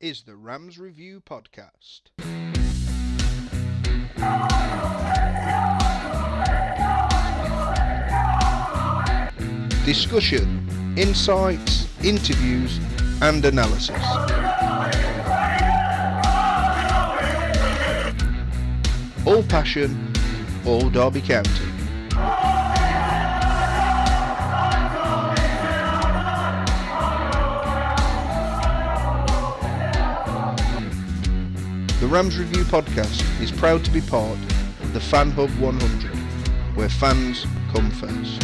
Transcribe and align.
is 0.00 0.22
the 0.22 0.36
Rams 0.36 0.78
Review 0.78 1.20
Podcast. 1.20 2.02
Discussion, 9.86 10.94
insights, 10.98 11.88
interviews, 12.04 12.78
and 13.22 13.42
analysis. 13.44 13.96
All 19.24 19.42
passion, 19.44 20.12
all 20.66 20.90
Derby 20.90 21.22
County. 21.22 21.65
The 31.98 32.06
Rams 32.06 32.36
Review 32.36 32.62
podcast 32.64 33.24
is 33.40 33.50
proud 33.50 33.82
to 33.86 33.90
be 33.90 34.02
part 34.02 34.38
of 34.82 34.92
the 34.92 35.00
Fan 35.00 35.30
Hub 35.30 35.48
100, 35.58 36.10
where 36.76 36.90
fans 36.90 37.46
come 37.72 37.90
first. 37.90 38.42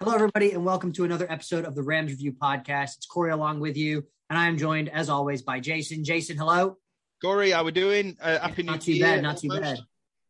Hello, 0.00 0.14
everybody, 0.14 0.52
and 0.52 0.66
welcome 0.66 0.92
to 0.92 1.04
another 1.04 1.26
episode 1.32 1.64
of 1.64 1.74
the 1.74 1.82
Rams 1.82 2.10
Review 2.10 2.32
podcast. 2.32 2.98
It's 2.98 3.06
Cory 3.06 3.30
along 3.30 3.60
with 3.60 3.78
you, 3.78 4.04
and 4.28 4.38
I 4.38 4.48
am 4.48 4.58
joined, 4.58 4.90
as 4.90 5.08
always, 5.08 5.40
by 5.40 5.60
Jason. 5.60 6.04
Jason, 6.04 6.36
hello. 6.36 6.76
Cory, 7.22 7.52
how 7.52 7.64
we 7.64 7.72
doing? 7.72 8.18
Uh, 8.20 8.38
happy 8.38 8.64
not 8.64 8.74
New 8.74 8.80
too 8.80 8.92
Year. 8.92 9.06
bad, 9.06 9.22
not 9.22 9.38
too 9.38 9.48
bad. 9.48 9.78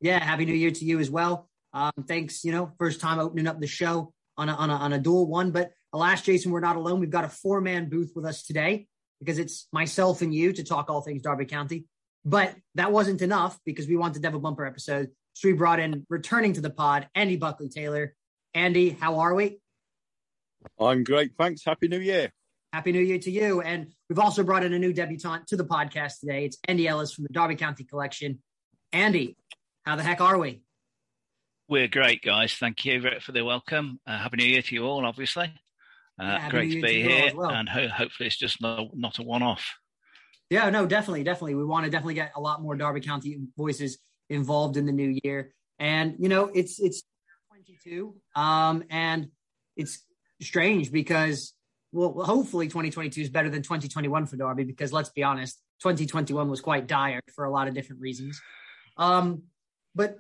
Yeah, 0.01 0.23
happy 0.23 0.45
New 0.45 0.55
Year 0.55 0.71
to 0.71 0.85
you 0.85 1.01
as 1.01 1.11
well. 1.11 1.51
Um, 1.73 1.91
thanks, 2.07 2.45
you 2.45 2.53
know, 2.53 2.71
first 2.79 3.01
time 3.01 3.19
opening 3.19 3.49
up 3.49 3.61
the 3.61 3.67
show 3.67 4.14
on 4.37 4.49
a, 4.49 4.55
on 4.55 4.71
a 4.71 4.75
on 4.75 4.93
a 4.93 4.99
dual 4.99 5.27
one. 5.27 5.51
But 5.51 5.73
alas, 5.93 6.23
Jason, 6.23 6.53
we're 6.53 6.61
not 6.61 6.77
alone. 6.77 7.01
We've 7.01 7.11
got 7.11 7.25
a 7.25 7.29
four 7.29 7.61
man 7.61 7.89
booth 7.89 8.13
with 8.15 8.25
us 8.25 8.43
today 8.45 8.87
because 9.21 9.39
it's 9.39 9.67
myself 9.73 10.23
and 10.23 10.35
you 10.35 10.53
to 10.53 10.65
talk 10.65 10.91
all 10.91 11.01
things 11.01 11.23
Derby 11.23 11.47
County. 11.47 11.87
But 12.25 12.55
that 12.75 12.93
wasn't 12.93 13.23
enough 13.23 13.59
because 13.65 13.87
we 13.87 13.97
wanted 13.97 14.23
to 14.23 14.29
have 14.29 14.35
a 14.35 14.41
bumper 14.41 14.67
episode. 14.67 15.11
So 15.35 15.49
we 15.49 15.55
brought 15.55 15.81
in 15.81 16.07
returning 16.09 16.55
to 16.55 16.61
the 16.61 16.71
pod, 16.71 17.09
Andy 17.15 17.37
Buckley 17.37 17.69
Taylor. 17.69 18.15
Andy, 18.55 18.91
how 18.91 19.19
are 19.19 19.35
we? 19.35 19.59
I'm 20.81 21.05
great, 21.05 21.33
thanks. 21.37 21.65
Happy 21.65 21.89
New 21.89 21.99
Year. 21.99 22.33
Happy 22.73 22.93
New 22.93 23.01
Year 23.01 23.19
to 23.19 23.31
you. 23.31 23.61
And 23.61 23.93
we've 24.09 24.19
also 24.19 24.43
brought 24.43 24.65
in 24.65 24.73
a 24.73 24.79
new 24.79 24.93
debutante 24.93 25.47
to 25.49 25.57
the 25.57 25.65
podcast 25.65 26.21
today. 26.21 26.47
It's 26.47 26.59
Andy 26.67 26.89
Ellis 26.89 27.13
from 27.13 27.25
the 27.25 27.33
Derby 27.33 27.57
County 27.57 27.85
Collection. 27.85 28.41
Andy, 28.93 29.37
how 29.85 29.97
the 29.97 30.03
heck 30.03 30.21
are 30.21 30.39
we? 30.39 30.64
We're 31.69 31.89
great, 31.89 32.23
guys. 32.23 32.55
Thank 32.55 32.85
you 32.85 33.03
for 33.21 33.33
the 33.33 33.43
welcome. 33.45 33.99
Uh, 34.07 34.19
Happy 34.19 34.37
New 34.37 34.45
Year 34.45 34.61
to 34.63 34.75
you 34.75 34.85
all, 34.85 35.07
obviously. 35.07 35.47
Uh, 36.21 36.25
Yeah, 36.25 36.51
great 36.51 36.73
to 36.73 36.83
be 36.83 37.03
to 37.03 37.09
here, 37.09 37.33
well. 37.35 37.51
and 37.51 37.69
ho- 37.69 37.89
hopefully 37.89 38.27
it's 38.27 38.37
just 38.37 38.61
not, 38.61 38.95
not 38.95 39.19
a 39.19 39.23
one-off. 39.23 39.75
Yeah, 40.51 40.69
no, 40.69 40.87
definitely, 40.87 41.25
definitely. 41.25 41.55
We 41.55 41.65
want 41.65 41.87
to 41.87 41.91
definitely 41.91 42.15
get 42.15 42.33
a 42.37 42.41
lot 42.41 42.61
more 42.61 42.77
Derby 42.77 43.01
County 43.01 43.39
voices 43.57 43.99
involved 44.29 44.77
in 44.77 44.85
the 44.85 44.93
new 44.93 45.19
year. 45.25 45.55
And 45.79 46.17
you 46.19 46.29
know, 46.29 46.51
it's 46.55 46.79
it's 46.79 47.03
22, 47.51 48.15
um, 48.37 48.85
and 48.91 49.29
it's 49.77 50.05
strange 50.43 50.93
because 50.93 51.55
well, 51.93 52.13
hopefully 52.25 52.67
2022 52.67 53.23
is 53.23 53.31
better 53.31 53.49
than 53.49 53.63
2021 53.63 54.27
for 54.27 54.37
Derby 54.37 54.65
because 54.65 54.93
let's 54.93 55.09
be 55.09 55.23
honest, 55.25 55.59
2021 55.81 56.49
was 56.49 56.61
quite 56.61 56.87
dire 56.87 57.21
for 57.35 57.45
a 57.47 57.51
lot 57.51 57.67
of 57.67 57.75
different 57.75 58.03
reasons. 58.03 58.41
Um, 58.99 59.45
but 59.95 60.19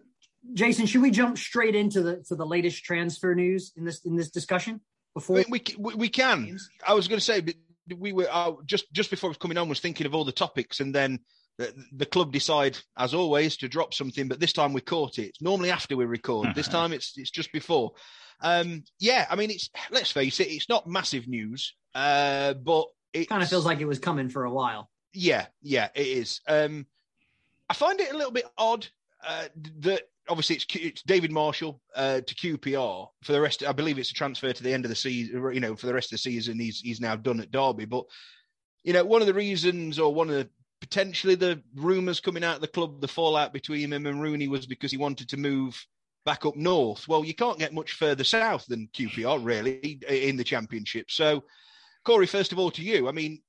Jason, 0.53 0.87
should 0.87 1.03
we 1.03 1.11
jump 1.11 1.39
straight 1.39 1.75
into 1.75 2.03
the 2.03 2.17
to 2.29 2.35
the 2.35 2.45
latest 2.47 2.85
transfer 2.85 3.35
news 3.35 3.73
in 3.77 3.85
this 3.85 4.05
in 4.05 4.17
this 4.17 4.31
discussion 4.31 4.81
before? 5.15 5.37
We, 5.37 5.45
we, 5.49 5.65
we, 5.79 5.95
we 5.95 6.09
can. 6.09 6.59
I 6.87 6.95
was 6.95 7.09
going 7.09 7.19
to 7.19 7.25
say, 7.25 7.41
but 7.41 7.55
we 7.97 8.13
were 8.13 8.29
uh, 8.31 8.53
just 8.67 8.93
just 8.93 9.11
before 9.11 9.29
I 9.29 9.33
was 9.33 9.39
coming 9.39 9.59
on, 9.59 9.69
was 9.69 9.81
thinking 9.81 10.07
of 10.07 10.15
all 10.15 10.25
the 10.25 10.33
topics, 10.33 10.81
and 10.81 10.95
then 10.95 11.21
the, 11.59 11.73
the 11.93 12.07
club 12.07 12.33
decide, 12.33 12.79
as 12.97 13.15
always, 13.15 13.57
to 13.59 13.69
drop 13.69 13.95
something. 13.95 14.29
But 14.29 14.41
this 14.41 14.53
time 14.53 14.73
we 14.73 14.81
caught 14.81 15.19
it. 15.19 15.37
Normally 15.41 15.71
after 15.71 15.97
we 15.97 16.05
record. 16.05 16.49
this 16.55 16.69
time 16.77 16.93
it's 16.93 17.15
it's 17.17 17.31
just 17.31 17.53
before. 17.53 17.93
Um, 18.41 18.85
yeah, 18.99 19.27
I 19.31 19.37
mean, 19.37 19.51
it's 19.51 19.71
let's 19.91 20.11
face 20.11 20.41
it, 20.41 20.49
it's 20.49 20.69
not 20.69 20.87
massive 20.87 21.29
news, 21.29 21.75
uh, 21.95 22.55
but 22.55 22.87
it 23.13 23.29
kind 23.29 23.43
of 23.43 23.49
feels 23.49 23.65
like 23.65 23.81
it 23.81 23.87
was 23.87 23.99
coming 23.99 24.29
for 24.29 24.45
a 24.45 24.53
while. 24.53 24.91
Yeah, 25.13 25.47
yeah, 25.63 25.89
it 25.95 26.07
is. 26.07 26.41
Um, 26.49 26.87
I 27.69 27.75
find 27.75 28.01
it 28.01 28.13
a 28.13 28.17
little 28.17 28.33
bit 28.33 28.47
odd 28.59 28.87
uh, 29.27 29.45
that 29.81 30.03
obviously 30.29 30.57
it's, 30.57 30.67
it's 30.75 31.03
David 31.03 31.33
Marshall 31.33 31.81
uh, 31.95 32.21
to 32.21 32.35
QPR 32.35 33.09
for 33.23 33.33
the 33.33 33.41
rest. 33.41 33.63
I 33.63 33.73
believe 33.73 33.99
it's 33.99 34.11
a 34.11 34.15
transfer 34.15 34.53
to 34.53 34.63
the 34.63 34.73
end 34.73 34.85
of 34.85 34.89
the 34.89 34.97
season. 34.97 35.51
You 35.53 35.61
know, 35.61 35.77
for 35.77 35.87
the 35.87 35.95
rest 35.95 36.13
of 36.13 36.17
the 36.17 36.31
season, 36.31 36.59
he's 36.59 36.81
he's 36.81 37.01
now 37.01 37.17
done 37.17 37.41
at 37.41 37.51
Derby. 37.51 37.85
But 37.85 38.05
you 38.83 38.93
know, 38.93 39.05
one 39.05 39.21
of 39.21 39.27
the 39.27 39.35
reasons, 39.35 39.99
or 39.99 40.15
one 40.15 40.29
of 40.29 40.37
the 40.37 40.49
potentially 40.81 41.35
the 41.35 41.63
rumours 41.75 42.21
coming 42.21 42.45
out 42.45 42.57
of 42.57 42.61
the 42.61 42.69
club, 42.69 43.01
the 43.01 43.09
fallout 43.09 43.53
between 43.53 43.93
him 43.93 44.07
and 44.07 44.21
Rooney 44.21 44.49
was 44.49 44.67
because 44.67 44.91
he 44.91 44.99
wanted 44.99 45.29
to 45.31 45.39
move 45.39 45.83
back 46.25 46.45
up 46.45 46.57
north. 46.57 47.09
Well, 47.09 47.25
you 47.25 47.35
can't 47.35 47.59
get 47.59 47.73
much 47.73 47.93
further 47.93 48.25
south 48.25 48.67
than 48.67 48.89
QPR, 48.95 49.43
really, 49.43 50.01
in 50.09 50.37
the 50.37 50.45
Championship. 50.45 51.11
So, 51.11 51.45
Cory, 52.05 52.27
first 52.27 52.53
of 52.53 52.59
all, 52.59 52.71
to 52.73 52.83
you. 52.83 53.09
I 53.09 53.13
mean, 53.13 53.41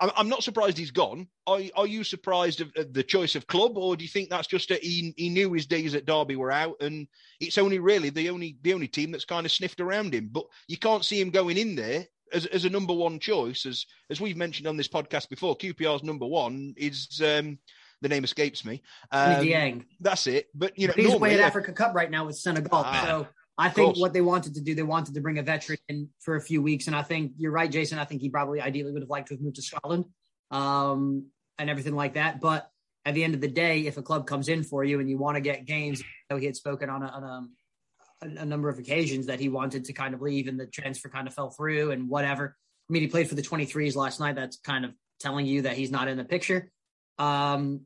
I'm, 0.00 0.10
I'm 0.16 0.28
not 0.28 0.42
surprised 0.42 0.78
he's 0.78 0.90
gone. 0.90 1.28
Are, 1.46 1.60
are 1.76 1.86
you 1.86 2.02
surprised 2.02 2.60
of, 2.60 2.72
the 2.92 3.02
choice 3.02 3.34
of 3.34 3.46
club, 3.46 3.76
or 3.76 3.96
do 3.96 4.04
you 4.04 4.08
think 4.08 4.30
that's 4.30 4.48
just 4.48 4.70
a, 4.70 4.76
he, 4.76 5.14
he 5.16 5.28
knew 5.28 5.52
his 5.52 5.66
days 5.66 5.94
at 5.94 6.06
Derby 6.06 6.36
were 6.36 6.50
out, 6.50 6.76
and 6.80 7.06
it's 7.40 7.58
only 7.58 7.78
really 7.78 8.10
the 8.10 8.30
only 8.30 8.56
the 8.62 8.74
only 8.74 8.88
team 8.88 9.12
that's 9.12 9.24
kind 9.24 9.46
of 9.46 9.52
sniffed 9.52 9.80
around 9.80 10.14
him? 10.14 10.28
But 10.32 10.44
you 10.66 10.78
can't 10.78 11.04
see 11.04 11.20
him 11.20 11.30
going 11.30 11.58
in 11.58 11.76
there 11.76 12.06
as, 12.32 12.46
as 12.46 12.64
a 12.64 12.70
number 12.70 12.94
one 12.94 13.18
choice, 13.18 13.66
as 13.66 13.84
as 14.08 14.20
we've 14.20 14.36
mentioned 14.36 14.66
on 14.66 14.76
this 14.76 14.88
podcast 14.88 15.28
before. 15.28 15.56
QPR's 15.56 16.02
number 16.02 16.26
one 16.26 16.74
is 16.76 17.20
um, 17.24 17.58
the 18.00 18.08
name 18.08 18.24
escapes 18.24 18.64
me. 18.64 18.82
Um, 19.12 19.84
that's 20.00 20.26
it. 20.26 20.48
But 20.54 20.78
you 20.78 20.88
know, 20.88 20.94
He's 20.96 21.12
away 21.12 21.34
at 21.34 21.40
yeah, 21.40 21.46
Africa 21.46 21.72
Cup 21.72 21.94
right 21.94 22.10
now 22.10 22.26
with 22.26 22.36
Senegal. 22.36 22.82
Ah, 22.84 23.04
so 23.06 23.26
I 23.58 23.68
think 23.68 23.98
what 23.98 24.12
they 24.12 24.22
wanted 24.22 24.54
to 24.54 24.60
do, 24.60 24.74
they 24.74 24.82
wanted 24.82 25.14
to 25.14 25.20
bring 25.20 25.38
a 25.38 25.42
veteran 25.42 25.78
in 25.88 26.08
for 26.20 26.36
a 26.36 26.40
few 26.40 26.62
weeks. 26.62 26.86
And 26.86 26.96
I 26.96 27.02
think 27.02 27.32
you're 27.36 27.52
right, 27.52 27.70
Jason. 27.70 27.98
I 27.98 28.04
think 28.04 28.22
he 28.22 28.30
probably 28.30 28.60
ideally 28.60 28.92
would 28.92 29.02
have 29.02 29.10
liked 29.10 29.28
to 29.28 29.34
have 29.34 29.42
moved 29.42 29.56
to 29.56 29.62
Scotland 29.62 30.06
um, 30.50 31.26
and 31.58 31.68
everything 31.68 31.94
like 31.94 32.14
that. 32.14 32.40
But 32.40 32.70
at 33.04 33.14
the 33.14 33.22
end 33.22 33.34
of 33.34 33.40
the 33.40 33.48
day, 33.48 33.80
if 33.80 33.98
a 33.98 34.02
club 34.02 34.26
comes 34.26 34.48
in 34.48 34.62
for 34.62 34.82
you 34.82 35.00
and 35.00 35.10
you 35.10 35.18
want 35.18 35.36
to 35.36 35.40
get 35.40 35.66
games, 35.66 36.00
you 36.00 36.06
know, 36.30 36.36
he 36.36 36.46
had 36.46 36.56
spoken 36.56 36.88
on, 36.88 37.02
a, 37.02 37.06
on 37.06 37.22
a, 37.22 38.26
a, 38.26 38.42
a 38.42 38.44
number 38.46 38.68
of 38.68 38.78
occasions 38.78 39.26
that 39.26 39.40
he 39.40 39.48
wanted 39.48 39.84
to 39.86 39.92
kind 39.92 40.14
of 40.14 40.22
leave 40.22 40.48
and 40.48 40.58
the 40.58 40.66
transfer 40.66 41.08
kind 41.08 41.28
of 41.28 41.34
fell 41.34 41.50
through 41.50 41.90
and 41.90 42.08
whatever. 42.08 42.56
I 42.88 42.92
mean, 42.92 43.02
he 43.02 43.08
played 43.08 43.28
for 43.28 43.34
the 43.34 43.42
23s 43.42 43.94
last 43.94 44.20
night. 44.20 44.36
That's 44.36 44.58
kind 44.58 44.84
of 44.84 44.92
telling 45.20 45.46
you 45.46 45.62
that 45.62 45.76
he's 45.76 45.90
not 45.90 46.08
in 46.08 46.16
the 46.16 46.24
picture. 46.24 46.70
Um, 47.18 47.82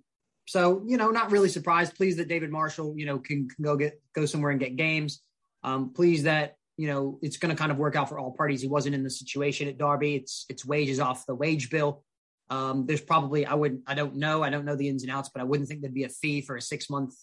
so 0.46 0.82
you 0.86 0.96
know, 0.96 1.10
not 1.10 1.31
really 1.31 1.48
surprised. 1.48 1.96
Pleased 1.96 2.19
that 2.19 2.28
David 2.28 2.50
Marshall, 2.50 2.94
you 2.96 3.06
know, 3.06 3.19
can, 3.19 3.48
can 3.48 3.64
go 3.64 3.76
get 3.76 4.00
go 4.14 4.26
somewhere 4.26 4.50
and 4.50 4.60
get 4.60 4.76
games. 4.76 5.20
Um, 5.64 5.92
pleased 5.92 6.25
that 6.26 6.56
you 6.76 6.86
know 6.88 7.19
it's 7.22 7.36
going 7.38 7.54
to 7.54 7.58
kind 7.58 7.72
of 7.72 7.78
work 7.78 7.97
out 7.97 8.08
for 8.08 8.19
all 8.19 8.30
parties. 8.32 8.60
He 8.60 8.69
wasn't 8.69 8.94
in 8.94 9.02
the 9.02 9.10
situation 9.10 9.66
at 9.69 9.78
Derby. 9.78 10.14
It's 10.16 10.44
it's 10.48 10.64
wages 10.64 11.00
off 11.00 11.26
the 11.26 11.34
wage 11.34 11.70
bill. 11.70 12.04
Um, 12.50 12.84
there's 12.86 13.00
probably 13.00 13.47
I 13.47 13.54
wouldn't 13.54 13.82
I 13.86 13.94
don't 13.94 14.16
know 14.16 14.42
I 14.42 14.50
don't 14.50 14.64
know 14.64 14.76
the 14.76 14.88
ins 14.88 15.02
and 15.02 15.10
outs, 15.10 15.30
but 15.32 15.41
I 15.41 15.44
wouldn't 15.44 15.69
think 15.69 15.80
there'd 15.80 15.94
be 15.94 16.04
a 16.04 16.08
fee 16.10 16.42
for 16.42 16.56
a 16.56 16.60
six 16.62 16.88
month 16.91 17.14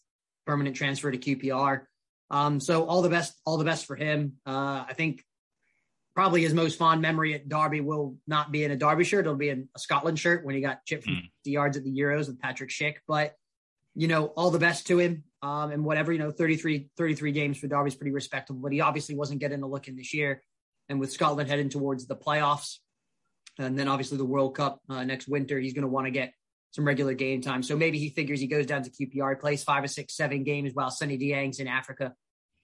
permanent 0.48 0.76
transfer 0.76 1.12
to 1.12 1.18
QPR. 1.18 1.84
Um, 2.32 2.60
so 2.60 2.86
all 2.86 3.02
the 3.02 3.10
best 3.10 3.40
all 3.46 3.58
the 3.58 3.66
best 3.66 3.86
for 3.86 3.96
him. 3.96 4.34
Uh, 4.46 4.84
I 4.90 4.94
think 4.96 5.24
probably 6.16 6.42
his 6.42 6.54
most 6.54 6.78
fond 6.78 7.02
memory 7.02 7.34
at 7.34 7.48
Derby 7.48 7.80
will 7.82 8.18
not 8.28 8.52
be 8.52 8.64
in 8.64 8.72
a 8.72 8.76
Derby 8.76 9.04
shirt. 9.04 9.26
It'll 9.26 9.36
be 9.36 9.50
in 9.50 9.70
a 9.76 9.80
Scotland 9.80 10.20
shirt 10.20 10.44
when 10.46 10.56
he 10.56 10.62
got 10.62 10.84
chipped 10.86 11.04
from 11.06 11.14
Mm. 11.14 11.30
yards 11.46 11.78
at 11.78 11.84
the 11.84 11.92
Euros 11.98 12.28
with 12.28 12.40
Patrick 12.40 12.70
Schick. 12.70 12.96
But, 13.08 13.36
you 13.96 14.08
know, 14.10 14.26
all 14.28 14.52
the 14.52 14.60
best 14.60 14.88
to 14.88 15.00
him. 15.00 15.24
Um, 15.44 15.72
and 15.72 15.84
whatever, 15.84 16.12
you 16.12 16.20
know, 16.20 16.32
33, 16.32 16.90
33 16.98 17.32
games 17.32 17.58
for 17.58 17.68
Derby 17.68 17.88
is 17.88 17.96
pretty 17.96 18.12
respectable, 18.12 18.62
but 18.62 18.72
he 18.72 18.82
obviously 18.82 19.16
wasn't 19.16 19.40
getting 19.40 19.64
a 19.64 19.68
look 19.68 19.88
in 19.88 19.96
this 19.96 20.14
year. 20.14 20.44
And 20.88 21.00
with 21.00 21.12
Scotland 21.12 21.50
heading 21.50 21.70
towards 21.70 22.06
the 22.06 22.16
playoffs 22.16 22.78
and 23.58 23.78
then 23.78 23.88
obviously 23.88 24.18
the 24.18 24.26
World 24.26 24.56
Cup 24.56 24.82
uh, 24.90 25.04
next 25.04 25.28
winter, 25.28 25.60
he's 25.60 25.74
going 25.74 25.84
to 25.84 25.88
want 25.88 26.08
to 26.08 26.12
get 26.12 26.34
some 26.72 26.86
regular 26.86 27.14
game 27.14 27.42
time. 27.42 27.64
So 27.64 27.76
maybe 27.76 28.00
he 28.00 28.10
figures 28.10 28.40
he 28.40 28.48
goes 28.48 28.66
down 28.66 28.84
to 28.84 28.90
QPR, 28.90 29.40
plays 29.40 29.64
five 29.64 29.84
or 29.84 29.88
six, 29.88 30.16
seven 30.16 30.44
games 30.44 30.72
while 30.74 30.90
Seny 30.90 31.18
Dieng's 31.18 31.60
in 31.60 31.68
Africa. 31.68 32.14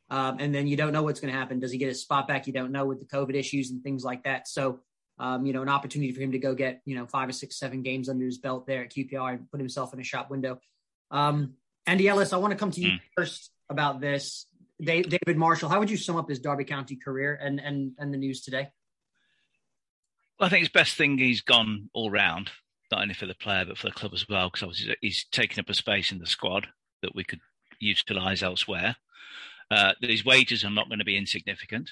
Um, 0.10 0.38
and 0.40 0.56
then 0.56 0.68
you 0.68 0.78
don't 0.78 0.94
know 0.94 1.04
what's 1.04 1.20
going 1.20 1.34
to 1.34 1.38
happen. 1.38 1.60
Does 1.60 1.72
he 1.72 1.78
get 1.78 1.90
his 1.90 2.02
spot 2.02 2.28
back? 2.28 2.48
You 2.48 2.54
don't 2.54 2.72
know 2.72 2.86
with 2.86 3.00
the 3.00 3.06
COVID 3.06 3.36
issues 3.36 3.72
and 3.72 3.84
things 3.84 4.06
like 4.06 4.24
that. 4.24 4.48
So, 4.48 4.80
um, 5.20 5.46
you 5.46 5.52
know, 5.52 5.62
an 5.62 5.70
opportunity 5.70 6.14
for 6.14 6.22
him 6.22 6.32
to 6.32 6.40
go 6.40 6.56
get, 6.56 6.82
you 6.86 6.96
know, 6.96 7.06
five 7.06 7.28
or 7.28 7.34
six, 7.34 7.60
seven 7.60 7.82
games 7.82 8.08
under 8.08 8.24
his 8.24 8.38
belt 8.38 8.66
there 8.66 8.84
at 8.84 8.92
QPR 8.92 9.34
and 9.34 9.52
put 9.52 9.60
himself 9.60 9.94
in 9.94 10.00
a 10.00 10.04
shop 10.04 10.30
window. 10.32 10.60
Um, 11.12 11.56
Andy 11.88 12.08
Ellis, 12.10 12.34
I 12.34 12.38
want 12.38 12.52
to 12.52 12.58
come 12.58 12.72
to 12.72 12.82
you 12.82 12.92
Mm. 12.92 13.02
first 13.16 13.52
about 13.70 14.02
this. 14.02 14.46
David 14.80 15.38
Marshall, 15.38 15.70
how 15.70 15.80
would 15.80 15.90
you 15.90 15.98
sum 15.98 16.18
up 16.18 16.30
his 16.30 16.40
Derby 16.40 16.66
County 16.66 16.98
career 16.98 17.34
and, 17.34 17.60
and, 17.60 17.94
and 17.98 18.14
the 18.14 18.18
news 18.18 18.42
today? 18.42 18.70
Well, 20.40 20.48
I 20.48 20.50
think 20.50 20.64
it's 20.66 20.72
best 20.72 20.96
thing 20.96 21.18
he's 21.18 21.42
gone 21.42 21.90
all 21.94 22.12
round, 22.12 22.52
not 22.92 23.02
only 23.02 23.16
for 23.16 23.26
the 23.26 23.34
player 23.34 23.66
but 23.66 23.78
for 23.78 23.88
the 23.88 23.94
club 23.94 24.14
as 24.14 24.28
well, 24.30 24.50
because 24.50 24.64
obviously 24.64 24.96
he's 25.02 25.26
taken 25.32 25.60
up 25.60 25.70
a 25.70 25.74
space 25.74 26.12
in 26.12 26.20
the 26.20 26.28
squad 26.28 26.68
that 27.02 27.16
we 27.16 27.24
could 27.24 27.40
utilise 27.80 28.44
elsewhere. 28.44 28.98
Uh, 29.72 29.94
his 30.02 30.24
wages 30.24 30.64
are 30.64 30.70
not 30.70 30.90
going 30.90 31.00
to 31.00 31.06
be 31.06 31.18
insignificant. 31.18 31.92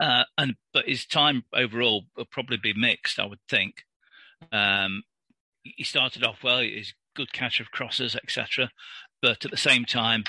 Uh, 0.00 0.24
and 0.36 0.56
but 0.72 0.88
his 0.88 1.06
time 1.06 1.44
overall 1.52 2.06
will 2.16 2.24
probably 2.24 2.56
be 2.56 2.72
mixed, 2.72 3.20
I 3.20 3.26
would 3.26 3.38
think. 3.48 3.84
Um, 4.50 5.04
he 5.62 5.84
started 5.84 6.24
off 6.24 6.42
well; 6.42 6.60
he's 6.60 6.94
good 7.14 7.32
catch 7.32 7.60
of 7.60 7.70
crosses, 7.70 8.16
etc. 8.16 8.70
But 9.22 9.44
at 9.44 9.50
the 9.50 9.56
same 9.56 9.84
time, 9.84 10.24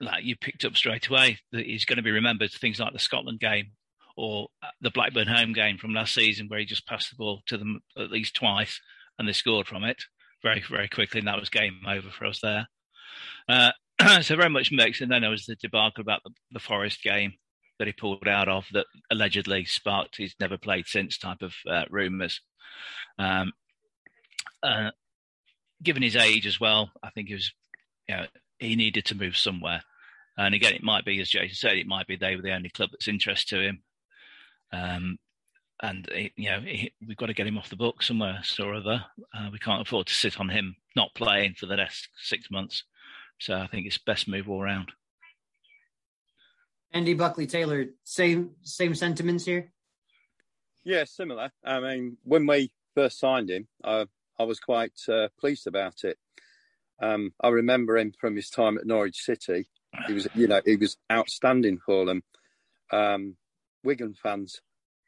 like 0.00 0.24
you 0.24 0.36
picked 0.36 0.64
up 0.64 0.76
straight 0.76 1.08
away, 1.08 1.38
that 1.52 1.66
he's 1.66 1.84
going 1.84 1.96
to 1.96 2.02
be 2.02 2.10
remembered 2.10 2.50
things 2.52 2.80
like 2.80 2.92
the 2.92 2.98
Scotland 2.98 3.40
game 3.40 3.72
or 4.16 4.48
the 4.80 4.90
Blackburn 4.90 5.28
home 5.28 5.52
game 5.52 5.78
from 5.78 5.94
last 5.94 6.14
season, 6.14 6.48
where 6.48 6.58
he 6.58 6.66
just 6.66 6.86
passed 6.86 7.10
the 7.10 7.16
ball 7.16 7.42
to 7.46 7.56
them 7.56 7.80
at 7.96 8.10
least 8.10 8.34
twice 8.34 8.80
and 9.18 9.28
they 9.28 9.32
scored 9.32 9.66
from 9.66 9.84
it 9.84 10.02
very, 10.42 10.62
very 10.68 10.88
quickly, 10.88 11.20
and 11.20 11.28
that 11.28 11.38
was 11.38 11.48
game 11.48 11.80
over 11.86 12.10
for 12.10 12.26
us 12.26 12.40
there. 12.40 12.68
Uh, 13.48 13.72
so 14.22 14.36
very 14.36 14.50
much 14.50 14.72
mixed. 14.72 15.00
And 15.00 15.10
then 15.10 15.22
there 15.22 15.30
was 15.30 15.46
the 15.46 15.56
debacle 15.56 16.00
about 16.00 16.22
the, 16.24 16.30
the 16.50 16.58
Forest 16.58 17.02
game 17.02 17.34
that 17.78 17.86
he 17.86 17.92
pulled 17.92 18.28
out 18.28 18.48
of 18.48 18.66
that 18.72 18.86
allegedly 19.10 19.64
sparked 19.64 20.16
his 20.16 20.34
never 20.40 20.58
played 20.58 20.86
since 20.86 21.18
type 21.18 21.42
of 21.42 21.54
uh, 21.68 21.84
rumours. 21.90 22.40
Um, 23.18 23.52
uh, 24.62 24.90
given 25.82 26.02
his 26.02 26.16
age 26.16 26.46
as 26.46 26.60
well, 26.60 26.90
I 27.02 27.10
think 27.10 27.28
he 27.28 27.34
was, 27.34 27.52
you 28.08 28.16
know, 28.16 28.26
he 28.58 28.76
needed 28.76 29.06
to 29.06 29.16
move 29.16 29.36
somewhere. 29.36 29.82
And 30.36 30.54
again, 30.54 30.74
it 30.74 30.82
might 30.82 31.04
be, 31.04 31.20
as 31.20 31.28
Jason 31.28 31.54
said, 31.54 31.76
it 31.76 31.86
might 31.86 32.06
be 32.06 32.16
they 32.16 32.36
were 32.36 32.42
the 32.42 32.54
only 32.54 32.70
club 32.70 32.90
that's 32.92 33.08
interest 33.08 33.48
to 33.48 33.60
him. 33.60 33.82
Um, 34.72 35.18
and 35.82 36.08
you 36.36 36.48
know 36.48 36.60
we've 37.06 37.16
got 37.16 37.26
to 37.26 37.34
get 37.34 37.46
him 37.46 37.58
off 37.58 37.68
the 37.68 37.76
book 37.76 38.02
somewhere 38.02 38.40
or 38.60 38.74
other. 38.74 39.04
Uh, 39.34 39.48
we 39.52 39.58
can't 39.58 39.82
afford 39.82 40.06
to 40.06 40.14
sit 40.14 40.38
on 40.38 40.48
him 40.48 40.76
not 40.94 41.14
playing 41.14 41.54
for 41.54 41.66
the 41.66 41.76
next 41.76 42.08
six 42.16 42.50
months. 42.50 42.84
So 43.40 43.54
I 43.54 43.66
think 43.66 43.86
it's 43.86 43.98
best 43.98 44.28
move 44.28 44.48
all 44.48 44.62
around. 44.62 44.92
Andy 46.92 47.14
Buckley 47.14 47.46
Taylor, 47.46 47.86
same 48.04 48.52
same 48.62 48.94
sentiments 48.94 49.44
here. 49.44 49.72
Yeah, 50.84 51.04
similar. 51.04 51.50
I 51.64 51.80
mean, 51.80 52.16
when 52.22 52.46
we 52.46 52.72
first 52.94 53.18
signed 53.18 53.50
him, 53.50 53.66
I 53.82 54.06
I 54.38 54.44
was 54.44 54.60
quite 54.60 54.98
uh, 55.08 55.28
pleased 55.38 55.66
about 55.66 56.04
it. 56.04 56.18
Um, 57.00 57.32
I 57.40 57.48
remember 57.48 57.96
him 57.96 58.12
from 58.18 58.36
his 58.36 58.48
time 58.48 58.78
at 58.78 58.86
Norwich 58.86 59.22
City. 59.22 59.68
He 60.06 60.12
was, 60.12 60.28
you 60.34 60.46
know, 60.46 60.60
he 60.64 60.76
was 60.76 60.96
outstanding 61.10 61.78
for 61.78 62.06
them. 62.06 62.22
Um, 62.90 63.36
Wigan 63.84 64.14
fans 64.14 64.60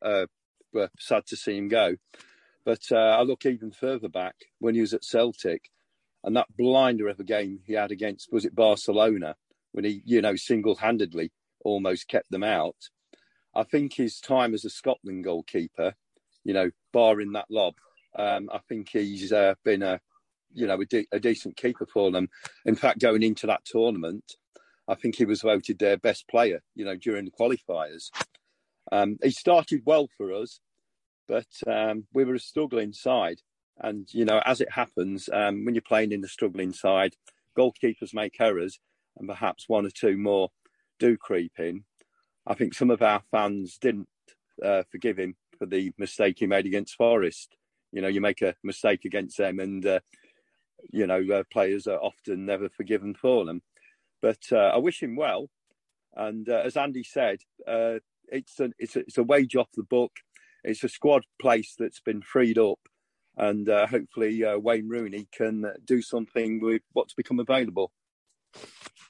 uh, 0.02 0.26
were 0.72 0.90
sad 0.98 1.26
to 1.26 1.36
see 1.36 1.56
him 1.56 1.68
go. 1.68 1.96
But 2.64 2.82
uh, 2.90 2.96
I 2.96 3.22
look 3.22 3.46
even 3.46 3.70
further 3.70 4.08
back 4.08 4.34
when 4.58 4.74
he 4.74 4.80
was 4.80 4.94
at 4.94 5.04
Celtic, 5.04 5.70
and 6.22 6.36
that 6.36 6.56
blinder 6.56 7.08
of 7.08 7.20
a 7.20 7.24
game 7.24 7.60
he 7.66 7.74
had 7.74 7.92
against 7.92 8.32
was 8.32 8.44
it 8.44 8.54
Barcelona 8.54 9.36
when 9.72 9.84
he, 9.84 10.02
you 10.04 10.22
know, 10.22 10.36
single-handedly 10.36 11.30
almost 11.64 12.08
kept 12.08 12.30
them 12.30 12.44
out. 12.44 12.76
I 13.54 13.62
think 13.62 13.94
his 13.94 14.18
time 14.18 14.54
as 14.54 14.64
a 14.64 14.70
Scotland 14.70 15.24
goalkeeper, 15.24 15.94
you 16.42 16.54
know, 16.54 16.70
barring 16.92 17.32
that 17.32 17.50
lob, 17.50 17.74
um, 18.16 18.48
I 18.52 18.58
think 18.68 18.90
he's 18.90 19.32
uh, 19.32 19.54
been 19.64 19.82
a, 19.82 20.00
you 20.52 20.66
know, 20.66 20.80
a, 20.80 20.84
de- 20.84 21.08
a 21.12 21.20
decent 21.20 21.56
keeper 21.56 21.86
for 21.86 22.10
them. 22.10 22.28
In 22.64 22.76
fact, 22.76 23.00
going 23.00 23.22
into 23.22 23.46
that 23.46 23.64
tournament, 23.64 24.24
I 24.86 24.94
think 24.94 25.16
he 25.16 25.24
was 25.24 25.42
voted 25.42 25.78
their 25.78 25.96
best 25.96 26.28
player, 26.28 26.62
you 26.74 26.84
know, 26.84 26.96
during 26.96 27.24
the 27.24 27.30
qualifiers. 27.30 28.10
Um, 28.92 29.16
he 29.22 29.30
started 29.30 29.82
well 29.84 30.08
for 30.16 30.32
us, 30.32 30.60
but 31.26 31.46
um, 31.66 32.06
we 32.12 32.24
were 32.24 32.34
a 32.34 32.40
struggling 32.40 32.92
side. 32.92 33.40
And, 33.78 34.06
you 34.12 34.24
know, 34.24 34.40
as 34.44 34.60
it 34.60 34.70
happens, 34.70 35.28
um, 35.32 35.64
when 35.64 35.74
you're 35.74 35.82
playing 35.82 36.12
in 36.12 36.20
the 36.20 36.28
struggling 36.28 36.72
side, 36.72 37.14
goalkeepers 37.58 38.14
make 38.14 38.40
errors 38.40 38.78
and 39.16 39.28
perhaps 39.28 39.68
one 39.68 39.86
or 39.86 39.90
two 39.90 40.16
more 40.16 40.50
do 40.98 41.16
creep 41.16 41.52
in. 41.58 41.84
I 42.46 42.54
think 42.54 42.74
some 42.74 42.90
of 42.90 43.02
our 43.02 43.22
fans 43.30 43.78
didn't 43.80 44.08
uh, 44.62 44.82
forgive 44.90 45.18
him 45.18 45.34
for 45.58 45.66
the 45.66 45.92
mistake 45.98 46.36
he 46.38 46.46
made 46.46 46.66
against 46.66 46.96
Forest. 46.96 47.56
You 47.94 48.02
know, 48.02 48.08
you 48.08 48.20
make 48.20 48.42
a 48.42 48.56
mistake 48.64 49.04
against 49.04 49.38
them, 49.38 49.60
and 49.60 49.86
uh, 49.86 50.00
you 50.90 51.06
know 51.06 51.22
uh, 51.32 51.44
players 51.52 51.86
are 51.86 51.98
often 51.98 52.44
never 52.44 52.68
forgiven 52.68 53.14
for 53.14 53.44
them. 53.44 53.62
But 54.20 54.40
uh, 54.50 54.72
I 54.74 54.78
wish 54.78 55.00
him 55.00 55.14
well, 55.14 55.48
and 56.16 56.48
uh, 56.48 56.62
as 56.64 56.76
Andy 56.76 57.04
said, 57.04 57.38
uh, 57.68 58.00
it's 58.26 58.58
a, 58.58 58.70
it's 58.80 58.96
a, 58.96 59.00
it's 59.00 59.18
a 59.18 59.22
wage 59.22 59.54
off 59.54 59.68
the 59.74 59.84
book. 59.84 60.10
It's 60.64 60.82
a 60.82 60.88
squad 60.88 61.22
place 61.40 61.76
that's 61.78 62.00
been 62.00 62.20
freed 62.20 62.58
up, 62.58 62.80
and 63.36 63.68
hopefully 63.68 64.42
Wayne 64.56 64.88
Rooney 64.88 65.28
can 65.32 65.64
do 65.84 66.02
something 66.02 66.60
with 66.60 66.82
what's 66.94 67.14
become 67.14 67.38
available. 67.38 67.92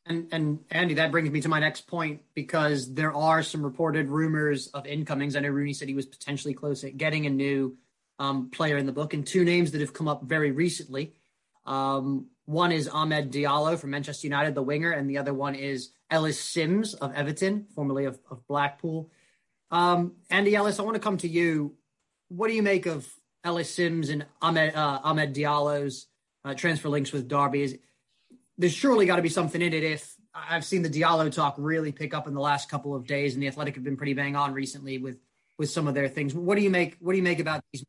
And 0.05 0.29
and 0.31 0.59
Andy, 0.71 0.93
that 0.95 1.11
brings 1.11 1.31
me 1.31 1.41
to 1.41 1.49
my 1.49 1.61
next 1.61 1.87
point 1.87 2.21
because 2.35 2.93
there 2.93 3.15
are 3.15 3.43
some 3.43 3.63
reported 3.63 4.11
rumors 4.11 4.67
of 4.69 4.87
incomings. 4.87 5.37
I 5.37 5.41
know 5.41 5.49
Rooney 5.49 5.73
said 5.73 5.89
he 5.89 5.95
was 5.95 6.05
potentially 6.05 6.53
close 6.53 6.85
at 6.85 6.99
getting 6.99 7.25
a 7.25 7.31
new 7.31 7.79
um, 8.19 8.51
player 8.51 8.77
in 8.77 8.87
the 8.87 8.93
book, 8.93 9.15
and 9.15 9.27
two 9.27 9.45
names 9.45 9.73
that 9.73 9.81
have 9.81 9.93
come 9.93 10.09
up 10.09 10.23
very 10.23 10.51
recently. 10.51 11.15
Um, 11.67 12.27
one 12.47 12.73
is 12.73 12.89
Ahmed 12.89 13.33
Diallo 13.33 13.79
from 13.79 13.91
Manchester 13.91 14.27
United, 14.27 14.55
the 14.55 14.63
winger, 14.63 14.91
and 14.93 15.09
the 15.09 15.19
other 15.19 15.33
one 15.33 15.55
is 15.55 15.91
Ellis 16.11 16.39
Simms 16.39 16.95
of 16.95 17.15
Everton, 17.15 17.67
formerly 17.75 18.05
of, 18.05 18.19
of 18.31 18.47
Blackpool. 18.47 19.11
Um, 19.71 20.13
Andy 20.31 20.55
Ellis, 20.55 20.79
I 20.79 20.83
want 20.83 20.95
to 20.95 21.01
come 21.01 21.17
to 21.19 21.29
you. 21.29 21.75
What 22.29 22.49
do 22.49 22.55
you 22.55 22.63
make 22.63 22.87
of 22.87 23.09
Ellis 23.43 23.73
Simms 23.73 24.11
and 24.11 24.27
Ahmed, 24.43 24.75
uh, 24.75 25.01
Amad 25.03 25.35
Diallo's 25.35 26.07
uh, 26.45 26.55
transfer 26.55 26.89
links 26.89 27.13
with 27.13 27.29
Derby? 27.29 27.63
Is, 27.63 27.79
there's 28.59 28.75
surely 28.75 29.07
got 29.07 29.17
to 29.17 29.23
be 29.23 29.29
something 29.29 29.61
in 29.61 29.73
it 29.73 29.83
if 29.83 30.15
I've 30.35 30.65
seen 30.65 30.83
the 30.83 30.91
Diallo 30.91 31.33
talk 31.33 31.55
really 31.59 31.93
pick 31.93 32.13
up 32.13 32.27
in 32.27 32.35
the 32.35 32.41
last 32.41 32.69
couple 32.69 32.95
of 32.95 33.07
days, 33.07 33.35
and 33.35 33.43
the 33.43 33.47
Athletic 33.47 33.77
have 33.77 33.85
been 33.85 33.97
pretty 33.97 34.15
bang 34.15 34.37
on 34.37 34.53
recently 34.53 34.99
with 34.99 35.19
with 35.57 35.71
some 35.71 35.87
of 35.87 35.95
their 35.95 36.09
things. 36.09 36.35
What 36.35 36.57
do 36.57 36.63
you 36.63 36.71
make? 36.71 36.97
What 36.99 37.13
do 37.13 37.19
you 37.19 37.23
make 37.23 37.39
about 37.39 37.63
these 37.73 37.85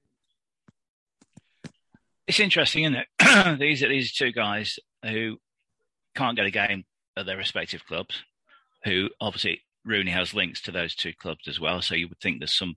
it's 2.27 2.39
interesting, 2.39 2.83
isn't 2.83 2.95
it? 3.19 3.59
these 3.59 3.83
are 3.83 3.89
these 3.89 4.11
two 4.11 4.31
guys 4.31 4.79
who 5.03 5.37
can't 6.15 6.35
get 6.35 6.45
a 6.45 6.51
game 6.51 6.85
at 7.17 7.25
their 7.25 7.37
respective 7.37 7.85
clubs. 7.85 8.23
Who 8.83 9.09
obviously 9.19 9.61
Rooney 9.83 10.11
has 10.11 10.33
links 10.33 10.61
to 10.61 10.71
those 10.71 10.95
two 10.95 11.13
clubs 11.13 11.47
as 11.47 11.59
well, 11.59 11.81
so 11.81 11.95
you 11.95 12.07
would 12.07 12.19
think 12.19 12.39
there's 12.39 12.55
some 12.55 12.75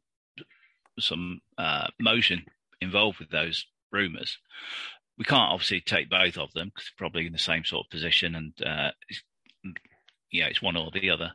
some 0.99 1.41
uh, 1.57 1.87
motion 2.01 2.45
involved 2.81 3.19
with 3.19 3.31
those 3.31 3.67
rumours. 3.93 4.39
We 5.17 5.25
can't 5.25 5.53
obviously 5.53 5.81
take 5.81 6.09
both 6.09 6.37
of 6.39 6.53
them 6.53 6.71
because 6.75 6.91
probably 6.97 7.27
in 7.27 7.33
the 7.33 7.39
same 7.39 7.65
sort 7.65 7.87
of 7.87 7.91
position, 7.91 8.35
and 8.35 8.53
uh, 8.65 8.91
yeah, 10.33 10.47
it's 10.47 10.63
one 10.63 10.77
or 10.77 10.91
the 10.91 11.11
other. 11.11 11.33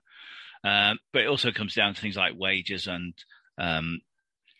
Um, 0.63 0.99
but 1.11 1.23
it 1.23 1.27
also 1.27 1.51
comes 1.51 1.75
down 1.75 1.93
to 1.93 2.01
things 2.01 2.15
like 2.15 2.33
wages 2.37 2.87
and 2.87 3.13
um, 3.57 3.99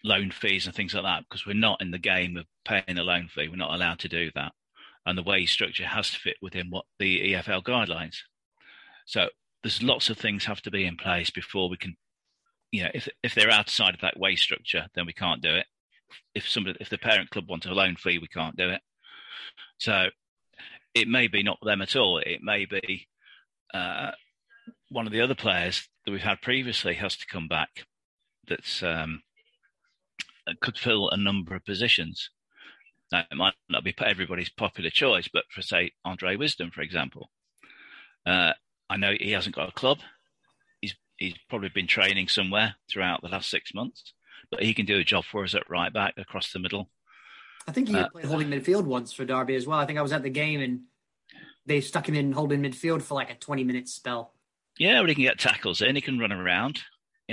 loan 0.03 0.31
fees 0.31 0.65
and 0.65 0.75
things 0.75 0.93
like 0.93 1.03
that 1.03 1.24
because 1.24 1.45
we're 1.45 1.53
not 1.53 1.81
in 1.81 1.91
the 1.91 1.98
game 1.98 2.38
of 2.38 2.45
paying 2.65 2.98
a 2.98 3.03
loan 3.03 3.27
fee. 3.27 3.48
We're 3.48 3.55
not 3.55 3.74
allowed 3.74 4.00
to 4.00 4.10
do 4.10 4.31
that. 4.36 4.51
And 5.05 5.17
the 5.17 5.24
wage 5.24 5.51
structure 5.51 5.86
has 5.86 6.12
to 6.12 6.19
fit 6.19 6.38
within 6.41 6.69
what 6.69 6.86
the 7.00 7.33
EFL 7.33 7.63
guidelines. 7.63 8.17
So 9.05 9.29
there's 9.63 9.83
lots 9.83 10.10
of 10.10 10.17
things 10.17 10.45
have 10.45 10.62
to 10.62 10.72
be 10.72 10.86
in 10.86 10.98
place 10.98 11.29
before 11.29 11.69
we 11.69 11.77
can, 11.77 11.95
you 12.72 12.83
know, 12.83 12.89
if 12.93 13.07
if 13.22 13.36
they're 13.36 13.51
outside 13.51 13.95
of 13.95 14.01
that 14.01 14.19
wage 14.19 14.41
structure, 14.41 14.88
then 14.95 15.05
we 15.05 15.13
can't 15.13 15.41
do 15.41 15.55
it. 15.55 15.65
If 16.36 16.48
somebody, 16.48 16.77
if 16.79 16.89
the 16.89 16.98
parent 16.98 17.29
club 17.29 17.50
wants 17.50 17.65
a 17.65 17.72
loan 17.72 17.95
fee, 17.95 18.17
we 18.17 18.27
can't 18.27 18.55
do 18.55 18.69
it. 18.69 18.81
So 19.77 20.07
it 20.93 21.07
may 21.07 21.27
be 21.27 21.43
not 21.43 21.60
them 21.62 21.81
at 21.81 21.95
all. 21.95 22.19
It 22.19 22.41
may 22.41 22.65
be 22.65 23.07
uh, 23.74 24.12
one 24.89 25.05
of 25.05 25.12
the 25.12 25.22
other 25.22 25.36
players 25.36 25.88
that 26.05 26.12
we've 26.12 26.22
had 26.22 26.41
previously 26.41 26.93
has 26.95 27.17
to 27.17 27.25
come 27.25 27.48
back. 27.48 27.86
That's 28.48 28.83
um, 28.83 29.24
could 30.62 30.77
fill 30.77 31.09
a 31.09 31.17
number 31.17 31.55
of 31.55 31.65
positions. 31.65 32.29
Now, 33.12 33.23
it 33.29 33.35
might 33.35 33.53
not 33.69 33.83
be 33.83 33.93
everybody's 34.03 34.50
popular 34.50 34.89
choice, 34.89 35.29
but 35.31 35.43
for, 35.50 35.62
say, 35.62 35.91
Andre 36.03 36.35
Wisdom, 36.35 36.71
for 36.71 36.81
example, 36.81 37.29
uh, 38.25 38.53
I 38.89 38.97
know 38.97 39.13
he 39.19 39.31
hasn't 39.31 39.55
got 39.55 39.69
a 39.69 39.73
club. 39.73 40.00
He's, 40.81 40.95
he's 41.17 41.35
probably 41.50 41.69
been 41.69 41.88
training 41.88 42.27
somewhere 42.27 42.75
throughout 42.91 43.21
the 43.21 43.29
last 43.29 43.50
six 43.50 43.73
months, 43.73 44.13
but 44.50 44.63
he 44.63 44.73
can 44.73 44.85
do 44.85 45.00
a 45.00 45.03
job 45.03 45.25
for 45.25 45.43
us 45.43 45.53
at 45.53 45.69
right 45.69 45.93
back 45.93 46.15
across 46.17 46.51
the 46.51 46.59
middle. 46.59 46.89
I 47.67 47.71
think 47.71 47.89
he 47.89 47.95
uh, 47.95 48.09
played 48.09 48.25
holding 48.25 48.50
midfield 48.50 48.85
once 48.85 49.13
for 49.13 49.25
Derby 49.25 49.55
as 49.55 49.67
well. 49.67 49.79
I 49.79 49.85
think 49.85 50.00
I 50.00 50.01
was 50.01 50.12
at 50.12 50.23
the 50.23 50.29
game 50.29 50.59
and 50.59 50.81
they 51.65 51.81
stuck 51.81 52.09
him 52.09 52.15
in 52.15 52.31
holding 52.31 52.62
midfield 52.62 53.01
for 53.01 53.13
like 53.13 53.31
a 53.31 53.35
20 53.35 53.63
minute 53.63 53.88
spell. 53.88 54.33
Yeah, 54.77 55.01
but 55.01 55.09
he 55.09 55.15
can 55.15 55.23
get 55.23 55.39
tackles 55.39 55.81
in, 55.81 55.95
he 55.95 56.01
can 56.01 56.19
run 56.19 56.31
around. 56.31 56.81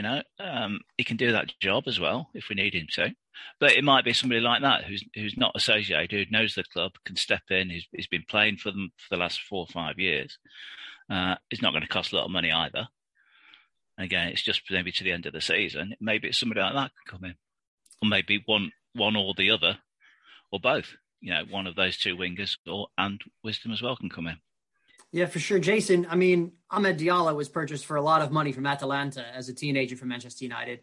You 0.01 0.05
know, 0.05 0.23
um, 0.39 0.81
he 0.97 1.05
can 1.05 1.19
do 1.19 1.33
that 1.33 1.53
job 1.61 1.85
as 1.87 2.01
well 2.01 2.31
if 2.33 2.49
we 2.49 2.57
need 2.57 2.73
him 2.73 2.87
to. 2.93 3.15
But 3.59 3.73
it 3.73 3.85
might 3.85 4.03
be 4.03 4.15
somebody 4.15 4.41
like 4.41 4.63
that 4.63 4.85
who's 4.85 5.05
who's 5.15 5.37
not 5.37 5.53
associated, 5.55 6.11
who 6.11 6.25
knows 6.35 6.55
the 6.55 6.65
club, 6.65 6.93
can 7.05 7.17
step 7.17 7.43
in. 7.51 7.69
He's, 7.69 7.87
he's 7.93 8.07
been 8.07 8.25
playing 8.27 8.57
for 8.57 8.71
them 8.71 8.93
for 8.97 9.15
the 9.15 9.21
last 9.21 9.43
four 9.43 9.59
or 9.59 9.67
five 9.67 9.99
years. 9.99 10.39
Uh, 11.11 11.35
it's 11.51 11.61
not 11.61 11.73
going 11.73 11.83
to 11.83 11.89
cost 11.89 12.15
a 12.15 12.17
lot 12.17 12.25
of 12.25 12.31
money 12.31 12.51
either. 12.51 12.89
And 13.99 14.07
again, 14.07 14.29
it's 14.29 14.41
just 14.41 14.63
maybe 14.71 14.91
to 14.91 15.05
the 15.05 15.13
end 15.13 15.27
of 15.27 15.35
the 15.35 15.41
season. 15.43 15.95
Maybe 16.01 16.29
it's 16.29 16.41
somebody 16.41 16.63
like 16.63 16.73
that 16.73 16.93
can 17.07 17.19
come 17.19 17.25
in, 17.27 17.35
or 18.03 18.09
maybe 18.09 18.43
one 18.47 18.73
one 18.95 19.17
or 19.17 19.35
the 19.37 19.51
other, 19.51 19.81
or 20.51 20.61
both. 20.61 20.95
You 21.21 21.35
know, 21.35 21.43
one 21.51 21.67
of 21.67 21.77
those 21.77 21.99
two 21.99 22.17
wingers 22.17 22.57
or 22.67 22.87
and 22.97 23.21
Wisdom 23.45 23.73
as 23.73 23.83
well 23.83 23.97
can 23.97 24.09
come 24.09 24.29
in. 24.29 24.39
Yeah, 25.13 25.27
for 25.27 25.41
sure. 25.41 25.59
Jason, 25.59 26.07
I 26.09 26.15
mean, 26.15 26.53
Ahmed 26.71 26.99
Diallo 26.99 27.35
was 27.35 27.49
purchased 27.49 27.87
for 27.87 27.97
a 27.97 28.03
lot 28.03 28.23
of 28.23 28.31
money 28.31 28.53
from 28.53 28.67
Atalanta 28.67 29.25
as 29.35 29.49
a 29.49 29.55
teenager 29.55 29.97
from 29.97 30.09
Manchester 30.09 30.45
United. 30.45 30.81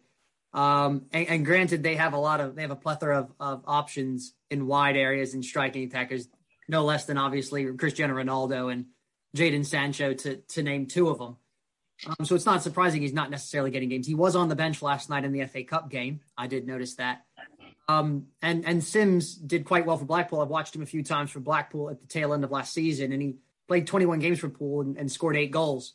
Um, 0.52 1.06
and, 1.12 1.28
and, 1.28 1.46
granted, 1.46 1.82
they 1.82 1.96
have 1.96 2.12
a 2.12 2.18
lot 2.18 2.40
of, 2.40 2.54
they 2.54 2.62
have 2.62 2.70
a 2.70 2.76
plethora 2.76 3.18
of, 3.18 3.32
of 3.38 3.64
options 3.66 4.34
in 4.50 4.66
wide 4.66 4.96
areas 4.96 5.34
and 5.34 5.44
striking 5.44 5.84
attackers, 5.84 6.28
no 6.68 6.84
less 6.84 7.04
than 7.04 7.18
obviously 7.18 7.66
Cristiano 7.74 8.14
Ronaldo 8.14 8.72
and 8.72 8.86
Jadon 9.36 9.64
Sancho 9.64 10.14
to, 10.14 10.36
to 10.36 10.62
name 10.62 10.86
two 10.86 11.08
of 11.08 11.18
them. 11.18 11.36
Um, 12.06 12.24
so 12.24 12.34
it's 12.34 12.46
not 12.46 12.62
surprising 12.62 13.02
he's 13.02 13.12
not 13.12 13.30
necessarily 13.30 13.70
getting 13.70 13.88
games. 13.88 14.06
He 14.06 14.14
was 14.14 14.36
on 14.36 14.48
the 14.48 14.56
bench 14.56 14.82
last 14.82 15.10
night 15.10 15.24
in 15.24 15.32
the 15.32 15.44
FA 15.46 15.64
Cup 15.64 15.90
game. 15.90 16.20
I 16.36 16.46
did 16.46 16.66
notice 16.66 16.94
that. 16.94 17.24
Um, 17.88 18.26
and 18.42 18.66
and 18.66 18.84
Simms 18.84 19.34
did 19.34 19.64
quite 19.64 19.86
well 19.86 19.96
for 19.96 20.04
Blackpool. 20.04 20.40
I've 20.40 20.48
watched 20.48 20.76
him 20.76 20.82
a 20.82 20.86
few 20.86 21.02
times 21.02 21.30
for 21.30 21.40
Blackpool 21.40 21.88
at 21.90 22.00
the 22.00 22.06
tail 22.06 22.34
end 22.34 22.44
of 22.44 22.50
last 22.50 22.74
season, 22.74 23.12
and 23.12 23.22
he 23.22 23.36
played 23.68 23.86
21 23.86 24.18
games 24.18 24.40
for 24.40 24.48
Pool 24.48 24.80
and, 24.80 24.96
and 24.96 25.12
scored 25.12 25.36
eight 25.36 25.52
goals. 25.52 25.94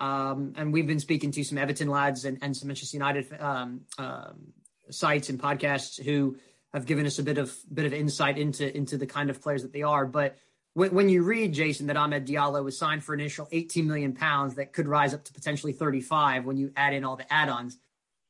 Um, 0.00 0.52
and 0.56 0.72
we've 0.72 0.86
been 0.86 1.00
speaking 1.00 1.30
to 1.32 1.44
some 1.44 1.58
Everton 1.58 1.88
lads 1.88 2.24
and, 2.24 2.38
and 2.42 2.56
some 2.56 2.68
Manchester 2.68 2.96
United 2.96 3.26
um, 3.40 3.80
um, 3.98 4.52
sites 4.90 5.30
and 5.30 5.40
podcasts 5.40 6.02
who 6.02 6.36
have 6.72 6.86
given 6.86 7.06
us 7.06 7.18
a 7.18 7.22
bit 7.22 7.38
of 7.38 7.56
bit 7.72 7.86
of 7.86 7.92
insight 7.92 8.36
into 8.36 8.76
into 8.76 8.98
the 8.98 9.06
kind 9.06 9.30
of 9.30 9.40
players 9.40 9.62
that 9.62 9.72
they 9.72 9.82
are. 9.82 10.04
But 10.04 10.36
when, 10.74 10.92
when 10.92 11.08
you 11.08 11.22
read 11.22 11.54
Jason 11.54 11.86
that 11.86 11.96
Ahmed 11.96 12.26
Diallo 12.26 12.62
was 12.62 12.76
signed 12.76 13.04
for 13.04 13.14
an 13.14 13.20
initial 13.20 13.48
18 13.50 13.86
million 13.86 14.12
pounds 14.12 14.56
that 14.56 14.72
could 14.72 14.88
rise 14.88 15.14
up 15.14 15.24
to 15.24 15.32
potentially 15.32 15.72
35 15.72 16.44
when 16.44 16.56
you 16.56 16.72
add 16.76 16.92
in 16.92 17.04
all 17.04 17.16
the 17.16 17.32
add-ons. 17.32 17.78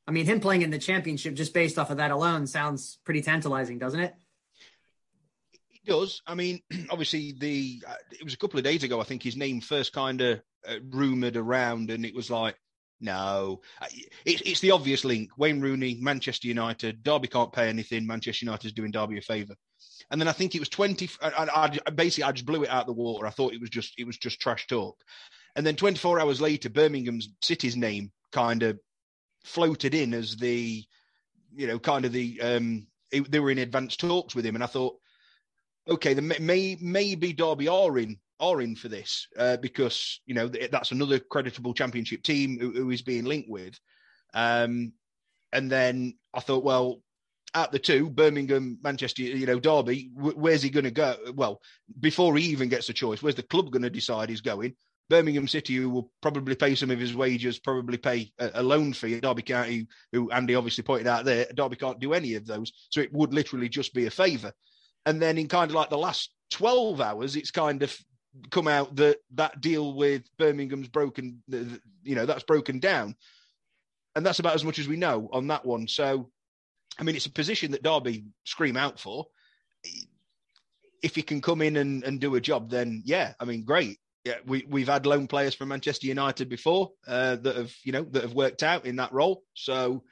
I 0.07 0.11
mean, 0.11 0.27
him 0.27 0.39
playing 0.39 0.61
in 0.61 0.69
the 0.69 0.77
championship 0.77 1.33
just 1.33 1.53
based 1.53 1.79
off 1.79 1.89
of 1.89 1.97
that 1.97 2.11
alone 2.11 2.45
sounds 2.45 2.99
pretty 3.03 3.23
tantalizing, 3.23 3.79
doesn't 3.79 3.99
it? 3.99 4.15
Does. 5.85 6.21
I 6.27 6.35
mean, 6.35 6.61
obviously, 6.89 7.33
the 7.37 7.83
uh, 7.87 7.95
it 8.11 8.23
was 8.23 8.33
a 8.33 8.37
couple 8.37 8.57
of 8.57 8.63
days 8.63 8.83
ago. 8.83 8.99
I 8.99 9.03
think 9.03 9.23
his 9.23 9.37
name 9.37 9.61
first 9.61 9.93
kind 9.93 10.21
of 10.21 10.41
uh, 10.67 10.75
rumored 10.89 11.37
around, 11.37 11.91
and 11.91 12.05
it 12.05 12.15
was 12.15 12.29
like, 12.29 12.55
no, 13.01 13.61
it's 14.25 14.61
the 14.61 14.71
obvious 14.71 15.03
link. 15.03 15.29
Wayne 15.37 15.61
Rooney, 15.61 15.97
Manchester 15.99 16.47
United, 16.47 17.03
Derby 17.03 17.27
can't 17.27 17.51
pay 17.51 17.67
anything. 17.67 18.07
Manchester 18.07 18.45
United 18.45 18.67
is 18.67 18.73
doing 18.73 18.91
Derby 18.91 19.17
a 19.17 19.21
favour. 19.21 19.55
And 20.11 20.19
then 20.19 20.27
I 20.27 20.31
think 20.31 20.55
it 20.55 20.59
was 20.59 20.69
20. 20.69 21.09
I, 21.21 21.47
I, 21.85 21.89
basically, 21.91 22.23
I 22.23 22.31
just 22.31 22.45
blew 22.45 22.63
it 22.63 22.69
out 22.69 22.81
of 22.81 22.87
the 22.87 22.93
water. 22.93 23.27
I 23.27 23.31
thought 23.31 23.53
it 23.53 23.61
was 23.61 23.69
just 23.69 23.93
it 23.97 24.05
was 24.05 24.17
just 24.17 24.39
trash 24.39 24.67
talk. 24.67 24.97
And 25.55 25.65
then 25.65 25.75
24 25.75 26.19
hours 26.19 26.41
later, 26.41 26.69
Birmingham 26.69 27.19
City's 27.41 27.75
name 27.75 28.11
kind 28.31 28.63
of 28.63 28.79
floated 29.43 29.93
in 29.93 30.13
as 30.13 30.35
the, 30.35 30.83
you 31.55 31.67
know, 31.67 31.79
kind 31.79 32.05
of 32.05 32.11
the 32.11 32.41
um, 32.41 32.87
they 33.11 33.39
were 33.39 33.51
in 33.51 33.59
advanced 33.59 33.99
talks 33.99 34.35
with 34.35 34.45
him, 34.45 34.55
and 34.55 34.63
I 34.63 34.67
thought, 34.67 34.97
okay, 35.87 36.13
the 36.13 36.21
may 36.21 36.77
maybe 36.81 37.33
Derby 37.33 37.67
are 37.67 37.97
in 37.97 38.17
are 38.39 38.61
in 38.61 38.75
for 38.75 38.89
this 38.89 39.27
uh, 39.37 39.57
because 39.57 40.21
you 40.25 40.35
know 40.35 40.47
that's 40.47 40.91
another 40.91 41.19
creditable 41.19 41.73
Championship 41.73 42.23
team 42.23 42.57
who, 42.59 42.71
who 42.71 42.91
is 42.91 43.01
being 43.01 43.25
linked 43.25 43.49
with. 43.49 43.79
Um, 44.33 44.93
and 45.53 45.71
then 45.71 46.17
I 46.33 46.41
thought, 46.41 46.65
well, 46.65 47.01
at 47.53 47.71
the 47.71 47.79
two, 47.79 48.09
Birmingham, 48.09 48.77
Manchester, 48.83 49.21
you 49.21 49.45
know, 49.45 49.59
Derby, 49.59 50.11
where's 50.13 50.61
he 50.61 50.69
going 50.69 50.83
to 50.83 50.91
go? 50.91 51.15
Well, 51.33 51.61
before 52.01 52.35
he 52.35 52.45
even 52.47 52.67
gets 52.67 52.89
a 52.89 52.93
choice, 52.93 53.23
where's 53.23 53.35
the 53.35 53.43
club 53.43 53.71
going 53.71 53.83
to 53.83 53.89
decide 53.89 54.29
he's 54.29 54.41
going? 54.41 54.75
Birmingham 55.09 55.47
City, 55.47 55.75
who 55.75 55.89
will 55.89 56.11
probably 56.21 56.55
pay 56.55 56.75
some 56.75 56.91
of 56.91 56.99
his 56.99 57.15
wages, 57.15 57.59
probably 57.59 57.97
pay 57.97 58.31
a, 58.39 58.51
a 58.55 58.63
loan 58.63 58.91
fee. 58.91 59.19
Derby 59.21 59.43
County, 59.43 59.87
who 60.11 60.31
Andy 60.31 60.55
obviously 60.55 60.83
pointed 60.83 61.07
out 61.07 61.23
there, 61.23 61.45
Derby 61.55 61.77
can't 61.77 61.99
do 61.99 62.13
any 62.13 62.33
of 62.33 62.45
those. 62.45 62.71
So 62.89 63.01
it 63.01 63.13
would 63.13 63.33
literally 63.33 63.69
just 63.69 63.93
be 63.93 64.07
a 64.07 64.11
favour. 64.11 64.51
And 65.05 65.21
then 65.21 65.37
in 65.37 65.47
kind 65.47 65.69
of 65.69 65.75
like 65.75 65.89
the 65.89 65.97
last 65.97 66.31
12 66.51 66.99
hours, 67.01 67.35
it's 67.35 67.51
kind 67.51 67.83
of 67.83 67.95
come 68.49 68.67
out 68.67 68.95
that 68.97 69.17
that 69.35 69.61
deal 69.61 69.93
with 69.93 70.23
Birmingham's 70.37 70.87
broken, 70.87 71.41
you 72.03 72.15
know, 72.15 72.25
that's 72.25 72.43
broken 72.43 72.79
down. 72.79 73.15
And 74.15 74.25
that's 74.25 74.39
about 74.39 74.55
as 74.55 74.63
much 74.63 74.79
as 74.79 74.87
we 74.87 74.95
know 74.95 75.29
on 75.31 75.47
that 75.47 75.65
one. 75.65 75.87
So 75.87 76.29
I 76.99 77.03
mean, 77.03 77.15
it's 77.15 77.25
a 77.25 77.31
position 77.31 77.71
that 77.71 77.83
Derby 77.83 78.25
scream 78.45 78.77
out 78.77 78.99
for. 78.99 79.25
If 81.03 81.15
he 81.15 81.21
can 81.21 81.41
come 81.41 81.61
in 81.61 81.77
and, 81.77 82.03
and 82.03 82.19
do 82.19 82.35
a 82.35 82.41
job, 82.41 82.69
then 82.69 83.03
yeah, 83.05 83.33
I 83.39 83.45
mean, 83.45 83.63
great. 83.63 83.99
Yeah, 84.23 84.37
we 84.47 84.65
we've 84.67 84.87
had 84.87 85.05
loan 85.05 85.27
players 85.27 85.53
from 85.53 85.67
Manchester 85.67 86.07
United 86.07 86.49
before 86.49 86.91
uh, 87.07 87.35
that 87.35 87.55
have 87.55 87.73
you 87.83 87.91
know 87.91 88.03
that 88.11 88.23
have 88.23 88.33
worked 88.33 88.63
out 88.63 88.85
in 88.85 88.95
that 88.95 89.13
role. 89.13 89.43
So 89.53 90.03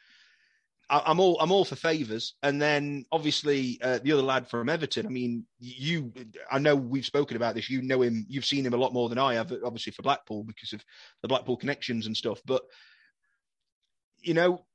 I, 0.90 1.12
am 1.12 1.20
all 1.20 1.40
I'm 1.40 1.52
all 1.52 1.66
for 1.66 1.76
favours. 1.76 2.36
And 2.44 2.62
then 2.62 3.06
obviously 3.12 3.80
uh, 3.82 4.00
the 4.04 4.12
other 4.12 4.22
lad 4.22 4.48
from 4.48 4.70
Everton. 4.70 5.06
I 5.06 5.10
mean, 5.10 5.46
you 5.60 6.12
I 6.52 6.60
know 6.60 6.76
we've 6.76 7.06
spoken 7.06 7.38
about 7.38 7.56
this. 7.56 7.70
You 7.70 7.82
know 7.82 8.02
him. 8.02 8.26
You've 8.30 8.46
seen 8.46 8.66
him 8.66 8.74
a 8.74 8.78
lot 8.78 8.94
more 8.94 9.10
than 9.10 9.18
I 9.18 9.36
have, 9.36 9.52
obviously 9.64 9.94
for 9.94 10.04
Blackpool 10.04 10.44
because 10.44 10.74
of 10.74 10.84
the 11.22 11.28
Blackpool 11.28 11.58
connections 11.58 12.08
and 12.08 12.16
stuff. 12.16 12.42
But 12.46 12.64
you 14.22 14.34
know, 14.34 14.66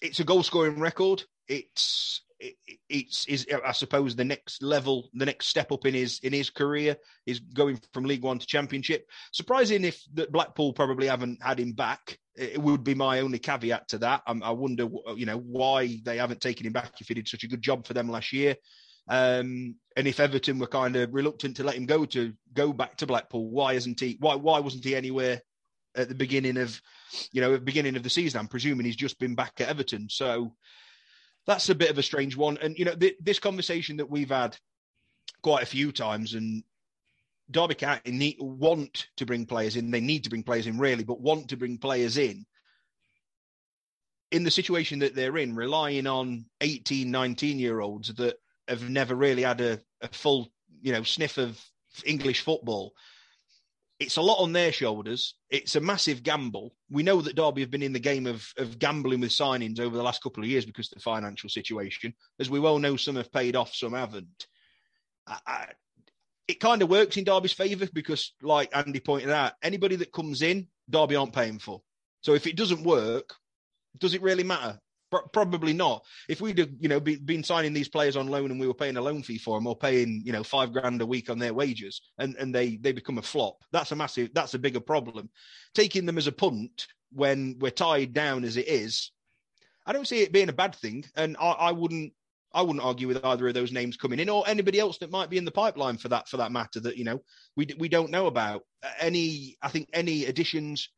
it's 0.00 0.20
a 0.20 0.24
goal 0.24 0.42
scoring 0.42 0.78
record. 0.78 1.24
It's 1.48 2.22
it, 2.38 2.56
it's 2.88 3.26
is 3.26 3.46
I 3.64 3.72
suppose 3.72 4.16
the 4.16 4.24
next 4.24 4.62
level, 4.62 5.10
the 5.12 5.26
next 5.26 5.48
step 5.48 5.72
up 5.72 5.86
in 5.86 5.94
his 5.94 6.20
in 6.20 6.32
his 6.32 6.50
career 6.50 6.96
is 7.26 7.40
going 7.40 7.80
from 7.92 8.04
League 8.04 8.22
One 8.22 8.38
to 8.38 8.46
Championship. 8.46 9.06
Surprising 9.32 9.84
if 9.84 10.02
that 10.14 10.32
Blackpool 10.32 10.72
probably 10.72 11.06
haven't 11.06 11.42
had 11.42 11.60
him 11.60 11.72
back. 11.72 12.18
It 12.40 12.60
would 12.60 12.82
be 12.82 12.94
my 12.94 13.20
only 13.20 13.38
caveat 13.38 13.88
to 13.88 13.98
that. 13.98 14.22
I, 14.26 14.50
wonder, 14.50 14.88
you 15.14 15.26
know, 15.26 15.38
why 15.38 16.00
they 16.02 16.16
haven't 16.16 16.40
taken 16.40 16.66
him 16.66 16.72
back 16.72 17.00
if 17.00 17.08
he 17.08 17.14
did 17.14 17.28
such 17.28 17.44
a 17.44 17.48
good 17.48 17.60
job 17.60 17.86
for 17.86 17.92
them 17.92 18.08
last 18.08 18.32
year. 18.32 18.56
Um, 19.08 19.76
and 19.96 20.08
if 20.08 20.20
Everton 20.20 20.58
were 20.58 20.66
kind 20.66 20.96
of 20.96 21.12
reluctant 21.12 21.56
to 21.56 21.64
let 21.64 21.74
him 21.74 21.84
go 21.84 22.04
to 22.06 22.32
go 22.54 22.72
back 22.72 22.96
to 22.96 23.06
Blackpool, 23.06 23.50
why 23.50 23.74
isn't 23.74 24.00
he? 24.00 24.16
Why 24.20 24.36
why 24.36 24.60
wasn't 24.60 24.84
he 24.84 24.94
anywhere 24.94 25.42
at 25.94 26.08
the 26.08 26.14
beginning 26.14 26.56
of, 26.56 26.80
you 27.32 27.40
know, 27.40 27.58
beginning 27.58 27.96
of 27.96 28.02
the 28.02 28.10
season. 28.10 28.38
I'm 28.38 28.48
presuming 28.48 28.86
he's 28.86 28.96
just 28.96 29.18
been 29.18 29.34
back 29.34 29.60
at 29.60 29.68
Everton. 29.68 30.08
So 30.08 30.54
that's 31.46 31.68
a 31.68 31.74
bit 31.74 31.90
of 31.90 31.98
a 31.98 32.02
strange 32.02 32.36
one. 32.36 32.58
And, 32.62 32.78
you 32.78 32.84
know, 32.84 32.94
th- 32.94 33.16
this 33.20 33.38
conversation 33.38 33.96
that 33.98 34.10
we've 34.10 34.30
had 34.30 34.56
quite 35.42 35.62
a 35.62 35.66
few 35.66 35.92
times 35.92 36.34
and 36.34 36.62
Derby 37.50 37.74
County 37.74 38.10
need, 38.10 38.36
want 38.40 39.06
to 39.16 39.26
bring 39.26 39.46
players 39.46 39.76
in. 39.76 39.90
They 39.90 40.00
need 40.00 40.24
to 40.24 40.30
bring 40.30 40.42
players 40.42 40.66
in, 40.66 40.78
really, 40.78 41.04
but 41.04 41.20
want 41.20 41.48
to 41.48 41.56
bring 41.56 41.78
players 41.78 42.16
in. 42.16 42.44
In 44.30 44.44
the 44.44 44.50
situation 44.50 45.00
that 45.00 45.14
they're 45.14 45.38
in, 45.38 45.56
relying 45.56 46.06
on 46.06 46.46
18, 46.60 47.10
19 47.10 47.58
year 47.58 47.80
olds 47.80 48.14
that 48.14 48.36
have 48.68 48.88
never 48.88 49.14
really 49.14 49.42
had 49.42 49.60
a, 49.60 49.80
a 50.00 50.08
full, 50.08 50.52
you 50.80 50.92
know, 50.92 51.02
sniff 51.02 51.38
of 51.38 51.60
English 52.04 52.42
football 52.42 52.94
it's 54.00 54.16
a 54.16 54.22
lot 54.22 54.42
on 54.42 54.52
their 54.52 54.72
shoulders. 54.72 55.34
It's 55.50 55.76
a 55.76 55.80
massive 55.80 56.22
gamble. 56.22 56.74
We 56.90 57.02
know 57.02 57.20
that 57.20 57.36
Derby 57.36 57.60
have 57.60 57.70
been 57.70 57.82
in 57.82 57.92
the 57.92 58.00
game 58.00 58.26
of, 58.26 58.50
of 58.56 58.78
gambling 58.78 59.20
with 59.20 59.30
signings 59.30 59.78
over 59.78 59.94
the 59.94 60.02
last 60.02 60.22
couple 60.22 60.42
of 60.42 60.48
years 60.48 60.64
because 60.64 60.90
of 60.90 60.96
the 60.96 61.02
financial 61.02 61.50
situation. 61.50 62.14
As 62.40 62.48
we 62.48 62.58
well 62.58 62.78
know, 62.78 62.96
some 62.96 63.16
have 63.16 63.30
paid 63.30 63.56
off, 63.56 63.74
some 63.74 63.92
haven't. 63.92 64.46
I, 65.26 65.66
it 66.50 66.60
kind 66.60 66.82
of 66.82 66.90
works 66.90 67.16
in 67.16 67.24
Derby's 67.24 67.52
favour 67.52 67.88
because, 67.92 68.34
like 68.42 68.76
Andy 68.76 69.00
pointed 69.00 69.30
out, 69.30 69.52
anybody 69.62 69.96
that 69.96 70.12
comes 70.12 70.42
in, 70.42 70.66
Derby 70.88 71.16
aren't 71.16 71.32
paying 71.32 71.58
for. 71.58 71.80
So 72.22 72.34
if 72.34 72.46
it 72.46 72.56
doesn't 72.56 72.82
work, 72.82 73.34
does 73.98 74.14
it 74.14 74.22
really 74.22 74.42
matter? 74.42 74.78
Probably 75.32 75.72
not. 75.72 76.04
If 76.28 76.40
we'd 76.40 76.58
have, 76.58 76.70
you 76.78 76.88
know, 76.88 77.00
be, 77.00 77.16
been 77.16 77.42
signing 77.42 77.72
these 77.72 77.88
players 77.88 78.16
on 78.16 78.28
loan 78.28 78.50
and 78.50 78.60
we 78.60 78.66
were 78.66 78.74
paying 78.74 78.96
a 78.96 79.02
loan 79.02 79.22
fee 79.22 79.38
for 79.38 79.56
them 79.56 79.66
or 79.66 79.76
paying, 79.76 80.22
you 80.24 80.32
know, 80.32 80.44
five 80.44 80.72
grand 80.72 81.00
a 81.02 81.06
week 81.06 81.30
on 81.30 81.38
their 81.38 81.54
wages 81.54 82.00
and, 82.18 82.36
and 82.36 82.54
they, 82.54 82.76
they 82.76 82.92
become 82.92 83.18
a 83.18 83.22
flop, 83.22 83.56
that's 83.72 83.92
a 83.92 83.96
massive, 83.96 84.30
that's 84.34 84.54
a 84.54 84.58
bigger 84.58 84.80
problem. 84.80 85.28
Taking 85.74 86.06
them 86.06 86.18
as 86.18 86.28
a 86.28 86.32
punt 86.32 86.86
when 87.12 87.56
we're 87.58 87.70
tied 87.70 88.12
down 88.12 88.44
as 88.44 88.56
it 88.56 88.68
is, 88.68 89.10
I 89.86 89.92
don't 89.92 90.06
see 90.06 90.20
it 90.20 90.32
being 90.32 90.48
a 90.48 90.52
bad 90.52 90.76
thing. 90.76 91.04
And 91.16 91.36
I, 91.40 91.50
I 91.50 91.72
wouldn't, 91.72 92.12
I 92.52 92.62
wouldn't 92.62 92.84
argue 92.84 93.08
with 93.08 93.24
either 93.24 93.48
of 93.48 93.54
those 93.54 93.72
names 93.72 93.96
coming 93.96 94.18
in, 94.18 94.28
or 94.28 94.44
anybody 94.46 94.80
else 94.80 94.98
that 94.98 95.10
might 95.10 95.30
be 95.30 95.38
in 95.38 95.44
the 95.44 95.50
pipeline 95.50 95.98
for 95.98 96.08
that 96.08 96.28
for 96.28 96.38
that 96.38 96.52
matter. 96.52 96.80
That 96.80 96.96
you 96.96 97.04
know 97.04 97.22
we 97.56 97.68
we 97.78 97.88
don't 97.88 98.10
know 98.10 98.26
about. 98.26 98.62
Any, 98.98 99.56
I 99.62 99.68
think 99.68 99.88
any 99.92 100.24
additions 100.24 100.88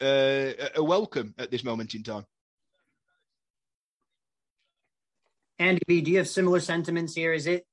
uh, 0.00 0.52
are 0.76 0.84
welcome 0.84 1.34
at 1.38 1.50
this 1.50 1.64
moment 1.64 1.94
in 1.94 2.02
time. 2.02 2.26
Andy 5.58 5.82
B, 5.86 6.00
do 6.00 6.10
you 6.10 6.18
have 6.18 6.28
similar 6.28 6.60
sentiments 6.60 7.14
here? 7.14 7.32
Is 7.32 7.46
it 7.46 7.64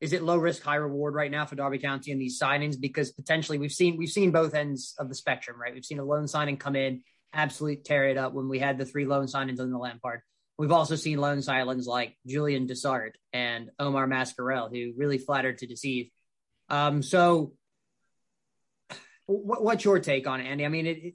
is 0.00 0.12
it 0.12 0.22
low 0.22 0.36
risk, 0.36 0.62
high 0.62 0.76
reward 0.76 1.14
right 1.14 1.30
now 1.30 1.46
for 1.46 1.54
Derby 1.54 1.78
County 1.78 2.10
in 2.10 2.18
these 2.18 2.40
signings? 2.40 2.80
Because 2.80 3.12
potentially 3.12 3.58
we've 3.58 3.72
seen 3.72 3.96
we've 3.96 4.10
seen 4.10 4.30
both 4.30 4.54
ends 4.54 4.94
of 4.98 5.08
the 5.08 5.14
spectrum, 5.14 5.60
right? 5.60 5.74
We've 5.74 5.84
seen 5.84 5.98
a 5.98 6.04
loan 6.04 6.26
signing 6.26 6.56
come 6.56 6.76
in, 6.76 7.02
absolutely 7.32 7.82
tear 7.82 8.08
it 8.08 8.16
up 8.16 8.32
when 8.32 8.48
we 8.48 8.58
had 8.58 8.78
the 8.78 8.84
three 8.84 9.06
loan 9.06 9.26
signings 9.26 9.60
on 9.60 9.70
the 9.70 9.78
Lampard. 9.78 10.22
We've 10.62 10.70
also 10.70 10.94
seen 10.94 11.18
Loan 11.18 11.38
signings 11.38 11.86
like 11.86 12.16
Julien 12.24 12.68
De 12.68 12.76
Sart 12.76 13.18
and 13.32 13.72
Omar 13.80 14.06
Mascarell, 14.06 14.70
who 14.70 14.92
really 14.96 15.18
flattered 15.18 15.58
to 15.58 15.66
deceive. 15.66 16.08
Um, 16.68 17.02
so, 17.02 17.54
what, 19.26 19.64
what's 19.64 19.84
your 19.84 19.98
take 19.98 20.28
on 20.28 20.40
it, 20.40 20.46
Andy? 20.46 20.64
I 20.64 20.68
mean, 20.68 20.86
it, 20.86 21.14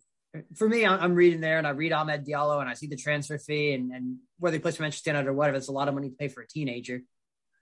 for 0.55 0.67
me, 0.67 0.85
I'm 0.85 1.15
reading 1.15 1.39
there 1.39 1.59
and 1.59 1.65
I 1.65 1.69
read 1.69 1.93
Ahmed 1.93 2.25
Diallo 2.25 2.59
and 2.59 2.69
I 2.69 2.73
see 2.73 2.87
the 2.87 2.97
transfer 2.97 3.37
fee 3.37 3.71
and, 3.71 3.93
and 3.93 4.17
whether 4.37 4.57
he 4.57 4.59
for 4.59 4.81
Manchester 4.81 5.11
United 5.11 5.29
or 5.29 5.33
whatever, 5.33 5.55
it's 5.55 5.69
a 5.69 5.71
lot 5.71 5.87
of 5.87 5.93
money 5.93 6.09
to 6.09 6.15
pay 6.15 6.27
for 6.27 6.41
a 6.41 6.47
teenager. 6.47 6.99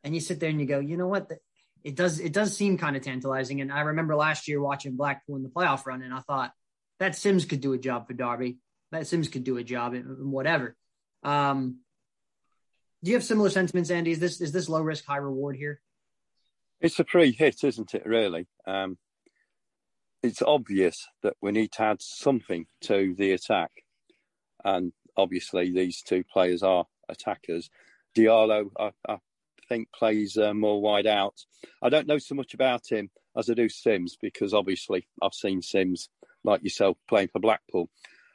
And 0.04 0.16
you 0.16 0.22
sit 0.22 0.40
there 0.40 0.50
and 0.50 0.60
you 0.60 0.66
go, 0.66 0.80
you 0.80 0.98
know 0.98 1.06
what? 1.06 1.30
it 1.84 1.96
does 1.96 2.20
it 2.20 2.34
does 2.34 2.58
seem 2.58 2.80
kind 2.80 2.96
of 2.96 3.04
tantalizing. 3.04 3.62
And 3.62 3.72
I 3.72 3.82
remember 3.82 4.16
last 4.16 4.48
year 4.48 4.60
watching 4.60 4.96
Blackpool 4.96 5.36
in 5.36 5.44
the 5.44 5.50
playoff 5.50 5.86
run, 5.86 6.02
and 6.02 6.16
I 6.16 6.22
thought 6.22 6.52
that 6.98 7.16
Simms 7.16 7.46
could 7.46 7.62
do 7.62 7.74
a 7.74 7.78
job 7.78 8.08
for 8.08 8.14
Derby. 8.14 8.58
That 8.92 9.06
Simms 9.06 9.28
could 9.28 9.44
do 9.44 9.58
a 9.58 9.64
job 9.64 9.94
in 9.94 10.32
whatever. 10.32 10.76
Um, 11.26 11.80
do 13.04 13.12
you 13.12 13.18
have 13.18 13.24
similar 13.24 13.50
sentiments, 13.50 13.90
Andy? 13.90 14.12
Is 14.12 14.20
this 14.20 14.40
is 14.40 14.52
this 14.52 14.70
low 14.70 14.82
risk, 14.82 15.06
high 15.06 15.18
reward 15.18 15.58
here? 15.58 15.82
It's 16.80 17.00
a 17.00 17.04
free 17.04 17.32
hit, 17.32 17.64
isn't 17.64 17.94
it? 17.96 18.06
Really, 18.06 18.48
um, 18.68 18.98
it's 20.22 20.42
obvious 20.42 21.08
that 21.24 21.34
we 21.42 21.52
need 21.52 21.72
to 21.74 21.82
add 21.82 22.02
something 22.02 22.68
to 22.82 23.16
the 23.18 23.32
attack, 23.32 23.72
and 24.64 24.94
obviously 25.18 25.72
these 25.72 26.02
two 26.02 26.24
players 26.24 26.62
are 26.62 26.86
attackers. 27.10 27.70
Diallo, 28.16 28.70
I, 28.80 28.92
I 29.08 29.18
think, 29.68 29.92
plays 29.94 30.38
uh, 30.38 30.54
more 30.54 30.80
wide 30.80 31.08
out. 31.08 31.36
I 31.82 31.90
don't 31.90 32.08
know 32.08 32.20
so 32.20 32.36
much 32.36 32.54
about 32.54 32.84
him 32.90 33.10
as 33.36 33.50
I 33.50 33.56
do 33.56 33.68
Simms 33.68 34.16
because 34.22 34.54
obviously 34.54 35.08
I've 35.22 35.34
seen 35.34 35.62
Simms 35.62 36.10
like 36.44 36.64
yourself 36.64 36.98
playing 37.10 37.30
for 37.30 37.40
Blackpool, 37.40 37.90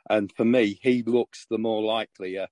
and 0.08 0.30
for 0.36 0.44
me, 0.44 0.80
he 0.82 1.04
looks 1.04 1.46
the 1.48 1.58
more 1.58 1.82
likely 1.82 2.36
uh, 2.38 2.46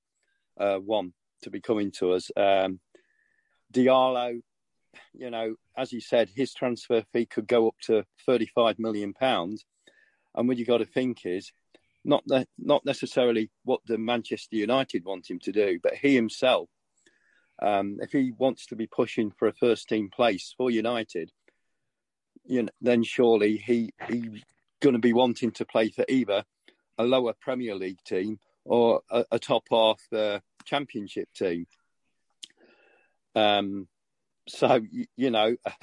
uh, 0.58 0.76
one 0.76 1.12
to 1.42 1.50
be 1.50 1.60
coming 1.60 1.92
to 1.92 2.12
us. 2.12 2.30
Um, 2.36 2.80
Diallo, 3.72 4.40
you 5.12 5.30
know, 5.30 5.54
as 5.76 5.92
you 5.92 6.00
said, 6.00 6.28
his 6.34 6.52
transfer 6.52 7.02
fee 7.12 7.26
could 7.26 7.46
go 7.46 7.68
up 7.68 7.76
to 7.82 8.04
thirty-five 8.26 8.78
million 8.78 9.12
pounds, 9.12 9.64
and 10.34 10.48
what 10.48 10.58
you 10.58 10.64
got 10.64 10.78
to 10.78 10.86
think 10.86 11.24
is 11.24 11.52
not 12.04 12.22
the, 12.26 12.46
not 12.58 12.84
necessarily 12.84 13.50
what 13.64 13.80
the 13.86 13.98
Manchester 13.98 14.56
United 14.56 15.04
want 15.04 15.30
him 15.30 15.38
to 15.40 15.52
do, 15.52 15.78
but 15.82 15.94
he 15.94 16.14
himself, 16.14 16.68
um, 17.60 17.98
if 18.00 18.12
he 18.12 18.32
wants 18.38 18.66
to 18.66 18.76
be 18.76 18.86
pushing 18.86 19.30
for 19.30 19.48
a 19.48 19.52
first-team 19.52 20.08
place 20.10 20.54
for 20.56 20.70
United, 20.70 21.30
you 22.44 22.62
know, 22.62 22.70
then 22.80 23.02
surely 23.02 23.58
he 23.58 23.92
he's 24.08 24.42
going 24.80 24.94
to 24.94 25.00
be 25.00 25.12
wanting 25.12 25.50
to 25.50 25.64
play 25.66 25.90
for 25.90 26.04
either 26.08 26.44
a 26.96 27.04
lower 27.04 27.34
Premier 27.40 27.74
League 27.74 28.02
team 28.06 28.38
or 28.68 29.00
a, 29.10 29.24
a 29.32 29.38
top 29.38 29.64
half 29.70 30.00
the 30.10 30.42
championship 30.64 31.28
team. 31.34 31.66
Um, 33.34 33.88
so 34.46 34.80
you, 34.90 35.06
you 35.16 35.30
know, 35.30 35.56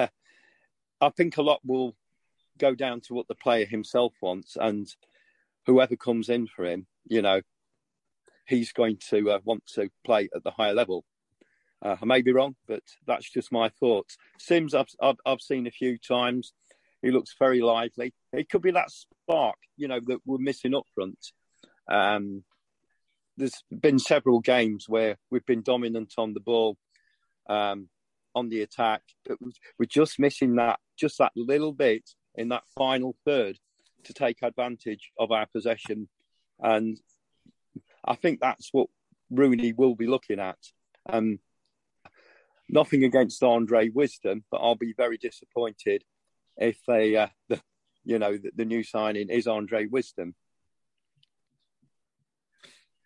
I 1.02 1.10
think 1.10 1.38
a 1.38 1.42
lot 1.42 1.60
will 1.66 1.96
go 2.58 2.76
down 2.76 3.02
to 3.02 3.14
what 3.14 3.28
the 3.28 3.36
player 3.36 3.66
himself 3.66 4.14
wants, 4.22 4.56
and 4.60 4.88
whoever 5.66 5.96
comes 5.96 6.30
in 6.30 6.48
for 6.48 6.66
him, 6.66 6.86
you 7.06 7.22
know, 7.22 7.42
he's 8.48 8.72
going 8.72 8.98
to 9.10 9.32
uh, 9.32 9.40
want 9.44 9.66
to 9.74 9.90
play 10.06 10.30
at 10.36 10.44
the 10.44 10.52
higher 10.52 10.74
level. 10.74 11.04
Uh, 11.82 11.98
I 12.02 12.06
may 12.06 12.22
be 12.22 12.32
wrong, 12.32 12.56
but 12.68 12.84
that's 13.06 13.30
just 13.30 13.52
my 13.52 13.70
thoughts. 13.70 14.18
Simms, 14.40 14.74
I've, 14.74 14.88
I've, 15.02 15.18
I've 15.26 15.42
seen 15.42 15.68
a 15.68 15.72
few 15.72 15.98
times. 15.98 16.54
He 17.02 17.12
looks 17.12 17.36
very 17.38 17.62
lively. 17.62 18.14
It 18.32 18.50
could 18.50 18.62
be 18.62 18.72
that 18.72 18.90
spark, 18.90 19.58
you 19.76 19.88
know, 19.88 20.00
that 20.08 20.20
we're 20.26 20.38
missing 20.38 20.74
up 20.74 20.86
front. 20.96 21.20
Um, 21.88 22.44
there's 23.38 23.64
been 23.72 24.00
several 24.00 24.40
games 24.40 24.86
where 24.88 25.18
we've 25.30 25.46
been 25.46 25.62
dominant 25.62 26.14
on 26.18 26.34
the 26.34 26.40
ball, 26.40 26.78
um, 27.50 27.90
on 28.34 28.50
the 28.50 28.62
attack, 28.62 29.02
but 29.26 29.38
we're 29.80 29.86
just 29.86 30.20
missing 30.20 30.56
that, 30.56 30.80
just 30.98 31.18
that 31.20 31.32
little 31.36 31.72
bit 31.72 32.10
in 32.36 32.50
that 32.50 32.64
final 32.78 33.16
third 33.26 33.58
to 34.04 34.14
take 34.14 34.42
advantage 34.42 35.12
of 35.20 35.32
our 35.32 35.46
possession. 35.48 36.10
And 36.60 36.98
I 38.04 38.16
think 38.16 38.40
that's 38.40 38.70
what 38.72 38.88
Rooney 39.30 39.74
will 39.74 39.96
be 39.96 40.08
looking 40.08 40.40
at. 40.40 40.58
Um, 41.10 41.40
nothing 42.70 43.04
against 43.04 43.44
Andre 43.44 43.90
Wisdom, 43.90 44.44
but 44.52 44.58
I'll 44.58 44.76
be 44.76 44.94
very 44.96 45.18
disappointed 45.18 46.04
if 46.58 46.78
they, 46.88 47.16
uh, 47.16 47.28
the, 47.50 47.62
you 48.06 48.20
know, 48.20 48.38
the, 48.38 48.52
the 48.56 48.66
new 48.66 48.84
signing 48.84 49.30
is 49.30 49.48
Andre 49.48 49.88
Wisdom 49.88 50.36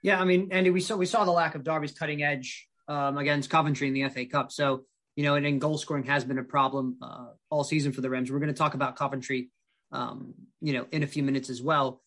yeah, 0.02 0.20
I 0.20 0.26
mean, 0.26 0.50
Andy, 0.52 0.70
we 0.70 0.82
saw 0.82 0.96
we 0.96 1.06
saw 1.06 1.26
the 1.26 1.32
lack 1.32 1.56
of 1.56 1.64
Derby's 1.64 1.92
cutting 1.92 2.24
edge 2.24 2.68
um, 2.88 3.18
against 3.18 3.50
Coventry 3.50 3.88
in 3.88 3.94
the 3.94 4.08
FA 4.10 4.26
Cup. 4.26 4.52
So 4.52 4.86
you 5.20 5.26
know, 5.26 5.36
and, 5.36 5.46
and 5.46 5.60
goal 5.60 5.78
scoring 5.78 6.06
has 6.06 6.24
been 6.24 6.38
a 6.38 6.44
problem 6.44 6.96
uh, 7.02 7.26
all 7.50 7.66
season 7.66 7.92
for 7.92 8.00
the 8.00 8.10
Rams. 8.10 8.32
We're 8.32 8.40
going 8.40 8.54
to 8.54 8.58
talk 8.58 8.74
about 8.74 8.96
Coventry, 8.96 9.50
um, 9.92 10.34
you 10.62 10.72
know, 10.72 10.86
in 10.94 11.04
a 11.04 11.08
few 11.08 11.24
minutes 11.24 11.50
as 11.50 11.62
well. 11.62 12.02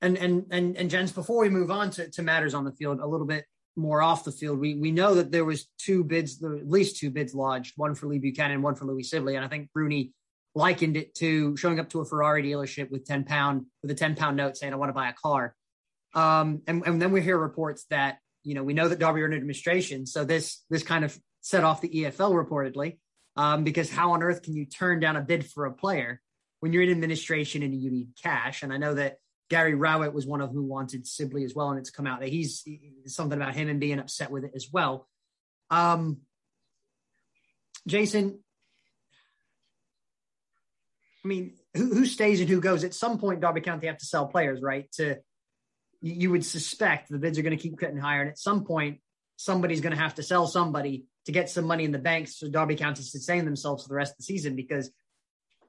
And 0.00 0.16
and 0.16 0.46
and 0.52 0.76
and 0.76 0.88
Jens, 0.88 1.10
before 1.10 1.40
we 1.40 1.48
move 1.48 1.72
on 1.72 1.90
to, 1.90 2.08
to 2.10 2.22
matters 2.22 2.54
on 2.54 2.64
the 2.64 2.70
field, 2.70 3.00
a 3.00 3.06
little 3.06 3.26
bit 3.26 3.46
more 3.74 4.00
off 4.00 4.22
the 4.22 4.30
field, 4.30 4.60
we 4.60 4.76
we 4.76 4.92
know 4.92 5.14
that 5.16 5.32
there 5.32 5.44
was 5.44 5.66
two 5.76 6.04
bids, 6.04 6.40
at 6.40 6.68
least 6.68 6.98
two 6.98 7.10
bids 7.10 7.34
lodged, 7.34 7.72
one 7.76 7.96
for 7.96 8.06
Lee 8.06 8.20
Buchanan, 8.20 8.62
one 8.62 8.76
for 8.76 8.84
Louis 8.84 9.02
Sibley, 9.02 9.34
and 9.34 9.44
I 9.44 9.48
think 9.48 9.68
Rooney 9.74 10.12
likened 10.54 10.96
it 10.96 11.16
to 11.16 11.56
showing 11.56 11.80
up 11.80 11.88
to 11.90 12.00
a 12.00 12.04
Ferrari 12.04 12.44
dealership 12.44 12.92
with 12.92 13.04
ten 13.04 13.24
pound 13.24 13.66
with 13.82 13.90
a 13.90 13.94
ten 13.96 14.14
pound 14.14 14.36
note 14.36 14.56
saying, 14.56 14.72
"I 14.72 14.76
want 14.76 14.90
to 14.90 14.94
buy 14.94 15.08
a 15.08 15.14
car." 15.14 15.56
Um, 16.14 16.62
and, 16.66 16.82
and 16.86 17.00
then 17.00 17.12
we 17.12 17.22
hear 17.22 17.38
reports 17.38 17.84
that, 17.90 18.18
you 18.42 18.54
know, 18.54 18.62
we 18.62 18.74
know 18.74 18.88
that 18.88 18.98
Derby 18.98 19.22
are 19.22 19.26
in 19.26 19.34
administration. 19.34 20.06
So 20.06 20.24
this, 20.24 20.64
this 20.68 20.82
kind 20.82 21.04
of 21.04 21.18
set 21.40 21.64
off 21.64 21.80
the 21.80 21.88
EFL 21.88 22.32
reportedly, 22.32 22.98
um, 23.36 23.64
because 23.64 23.90
how 23.90 24.12
on 24.12 24.22
earth 24.22 24.42
can 24.42 24.54
you 24.54 24.66
turn 24.66 25.00
down 25.00 25.16
a 25.16 25.22
bid 25.22 25.46
for 25.46 25.66
a 25.66 25.72
player 25.72 26.20
when 26.60 26.72
you're 26.72 26.82
in 26.82 26.90
administration 26.90 27.62
and 27.62 27.74
you 27.74 27.90
need 27.90 28.08
cash? 28.22 28.62
And 28.62 28.72
I 28.72 28.76
know 28.76 28.94
that 28.94 29.16
Gary 29.48 29.74
Rowett 29.74 30.14
was 30.14 30.26
one 30.26 30.40
of 30.40 30.50
who 30.50 30.62
wanted 30.62 31.06
Sibley 31.06 31.44
as 31.44 31.54
well. 31.54 31.70
And 31.70 31.78
it's 31.78 31.90
come 31.90 32.06
out 32.06 32.20
that 32.20 32.28
he's 32.28 32.66
something 33.06 33.36
about 33.38 33.54
him 33.54 33.68
and 33.68 33.80
being 33.80 33.98
upset 33.98 34.30
with 34.30 34.44
it 34.44 34.52
as 34.54 34.68
well. 34.72 35.06
Um, 35.70 36.18
Jason, 37.86 38.38
I 41.24 41.28
mean, 41.28 41.54
who, 41.74 41.94
who 41.94 42.06
stays 42.06 42.40
and 42.40 42.48
who 42.48 42.60
goes? 42.60 42.84
At 42.84 42.94
some 42.94 43.18
point, 43.18 43.40
Derby 43.40 43.60
County 43.60 43.86
have 43.86 43.98
to 43.98 44.06
sell 44.06 44.26
players, 44.26 44.60
right? 44.62 44.90
To 44.92 45.18
you 46.02 46.30
would 46.32 46.44
suspect 46.44 47.08
the 47.08 47.18
bids 47.18 47.38
are 47.38 47.42
going 47.42 47.56
to 47.56 47.62
keep 47.62 47.78
getting 47.78 47.96
higher. 47.96 48.20
And 48.20 48.30
at 48.30 48.38
some 48.38 48.64
point, 48.64 49.00
somebody's 49.36 49.80
going 49.80 49.94
to 49.94 50.02
have 50.02 50.16
to 50.16 50.22
sell 50.22 50.46
somebody 50.46 51.06
to 51.26 51.32
get 51.32 51.48
some 51.48 51.64
money 51.64 51.84
in 51.84 51.92
the 51.92 51.98
bank 51.98 52.28
so 52.28 52.48
Derby 52.48 52.74
County 52.74 53.02
sustain 53.02 53.44
themselves 53.44 53.84
for 53.84 53.88
the 53.88 53.94
rest 53.94 54.12
of 54.12 54.18
the 54.18 54.24
season. 54.24 54.56
Because 54.56 54.90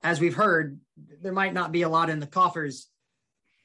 as 0.02 0.20
we've 0.20 0.34
heard, 0.34 0.80
there 1.22 1.32
might 1.32 1.54
not 1.54 1.72
be 1.72 1.84
a 1.84 1.90
lot 1.90 2.10
in 2.10 2.20
the 2.20 2.28
coffers 2.28 2.90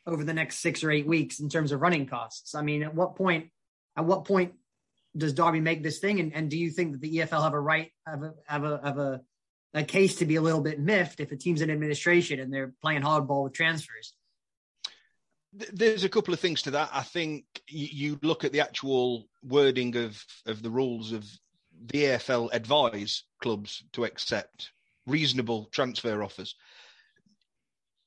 over 0.06 0.24
the 0.24 0.34
next 0.34 0.58
six 0.60 0.84
or 0.84 0.90
eight 0.90 1.06
weeks 1.06 1.40
in 1.40 1.48
terms 1.48 1.72
of 1.72 1.80
running 1.80 2.06
costs. 2.06 2.54
I 2.54 2.62
mean, 2.62 2.82
at 2.82 2.94
what 2.94 3.16
point, 3.16 3.50
at 3.96 4.04
what 4.04 4.26
point 4.26 4.52
does 5.16 5.32
Derby 5.32 5.60
make 5.60 5.82
this 5.82 5.98
thing? 5.98 6.20
And, 6.20 6.34
and 6.34 6.50
do 6.50 6.58
you 6.58 6.70
think 6.70 6.92
that 6.92 7.00
the 7.00 7.18
EFL 7.18 7.42
have 7.42 7.54
a 7.54 7.60
right, 7.60 7.90
have 8.06 8.22
a, 8.22 8.34
have 8.46 8.64
a, 8.64 8.80
have 8.84 8.98
a, 8.98 9.20
a 9.74 9.84
case 9.84 10.16
to 10.16 10.26
be 10.26 10.36
a 10.36 10.42
little 10.42 10.60
bit 10.60 10.78
miffed 10.78 11.20
if 11.20 11.32
a 11.32 11.36
team's 11.36 11.62
in 11.62 11.70
administration 11.70 12.40
and 12.40 12.52
they're 12.52 12.74
playing 12.82 13.02
hardball 13.02 13.44
with 13.44 13.54
transfers? 13.54 14.12
There's 15.52 16.04
a 16.04 16.08
couple 16.08 16.34
of 16.34 16.40
things 16.40 16.62
to 16.62 16.70
that. 16.72 16.90
I 16.92 17.02
think 17.02 17.44
you 17.68 18.18
look 18.22 18.44
at 18.44 18.52
the 18.52 18.60
actual 18.60 19.28
wording 19.42 19.96
of 19.96 20.22
of 20.46 20.62
the 20.62 20.70
rules 20.70 21.12
of 21.12 21.24
the 21.86 22.04
EFL 22.04 22.50
advise 22.52 23.24
clubs 23.40 23.84
to 23.92 24.04
accept 24.04 24.72
reasonable 25.06 25.68
transfer 25.72 26.22
offers. 26.22 26.54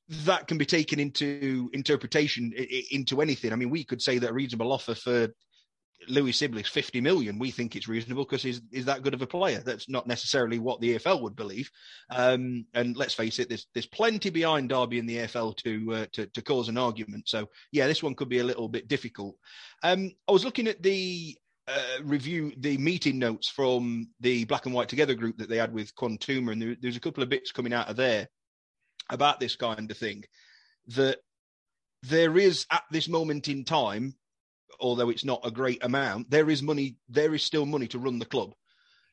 That 0.09 0.47
can 0.47 0.57
be 0.57 0.65
taken 0.65 0.99
into 0.99 1.69
interpretation 1.73 2.53
into 2.91 3.21
anything. 3.21 3.53
I 3.53 3.55
mean, 3.55 3.69
we 3.69 3.83
could 3.83 4.01
say 4.01 4.19
that 4.19 4.29
a 4.29 4.33
reasonable 4.33 4.71
offer 4.71 4.93
for 4.93 5.29
Louis 6.07 6.31
Sibley's 6.31 6.67
50 6.67 7.01
million, 7.01 7.37
we 7.37 7.51
think 7.51 7.75
it's 7.75 7.87
reasonable 7.87 8.23
because 8.23 8.43
he's, 8.43 8.61
he's 8.71 8.85
that 8.85 9.03
good 9.03 9.13
of 9.13 9.21
a 9.21 9.27
player. 9.27 9.61
That's 9.63 9.89
not 9.89 10.07
necessarily 10.07 10.59
what 10.59 10.81
the 10.81 10.95
EFL 10.95 11.21
would 11.21 11.35
believe. 11.35 11.69
Um, 12.09 12.65
and 12.73 12.97
let's 12.97 13.13
face 13.13 13.39
it, 13.39 13.49
there's 13.49 13.67
there's 13.73 13.87
plenty 13.87 14.29
behind 14.29 14.69
Derby 14.69 14.99
in 14.99 15.05
the 15.05 15.17
EFL 15.17 15.55
to, 15.57 15.93
uh, 15.93 16.05
to 16.13 16.25
to 16.27 16.41
cause 16.41 16.69
an 16.69 16.77
argument. 16.77 17.27
So 17.27 17.47
yeah, 17.71 17.87
this 17.87 18.03
one 18.03 18.15
could 18.15 18.29
be 18.29 18.39
a 18.39 18.43
little 18.43 18.67
bit 18.67 18.87
difficult. 18.87 19.35
Um, 19.83 20.11
I 20.27 20.31
was 20.31 20.45
looking 20.45 20.67
at 20.67 20.81
the 20.81 21.37
uh, 21.67 22.03
review, 22.03 22.53
the 22.57 22.77
meeting 22.77 23.19
notes 23.19 23.49
from 23.49 24.09
the 24.19 24.45
Black 24.45 24.65
and 24.65 24.75
White 24.75 24.89
Together 24.89 25.13
group 25.13 25.37
that 25.37 25.49
they 25.49 25.57
had 25.57 25.73
with 25.73 25.95
Quantuma, 25.95 26.51
and 26.51 26.61
there, 26.61 26.75
there's 26.81 26.97
a 26.97 27.01
couple 27.01 27.23
of 27.23 27.29
bits 27.29 27.51
coming 27.51 27.73
out 27.73 27.89
of 27.89 27.95
there 27.95 28.27
about 29.09 29.39
this 29.39 29.55
kind 29.55 29.89
of 29.89 29.97
thing. 29.97 30.23
That 30.87 31.19
there 32.03 32.37
is 32.37 32.65
at 32.71 32.83
this 32.91 33.07
moment 33.07 33.47
in 33.47 33.63
time 33.63 34.15
although 34.79 35.09
it's 35.09 35.25
not 35.25 35.41
a 35.43 35.51
great 35.51 35.83
amount, 35.83 36.29
there 36.29 36.49
is 36.49 36.61
money. 36.61 36.95
There 37.09 37.33
is 37.33 37.43
still 37.43 37.65
money 37.65 37.87
to 37.87 37.99
run 37.99 38.19
the 38.19 38.25
club. 38.25 38.53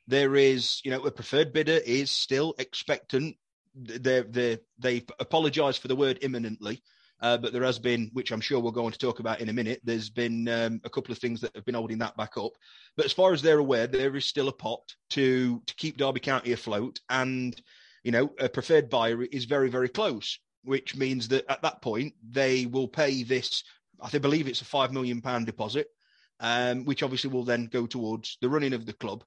There 0.06 0.36
is, 0.36 0.80
you 0.84 0.90
know, 0.90 1.04
a 1.04 1.10
preferred 1.10 1.52
bidder 1.52 1.80
is 1.84 2.10
still 2.10 2.54
expectant. 2.58 3.36
They 3.74 4.22
they 4.22 4.58
they 4.78 5.04
apologise 5.18 5.76
for 5.76 5.88
the 5.88 5.96
word 5.96 6.18
imminently, 6.22 6.82
uh, 7.20 7.36
but 7.38 7.52
there 7.52 7.64
has 7.64 7.78
been, 7.78 8.10
which 8.12 8.32
I'm 8.32 8.40
sure 8.40 8.60
we're 8.60 8.70
going 8.70 8.92
to 8.92 8.98
talk 8.98 9.20
about 9.20 9.40
in 9.40 9.48
a 9.48 9.52
minute. 9.52 9.80
There's 9.84 10.10
been 10.10 10.48
um, 10.48 10.80
a 10.84 10.90
couple 10.90 11.12
of 11.12 11.18
things 11.18 11.40
that 11.42 11.54
have 11.54 11.64
been 11.64 11.74
holding 11.74 11.98
that 11.98 12.16
back 12.16 12.36
up. 12.36 12.52
But 12.96 13.06
as 13.06 13.12
far 13.12 13.32
as 13.32 13.42
they're 13.42 13.58
aware, 13.58 13.86
there 13.86 14.16
is 14.16 14.24
still 14.24 14.48
a 14.48 14.52
pot 14.52 14.94
to 15.10 15.62
to 15.66 15.74
keep 15.74 15.98
Derby 15.98 16.20
County 16.20 16.52
afloat, 16.52 17.00
and 17.10 17.60
you 18.02 18.12
know, 18.12 18.30
a 18.38 18.48
preferred 18.48 18.88
buyer 18.88 19.22
is 19.24 19.44
very 19.44 19.68
very 19.68 19.88
close 19.88 20.38
which 20.64 20.96
means 20.96 21.28
that 21.28 21.50
at 21.50 21.62
that 21.62 21.80
point 21.80 22.12
they 22.28 22.66
will 22.66 22.88
pay 22.88 23.22
this 23.22 23.62
I 24.00 24.08
think, 24.08 24.22
believe 24.22 24.48
it's 24.48 24.60
a 24.60 24.66
five 24.66 24.92
million 24.92 25.20
pound 25.20 25.46
deposit, 25.46 25.88
um, 26.40 26.84
which 26.84 27.02
obviously 27.02 27.30
will 27.30 27.44
then 27.44 27.66
go 27.66 27.86
towards 27.86 28.38
the 28.40 28.48
running 28.48 28.72
of 28.72 28.86
the 28.86 28.92
club. 28.92 29.24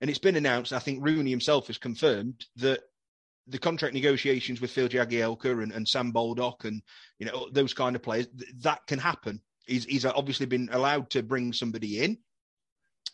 And 0.00 0.10
it's 0.10 0.18
been 0.18 0.36
announced. 0.36 0.72
I 0.72 0.78
think 0.78 1.04
Rooney 1.04 1.30
himself 1.30 1.68
has 1.68 1.78
confirmed 1.78 2.44
that 2.56 2.80
the 3.46 3.58
contract 3.58 3.94
negotiations 3.94 4.60
with 4.60 4.70
Phil 4.70 4.88
Jagielka 4.88 5.62
and, 5.62 5.72
and 5.72 5.86
Sam 5.86 6.12
Baldock 6.12 6.64
and 6.64 6.82
you 7.18 7.26
know 7.26 7.48
those 7.52 7.74
kind 7.74 7.94
of 7.94 8.02
players, 8.02 8.26
th- 8.26 8.52
that 8.60 8.86
can 8.86 8.98
happen. 8.98 9.40
He's, 9.66 9.84
he's 9.84 10.04
obviously 10.04 10.46
been 10.46 10.68
allowed 10.72 11.10
to 11.10 11.22
bring 11.22 11.52
somebody 11.52 12.02
in. 12.02 12.18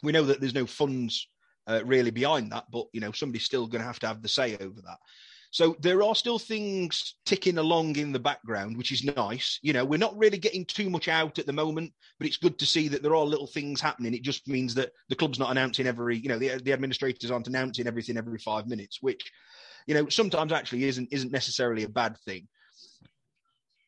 We 0.03 0.12
know 0.12 0.25
that 0.25 0.40
there's 0.40 0.55
no 0.55 0.66
funds 0.66 1.29
uh, 1.66 1.83
really 1.85 2.11
behind 2.11 2.53
that, 2.53 2.64
but 2.73 2.87
you 2.92 3.01
know 3.01 3.12
somebody's 3.12 3.44
still 3.44 3.66
going 3.66 3.83
to 3.83 3.87
have 3.87 4.01
to 4.01 4.07
have 4.07 4.23
the 4.23 4.29
say 4.29 4.57
over 4.57 4.81
that. 4.83 4.99
So 5.53 5.77
there 5.81 6.03
are 6.03 6.15
still 6.15 6.39
things 6.39 7.17
ticking 7.27 7.59
along 7.59 7.97
in 7.97 8.13
the 8.13 8.21
background, 8.21 8.77
which 8.77 8.93
is 8.93 9.05
nice. 9.05 9.59
You 9.63 9.73
know, 9.73 9.85
we're 9.85 9.99
not 9.99 10.17
really 10.17 10.39
getting 10.39 10.65
too 10.65 10.89
much 10.89 11.09
out 11.09 11.41
at 11.41 11.47
the 11.47 11.53
moment, 11.53 11.93
but 12.19 12.29
it's 12.29 12.37
good 12.37 12.57
to 12.61 12.67
see 12.67 12.87
that 12.89 13.03
there 13.03 13.17
are 13.17 13.25
little 13.25 13.49
things 13.49 13.81
happening. 13.81 14.15
It 14.15 14.23
just 14.23 14.47
means 14.47 14.75
that 14.77 14.93
the 15.09 15.17
club's 15.17 15.41
not 15.41 15.51
announcing 15.51 15.89
every, 15.89 16.19
you 16.19 16.29
know, 16.29 16.39
the, 16.39 16.61
the 16.63 16.73
administrators 16.73 17.33
aren't 17.33 17.49
announcing 17.49 17.89
everything 17.89 18.17
every 18.17 18.39
five 18.39 18.69
minutes, 18.69 18.99
which, 19.01 19.29
you 19.87 19.95
know, 19.95 20.09
sometimes 20.09 20.53
actually 20.53 20.85
isn't 20.85 21.09
isn't 21.11 21.33
necessarily 21.33 21.83
a 21.83 21.89
bad 21.89 22.17
thing. 22.19 22.47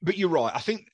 But 0.03 0.19
you're 0.19 0.31
right. 0.31 0.53
I 0.53 0.61
think 0.61 0.89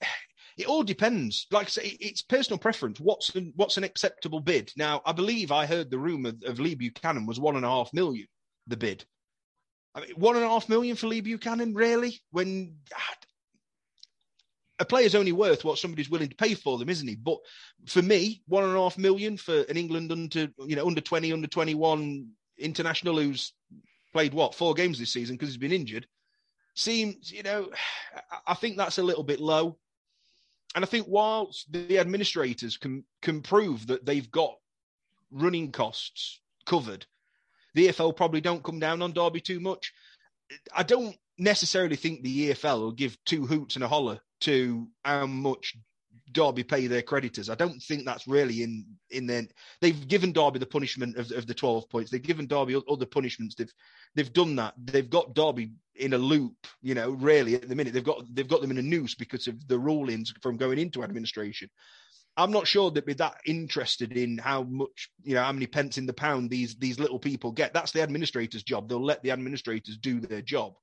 it 0.59 0.66
all 0.66 0.83
depends. 0.83 1.46
Like 1.50 1.68
I 1.68 1.70
say, 1.70 1.96
it's 1.98 2.20
personal 2.20 2.59
preference. 2.59 3.00
What's 3.00 3.35
an, 3.35 3.54
what's 3.57 3.78
an 3.78 3.85
acceptable 3.85 4.40
bid? 4.40 4.70
Now, 4.76 5.00
I 5.07 5.12
believe 5.12 5.50
I 5.50 5.64
heard 5.64 5.90
the 5.90 5.98
rumor 5.98 6.33
of 6.44 6.61
Lee 6.61 6.74
Buchanan 6.74 7.24
was 7.24 7.40
one 7.40 7.57
and 7.57 7.64
a 7.64 7.68
half 7.68 7.94
million. 7.94 8.26
The 8.66 8.76
bid. 8.76 9.07
I 9.98 10.06
mean, 10.06 10.11
one 10.16 10.37
and 10.37 10.44
a 10.44 10.48
half 10.48 10.68
million 10.68 10.94
for 10.94 11.08
Lee 11.08 11.20
Buchanan, 11.20 11.74
really? 11.74 12.20
When 12.30 12.76
a 14.78 14.84
player's 14.84 15.16
only 15.16 15.32
worth 15.32 15.64
what 15.64 15.78
somebody's 15.78 16.08
willing 16.08 16.28
to 16.28 16.37
pay 16.37 16.54
for 16.54 16.78
them, 16.78 16.88
isn't 16.88 17.08
he? 17.08 17.16
But 17.16 17.38
for 17.87 18.00
me, 18.00 18.42
one 18.46 18.62
and 18.62 18.76
a 18.76 18.78
half 18.80 18.96
million 18.96 19.37
for 19.37 19.62
an 19.62 19.76
England 19.76 20.12
under, 20.12 20.48
you 20.64 20.76
know, 20.76 20.87
under 20.87 21.00
twenty, 21.00 21.32
under 21.32 21.48
twenty-one 21.48 22.28
international 22.58 23.18
who's 23.18 23.52
played 24.12 24.32
what 24.32 24.54
four 24.54 24.74
games 24.74 24.98
this 24.98 25.12
season 25.12 25.34
because 25.34 25.48
he's 25.48 25.56
been 25.56 25.72
injured, 25.72 26.06
seems, 26.74 27.32
you 27.32 27.42
know, 27.42 27.70
I 28.46 28.54
think 28.54 28.76
that's 28.76 28.98
a 28.98 29.02
little 29.02 29.24
bit 29.24 29.40
low. 29.40 29.78
And 30.76 30.84
I 30.84 30.87
think 30.87 31.06
whilst 31.08 31.72
the 31.72 31.98
administrators 31.98 32.76
can 32.76 33.04
can 33.20 33.42
prove 33.42 33.88
that 33.88 34.06
they've 34.06 34.30
got 34.30 34.54
running 35.32 35.72
costs 35.72 36.40
covered 36.66 37.04
the 37.78 37.86
EFL 37.86 38.16
probably 38.16 38.40
don't 38.40 38.64
come 38.64 38.80
down 38.80 39.02
on 39.02 39.12
Derby 39.12 39.40
too 39.40 39.60
much. 39.60 39.92
I 40.74 40.82
don't 40.82 41.16
necessarily 41.38 41.94
think 41.94 42.22
the 42.22 42.50
EFL 42.50 42.80
will 42.80 42.92
give 42.92 43.16
two 43.24 43.46
hoots 43.46 43.76
and 43.76 43.84
a 43.84 43.88
holler 43.88 44.18
to 44.40 44.88
how 45.04 45.26
much 45.26 45.76
Derby 46.32 46.64
pay 46.64 46.88
their 46.88 47.02
creditors. 47.02 47.48
I 47.48 47.54
don't 47.54 47.80
think 47.80 48.04
that's 48.04 48.26
really 48.26 48.64
in 48.64 48.84
in 49.10 49.28
their. 49.28 49.44
They've 49.80 50.08
given 50.08 50.32
Derby 50.32 50.58
the 50.58 50.66
punishment 50.66 51.16
of, 51.16 51.30
of 51.30 51.46
the 51.46 51.54
twelve 51.54 51.88
points. 51.88 52.10
They've 52.10 52.20
given 52.20 52.48
Derby 52.48 52.76
other 52.90 53.06
punishments. 53.06 53.54
They've 53.54 53.72
they've 54.16 54.32
done 54.32 54.56
that. 54.56 54.74
They've 54.76 55.08
got 55.08 55.34
Derby 55.34 55.70
in 55.94 56.14
a 56.14 56.18
loop. 56.18 56.56
You 56.82 56.96
know, 56.96 57.10
really 57.10 57.54
at 57.54 57.68
the 57.68 57.76
minute 57.76 57.94
they've 57.94 58.02
got 58.02 58.24
they've 58.34 58.48
got 58.48 58.60
them 58.60 58.72
in 58.72 58.78
a 58.78 58.82
noose 58.82 59.14
because 59.14 59.46
of 59.46 59.68
the 59.68 59.78
rulings 59.78 60.34
from 60.42 60.56
going 60.56 60.78
into 60.78 61.04
administration. 61.04 61.70
I'm 62.38 62.53
not 62.53 62.68
sure 62.68 62.90
they'd 62.90 63.05
be 63.05 63.14
that 63.14 63.40
interested 63.46 64.12
in 64.12 64.38
how 64.38 64.62
much, 64.62 65.11
you 65.24 65.35
know, 65.35 65.42
how 65.42 65.51
many 65.51 65.66
pence 65.66 65.98
in 65.98 66.07
the 66.07 66.12
pound 66.12 66.51
these 66.51 66.77
these 66.77 67.01
little 67.01 67.18
people 67.18 67.51
get. 67.51 67.74
That's 67.74 67.90
the 67.90 68.03
administrator's 68.03 68.62
job. 68.62 68.88
They'll 68.88 69.05
let 69.05 69.22
the 69.24 69.33
administrators 69.33 69.98
do 69.98 70.20
their 70.20 70.40
job. 70.40 70.74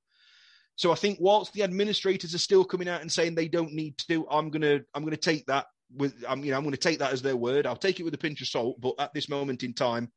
So 0.76 0.92
I 0.92 0.94
think 0.94 1.16
whilst 1.18 1.54
the 1.54 1.62
administrators 1.62 2.34
are 2.34 2.38
still 2.38 2.62
coming 2.62 2.88
out 2.88 3.00
and 3.00 3.10
saying 3.10 3.34
they 3.34 3.48
don't 3.48 3.72
need 3.72 3.96
to, 4.10 4.26
I'm 4.30 4.50
gonna 4.50 4.80
I'm 4.94 5.02
gonna 5.02 5.16
take 5.16 5.46
that 5.46 5.66
with 5.96 6.22
I'm 6.28 6.44
you 6.44 6.50
know 6.50 6.58
I'm 6.58 6.64
gonna 6.64 6.76
take 6.76 6.98
that 6.98 7.12
as 7.12 7.22
their 7.22 7.36
word. 7.36 7.66
I'll 7.66 7.74
take 7.74 7.98
it 8.00 8.04
with 8.04 8.14
a 8.14 8.18
pinch 8.18 8.42
of 8.42 8.48
salt, 8.48 8.78
but 8.78 8.94
at 8.98 9.14
this 9.14 9.30
moment 9.30 9.62
in 9.62 9.72
time, 9.72 10.12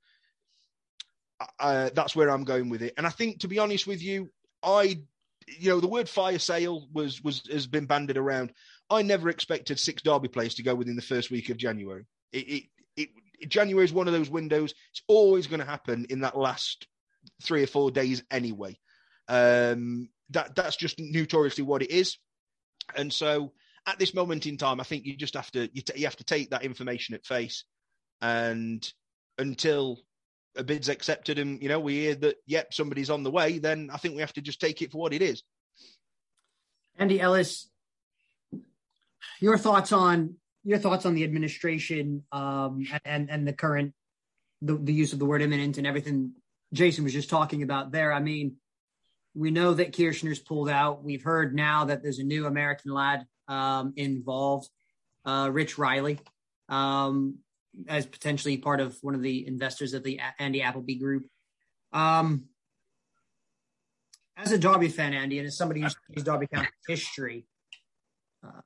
uh, 1.57 1.89
that's 1.93 2.17
where 2.17 2.29
I'm 2.29 2.43
going 2.43 2.69
with 2.69 2.81
it. 2.81 2.93
And 2.97 3.07
I 3.07 3.11
think 3.11 3.39
to 3.39 3.47
be 3.47 3.59
honest 3.59 3.87
with 3.87 4.03
you, 4.03 4.29
I 4.61 5.01
you 5.47 5.69
know 5.69 5.79
the 5.79 5.87
word 5.87 6.09
fire 6.09 6.39
sale 6.39 6.87
was 6.91 7.23
was 7.23 7.43
has 7.49 7.65
been 7.65 7.85
banded 7.85 8.17
around. 8.17 8.51
I 8.89 9.01
never 9.01 9.29
expected 9.29 9.79
six 9.79 10.01
Derby 10.01 10.27
players 10.27 10.55
to 10.55 10.63
go 10.63 10.75
within 10.75 10.95
the 10.95 11.01
first 11.01 11.29
week 11.31 11.49
of 11.49 11.57
January. 11.57 12.05
It, 12.31 12.47
it, 12.47 12.63
it, 12.95 13.49
January 13.49 13.85
is 13.85 13.93
one 13.93 14.07
of 14.07 14.13
those 14.13 14.29
windows. 14.29 14.73
It's 14.91 15.03
always 15.07 15.47
going 15.47 15.59
to 15.59 15.65
happen 15.65 16.05
in 16.09 16.21
that 16.21 16.37
last 16.37 16.87
three 17.43 17.63
or 17.63 17.67
four 17.67 17.91
days 17.91 18.23
anyway. 18.31 18.77
Um, 19.27 20.09
that 20.31 20.55
that's 20.55 20.75
just 20.75 20.99
notoriously 20.99 21.63
what 21.63 21.81
it 21.81 21.91
is. 21.91 22.17
And 22.95 23.13
so 23.13 23.53
at 23.85 23.99
this 23.99 24.13
moment 24.13 24.45
in 24.45 24.57
time, 24.57 24.79
I 24.79 24.83
think 24.83 25.05
you 25.05 25.15
just 25.15 25.35
have 25.35 25.51
to 25.51 25.69
you, 25.73 25.81
t- 25.81 25.99
you 25.99 26.05
have 26.05 26.15
to 26.17 26.23
take 26.23 26.49
that 26.49 26.63
information 26.63 27.15
at 27.15 27.25
face, 27.25 27.63
and 28.21 28.91
until 29.37 29.99
a 30.55 30.63
bid's 30.63 30.89
accepted 30.89 31.39
and 31.39 31.61
you 31.61 31.69
know 31.69 31.79
we 31.79 31.99
hear 31.99 32.15
that 32.15 32.35
yep 32.45 32.73
somebody's 32.73 33.09
on 33.09 33.23
the 33.23 33.31
way, 33.31 33.59
then 33.59 33.89
I 33.93 33.97
think 33.97 34.15
we 34.15 34.21
have 34.21 34.33
to 34.33 34.41
just 34.41 34.59
take 34.59 34.81
it 34.81 34.91
for 34.91 34.97
what 34.97 35.13
it 35.13 35.21
is. 35.21 35.43
Andy 36.97 37.21
Ellis, 37.21 37.69
your 39.39 39.57
thoughts 39.57 39.91
on 39.91 40.35
your 40.63 40.77
thoughts 40.77 41.05
on 41.05 41.15
the 41.15 41.23
administration 41.23 42.23
um, 42.31 42.85
and 43.05 43.29
and 43.29 43.47
the 43.47 43.53
current 43.53 43.93
the, 44.61 44.75
the 44.75 44.93
use 44.93 45.13
of 45.13 45.19
the 45.19 45.25
word 45.25 45.41
imminent 45.41 45.77
and 45.77 45.87
everything 45.87 46.33
Jason 46.73 47.03
was 47.03 47.13
just 47.13 47.29
talking 47.29 47.63
about 47.63 47.91
there. 47.91 48.13
I 48.13 48.19
mean, 48.19 48.57
we 49.33 49.51
know 49.51 49.73
that 49.73 49.95
Kirchner's 49.95 50.39
pulled 50.39 50.69
out. 50.69 51.03
We've 51.03 51.23
heard 51.23 51.55
now 51.55 51.85
that 51.85 52.03
there's 52.03 52.19
a 52.19 52.23
new 52.23 52.45
American 52.45 52.93
lad 52.93 53.25
um, 53.47 53.93
involved, 53.95 54.69
uh, 55.25 55.49
Rich 55.51 55.77
Riley, 55.77 56.19
um, 56.67 57.37
as 57.87 58.05
potentially 58.05 58.57
part 58.57 58.81
of 58.81 58.97
one 59.01 59.15
of 59.15 59.21
the 59.21 59.47
investors 59.47 59.93
of 59.93 60.03
the 60.03 60.19
Andy 60.37 60.61
Appleby 60.61 60.95
Group. 60.95 61.25
Um, 61.91 62.45
as 64.37 64.51
a 64.51 64.57
Derby 64.57 64.89
fan, 64.89 65.13
Andy, 65.13 65.39
and 65.39 65.47
as 65.47 65.57
somebody 65.57 65.81
who's 65.81 66.23
Derby 66.23 66.47
County 66.47 66.69
history, 66.87 67.45
uh, 68.45 68.61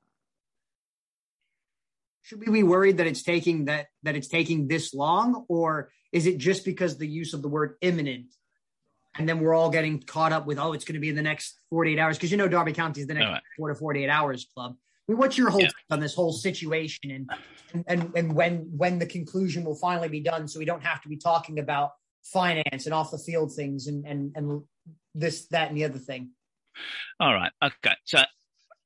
should 2.24 2.40
we 2.40 2.50
be 2.50 2.62
worried 2.62 2.96
that 2.96 3.06
it's 3.06 3.22
taking 3.22 3.66
that 3.66 3.86
that 4.02 4.16
it's 4.16 4.28
taking 4.28 4.66
this 4.66 4.94
long? 4.94 5.44
Or 5.48 5.90
is 6.10 6.26
it 6.26 6.38
just 6.38 6.64
because 6.64 6.96
the 6.96 7.06
use 7.06 7.34
of 7.34 7.42
the 7.42 7.48
word 7.48 7.76
imminent 7.82 8.34
and 9.16 9.28
then 9.28 9.40
we're 9.40 9.54
all 9.54 9.70
getting 9.70 10.00
caught 10.00 10.32
up 10.32 10.46
with 10.46 10.58
oh 10.58 10.72
it's 10.72 10.84
going 10.84 10.94
to 10.94 11.00
be 11.00 11.10
in 11.10 11.16
the 11.16 11.22
next 11.22 11.60
48 11.70 11.98
hours? 11.98 12.16
Because 12.16 12.30
you 12.30 12.38
know 12.38 12.48
derby 12.48 12.72
county 12.72 13.02
is 13.02 13.06
the 13.06 13.14
next 13.14 13.26
right. 13.26 13.42
four 13.58 13.68
to 13.68 13.74
48 13.74 14.08
hours 14.08 14.46
club. 14.54 14.74
I 15.06 15.12
mean, 15.12 15.18
what's 15.18 15.36
your 15.36 15.50
whole 15.50 15.60
yeah. 15.60 15.68
on 15.90 16.00
this 16.00 16.14
whole 16.14 16.32
situation 16.32 17.10
and, 17.10 17.30
and 17.74 17.84
and 17.86 18.12
and 18.16 18.34
when 18.34 18.70
when 18.74 18.98
the 18.98 19.06
conclusion 19.06 19.62
will 19.62 19.76
finally 19.76 20.08
be 20.08 20.20
done 20.20 20.48
so 20.48 20.58
we 20.58 20.64
don't 20.64 20.82
have 20.82 21.02
to 21.02 21.10
be 21.10 21.18
talking 21.18 21.58
about 21.58 21.90
finance 22.24 22.86
and 22.86 22.94
off 22.94 23.10
the 23.10 23.18
field 23.18 23.54
things 23.54 23.86
and 23.86 24.06
and 24.06 24.32
and 24.34 24.62
this 25.14 25.46
that 25.48 25.68
and 25.68 25.76
the 25.76 25.84
other 25.84 25.98
thing? 25.98 26.30
All 27.20 27.34
right. 27.34 27.52
Okay. 27.62 27.94
So 28.04 28.22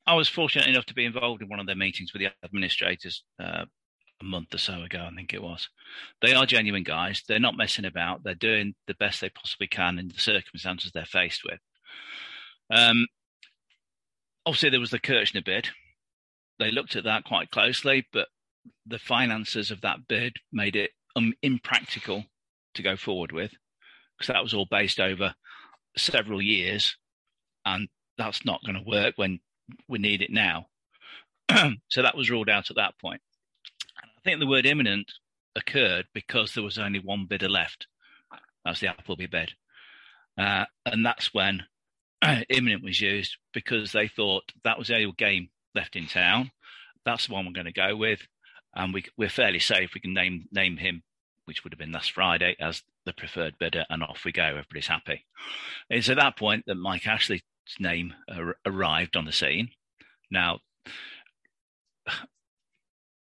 I 0.09 0.15
was 0.15 0.29
fortunate 0.29 0.67
enough 0.67 0.87
to 0.87 0.95
be 0.95 1.05
involved 1.05 1.43
in 1.43 1.51
one 1.51 1.61
of 1.61 1.67
their 1.67 1.77
meetings 1.77 2.15
with 2.15 2.23
the 2.23 2.31
administrators 2.43 3.23
uh, 3.39 3.67
a 4.21 4.25
month 4.25 4.55
or 4.55 4.59
so 4.59 4.81
ago, 4.81 5.07
I 5.07 5.15
think 5.15 5.35
it 5.35 5.43
was. 5.43 5.69
They 6.23 6.33
are 6.33 6.47
genuine 6.47 6.83
guys. 6.83 7.23
They're 7.29 7.39
not 7.39 7.59
messing 7.59 7.85
about. 7.85 8.25
They're 8.25 8.35
doing 8.35 8.75
the 8.87 8.95
best 8.95 9.21
they 9.21 9.29
possibly 9.29 9.67
can 9.67 9.99
in 9.99 10.09
the 10.09 10.19
circumstances 10.19 10.93
they're 10.93 11.05
faced 11.05 11.43
with. 11.45 11.61
Um, 12.71 13.07
obviously, 14.47 14.71
there 14.71 14.81
was 14.81 14.93
the 14.93 14.99
Kirchner 14.99 15.43
bid. 15.43 15.69
They 16.59 16.71
looked 16.71 16.97
at 16.97 17.05
that 17.05 17.25
quite 17.25 17.51
closely, 17.51 18.07
but 18.11 18.29
the 18.87 18.99
finances 18.99 19.71
of 19.71 19.83
that 19.83 20.09
bid 20.09 20.37
made 20.51 20.75
it 20.75 20.93
um, 21.17 21.35
impractical 21.43 22.25
to 22.77 22.83
go 22.83 22.97
forward 22.97 23.33
with 23.33 23.53
because 24.17 24.33
that 24.33 24.43
was 24.43 24.55
all 24.55 24.67
based 24.71 25.01
over 25.01 25.35
several 25.99 26.41
years, 26.41 26.97
and 27.67 27.89
that's 28.17 28.47
not 28.47 28.65
going 28.65 28.75
to 28.75 28.91
work 28.91 29.13
when 29.17 29.39
we 29.89 29.99
need 29.99 30.23
it 30.23 30.31
now. 30.31 30.67
so 31.89 32.03
that 32.03 32.17
was 32.17 32.31
ruled 32.31 32.49
out 32.49 32.71
at 32.71 32.77
that 32.77 32.99
point. 33.01 33.21
I 33.99 34.21
think 34.25 34.41
the 34.41 34.47
word 34.47 34.67
imminent 34.67 35.13
occurred 35.57 36.07
because 36.13 36.55
there 36.55 36.65
was 36.65 36.79
only 36.79 36.99
one 36.99 37.27
bidder 37.27 37.49
left. 37.49 37.87
That's 38.65 38.81
the 38.81 38.89
Appleby 38.89 39.27
bid. 39.27 39.53
Uh, 40.37 40.67
and 40.87 41.05
that's 41.05 41.33
when 41.35 41.65
imminent 42.49 42.85
was 42.85 43.01
used 43.01 43.37
because 43.53 43.93
they 43.93 44.09
thought 44.09 44.53
that 44.65 44.79
was 44.79 44.89
the 44.89 44.95
only 44.95 45.13
game 45.17 45.49
left 45.75 45.97
in 45.97 46.07
town. 46.07 46.51
That's 47.05 47.27
the 47.27 47.35
one 47.35 47.47
we're 47.47 47.53
going 47.53 47.67
to 47.67 47.73
go 47.73 47.97
with. 47.97 48.21
And 48.75 48.93
we, 48.93 49.05
we're 49.17 49.29
fairly 49.29 49.59
safe. 49.59 49.91
We 49.95 50.01
can 50.01 50.15
name 50.15 50.47
name 50.53 50.77
him, 50.77 51.03
which 51.47 51.65
would 51.65 51.73
have 51.73 51.79
been 51.79 51.93
last 51.93 52.13
Friday, 52.13 52.55
as 52.61 52.83
the 53.07 53.13
preferred 53.13 53.59
bidder, 53.59 53.85
and 53.89 54.03
off 54.03 54.25
we 54.25 54.33
go. 54.33 54.45
Everybody's 54.45 54.87
happy. 54.87 55.25
It's 55.89 56.11
at 56.11 56.19
that 56.19 56.37
point 56.37 56.65
that 56.67 56.75
Mike 56.75 57.07
Ashley 57.07 57.43
name 57.79 58.15
arrived 58.67 59.17
on 59.17 59.25
the 59.25 59.33
scene. 59.33 59.71
Now, 60.31 60.61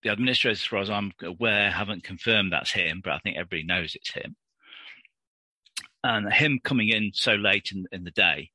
the 0.04 0.10
administrators, 0.10 0.60
as 0.60 0.66
far 0.66 0.80
as 0.80 0.90
I'm 0.90 1.14
aware, 1.22 1.72
haven't 1.72 2.04
confirmed 2.04 2.52
that's 2.52 2.72
him, 2.72 3.02
but 3.04 3.14
I 3.14 3.20
think 3.20 3.38
everybody 3.38 3.64
knows 3.64 3.96
it's 3.96 4.14
him. 4.14 4.36
And 6.04 6.32
him 6.32 6.60
coming 6.64 6.90
in 6.90 7.12
so 7.14 7.34
late 7.34 7.72
in, 7.74 7.86
in 7.92 8.04
the 8.04 8.12
day, 8.12 8.52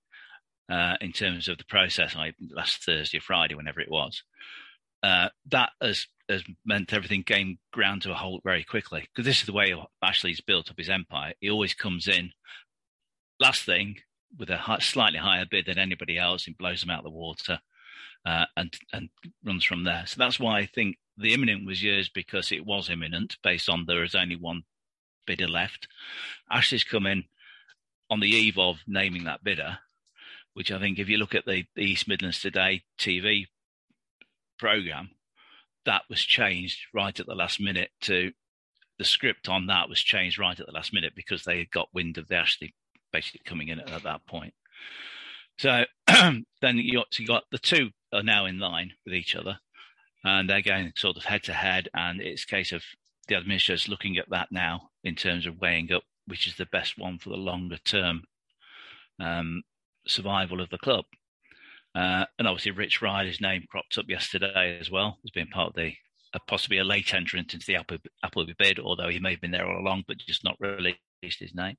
uh, 0.70 0.96
in 1.00 1.12
terms 1.12 1.48
of 1.48 1.58
the 1.58 1.64
process, 1.64 2.16
last 2.54 2.84
Thursday, 2.84 3.18
Friday, 3.18 3.54
whenever 3.54 3.80
it 3.80 3.90
was, 3.90 4.22
uh, 5.02 5.28
that 5.50 5.70
has 5.82 6.06
has 6.28 6.44
meant 6.64 6.92
everything 6.92 7.24
came 7.24 7.58
ground 7.72 8.02
to 8.02 8.12
a 8.12 8.14
halt 8.14 8.42
very 8.44 8.64
quickly. 8.64 9.00
Because 9.02 9.26
this 9.26 9.40
is 9.40 9.46
the 9.46 9.52
way 9.52 9.74
Ashley's 10.02 10.40
built 10.40 10.70
up 10.70 10.78
his 10.78 10.88
empire. 10.88 11.34
He 11.40 11.50
always 11.50 11.74
comes 11.74 12.08
in 12.08 12.30
last 13.40 13.64
thing 13.64 13.96
with 14.38 14.50
a 14.50 14.56
high, 14.56 14.78
slightly 14.78 15.18
higher 15.18 15.44
bid 15.48 15.66
than 15.66 15.78
anybody 15.78 16.18
else 16.18 16.46
and 16.46 16.56
blows 16.56 16.80
them 16.80 16.90
out 16.90 17.00
of 17.00 17.04
the 17.04 17.10
water 17.10 17.60
uh, 18.24 18.46
and 18.56 18.74
and 18.92 19.08
runs 19.44 19.64
from 19.64 19.84
there. 19.84 20.04
So 20.06 20.16
that's 20.18 20.40
why 20.40 20.58
I 20.58 20.66
think 20.66 20.96
the 21.16 21.34
imminent 21.34 21.66
was 21.66 21.82
yours 21.82 22.08
because 22.08 22.52
it 22.52 22.64
was 22.64 22.90
imminent 22.90 23.36
based 23.42 23.68
on 23.68 23.84
there 23.86 24.04
is 24.04 24.14
only 24.14 24.36
one 24.36 24.62
bidder 25.26 25.48
left. 25.48 25.88
Ashley's 26.50 26.84
come 26.84 27.06
in 27.06 27.24
on 28.10 28.20
the 28.20 28.30
eve 28.30 28.58
of 28.58 28.78
naming 28.86 29.24
that 29.24 29.44
bidder, 29.44 29.78
which 30.54 30.70
I 30.70 30.78
think 30.78 30.98
if 30.98 31.08
you 31.08 31.18
look 31.18 31.34
at 31.34 31.46
the, 31.46 31.64
East 31.76 32.08
Midlands 32.08 32.40
Today 32.40 32.82
TV 32.98 33.46
program, 34.58 35.10
that 35.84 36.02
was 36.08 36.20
changed 36.20 36.80
right 36.94 37.18
at 37.18 37.26
the 37.26 37.34
last 37.34 37.60
minute 37.60 37.90
to 38.02 38.32
the 38.98 39.04
script 39.04 39.48
on 39.48 39.66
that 39.66 39.88
was 39.88 40.00
changed 40.00 40.38
right 40.38 40.58
at 40.58 40.66
the 40.66 40.72
last 40.72 40.92
minute 40.92 41.14
because 41.16 41.44
they 41.44 41.58
had 41.58 41.70
got 41.70 41.88
wind 41.92 42.18
of 42.18 42.28
the 42.28 42.36
Ashley 42.36 42.74
basically 43.12 43.40
coming 43.44 43.68
in 43.68 43.80
at, 43.80 43.90
at 43.90 44.02
that 44.04 44.26
point. 44.26 44.54
So 45.58 45.84
then 46.06 46.76
you 46.76 46.94
got, 46.94 47.16
got 47.26 47.44
the 47.50 47.58
two 47.58 47.90
are 48.12 48.22
now 48.22 48.46
in 48.46 48.58
line 48.58 48.92
with 49.04 49.14
each 49.14 49.34
other 49.34 49.58
and 50.24 50.48
they're 50.48 50.62
going 50.62 50.92
sort 50.96 51.16
of 51.16 51.24
head 51.24 51.42
to 51.44 51.52
head. 51.52 51.88
And 51.94 52.20
it's 52.20 52.44
a 52.44 52.46
case 52.46 52.72
of 52.72 52.82
the 53.28 53.36
administrators 53.36 53.88
looking 53.88 54.18
at 54.18 54.30
that 54.30 54.48
now 54.50 54.90
in 55.04 55.14
terms 55.14 55.46
of 55.46 55.60
weighing 55.60 55.92
up 55.92 56.02
which 56.26 56.46
is 56.46 56.56
the 56.56 56.66
best 56.66 56.98
one 56.98 57.18
for 57.18 57.30
the 57.30 57.36
longer 57.36 57.78
term 57.84 58.24
um, 59.20 59.62
survival 60.06 60.60
of 60.60 60.70
the 60.70 60.78
club. 60.78 61.04
Uh, 61.94 62.24
and 62.38 62.48
obviously, 62.48 62.72
Rich 62.72 63.02
Ryder's 63.02 63.40
name 63.40 63.64
cropped 63.68 63.98
up 63.98 64.08
yesterday 64.08 64.78
as 64.80 64.90
well 64.90 65.18
as 65.24 65.30
being 65.30 65.48
part 65.48 65.68
of 65.68 65.74
the 65.74 65.92
possibly 66.46 66.78
a 66.78 66.84
late 66.84 67.12
entrant 67.12 67.52
into 67.52 67.66
the 67.66 67.76
Apple, 67.76 67.98
Appleby 68.24 68.54
bid, 68.58 68.78
although 68.78 69.10
he 69.10 69.18
may 69.18 69.32
have 69.32 69.42
been 69.42 69.50
there 69.50 69.66
all 69.66 69.78
along, 69.78 70.04
but 70.08 70.16
just 70.16 70.44
not 70.44 70.56
released 70.58 70.96
his 71.20 71.54
name. 71.54 71.76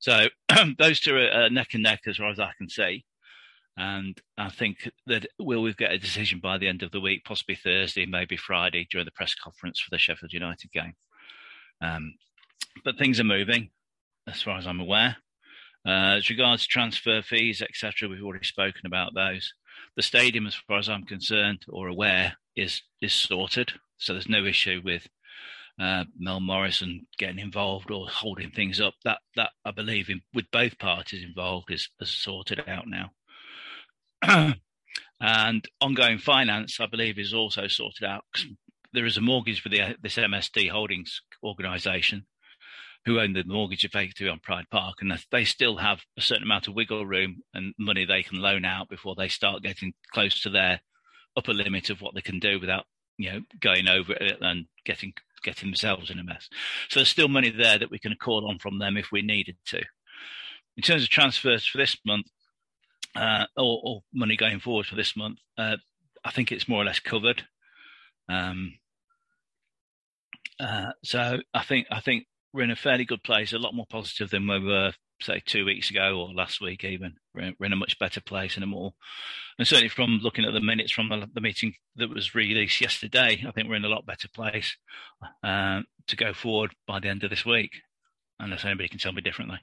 So 0.00 0.26
those 0.78 0.98
two 0.98 1.16
are 1.16 1.48
neck 1.50 1.74
and 1.74 1.82
neck 1.82 2.00
as 2.06 2.16
far 2.16 2.30
as 2.30 2.40
I 2.40 2.50
can 2.58 2.68
see. 2.68 3.04
And 3.76 4.20
I 4.36 4.50
think 4.50 4.90
that 5.06 5.26
will 5.38 5.62
we'll 5.62 5.72
get 5.72 5.92
a 5.92 5.98
decision 5.98 6.40
by 6.40 6.58
the 6.58 6.68
end 6.68 6.82
of 6.82 6.90
the 6.90 7.00
week, 7.00 7.24
possibly 7.24 7.54
Thursday, 7.54 8.04
maybe 8.04 8.36
Friday 8.36 8.86
during 8.90 9.04
the 9.04 9.12
press 9.12 9.34
conference 9.34 9.80
for 9.80 9.90
the 9.90 9.98
Sheffield 9.98 10.32
United 10.32 10.72
game. 10.72 10.94
Um, 11.80 12.14
but 12.84 12.98
things 12.98 13.20
are 13.20 13.24
moving, 13.24 13.70
as 14.26 14.42
far 14.42 14.58
as 14.58 14.66
I'm 14.66 14.80
aware. 14.80 15.16
Uh, 15.86 16.16
as 16.18 16.28
regards 16.28 16.66
transfer 16.66 17.22
fees, 17.22 17.62
etc., 17.62 18.08
we've 18.08 18.22
already 18.22 18.44
spoken 18.44 18.84
about 18.84 19.14
those. 19.14 19.54
The 19.96 20.02
stadium, 20.02 20.46
as 20.46 20.54
far 20.54 20.78
as 20.78 20.90
I'm 20.90 21.04
concerned 21.04 21.64
or 21.68 21.88
aware, 21.88 22.36
is 22.56 22.82
is 23.00 23.14
sorted, 23.14 23.72
so 23.96 24.12
there's 24.12 24.28
no 24.28 24.44
issue 24.44 24.82
with 24.84 25.08
uh, 25.80 26.04
Mel 26.18 26.40
Morrison 26.40 27.06
getting 27.18 27.38
involved 27.38 27.90
or 27.90 28.06
holding 28.06 28.50
things 28.50 28.80
up. 28.80 28.94
That 29.04 29.18
that 29.36 29.50
I 29.64 29.70
believe 29.70 30.10
in, 30.10 30.20
with 30.34 30.50
both 30.52 30.78
parties 30.78 31.24
involved 31.24 31.70
is, 31.70 31.88
is 32.00 32.10
sorted 32.10 32.62
out 32.68 32.84
now. 32.86 33.12
and 35.20 35.66
ongoing 35.80 36.18
finance, 36.18 36.78
I 36.80 36.86
believe, 36.86 37.18
is 37.18 37.32
also 37.32 37.66
sorted 37.66 38.04
out. 38.04 38.24
There 38.92 39.06
is 39.06 39.16
a 39.16 39.22
mortgage 39.22 39.62
for 39.62 39.70
the 39.70 39.96
this 40.02 40.16
MSD 40.16 40.70
Holdings 40.70 41.22
organisation, 41.42 42.26
who 43.06 43.18
own 43.18 43.32
the 43.32 43.44
mortgage 43.44 43.84
effectively 43.84 44.28
on 44.28 44.40
Pride 44.40 44.66
Park, 44.70 44.96
and 45.00 45.18
they 45.32 45.44
still 45.44 45.78
have 45.78 46.00
a 46.18 46.20
certain 46.20 46.44
amount 46.44 46.68
of 46.68 46.74
wiggle 46.74 47.06
room 47.06 47.42
and 47.54 47.74
money 47.78 48.04
they 48.04 48.22
can 48.22 48.38
loan 48.38 48.66
out 48.66 48.90
before 48.90 49.14
they 49.14 49.28
start 49.28 49.62
getting 49.62 49.94
close 50.12 50.42
to 50.42 50.50
their 50.50 50.82
upper 51.36 51.54
limit 51.54 51.88
of 51.88 52.02
what 52.02 52.14
they 52.14 52.20
can 52.20 52.38
do 52.38 52.60
without 52.60 52.84
you 53.16 53.32
know 53.32 53.40
going 53.60 53.88
over 53.88 54.12
it 54.12 54.38
and 54.40 54.66
getting 54.84 55.14
getting 55.42 55.70
themselves 55.70 56.10
in 56.10 56.18
a 56.18 56.24
mess. 56.24 56.48
So 56.88 57.00
there's 57.00 57.08
still 57.08 57.28
money 57.28 57.50
there 57.50 57.78
that 57.78 57.90
we 57.90 57.98
can 57.98 58.14
call 58.20 58.48
on 58.48 58.58
from 58.58 58.78
them 58.78 58.96
if 58.96 59.10
we 59.12 59.22
needed 59.22 59.56
to. 59.66 59.82
In 60.76 60.82
terms 60.82 61.02
of 61.02 61.08
transfers 61.08 61.66
for 61.66 61.78
this 61.78 61.96
month, 62.04 62.26
uh, 63.16 63.46
or, 63.56 63.80
or, 63.82 64.02
money 64.14 64.36
going 64.36 64.60
forward 64.60 64.86
for 64.86 64.94
this 64.94 65.16
month, 65.16 65.38
uh, 65.58 65.76
I 66.24 66.30
think 66.30 66.52
it's 66.52 66.68
more 66.68 66.80
or 66.80 66.84
less 66.84 67.00
covered. 67.00 67.42
Um, 68.28 68.74
uh, 70.60 70.92
so 71.02 71.38
I 71.52 71.64
think 71.64 71.86
I 71.90 72.00
think 72.00 72.26
we're 72.52 72.62
in 72.62 72.70
a 72.70 72.76
fairly 72.76 73.04
good 73.04 73.22
place, 73.22 73.52
a 73.52 73.58
lot 73.58 73.74
more 73.74 73.86
positive 73.88 74.30
than 74.30 74.46
we 74.46 74.60
were, 74.60 74.92
say, 75.22 75.42
two 75.44 75.64
weeks 75.64 75.90
ago 75.90 76.20
or 76.20 76.34
last 76.34 76.60
week 76.60 76.84
even. 76.84 77.14
We're, 77.34 77.52
in 77.60 77.72
a 77.72 77.76
much 77.76 77.98
better 77.98 78.20
place 78.20 78.56
and 78.56 78.64
a 78.64 78.66
more, 78.66 78.92
and 79.58 79.66
certainly 79.66 79.88
from 79.88 80.20
looking 80.22 80.44
at 80.44 80.52
the 80.52 80.60
minutes 80.60 80.92
from 80.92 81.08
the, 81.08 81.28
the 81.32 81.40
meeting 81.40 81.74
that 81.96 82.10
was 82.10 82.34
released 82.34 82.80
yesterday, 82.80 83.44
I 83.46 83.50
think 83.52 83.68
we're 83.68 83.76
in 83.76 83.84
a 83.84 83.88
lot 83.88 84.06
better 84.06 84.28
place 84.34 84.76
uh, 85.44 85.82
to 86.08 86.16
go 86.16 86.32
forward 86.32 86.72
by 86.86 87.00
the 87.00 87.08
end 87.08 87.24
of 87.24 87.30
this 87.30 87.44
week, 87.44 87.70
unless 88.38 88.64
anybody 88.64 88.88
can 88.88 88.98
tell 88.98 89.12
me 89.12 89.22
differently. 89.22 89.58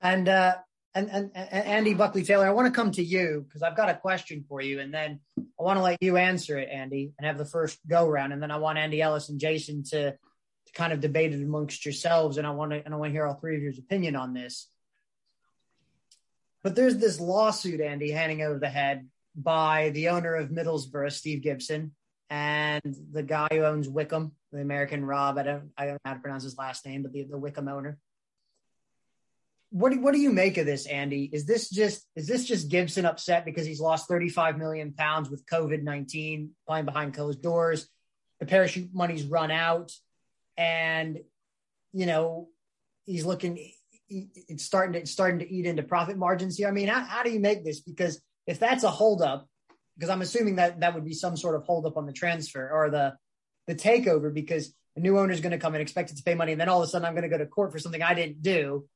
And 0.00 0.28
uh, 0.28 0.56
and, 0.96 1.10
and, 1.10 1.30
and 1.34 1.66
Andy 1.66 1.92
Buckley 1.92 2.22
Taylor, 2.22 2.46
I 2.46 2.52
want 2.52 2.72
to 2.72 2.72
come 2.72 2.90
to 2.92 3.04
you 3.04 3.44
because 3.46 3.62
I've 3.62 3.76
got 3.76 3.90
a 3.90 3.94
question 3.94 4.44
for 4.48 4.62
you, 4.62 4.80
and 4.80 4.92
then 4.92 5.20
I 5.38 5.62
want 5.62 5.78
to 5.78 5.82
let 5.82 5.98
you 6.00 6.16
answer 6.16 6.58
it, 6.58 6.70
Andy, 6.72 7.12
and 7.18 7.26
have 7.26 7.36
the 7.36 7.44
first 7.44 7.78
go 7.86 8.08
round, 8.08 8.32
and 8.32 8.42
then 8.42 8.50
I 8.50 8.56
want 8.56 8.78
Andy 8.78 9.02
Ellis 9.02 9.28
and 9.28 9.38
Jason 9.38 9.82
to 9.90 10.16
kind 10.76 10.92
of 10.92 11.00
debated 11.00 11.42
amongst 11.42 11.84
yourselves, 11.86 12.36
and 12.36 12.46
I 12.46 12.50
want 12.50 12.70
to 12.72 12.84
and 12.84 12.92
I 12.92 12.98
want 12.98 13.08
to 13.08 13.12
hear 13.12 13.26
all 13.26 13.34
three 13.34 13.56
of 13.56 13.62
your 13.62 13.72
opinion 13.78 14.14
on 14.14 14.34
this. 14.34 14.68
But 16.62 16.76
there's 16.76 16.98
this 16.98 17.18
lawsuit, 17.18 17.80
Andy, 17.80 18.10
handing 18.10 18.42
over 18.42 18.58
the 18.58 18.68
head 18.68 19.08
by 19.34 19.90
the 19.90 20.10
owner 20.10 20.34
of 20.34 20.50
Middlesbrough, 20.50 21.12
Steve 21.12 21.42
Gibson, 21.42 21.92
and 22.28 22.82
the 23.12 23.22
guy 23.22 23.48
who 23.50 23.64
owns 23.64 23.88
Wycombe, 23.88 24.32
the 24.52 24.60
American 24.60 25.04
Rob. 25.04 25.38
I 25.38 25.42
don't 25.42 25.70
I 25.78 25.86
don't 25.86 25.94
know 25.94 26.00
how 26.04 26.14
to 26.14 26.20
pronounce 26.20 26.44
his 26.44 26.58
last 26.58 26.84
name, 26.84 27.02
but 27.02 27.12
the, 27.12 27.24
the 27.24 27.38
Wycombe 27.38 27.68
owner. 27.68 27.98
What 29.70 29.92
do, 29.92 30.00
what 30.00 30.14
do 30.14 30.20
you 30.20 30.32
make 30.32 30.58
of 30.58 30.66
this, 30.66 30.86
Andy? 30.86 31.28
Is 31.32 31.46
this 31.46 31.70
just 31.70 32.06
is 32.14 32.26
this 32.26 32.44
just 32.44 32.68
Gibson 32.68 33.06
upset 33.06 33.46
because 33.46 33.66
he's 33.66 33.80
lost 33.80 34.08
35 34.08 34.58
million 34.58 34.92
pounds 34.92 35.30
with 35.30 35.46
COVID 35.46 35.82
19 35.82 36.50
playing 36.66 36.84
behind 36.84 37.14
closed 37.14 37.42
doors? 37.42 37.88
The 38.40 38.46
parachute 38.46 38.90
money's 38.92 39.24
run 39.24 39.50
out 39.50 39.90
and 40.56 41.18
you 41.92 42.06
know 42.06 42.48
he's 43.04 43.24
looking 43.24 43.72
it's 44.08 44.64
starting 44.64 44.92
to 44.92 45.00
it's 45.00 45.10
starting 45.10 45.40
to 45.40 45.50
eat 45.50 45.66
into 45.66 45.82
profit 45.82 46.16
margins 46.16 46.56
here. 46.56 46.68
I 46.68 46.70
mean, 46.70 46.88
how, 46.88 47.00
how 47.00 47.22
do 47.22 47.30
you 47.30 47.40
make 47.40 47.64
this? 47.64 47.80
Because 47.80 48.20
if 48.46 48.58
that's 48.58 48.84
a 48.84 48.90
holdup, 48.90 49.48
because 49.96 50.10
I'm 50.10 50.22
assuming 50.22 50.56
that 50.56 50.80
that 50.80 50.94
would 50.94 51.04
be 51.04 51.14
some 51.14 51.36
sort 51.36 51.56
of 51.56 51.64
holdup 51.64 51.96
on 51.96 52.06
the 52.06 52.12
transfer 52.12 52.70
or 52.70 52.90
the 52.90 53.14
the 53.66 53.74
takeover, 53.74 54.32
because 54.32 54.72
a 54.94 55.00
new 55.00 55.18
owner 55.18 55.32
is 55.32 55.40
going 55.40 55.52
to 55.52 55.58
come 55.58 55.74
and 55.74 55.82
expected 55.82 56.16
to 56.16 56.22
pay 56.22 56.34
money, 56.34 56.52
and 56.52 56.60
then 56.60 56.68
all 56.68 56.82
of 56.82 56.86
a 56.86 56.90
sudden 56.90 57.06
I'm 57.06 57.14
going 57.14 57.28
to 57.28 57.28
go 57.28 57.38
to 57.38 57.46
court 57.46 57.72
for 57.72 57.78
something 57.78 58.02
I 58.02 58.14
didn't 58.14 58.42
do 58.42 58.86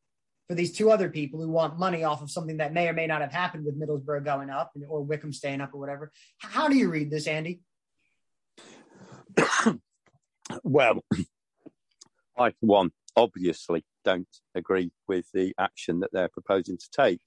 for 0.48 0.54
these 0.54 0.72
two 0.72 0.90
other 0.90 1.08
people 1.08 1.40
who 1.40 1.48
want 1.48 1.78
money 1.78 2.04
off 2.04 2.22
of 2.22 2.30
something 2.30 2.56
that 2.56 2.72
may 2.72 2.88
or 2.88 2.92
may 2.92 3.06
not 3.06 3.20
have 3.20 3.32
happened 3.32 3.64
with 3.64 3.80
Middlesbrough 3.80 4.24
going 4.24 4.50
up 4.50 4.72
or 4.88 5.02
Wycombe 5.02 5.32
staying 5.32 5.60
up 5.60 5.70
or 5.72 5.78
whatever. 5.78 6.10
How 6.38 6.68
do 6.68 6.76
you 6.76 6.90
read 6.90 7.10
this, 7.10 7.26
Andy? 7.26 7.60
well, 10.64 11.04
I, 12.40 12.50
for 12.50 12.66
one, 12.66 12.90
obviously 13.16 13.84
don't 14.04 14.28
agree 14.54 14.92
with 15.06 15.26
the 15.32 15.54
action 15.58 16.00
that 16.00 16.10
they're 16.12 16.30
proposing 16.30 16.78
to 16.78 16.88
take. 16.90 17.20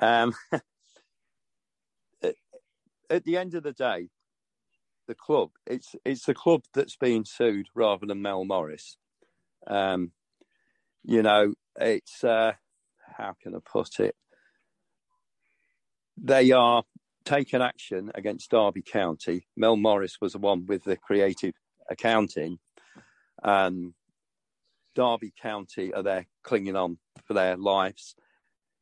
Um, 0.00 0.34
at 3.10 3.24
the 3.24 3.36
end 3.36 3.54
of 3.54 3.62
the 3.62 3.72
day, 3.72 4.08
the 5.08 5.14
club 5.14 5.50
it's 5.66 5.96
it's 6.04 6.24
the 6.24 6.34
club 6.34 6.62
that's 6.72 6.96
being 6.96 7.24
sued 7.24 7.66
rather 7.74 8.06
than 8.06 8.22
Mel 8.22 8.44
Morris. 8.44 8.96
Um, 9.66 10.12
you 11.04 11.22
know, 11.22 11.54
it's 11.78 12.22
uh, 12.22 12.52
how 13.16 13.34
can 13.42 13.54
I 13.54 13.58
put 13.64 14.00
it? 14.00 14.14
They 16.16 16.52
are 16.52 16.84
taking 17.24 17.62
action 17.62 18.10
against 18.14 18.50
Derby 18.50 18.82
County. 18.82 19.46
Mel 19.56 19.76
Morris 19.76 20.18
was 20.20 20.32
the 20.32 20.38
one 20.38 20.66
with 20.66 20.84
the 20.84 20.96
creative 20.96 21.54
accounting, 21.90 22.58
and 23.42 23.94
Derby 24.94 25.32
County 25.40 25.92
are 25.92 26.02
there 26.02 26.26
clinging 26.42 26.76
on 26.76 26.98
for 27.24 27.34
their 27.34 27.56
lives. 27.56 28.14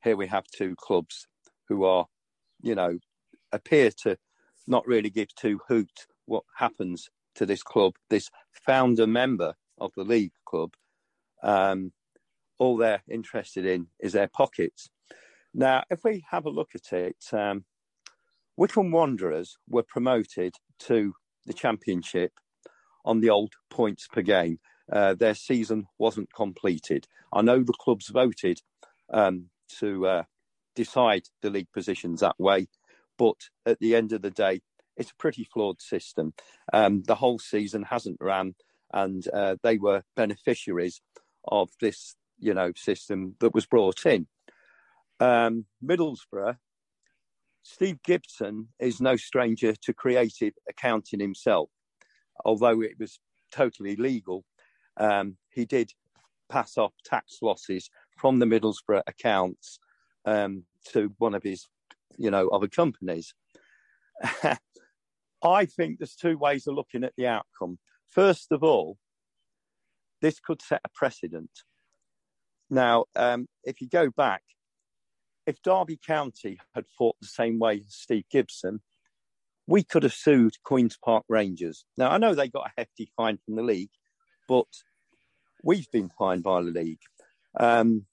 Here 0.02 0.16
we 0.16 0.26
have 0.28 0.44
two 0.46 0.74
clubs 0.76 1.26
who 1.68 1.84
are, 1.84 2.06
you 2.62 2.74
know, 2.74 2.98
appear 3.52 3.90
to 4.02 4.16
not 4.66 4.86
really 4.86 5.10
give 5.10 5.34
two 5.34 5.60
hoots 5.68 6.06
what 6.26 6.44
happens 6.56 7.08
to 7.34 7.46
this 7.46 7.62
club, 7.62 7.94
this 8.10 8.30
founder 8.52 9.06
member 9.06 9.54
of 9.78 9.92
the 9.96 10.04
league 10.04 10.32
club. 10.44 10.74
Um, 11.42 11.92
all 12.58 12.76
they're 12.76 13.02
interested 13.08 13.64
in 13.64 13.86
is 14.00 14.12
their 14.12 14.28
pockets. 14.28 14.90
Now, 15.54 15.84
if 15.90 16.04
we 16.04 16.24
have 16.30 16.44
a 16.44 16.50
look 16.50 16.70
at 16.74 16.92
it, 16.92 17.16
um, 17.32 17.64
Wycombe 18.56 18.90
Wanderers 18.90 19.56
were 19.68 19.84
promoted 19.84 20.54
to 20.80 21.14
the 21.46 21.52
Championship 21.52 22.32
on 23.04 23.20
the 23.20 23.30
old 23.30 23.54
points 23.70 24.06
per 24.08 24.22
game 24.22 24.58
uh, 24.92 25.14
their 25.14 25.34
season 25.34 25.86
wasn't 25.98 26.32
completed. 26.34 27.06
I 27.32 27.42
know 27.42 27.62
the 27.62 27.72
clubs 27.72 28.08
voted 28.08 28.60
um, 29.12 29.46
to 29.78 30.06
uh, 30.06 30.22
decide 30.74 31.24
the 31.42 31.50
league 31.50 31.72
positions 31.72 32.20
that 32.20 32.38
way, 32.38 32.68
but 33.18 33.36
at 33.66 33.78
the 33.80 33.94
end 33.94 34.12
of 34.12 34.22
the 34.22 34.30
day, 34.30 34.60
it's 34.96 35.10
a 35.10 35.16
pretty 35.16 35.44
flawed 35.44 35.80
system. 35.80 36.34
Um, 36.72 37.02
the 37.04 37.14
whole 37.14 37.38
season 37.38 37.84
hasn't 37.84 38.18
ran, 38.20 38.54
and 38.92 39.24
uh, 39.32 39.56
they 39.62 39.78
were 39.78 40.02
beneficiaries 40.16 41.00
of 41.46 41.70
this 41.80 42.16
you 42.38 42.54
know, 42.54 42.72
system 42.76 43.34
that 43.40 43.54
was 43.54 43.66
brought 43.66 44.06
in. 44.06 44.26
Um, 45.20 45.66
Middlesbrough, 45.84 46.56
Steve 47.62 48.02
Gibson 48.02 48.68
is 48.78 49.00
no 49.00 49.16
stranger 49.16 49.74
to 49.82 49.92
creative 49.92 50.54
accounting 50.68 51.20
himself, 51.20 51.70
although 52.44 52.80
it 52.80 52.98
was 52.98 53.18
totally 53.50 53.96
legal. 53.96 54.44
Um, 54.98 55.36
he 55.50 55.64
did 55.64 55.92
pass 56.48 56.76
off 56.76 56.92
tax 57.04 57.38
losses 57.42 57.90
from 58.16 58.38
the 58.38 58.46
Middlesbrough 58.46 59.02
accounts 59.06 59.78
um, 60.24 60.64
to 60.92 61.12
one 61.18 61.34
of 61.34 61.42
his, 61.42 61.66
you 62.16 62.30
know, 62.30 62.48
other 62.48 62.68
companies. 62.68 63.34
I 65.42 65.66
think 65.66 65.98
there's 65.98 66.16
two 66.16 66.36
ways 66.36 66.66
of 66.66 66.74
looking 66.74 67.04
at 67.04 67.12
the 67.16 67.28
outcome. 67.28 67.78
First 68.10 68.50
of 68.50 68.62
all, 68.64 68.98
this 70.20 70.40
could 70.40 70.60
set 70.60 70.80
a 70.84 70.88
precedent. 70.94 71.50
Now, 72.70 73.04
um, 73.14 73.46
if 73.64 73.80
you 73.80 73.88
go 73.88 74.10
back, 74.10 74.42
if 75.46 75.62
Derby 75.62 75.98
County 76.04 76.58
had 76.74 76.84
fought 76.98 77.16
the 77.20 77.28
same 77.28 77.58
way 77.58 77.82
as 77.86 77.94
Steve 77.94 78.24
Gibson, 78.30 78.80
we 79.66 79.82
could 79.82 80.02
have 80.02 80.12
sued 80.14 80.54
Queen's 80.64 80.98
Park 81.02 81.24
Rangers. 81.28 81.84
Now, 81.96 82.10
I 82.10 82.18
know 82.18 82.34
they 82.34 82.48
got 82.48 82.66
a 82.66 82.72
hefty 82.76 83.10
fine 83.16 83.38
from 83.44 83.56
the 83.56 83.62
league, 83.62 83.90
but 84.48 84.66
we've 85.68 85.90
been 85.90 86.08
fined 86.18 86.42
by 86.42 86.62
the 86.62 86.70
league. 86.70 87.02
Um, 87.60 88.06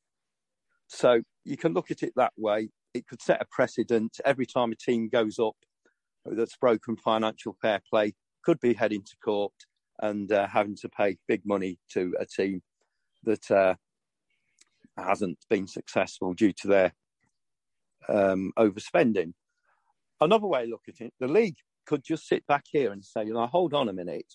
so 0.88 1.22
you 1.46 1.56
can 1.56 1.74
look 1.74 1.90
at 1.90 2.04
it 2.04 2.12
that 2.18 2.34
way. 2.36 2.70
It 2.94 3.08
could 3.08 3.22
set 3.22 3.42
a 3.42 3.48
precedent 3.50 4.20
every 4.26 4.46
time 4.46 4.74
a 4.74 4.76
team 4.76 5.08
goes 5.08 5.40
up 5.40 5.56
that's 6.26 6.58
broken 6.58 6.98
financial 6.98 7.56
fair 7.62 7.80
play, 7.90 8.14
could 8.44 8.60
be 8.60 8.74
heading 8.74 9.04
to 9.04 9.16
court 9.24 9.54
and 10.02 10.30
uh, 10.34 10.48
having 10.48 10.76
to 10.82 10.90
pay 10.90 11.16
big 11.30 11.44
money 11.46 11.80
to 11.94 12.14
a 12.20 12.26
team 12.26 12.62
that 13.24 13.50
uh, 13.50 13.76
hasn't 14.98 15.38
been 15.50 15.66
successful 15.68 16.34
due 16.34 16.52
to 16.52 16.68
their 16.68 16.94
um, 18.10 18.52
overspending. 18.60 19.32
Another 20.20 20.48
way 20.48 20.64
of 20.64 20.70
looking 20.70 20.96
at 21.00 21.06
it, 21.08 21.14
the 21.22 21.30
league 21.30 21.58
could 21.86 22.04
just 22.04 22.28
sit 22.28 22.46
back 22.48 22.66
here 22.70 22.92
and 22.92 23.04
say, 23.06 23.24
you 23.24 23.34
know, 23.34 23.48
hold 23.48 23.74
on 23.74 23.88
a 23.88 23.94
minute. 23.94 24.34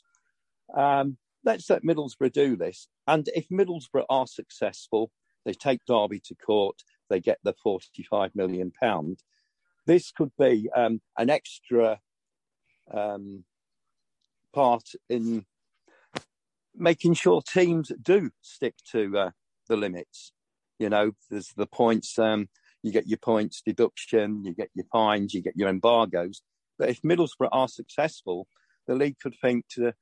Um, 0.74 1.18
let's 1.44 1.68
let 1.70 1.82
Middlesbrough 1.82 2.32
do 2.32 2.56
this. 2.56 2.88
And 3.06 3.28
if 3.34 3.48
Middlesbrough 3.48 4.06
are 4.08 4.26
successful, 4.26 5.10
they 5.44 5.52
take 5.52 5.84
Derby 5.86 6.20
to 6.26 6.34
court, 6.34 6.82
they 7.08 7.20
get 7.20 7.38
the 7.42 7.54
£45 7.64 8.34
million. 8.34 8.72
This 9.86 10.12
could 10.12 10.32
be 10.38 10.68
um, 10.76 11.00
an 11.16 11.30
extra 11.30 12.00
um, 12.92 13.44
part 14.52 14.84
in 15.08 15.46
making 16.74 17.14
sure 17.14 17.42
teams 17.42 17.90
do 18.00 18.30
stick 18.42 18.74
to 18.92 19.18
uh, 19.18 19.30
the 19.68 19.76
limits. 19.76 20.32
You 20.78 20.88
know, 20.88 21.12
there's 21.30 21.52
the 21.56 21.66
points, 21.66 22.18
um, 22.18 22.48
you 22.82 22.92
get 22.92 23.06
your 23.06 23.18
points 23.18 23.62
deduction, 23.64 24.44
you 24.44 24.54
get 24.54 24.70
your 24.74 24.86
fines, 24.92 25.34
you 25.34 25.42
get 25.42 25.56
your 25.56 25.68
embargoes. 25.68 26.42
But 26.78 26.88
if 26.88 27.02
Middlesbrough 27.02 27.50
are 27.52 27.68
successful, 27.68 28.46
the 28.86 28.94
league 28.94 29.18
could 29.20 29.34
think 29.42 29.66
to 29.72 29.92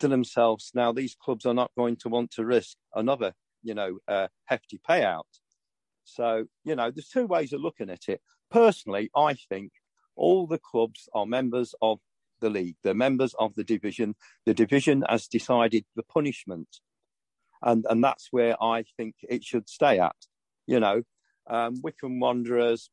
to 0.00 0.08
themselves, 0.08 0.72
now 0.74 0.92
these 0.92 1.14
clubs 1.14 1.46
are 1.46 1.54
not 1.54 1.70
going 1.76 1.96
to 1.96 2.08
want 2.08 2.30
to 2.32 2.44
risk 2.44 2.76
another, 2.94 3.32
you 3.62 3.74
know, 3.74 3.98
uh, 4.08 4.28
hefty 4.44 4.80
payout. 4.88 5.24
So, 6.04 6.46
you 6.64 6.76
know, 6.76 6.90
there's 6.90 7.08
two 7.08 7.26
ways 7.26 7.52
of 7.52 7.60
looking 7.60 7.90
at 7.90 8.08
it. 8.08 8.20
Personally, 8.50 9.10
I 9.16 9.34
think 9.34 9.72
all 10.14 10.46
the 10.46 10.58
clubs 10.58 11.08
are 11.14 11.26
members 11.26 11.74
of 11.82 11.98
the 12.40 12.50
league. 12.50 12.76
They're 12.82 12.94
members 12.94 13.34
of 13.38 13.54
the 13.54 13.64
division. 13.64 14.14
The 14.44 14.54
division 14.54 15.04
has 15.08 15.26
decided 15.26 15.84
the 15.96 16.02
punishment, 16.02 16.68
and 17.62 17.84
and 17.88 18.02
that's 18.02 18.28
where 18.30 18.62
I 18.62 18.84
think 18.96 19.14
it 19.28 19.44
should 19.44 19.68
stay 19.68 19.98
at. 19.98 20.16
You 20.66 20.80
know, 20.80 21.02
um, 21.48 21.74
Wycombe 21.82 22.20
Wanderers. 22.20 22.90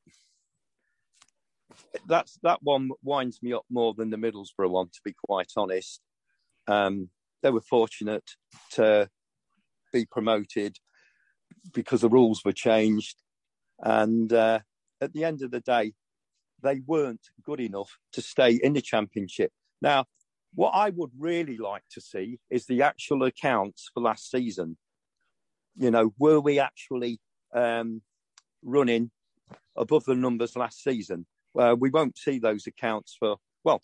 That's 2.08 2.38
that 2.44 2.60
one 2.62 2.92
winds 3.04 3.42
me 3.42 3.54
up 3.54 3.66
more 3.70 3.94
than 3.94 4.10
the 4.10 4.18
Middlesbrough 4.18 4.70
one, 4.70 4.88
to 4.88 5.02
be 5.04 5.14
quite 5.28 5.52
honest. 5.58 6.02
Um, 6.68 7.10
they 7.42 7.52
were 7.52 7.62
fortunate 7.62 8.32
to 8.72 9.10
be 9.92 10.06
promoted 10.06 10.78
because 11.74 12.02
the 12.02 12.10
rules 12.10 12.44
were 12.44 12.54
changed, 12.54 13.18
and 13.80 14.32
uh, 14.32 14.60
at 15.02 15.14
the 15.14 15.24
end 15.24 15.42
of 15.42 15.52
the 15.52 15.60
day, 15.60 15.94
they 16.62 16.82
weren't 16.86 17.28
good 17.44 17.60
enough 17.60 17.98
to 18.14 18.22
stay 18.22 18.60
in 18.64 18.74
the 18.74 18.82
championship. 18.82 19.52
Now, 19.82 20.06
what 20.56 20.72
I 20.72 20.92
would 20.92 21.12
really 21.18 21.58
like 21.58 21.84
to 21.92 22.02
see 22.02 22.40
is 22.50 22.66
the 22.66 22.82
actual 22.84 23.24
accounts 23.24 23.90
for 23.94 24.02
last 24.02 24.30
season. 24.32 24.78
You 25.76 25.92
know, 25.92 26.14
were 26.18 26.40
we 26.40 26.60
actually 26.60 27.20
um, 27.54 28.02
running 28.62 29.12
above 29.76 30.06
the 30.06 30.16
numbers 30.16 30.56
last 30.56 30.84
season? 30.84 31.26
Uh, 31.58 31.76
we 31.78 31.90
won't 31.90 32.18
see 32.18 32.40
those 32.40 32.68
accounts 32.68 33.16
for, 33.20 33.38
well, 33.64 33.82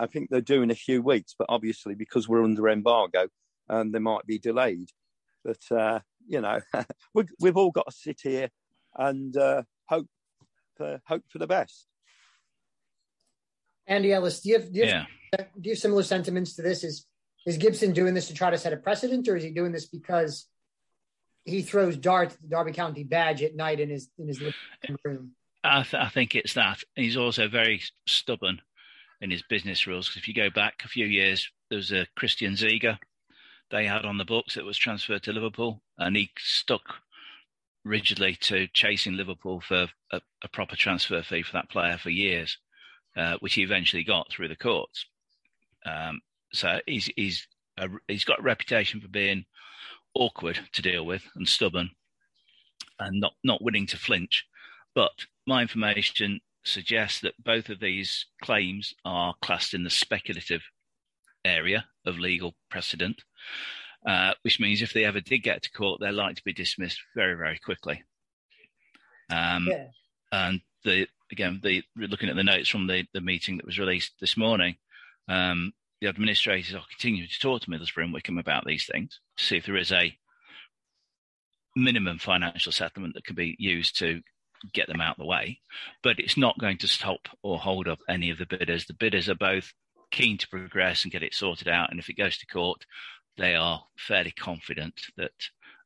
I 0.00 0.06
think 0.06 0.30
they're 0.30 0.40
doing 0.40 0.70
a 0.70 0.74
few 0.74 1.02
weeks, 1.02 1.34
but 1.38 1.46
obviously 1.50 1.94
because 1.94 2.26
we're 2.26 2.42
under 2.42 2.68
embargo, 2.68 3.28
um, 3.68 3.92
they 3.92 3.98
might 3.98 4.26
be 4.26 4.38
delayed. 4.38 4.88
But, 5.44 5.60
uh, 5.70 6.00
you 6.26 6.40
know, 6.40 6.60
we, 7.14 7.24
have 7.44 7.56
all 7.56 7.70
got 7.70 7.86
to 7.86 7.92
sit 7.92 8.20
here 8.22 8.48
and 8.96 9.36
uh, 9.36 9.62
hope, 9.88 10.06
for, 10.76 11.00
hope 11.06 11.24
for 11.28 11.38
the 11.38 11.46
best. 11.46 11.86
Andy 13.86 14.12
Ellis, 14.12 14.40
do 14.40 14.48
you 14.48 14.58
have, 14.58 14.72
do 14.72 14.78
you 14.78 14.86
have, 14.86 15.06
yeah. 15.32 15.44
do 15.54 15.68
you 15.68 15.72
have 15.72 15.78
similar 15.78 16.02
sentiments 16.02 16.56
to 16.56 16.62
this? 16.62 16.82
Is 16.82 17.06
is 17.46 17.56
Gibson 17.56 17.92
doing 17.92 18.14
this 18.14 18.28
to 18.28 18.34
try 18.34 18.50
to 18.50 18.58
set 18.58 18.72
a 18.72 18.76
precedent, 18.76 19.26
or 19.26 19.36
is 19.36 19.42
he 19.42 19.50
doing 19.50 19.72
this 19.72 19.86
because 19.86 20.46
he 21.44 21.62
throws 21.62 21.96
darts 21.96 22.34
at 22.34 22.42
the 22.42 22.48
Derby 22.48 22.72
County 22.72 23.02
badge 23.02 23.42
at 23.42 23.56
night 23.56 23.80
in 23.80 23.88
his 23.88 24.08
in 24.18 24.28
his 24.28 24.40
living 24.40 24.96
room? 25.04 25.32
I, 25.64 25.82
th- 25.82 26.00
I 26.00 26.08
think 26.08 26.34
it's 26.34 26.54
that. 26.54 26.82
He's 26.94 27.16
also 27.16 27.48
very 27.48 27.82
stubborn 28.06 28.60
in 29.20 29.30
his 29.30 29.42
business 29.42 29.86
rules. 29.86 30.08
Because 30.08 30.22
if 30.22 30.28
you 30.28 30.34
go 30.34 30.50
back 30.50 30.82
a 30.84 30.88
few 30.88 31.06
years, 31.06 31.50
there 31.68 31.76
was 31.76 31.92
a 31.92 32.06
Christian 32.16 32.54
Ziege 32.54 32.98
they 33.70 33.86
had 33.86 34.04
on 34.04 34.18
the 34.18 34.24
books 34.24 34.54
that 34.54 34.64
was 34.64 34.78
transferred 34.78 35.22
to 35.24 35.32
Liverpool, 35.32 35.82
and 35.98 36.16
he 36.16 36.30
stuck 36.38 36.82
rigidly 37.84 38.34
to 38.34 38.66
chasing 38.72 39.16
Liverpool 39.16 39.60
for 39.60 39.86
a, 40.12 40.20
a 40.42 40.48
proper 40.48 40.76
transfer 40.76 41.22
fee 41.22 41.42
for 41.42 41.52
that 41.52 41.70
player 41.70 41.98
for 41.98 42.10
years. 42.10 42.58
Uh, 43.16 43.36
which 43.40 43.54
he 43.54 43.62
eventually 43.62 44.04
got 44.04 44.30
through 44.30 44.46
the 44.46 44.54
courts. 44.54 45.04
Um, 45.84 46.20
so 46.52 46.78
he's 46.86 47.10
he's 47.16 47.48
a, 47.76 47.88
he's 48.06 48.22
got 48.22 48.38
a 48.38 48.42
reputation 48.42 49.00
for 49.00 49.08
being 49.08 49.46
awkward 50.14 50.60
to 50.74 50.80
deal 50.80 51.04
with 51.04 51.24
and 51.34 51.48
stubborn, 51.48 51.90
and 53.00 53.20
not 53.20 53.32
not 53.42 53.62
willing 53.62 53.88
to 53.88 53.96
flinch. 53.96 54.46
But 54.94 55.10
my 55.44 55.60
information 55.60 56.40
suggests 56.64 57.20
that 57.20 57.42
both 57.42 57.68
of 57.68 57.80
these 57.80 58.26
claims 58.42 58.94
are 59.04 59.34
classed 59.42 59.74
in 59.74 59.84
the 59.84 59.90
speculative 59.90 60.62
area 61.44 61.86
of 62.06 62.18
legal 62.18 62.54
precedent, 62.70 63.22
uh, 64.06 64.32
which 64.42 64.60
means 64.60 64.82
if 64.82 64.92
they 64.92 65.04
ever 65.04 65.20
did 65.20 65.38
get 65.38 65.62
to 65.62 65.70
court, 65.70 66.00
they're 66.00 66.12
likely 66.12 66.34
to 66.34 66.44
be 66.44 66.52
dismissed 66.52 67.00
very, 67.14 67.34
very 67.34 67.58
quickly. 67.58 68.02
Um, 69.30 69.68
yeah. 69.70 69.86
And 70.32 70.60
the 70.84 71.06
again, 71.32 71.60
the 71.62 71.82
looking 71.96 72.28
at 72.28 72.36
the 72.36 72.44
notes 72.44 72.68
from 72.68 72.86
the, 72.86 73.04
the 73.12 73.20
meeting 73.20 73.56
that 73.56 73.66
was 73.66 73.78
released 73.78 74.12
this 74.20 74.36
morning, 74.36 74.76
um, 75.28 75.72
the 76.00 76.08
administrators 76.08 76.74
are 76.74 76.82
continuing 76.90 77.28
to 77.28 77.38
talk 77.40 77.62
to 77.62 77.70
Middlesbrough 77.70 78.04
and 78.04 78.12
Wycombe 78.12 78.38
about 78.38 78.64
these 78.66 78.86
things 78.86 79.20
to 79.36 79.44
see 79.44 79.56
if 79.56 79.66
there 79.66 79.76
is 79.76 79.92
a 79.92 80.16
minimum 81.76 82.18
financial 82.18 82.72
settlement 82.72 83.14
that 83.14 83.24
can 83.24 83.36
be 83.36 83.54
used 83.58 83.98
to 83.98 84.20
get 84.72 84.88
them 84.88 85.00
out 85.00 85.16
of 85.16 85.18
the 85.18 85.26
way. 85.26 85.60
But 86.02 86.18
it's 86.18 86.36
not 86.36 86.58
going 86.58 86.78
to 86.78 86.88
stop 86.88 87.28
or 87.42 87.58
hold 87.58 87.88
up 87.88 88.00
any 88.08 88.30
of 88.30 88.38
the 88.38 88.46
bidders. 88.46 88.86
The 88.86 88.94
bidders 88.94 89.28
are 89.28 89.34
both 89.34 89.72
keen 90.10 90.38
to 90.38 90.48
progress 90.48 91.04
and 91.04 91.12
get 91.12 91.22
it 91.22 91.34
sorted 91.34 91.68
out. 91.68 91.90
And 91.90 92.00
if 92.00 92.08
it 92.08 92.16
goes 92.16 92.38
to 92.38 92.46
court, 92.46 92.84
they 93.36 93.54
are 93.54 93.84
fairly 93.96 94.32
confident 94.32 95.00
that 95.16 95.32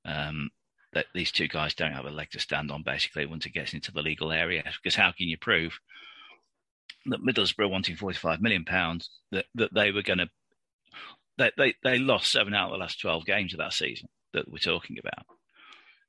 um, 0.05 0.51
that 0.93 1.07
these 1.15 1.33
two 1.33 1.49
guys 1.49 1.75
don't 1.75 1.93
have 1.93 2.07
a 2.07 2.11
leg 2.11 2.31
to 2.31 2.39
stand 2.39 2.71
on 2.71 2.83
basically 2.83 3.27
once 3.27 3.47
it 3.47 3.55
gets 3.55 3.75
into 3.75 3.93
the 3.93 4.03
legal 4.03 4.33
area. 4.33 4.63
Because 4.83 4.95
how 4.95 5.13
can 5.13 5.29
you 5.29 5.37
prove 5.37 5.79
that 7.07 7.23
Middlesbrough 7.23 7.71
wanting 7.71 7.97
forty 7.97 8.17
five 8.19 8.41
million 8.41 8.65
pounds 8.65 9.11
that, 9.31 9.47
that 9.55 9.75
they 9.75 9.91
were 9.91 10.03
going 10.03 10.19
to 10.19 10.31
they, 11.37 11.51
they 11.57 11.75
they 11.83 11.99
lost 11.99 12.31
seven 12.31 12.55
out 12.55 12.67
of 12.67 12.73
the 12.73 12.79
last 12.79 13.01
twelve 13.01 13.25
games 13.25 13.53
of 13.53 13.59
that 13.59 13.73
season 13.73 14.09
that 14.33 14.51
we're 14.51 14.59
talking 14.59 14.99
about. 14.99 15.27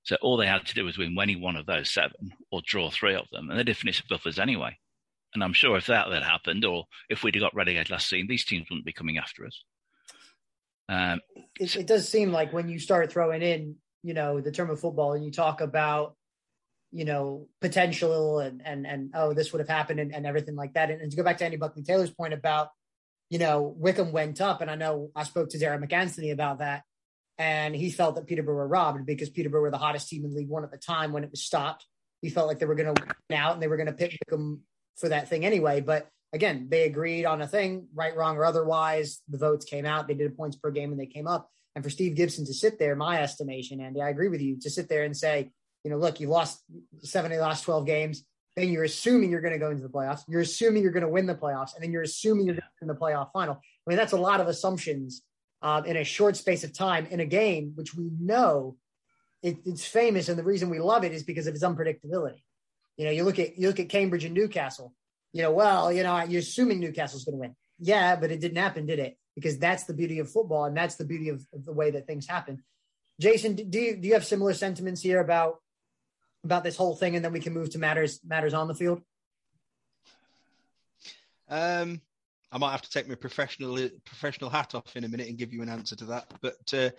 So 0.05 0.17
all 0.21 0.37
they 0.37 0.45
had 0.45 0.65
to 0.67 0.75
do 0.75 0.85
was 0.85 0.97
win 0.97 1.17
any 1.19 1.35
one 1.35 1.55
of 1.55 1.65
those 1.65 1.91
seven 1.91 2.31
or 2.51 2.61
draw 2.63 2.91
three 2.91 3.15
of 3.15 3.25
them, 3.31 3.49
and 3.49 3.59
they 3.59 3.63
did 3.63 3.75
finish 3.75 4.03
above 4.03 4.25
us 4.25 4.37
anyway. 4.37 4.77
And 5.33 5.43
I'm 5.43 5.53
sure 5.53 5.75
if 5.77 5.87
that 5.87 6.11
had 6.11 6.23
happened, 6.23 6.63
or 6.63 6.85
if 7.09 7.23
we'd 7.23 7.35
have 7.35 7.41
got 7.41 7.55
relegated 7.55 7.89
last 7.89 8.07
season, 8.07 8.27
these 8.27 8.45
teams 8.45 8.67
wouldn't 8.69 8.85
be 8.85 8.93
coming 8.93 9.17
after 9.17 9.45
us. 9.45 9.63
Um, 10.87 11.19
it, 11.59 11.75
it, 11.75 11.87
does 11.87 12.07
seem 12.07 12.31
like 12.31 12.53
when 12.53 12.69
you 12.69 12.77
start 12.77 13.11
throwing 13.11 13.41
in 13.41 13.75
you 14.03 14.13
know 14.13 14.39
the 14.39 14.51
term 14.51 14.69
of 14.69 14.79
football 14.79 15.13
and 15.13 15.25
you 15.25 15.31
talk 15.31 15.59
about 15.59 16.15
you 16.91 17.05
know 17.05 17.47
potential 17.59 18.39
and 18.39 18.61
and 18.63 18.85
and 18.85 19.09
oh 19.15 19.33
this 19.33 19.51
would 19.51 19.59
have 19.59 19.67
happened 19.67 19.99
and, 19.99 20.13
and 20.13 20.27
everything 20.27 20.55
like 20.55 20.73
that 20.73 20.91
and, 20.91 21.01
and, 21.01 21.09
to 21.09 21.17
go 21.17 21.23
back 21.23 21.39
to 21.39 21.45
Andy 21.45 21.57
Buckley 21.57 21.81
Taylor's 21.81 22.11
point 22.11 22.35
about 22.35 22.69
you 23.31 23.39
know 23.39 23.73
Wycombe 23.77 24.11
went 24.11 24.39
up 24.41 24.61
and 24.61 24.69
I 24.69 24.75
know 24.75 25.09
I 25.15 25.23
spoke 25.23 25.49
to 25.49 25.57
Derek 25.57 25.81
McAnthony 25.81 26.31
about 26.31 26.59
that 26.59 26.83
and 27.37 27.75
he 27.75 27.89
felt 27.89 28.15
that 28.15 28.27
Peterborough 28.27 28.55
were 28.55 28.67
robbed 28.67 29.05
because 29.05 29.29
Peterborough 29.29 29.61
were 29.61 29.71
the 29.71 29.77
hottest 29.77 30.07
team 30.07 30.23
in 30.25 30.33
League 30.33 30.49
One 30.49 30.63
at 30.63 30.71
the 30.71 30.77
time 30.77 31.11
when 31.11 31.23
it 31.23 31.31
was 31.31 31.43
stopped. 31.43 31.85
He 32.21 32.29
felt 32.29 32.47
like 32.47 32.59
they 32.59 32.65
were 32.65 32.75
going 32.75 32.93
to 32.93 33.01
win 33.29 33.37
out 33.37 33.53
and 33.53 33.61
they 33.61 33.67
were 33.67 33.77
going 33.77 33.87
to 33.87 33.93
pick 33.93 34.17
them 34.29 34.61
for 34.97 35.09
that 35.09 35.29
thing 35.29 35.45
anyway. 35.45 35.81
But 35.81 36.07
again, 36.33 36.67
they 36.69 36.83
agreed 36.83 37.25
on 37.25 37.41
a 37.41 37.47
thing, 37.47 37.87
right, 37.93 38.15
wrong, 38.15 38.37
or 38.37 38.45
otherwise. 38.45 39.21
The 39.29 39.37
votes 39.37 39.65
came 39.65 39.85
out. 39.85 40.07
They 40.07 40.13
did 40.13 40.31
a 40.31 40.35
points 40.35 40.55
per 40.55 40.71
game 40.71 40.91
and 40.91 40.99
they 40.99 41.05
came 41.05 41.27
up. 41.27 41.49
And 41.75 41.83
for 41.83 41.89
Steve 41.89 42.15
Gibson 42.15 42.45
to 42.45 42.53
sit 42.53 42.79
there, 42.79 42.95
my 42.95 43.21
estimation, 43.21 43.81
Andy, 43.81 44.01
I 44.01 44.09
agree 44.09 44.29
with 44.29 44.41
you, 44.41 44.57
to 44.61 44.69
sit 44.69 44.87
there 44.87 45.03
and 45.03 45.15
say, 45.15 45.51
you 45.83 45.91
know, 45.91 45.97
look, 45.97 46.21
you 46.21 46.29
lost 46.29 46.63
seven 47.01 47.31
of 47.33 47.37
the 47.37 47.43
last 47.43 47.63
12 47.63 47.85
games. 47.85 48.23
Then 48.55 48.69
you're 48.69 48.85
assuming 48.85 49.29
you're 49.29 49.41
going 49.41 49.53
to 49.53 49.59
go 49.59 49.69
into 49.69 49.83
the 49.83 49.89
playoffs. 49.89 50.21
You're 50.29 50.41
assuming 50.41 50.81
you're 50.83 50.93
going 50.93 51.03
to 51.03 51.09
win 51.09 51.25
the 51.25 51.35
playoffs. 51.35 51.75
And 51.75 51.83
then 51.83 51.91
you're 51.91 52.03
assuming 52.03 52.45
you're 52.45 52.55
win 52.81 52.87
the 52.87 52.95
playoff 52.95 53.31
final. 53.33 53.55
I 53.55 53.89
mean, 53.89 53.97
that's 53.97 54.13
a 54.13 54.17
lot 54.17 54.39
of 54.39 54.47
assumptions 54.47 55.21
um, 55.65 55.83
in 55.85 55.97
a 55.97 56.03
short 56.03 56.37
space 56.37 56.63
of 56.63 56.73
time 56.73 57.07
in 57.07 57.19
a 57.19 57.25
game, 57.25 57.71
which 57.73 57.95
we 57.95 58.11
know 58.19 58.77
it, 59.41 59.57
it's 59.65 59.83
famous. 59.83 60.29
And 60.29 60.37
the 60.37 60.43
reason 60.43 60.69
we 60.69 60.77
love 60.77 61.03
it 61.03 61.11
is 61.11 61.23
because 61.23 61.47
of 61.47 61.55
its 61.55 61.63
unpredictability. 61.63 62.43
You 62.97 63.05
know, 63.05 63.11
you 63.11 63.23
look 63.23 63.39
at 63.39 63.57
you 63.57 63.67
look 63.67 63.79
at 63.79 63.89
Cambridge 63.89 64.25
and 64.25 64.35
Newcastle. 64.35 64.93
You 65.33 65.41
know, 65.41 65.51
well, 65.51 65.91
you 65.91 66.03
know, 66.03 66.21
you're 66.21 66.39
assuming 66.39 66.79
Newcastle's 66.79 67.25
going 67.25 67.33
to 67.33 67.39
win. 67.39 67.55
Yeah, 67.79 68.15
but 68.15 68.29
it 68.29 68.39
didn't 68.41 68.59
happen, 68.59 68.85
did 68.85 68.99
it? 68.99 69.17
Because 69.33 69.57
that's 69.57 69.85
the 69.85 69.95
beauty 69.95 70.19
of 70.19 70.31
football, 70.31 70.65
and 70.65 70.77
that's 70.77 70.95
the 70.95 71.03
beauty 71.03 71.29
of, 71.29 71.43
of 71.51 71.65
the 71.65 71.73
way 71.73 71.89
that 71.91 72.05
things 72.05 72.27
happen. 72.27 72.63
Jason, 73.19 73.55
do 73.55 73.79
you 73.79 73.95
do 73.97 74.07
you 74.07 74.13
have 74.13 74.23
similar 74.23 74.53
sentiments 74.53 75.01
here 75.01 75.19
about 75.19 75.57
about 76.43 76.63
this 76.63 76.77
whole 76.77 76.95
thing, 76.95 77.15
and 77.15 77.25
then 77.25 77.33
we 77.33 77.39
can 77.39 77.53
move 77.53 77.71
to 77.71 77.79
matters 77.79 78.19
matters 78.23 78.53
on 78.53 78.67
the 78.67 78.75
field? 78.75 79.01
Um, 81.49 82.01
I 82.55 82.57
might 82.57 82.71
have 82.71 82.83
to 82.83 82.89
take 82.89 83.09
my 83.09 83.15
professional 83.15 83.77
professional 84.05 84.49
hat 84.49 84.75
off 84.75 84.95
in 84.95 85.03
a 85.03 85.09
minute 85.09 85.27
and 85.27 85.37
give 85.37 85.51
you 85.51 85.61
an 85.61 85.67
answer 85.67 85.97
to 85.97 86.05
that. 86.05 86.31
But 86.41 86.73
uh, 86.73 86.91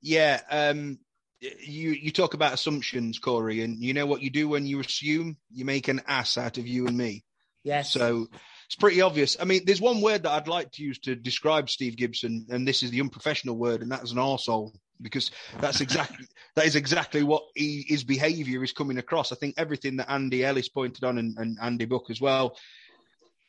yeah, 0.00 0.40
um, 0.50 0.98
you 1.38 1.90
you 1.90 2.10
talk 2.10 2.32
about 2.32 2.54
assumptions, 2.54 3.18
Cory, 3.18 3.60
and 3.60 3.82
you 3.82 3.92
know 3.92 4.06
what 4.06 4.22
you 4.22 4.30
do 4.30 4.48
when 4.48 4.64
you 4.64 4.80
assume 4.80 5.36
you 5.50 5.66
make 5.66 5.88
an 5.88 6.00
ass 6.06 6.38
out 6.38 6.56
of 6.56 6.66
you 6.66 6.86
and 6.86 6.96
me. 6.96 7.24
Yes. 7.62 7.90
So 7.90 8.28
it's 8.64 8.74
pretty 8.74 9.02
obvious. 9.02 9.36
I 9.38 9.44
mean, 9.44 9.66
there's 9.66 9.82
one 9.82 10.00
word 10.00 10.22
that 10.22 10.32
I'd 10.32 10.48
like 10.48 10.70
to 10.72 10.82
use 10.82 10.98
to 11.00 11.14
describe 11.14 11.68
Steve 11.68 11.98
Gibson, 11.98 12.46
and 12.48 12.66
this 12.66 12.82
is 12.82 12.90
the 12.90 13.02
unprofessional 13.02 13.58
word, 13.58 13.82
and 13.82 13.92
that's 13.92 14.12
an 14.12 14.18
arsehole 14.18 14.74
because 15.02 15.30
that's 15.60 15.82
exactly 15.82 16.24
that 16.56 16.64
is 16.64 16.74
exactly 16.74 17.22
what 17.22 17.42
he, 17.54 17.84
his 17.86 18.02
behaviour 18.02 18.64
is 18.64 18.72
coming 18.72 18.96
across. 18.96 19.30
I 19.30 19.36
think 19.36 19.56
everything 19.58 19.96
that 19.96 20.10
Andy 20.10 20.42
Ellis 20.42 20.70
pointed 20.70 21.04
on 21.04 21.18
and, 21.18 21.36
and 21.36 21.58
Andy 21.60 21.84
Buck 21.84 22.08
as 22.08 22.18
well 22.18 22.56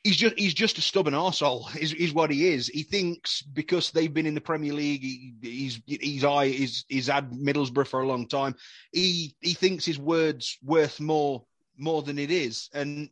he's 0.03 0.17
just 0.17 0.37
he's 0.37 0.53
just 0.53 0.77
a 0.77 0.81
stubborn 0.81 1.13
arsehole 1.13 1.75
is, 1.77 1.93
is 1.93 2.13
what 2.13 2.31
he 2.31 2.49
is. 2.49 2.67
He 2.67 2.83
thinks 2.83 3.41
because 3.41 3.91
they've 3.91 4.13
been 4.13 4.25
in 4.25 4.35
the 4.35 4.41
Premier 4.41 4.73
League, 4.73 5.01
he, 5.01 5.33
he's 5.41 5.81
he's 5.85 6.23
I 6.23 6.49
he's, 6.49 6.85
he's 6.87 7.07
had 7.07 7.31
Middlesbrough 7.31 7.87
for 7.87 8.01
a 8.01 8.07
long 8.07 8.27
time. 8.27 8.55
He 8.91 9.35
he 9.39 9.53
thinks 9.53 9.85
his 9.85 9.99
words 9.99 10.57
worth 10.63 10.99
more 10.99 11.45
more 11.77 12.03
than 12.03 12.19
it 12.19 12.31
is, 12.31 12.69
and 12.73 13.09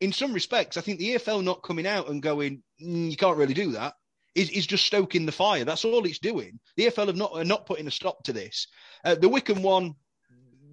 in 0.00 0.12
some 0.12 0.32
respects, 0.32 0.76
I 0.76 0.80
think 0.80 0.98
the 0.98 1.14
EFL 1.14 1.42
not 1.42 1.62
coming 1.62 1.86
out 1.86 2.08
and 2.08 2.22
going, 2.22 2.62
mm, 2.82 3.10
you 3.10 3.16
can't 3.16 3.38
really 3.38 3.54
do 3.54 3.72
that. 3.72 3.94
Is, 4.34 4.50
is 4.50 4.66
just 4.66 4.84
stoking 4.84 5.26
the 5.26 5.32
fire. 5.32 5.64
That's 5.64 5.84
all 5.84 6.04
it's 6.06 6.18
doing. 6.18 6.58
The 6.76 6.86
EFL 6.86 7.06
have 7.06 7.16
not 7.16 7.32
are 7.34 7.44
not 7.44 7.66
putting 7.66 7.86
a 7.86 7.90
stop 7.92 8.24
to 8.24 8.32
this. 8.32 8.66
Uh, 9.04 9.14
the 9.14 9.28
Wycombe 9.28 9.62
one 9.62 9.94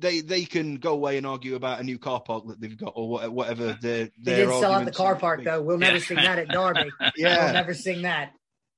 they 0.02 0.22
they 0.22 0.44
can 0.44 0.76
go 0.76 0.94
away 0.94 1.18
and 1.18 1.26
argue 1.26 1.56
about 1.56 1.80
a 1.80 1.84
new 1.84 1.98
car 1.98 2.20
park 2.20 2.48
that 2.48 2.60
they've 2.60 2.78
got 2.78 2.94
or 2.96 3.30
whatever. 3.30 3.78
Their, 3.82 4.10
they 4.20 4.36
did 4.36 4.50
sell 4.50 4.74
out 4.74 4.86
the 4.86 4.92
car 4.92 5.16
park 5.16 5.44
though. 5.44 5.62
We'll 5.62 5.78
never 5.78 6.00
sing 6.00 6.18
that 6.18 6.40
at 6.40 6.50
Derby. 6.50 6.92
yeah, 7.16 7.46
we'll 7.46 7.54
never 7.54 7.74
sing 7.74 8.02
that. 8.02 8.34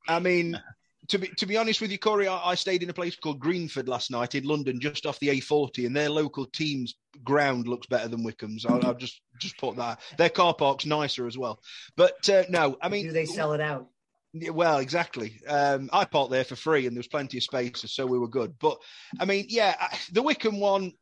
I 0.07 0.19
mean, 0.19 0.59
to 1.09 1.17
be 1.17 1.28
to 1.38 1.45
be 1.45 1.57
honest 1.57 1.82
with 1.82 1.91
you, 1.91 1.97
Cory, 1.97 2.28
I, 2.28 2.51
I, 2.51 2.55
stayed 2.55 2.84
in 2.84 2.89
a 2.89 2.93
place 2.93 3.15
called 3.15 3.39
Greenford 3.39 3.88
last 3.88 4.11
night 4.11 4.36
in 4.36 4.43
London, 4.43 4.80
just 4.80 5.05
off 5.05 5.19
the 5.19 5.30
A40, 5.30 5.86
and 5.86 5.95
their 5.95 6.09
local 6.09 6.45
team's 6.45 6.95
ground 7.24 7.67
looks 7.67 7.88
better 7.88 8.07
than 8.07 8.24
Wycombe's. 8.24 8.65
I, 8.65 8.74
will 8.74 8.93
just 8.93 9.21
just 9.39 9.57
put 9.57 9.76
that. 9.78 9.99
Their 10.17 10.30
car 10.30 10.53
park's 10.53 10.86
nicer 10.86 11.28
as 11.28 11.38
well. 11.38 11.59
But 11.95 12.30
uh, 12.30 12.43
no, 12.49 12.78
I 12.82 12.89
mean, 12.89 13.07
do 13.07 13.11
they 13.11 13.26
sell 13.26 13.53
it 13.53 13.61
out? 13.61 13.88
Well, 14.34 14.80
exactly. 14.80 15.39
Um, 15.47 15.89
I 15.93 16.05
parked 16.05 16.32
there 16.32 16.43
for 16.43 16.55
free, 16.55 16.88
and 16.88 16.95
there 16.95 16.99
was 16.99 17.07
plenty 17.07 17.38
of 17.38 17.43
space, 17.43 17.86
so 17.86 18.05
we 18.05 18.17
were 18.17 18.28
good. 18.28 18.55
But 18.59 18.80
I 19.19 19.26
mean, 19.26 19.45
yeah, 19.49 19.76
the 20.11 20.24
Wycombe 20.24 20.59
one 20.59 20.93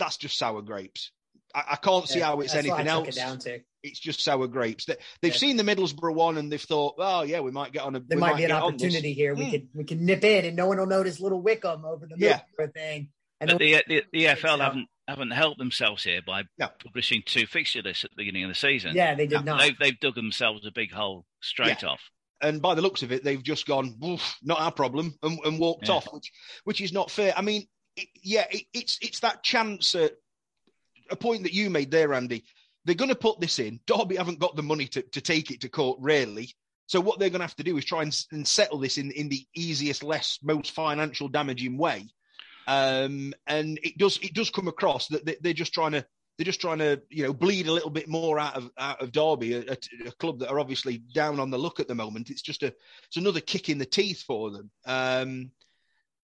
that's 0.00 0.16
just 0.16 0.36
sour 0.36 0.62
grapes. 0.62 1.12
I, 1.54 1.64
I 1.72 1.76
can't 1.76 2.08
see 2.08 2.20
how 2.20 2.40
it's 2.40 2.54
anything 2.54 2.88
else. 2.88 3.16
It 3.16 3.64
it's 3.82 3.98
just 3.98 4.20
sour 4.20 4.46
grapes. 4.46 4.86
That 4.86 4.98
They, 5.22 5.28
have 5.28 5.34
yeah. 5.36 5.38
seen 5.38 5.56
the 5.56 5.62
Middlesbrough 5.62 6.14
one 6.14 6.36
and 6.36 6.50
they've 6.50 6.60
thought, 6.60 6.96
oh 6.98 7.22
yeah, 7.22 7.40
we 7.40 7.50
might 7.50 7.72
get 7.72 7.82
on 7.82 7.96
a. 7.96 8.00
There 8.00 8.18
might, 8.18 8.32
might 8.32 8.36
be 8.38 8.44
an 8.44 8.52
opportunity 8.52 9.12
here. 9.12 9.34
We 9.34 9.44
mm. 9.46 9.50
could 9.50 9.68
we 9.74 9.84
can 9.84 10.04
nip 10.04 10.24
in 10.24 10.44
and 10.44 10.56
no 10.56 10.66
one 10.66 10.78
will 10.78 10.86
notice 10.86 11.20
little 11.20 11.40
Wycombe 11.40 11.84
over 11.84 12.06
the 12.06 12.16
Middlesbrough 12.16 12.40
yeah. 12.58 12.66
thing. 12.74 13.08
And 13.40 13.50
but 13.50 13.58
the, 13.58 13.82
the, 13.88 14.04
the 14.12 14.24
EFL 14.24 14.60
haven't 14.60 14.88
haven't 15.08 15.30
helped 15.30 15.58
themselves 15.58 16.04
here 16.04 16.20
by 16.24 16.44
no. 16.58 16.68
publishing 16.84 17.22
two 17.24 17.46
fixture 17.46 17.82
lists 17.82 18.04
at 18.04 18.10
the 18.10 18.16
beginning 18.16 18.44
of 18.44 18.50
the 18.50 18.54
season. 18.54 18.94
Yeah, 18.94 19.14
they 19.14 19.26
did 19.26 19.44
no. 19.44 19.56
not. 19.56 19.60
They've, 19.60 19.78
they've 19.78 20.00
dug 20.00 20.14
themselves 20.14 20.66
a 20.66 20.70
big 20.70 20.92
hole 20.92 21.24
straight 21.40 21.82
yeah. 21.82 21.90
off 21.90 22.00
and 22.42 22.62
by 22.62 22.74
the 22.74 22.82
looks 22.82 23.02
of 23.02 23.12
it, 23.12 23.22
they've 23.22 23.42
just 23.42 23.66
gone, 23.66 23.96
not 24.42 24.60
our 24.60 24.72
problem, 24.72 25.14
and, 25.22 25.38
and 25.44 25.58
walked 25.58 25.88
yeah. 25.88 25.94
off, 25.94 26.08
which 26.12 26.32
which 26.64 26.80
is 26.80 26.92
not 26.92 27.10
fair. 27.10 27.34
I 27.36 27.42
mean, 27.42 27.66
it, 28.00 28.08
yeah, 28.22 28.46
it, 28.50 28.64
it's 28.72 28.98
it's 29.02 29.20
that 29.20 29.42
chance 29.42 29.94
at 29.94 30.12
a 31.10 31.16
point 31.16 31.42
that 31.42 31.54
you 31.54 31.70
made 31.70 31.90
there, 31.90 32.14
Andy. 32.14 32.44
They're 32.84 32.94
going 32.94 33.10
to 33.10 33.14
put 33.14 33.40
this 33.40 33.58
in. 33.58 33.78
Derby 33.86 34.16
haven't 34.16 34.38
got 34.38 34.56
the 34.56 34.62
money 34.62 34.86
to, 34.86 35.02
to 35.02 35.20
take 35.20 35.50
it 35.50 35.60
to 35.60 35.68
court, 35.68 35.98
really. 36.00 36.54
So 36.86 37.00
what 37.00 37.18
they're 37.18 37.30
going 37.30 37.40
to 37.40 37.46
have 37.46 37.56
to 37.56 37.62
do 37.62 37.76
is 37.76 37.84
try 37.84 38.02
and, 38.02 38.26
and 38.32 38.46
settle 38.46 38.78
this 38.78 38.98
in, 38.98 39.10
in 39.12 39.28
the 39.28 39.46
easiest, 39.54 40.02
less, 40.02 40.38
most 40.42 40.72
financial 40.72 41.28
damaging 41.28 41.76
way. 41.76 42.08
Um, 42.66 43.32
and 43.46 43.78
it 43.82 43.98
does 43.98 44.18
it 44.22 44.34
does 44.34 44.50
come 44.50 44.68
across 44.68 45.08
that 45.08 45.24
they, 45.42 45.50
are 45.50 45.54
just 45.54 45.74
trying 45.74 45.92
to 45.92 46.04
they're 46.36 46.44
just 46.44 46.60
trying 46.60 46.78
to 46.78 47.00
you 47.10 47.24
know 47.24 47.32
bleed 47.32 47.66
a 47.66 47.72
little 47.72 47.90
bit 47.90 48.08
more 48.08 48.38
out 48.38 48.56
of 48.56 48.70
out 48.78 49.00
of 49.02 49.12
Derby, 49.12 49.54
a, 49.54 49.76
a, 50.06 50.12
club 50.18 50.38
that 50.38 50.50
are 50.50 50.60
obviously 50.60 50.98
down 51.14 51.38
on 51.38 51.50
the 51.50 51.58
look 51.58 51.80
at 51.80 51.88
the 51.88 51.94
moment. 51.94 52.30
It's 52.30 52.42
just 52.42 52.62
a 52.62 52.72
it's 53.06 53.16
another 53.16 53.40
kick 53.40 53.68
in 53.68 53.78
the 53.78 53.86
teeth 53.86 54.22
for 54.22 54.50
them. 54.50 54.70
Um, 54.86 55.50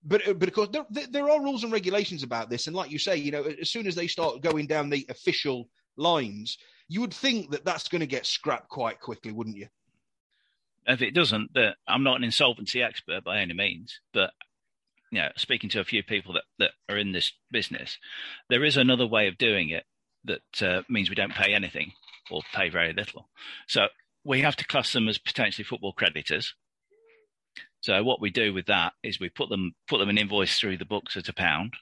but 0.07 0.26
uh, 0.26 0.34
but 0.34 0.48
of 0.48 0.54
course 0.54 0.68
there, 0.70 1.07
there 1.11 1.30
are 1.30 1.42
rules 1.42 1.64
and 1.64 1.72
regulations 1.72 2.22
about 2.22 2.48
this, 2.48 2.66
and 2.66 2.76
like 2.76 2.90
you 2.90 2.98
say, 2.98 3.16
you 3.16 3.32
know, 3.32 3.42
as 3.42 3.70
soon 3.70 3.86
as 3.86 3.94
they 3.94 4.07
start 4.07 4.40
going 4.40 4.66
down 4.66 4.88
the 4.88 5.07
official 5.09 5.68
lines, 5.96 6.59
you 6.88 7.00
would 7.00 7.14
think 7.14 7.50
that 7.50 7.64
that's 7.64 7.88
going 7.88 8.00
to 8.00 8.07
get 8.07 8.26
scrapped 8.26 8.68
quite 8.68 9.00
quickly, 9.00 9.32
wouldn't 9.32 9.57
you? 9.57 9.68
If 10.86 11.02
it 11.02 11.14
doesn't, 11.14 11.52
that 11.54 11.76
I'm 11.88 12.04
not 12.04 12.16
an 12.16 12.24
insolvency 12.24 12.82
expert 12.82 13.24
by 13.24 13.40
any 13.40 13.54
means, 13.54 14.00
but 14.12 14.30
you 15.11 15.20
know, 15.20 15.28
speaking 15.36 15.70
to 15.70 15.80
a 15.80 15.84
few 15.84 16.02
people 16.02 16.34
that, 16.34 16.44
that 16.59 16.70
are 16.88 16.98
in 16.98 17.12
this 17.12 17.32
business, 17.50 17.98
there 18.48 18.64
is 18.64 18.76
another 18.76 19.07
way 19.07 19.26
of 19.28 19.38
doing 19.38 19.70
it 19.70 19.84
that 20.24 20.62
uh, 20.62 20.82
means 20.88 21.09
we 21.09 21.14
don't 21.16 21.34
pay 21.34 21.54
anything 21.54 21.92
or 22.30 22.42
pay 22.54 22.68
very 22.68 22.92
little. 22.92 23.28
So 23.66 23.86
we 24.24 24.40
have 24.42 24.57
to 24.57 24.66
class 24.66 24.92
them 24.92 25.09
as 25.09 25.18
potentially 25.18 25.64
football 25.64 25.92
creditors, 25.92 26.54
so 27.81 28.03
what 28.03 28.20
we 28.20 28.31
do 28.31 28.53
with 28.53 28.66
that 28.66 28.93
is 29.03 29.20
we 29.20 29.29
put 29.29 29.49
them 29.49 29.72
put 29.89 29.99
them 29.99 30.09
an 30.09 30.18
invoice 30.18 30.59
through 30.59 30.79
the 30.79 30.85
books 30.85 31.16
at 31.16 31.29
a 31.29 31.33
pound. 31.33 31.74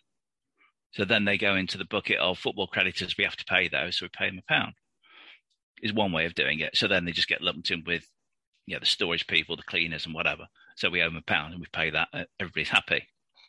So 0.93 1.05
then 1.05 1.25
they 1.25 1.39
go 1.39 1.57
into 1.57 1.77
the 1.77 1.85
bucket 1.85 2.19
of 2.19 2.39
football 2.39 2.69
creditors. 2.69 3.17
We 3.19 3.25
have 3.25 3.37
to 3.37 3.45
pay 3.47 3.69
those, 3.69 3.99
so 3.99 4.05
we 4.05 4.11
pay 4.17 4.31
them 4.31 4.39
a 4.39 4.53
pound. 4.53 4.75
Is 5.83 5.93
one 5.93 6.13
way 6.13 6.25
of 6.25 6.35
doing 6.35 6.61
it. 6.61 6.77
So 6.77 6.87
then 6.87 7.05
they 7.05 7.13
just 7.13 7.29
get 7.29 7.43
lumped 7.43 7.71
in 7.71 7.83
with, 7.85 8.07
you 8.67 8.75
know, 8.75 8.81
the 8.81 8.87
storage 8.87 9.27
people, 9.27 9.57
the 9.57 9.63
cleaners, 9.65 10.07
and 10.07 10.15
whatever. 10.15 10.47
So 10.77 10.91
we 10.91 11.03
owe 11.03 11.07
them 11.07 11.17
a 11.17 11.23
pound, 11.23 11.53
and 11.53 11.61
we 11.61 11.67
pay 11.73 11.91
that. 11.91 12.09
Everybody's 12.39 12.69
happy. 12.69 13.09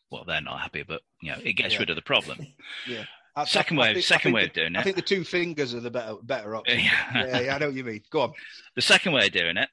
Well, 0.09 0.23
they're 0.25 0.41
not 0.41 0.59
happy, 0.59 0.83
but 0.87 1.01
you 1.21 1.31
know, 1.31 1.37
it 1.43 1.53
gets 1.53 1.73
yeah. 1.75 1.81
rid 1.81 1.89
of 1.91 1.95
the 1.95 2.01
problem. 2.01 2.39
yeah. 2.87 3.05
I, 3.35 3.45
second 3.45 3.77
way, 3.77 3.93
think, 3.93 4.05
second 4.05 4.33
way 4.33 4.43
the, 4.43 4.47
of 4.47 4.53
doing 4.53 4.75
it. 4.75 4.79
I 4.79 4.83
think 4.83 4.95
the 4.95 5.01
two 5.01 5.23
fingers 5.23 5.73
are 5.75 5.81
the 5.81 5.91
better 5.91 6.15
better 6.23 6.55
option. 6.55 6.79
yeah. 6.79 7.11
yeah, 7.13 7.39
yeah, 7.41 7.55
I 7.55 7.59
know 7.59 7.67
what 7.67 7.75
you 7.75 7.83
mean. 7.83 8.01
Go 8.09 8.21
on. 8.21 8.33
The 8.75 8.81
second 8.81 9.11
way 9.11 9.27
of 9.27 9.33
doing 9.33 9.57
it 9.57 9.69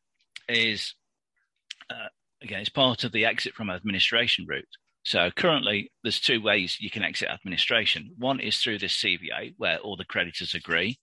is 0.48 0.94
uh, 1.88 2.08
again, 2.42 2.60
it's 2.60 2.68
part 2.68 3.04
of 3.04 3.12
the 3.12 3.24
exit 3.24 3.54
from 3.54 3.70
administration 3.70 4.46
route. 4.46 4.68
So 5.04 5.30
currently, 5.30 5.90
there's 6.02 6.20
two 6.20 6.40
ways 6.40 6.78
you 6.80 6.90
can 6.90 7.02
exit 7.02 7.28
administration. 7.28 8.12
One 8.18 8.40
is 8.40 8.58
through 8.58 8.78
this 8.78 8.96
CVA, 8.96 9.54
where 9.56 9.78
all 9.78 9.96
the 9.96 10.04
creditors 10.04 10.54
agree, 10.54 10.98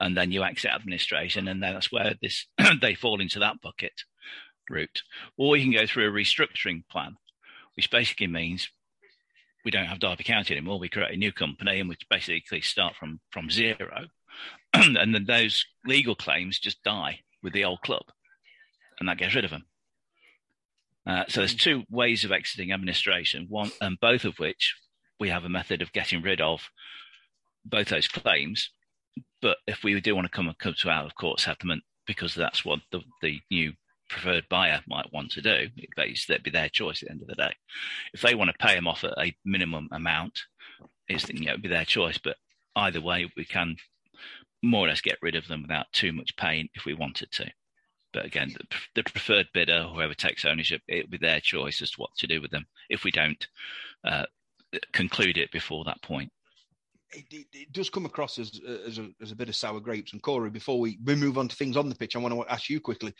and 0.00 0.16
then 0.16 0.30
you 0.30 0.44
exit 0.44 0.70
administration, 0.70 1.48
and 1.48 1.62
then 1.62 1.74
that's 1.74 1.90
where 1.90 2.14
this 2.22 2.46
they 2.80 2.94
fall 2.94 3.20
into 3.20 3.40
that 3.40 3.60
bucket 3.60 3.92
route. 4.70 5.02
Or 5.36 5.56
you 5.56 5.64
can 5.64 5.72
go 5.72 5.86
through 5.86 6.08
a 6.08 6.12
restructuring 6.12 6.86
plan, 6.88 7.16
which 7.74 7.90
basically 7.90 8.28
means 8.28 8.68
we 9.64 9.72
don't 9.72 9.86
have 9.86 9.98
Derby 9.98 10.24
County 10.24 10.54
anymore. 10.54 10.78
We 10.78 10.88
create 10.88 11.12
a 11.12 11.16
new 11.16 11.32
company, 11.32 11.80
and 11.80 11.88
we 11.88 11.96
basically 12.08 12.60
start 12.60 12.94
from 12.94 13.20
from 13.30 13.50
zero, 13.50 14.06
and 14.72 14.96
then 14.96 15.24
those 15.26 15.64
legal 15.84 16.14
claims 16.14 16.60
just 16.60 16.84
die 16.84 17.20
with 17.42 17.52
the 17.52 17.64
old 17.64 17.80
club, 17.80 18.04
and 19.00 19.08
that 19.08 19.18
gets 19.18 19.34
rid 19.34 19.44
of 19.44 19.50
them. 19.50 19.64
Uh, 21.08 21.24
so 21.26 21.40
there's 21.40 21.54
two 21.54 21.84
ways 21.90 22.24
of 22.24 22.32
exiting 22.32 22.70
administration, 22.70 23.46
one 23.48 23.72
and 23.80 23.98
both 23.98 24.24
of 24.24 24.38
which 24.38 24.76
we 25.18 25.30
have 25.30 25.44
a 25.44 25.48
method 25.48 25.80
of 25.80 25.92
getting 25.92 26.22
rid 26.22 26.40
of 26.40 26.60
both 27.64 27.88
those 27.88 28.06
claims. 28.06 28.70
But 29.40 29.56
if 29.66 29.82
we 29.82 29.98
do 30.00 30.14
want 30.14 30.26
to 30.26 30.30
come 30.30 30.52
come 30.58 30.74
to 30.78 30.90
out 30.90 31.06
of 31.06 31.14
court 31.14 31.40
settlement, 31.40 31.82
because 32.06 32.34
that's 32.34 32.64
what 32.64 32.80
the, 32.92 33.00
the 33.22 33.40
new 33.50 33.72
preferred 34.10 34.48
buyer 34.48 34.80
might 34.86 35.12
want 35.12 35.30
to 35.32 35.42
do. 35.42 35.68
That'd 35.96 36.42
be 36.42 36.50
their 36.50 36.68
choice 36.68 37.02
at 37.02 37.08
the 37.08 37.12
end 37.12 37.22
of 37.22 37.28
the 37.28 37.34
day. 37.34 37.54
If 38.12 38.22
they 38.22 38.34
want 38.34 38.50
to 38.50 38.66
pay 38.66 38.74
them 38.74 38.86
off 38.86 39.04
at 39.04 39.18
a 39.18 39.34
minimum 39.44 39.88
amount, 39.92 40.40
it's 41.08 41.28
you 41.28 41.46
know, 41.46 41.52
it'd 41.52 41.62
be 41.62 41.68
their 41.68 41.84
choice. 41.84 42.18
But 42.18 42.36
either 42.76 43.00
way, 43.00 43.30
we 43.36 43.44
can 43.44 43.76
more 44.62 44.86
or 44.86 44.88
less 44.88 45.00
get 45.00 45.18
rid 45.22 45.36
of 45.36 45.46
them 45.48 45.62
without 45.62 45.86
too 45.92 46.12
much 46.12 46.36
pain 46.36 46.68
if 46.74 46.84
we 46.84 46.94
wanted 46.94 47.30
to. 47.32 47.50
But 48.18 48.26
again, 48.26 48.52
the, 48.52 48.76
the 48.96 49.02
preferred 49.04 49.46
bidder, 49.54 49.84
whoever 49.84 50.12
takes 50.12 50.44
ownership, 50.44 50.82
it'll 50.88 51.08
be 51.08 51.18
their 51.18 51.38
choice 51.38 51.80
as 51.80 51.92
to 51.92 52.00
what 52.00 52.10
to 52.16 52.26
do 52.26 52.40
with 52.40 52.50
them 52.50 52.66
if 52.90 53.04
we 53.04 53.12
don't 53.12 53.46
uh, 54.04 54.24
conclude 54.92 55.38
it 55.38 55.52
before 55.52 55.84
that 55.84 56.02
point. 56.02 56.32
It, 57.12 57.26
it, 57.30 57.46
it, 57.52 57.72
does 57.72 57.90
come 57.90 58.06
across 58.06 58.40
as 58.40 58.60
as 58.84 58.98
a, 58.98 59.08
as 59.22 59.30
a 59.30 59.36
bit 59.36 59.48
of 59.48 59.54
sour 59.54 59.78
grapes. 59.78 60.14
And 60.14 60.20
Cory, 60.20 60.50
before 60.50 60.80
we, 60.80 60.98
we 61.04 61.14
move 61.14 61.38
on 61.38 61.46
to 61.46 61.54
things 61.54 61.76
on 61.76 61.88
the 61.88 61.94
pitch, 61.94 62.16
I 62.16 62.18
want 62.18 62.34
to 62.34 62.52
ask 62.52 62.68
you 62.68 62.80
quickly: 62.80 63.14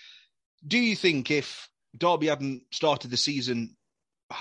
Do 0.66 0.78
you 0.78 0.96
think 0.96 1.30
if 1.30 1.68
Derby 1.96 2.26
hadn't 2.26 2.62
started 2.72 3.12
the 3.12 3.16
season, 3.16 3.76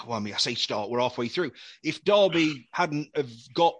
well, 0.07 0.17
I 0.17 0.19
mean, 0.19 0.33
I 0.33 0.37
say 0.37 0.55
start, 0.55 0.89
we're 0.89 1.01
halfway 1.01 1.27
through. 1.27 1.51
If 1.83 2.03
Derby 2.03 2.67
hadn't 2.73 3.15
have 3.15 3.29
got 3.53 3.75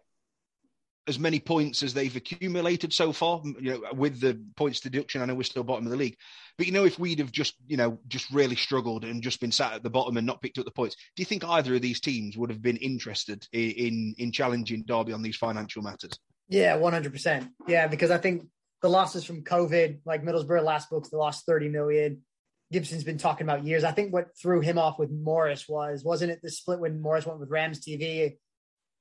as 1.08 1.18
many 1.18 1.40
points 1.40 1.84
as 1.84 1.94
they've 1.94 2.16
accumulated 2.16 2.92
so 2.92 3.14
far, 3.14 3.42
you 3.60 3.74
know, 3.74 3.82
with 3.94 4.20
the 4.20 4.40
points 4.56 4.80
deduction. 4.80 5.22
I 5.22 5.26
know 5.26 5.36
we're 5.36 5.44
still 5.44 5.64
bottom 5.64 5.86
of 5.86 5.92
the 5.92 5.98
league, 5.98 6.18
but 6.58 6.68
you 6.68 6.74
know, 6.74 6.86
if 6.86 7.00
we'd 7.00 7.20
have 7.20 7.32
just, 7.32 7.56
you 7.68 7.78
know, 7.78 8.00
just 8.08 8.30
really 8.32 8.56
struggled 8.56 9.06
and 9.06 9.22
just 9.22 9.40
been 9.40 9.52
sat 9.52 9.74
at 9.74 9.84
the 9.84 9.90
bottom 9.90 10.18
and 10.18 10.28
not 10.28 10.42
picked 10.42 10.58
up 10.58 10.66
the 10.66 10.72
points, 10.72 10.96
do 11.16 11.22
you 11.22 11.26
think 11.26 11.44
either 11.46 11.76
of 11.76 11.82
these 11.82 12.00
teams 12.00 12.38
would 12.38 12.50
have 12.50 12.62
been 12.62 12.78
interested 12.78 13.48
in 13.54 13.72
in, 13.72 14.16
in 14.18 14.32
challenging 14.32 14.84
Derby 14.86 15.14
on 15.14 15.22
these 15.22 15.38
financial 15.38 15.82
matters? 15.82 16.20
Yeah, 16.50 16.76
one 16.76 16.94
hundred 16.94 17.14
percent. 17.14 17.50
Yeah, 17.68 17.88
because 17.88 18.12
I 18.12 18.18
think 18.18 18.48
the 18.82 18.90
losses 18.90 19.24
from 19.24 19.44
COVID, 19.44 20.00
like 20.06 20.24
Middlesbrough 20.24 20.64
last 20.64 20.90
books, 20.90 21.10
they 21.10 21.18
lost 21.18 21.46
thirty 21.46 21.70
million. 21.70 22.24
Gibson's 22.72 23.06
been 23.06 23.18
talking 23.18 23.48
about 23.48 23.64
years. 23.64 23.86
I 23.86 23.92
think 23.92 24.12
what 24.12 24.38
threw 24.42 24.60
him 24.60 24.78
off 24.78 25.00
with 25.00 25.10
Morris 25.10 25.70
was 25.70 26.04
wasn't 26.04 26.32
it 26.32 26.42
the 26.42 26.52
split 26.52 26.80
when 26.80 27.02
Morris 27.02 27.26
went 27.26 27.40
with 27.40 27.50
Rams 27.50 27.80
TV 27.80 28.38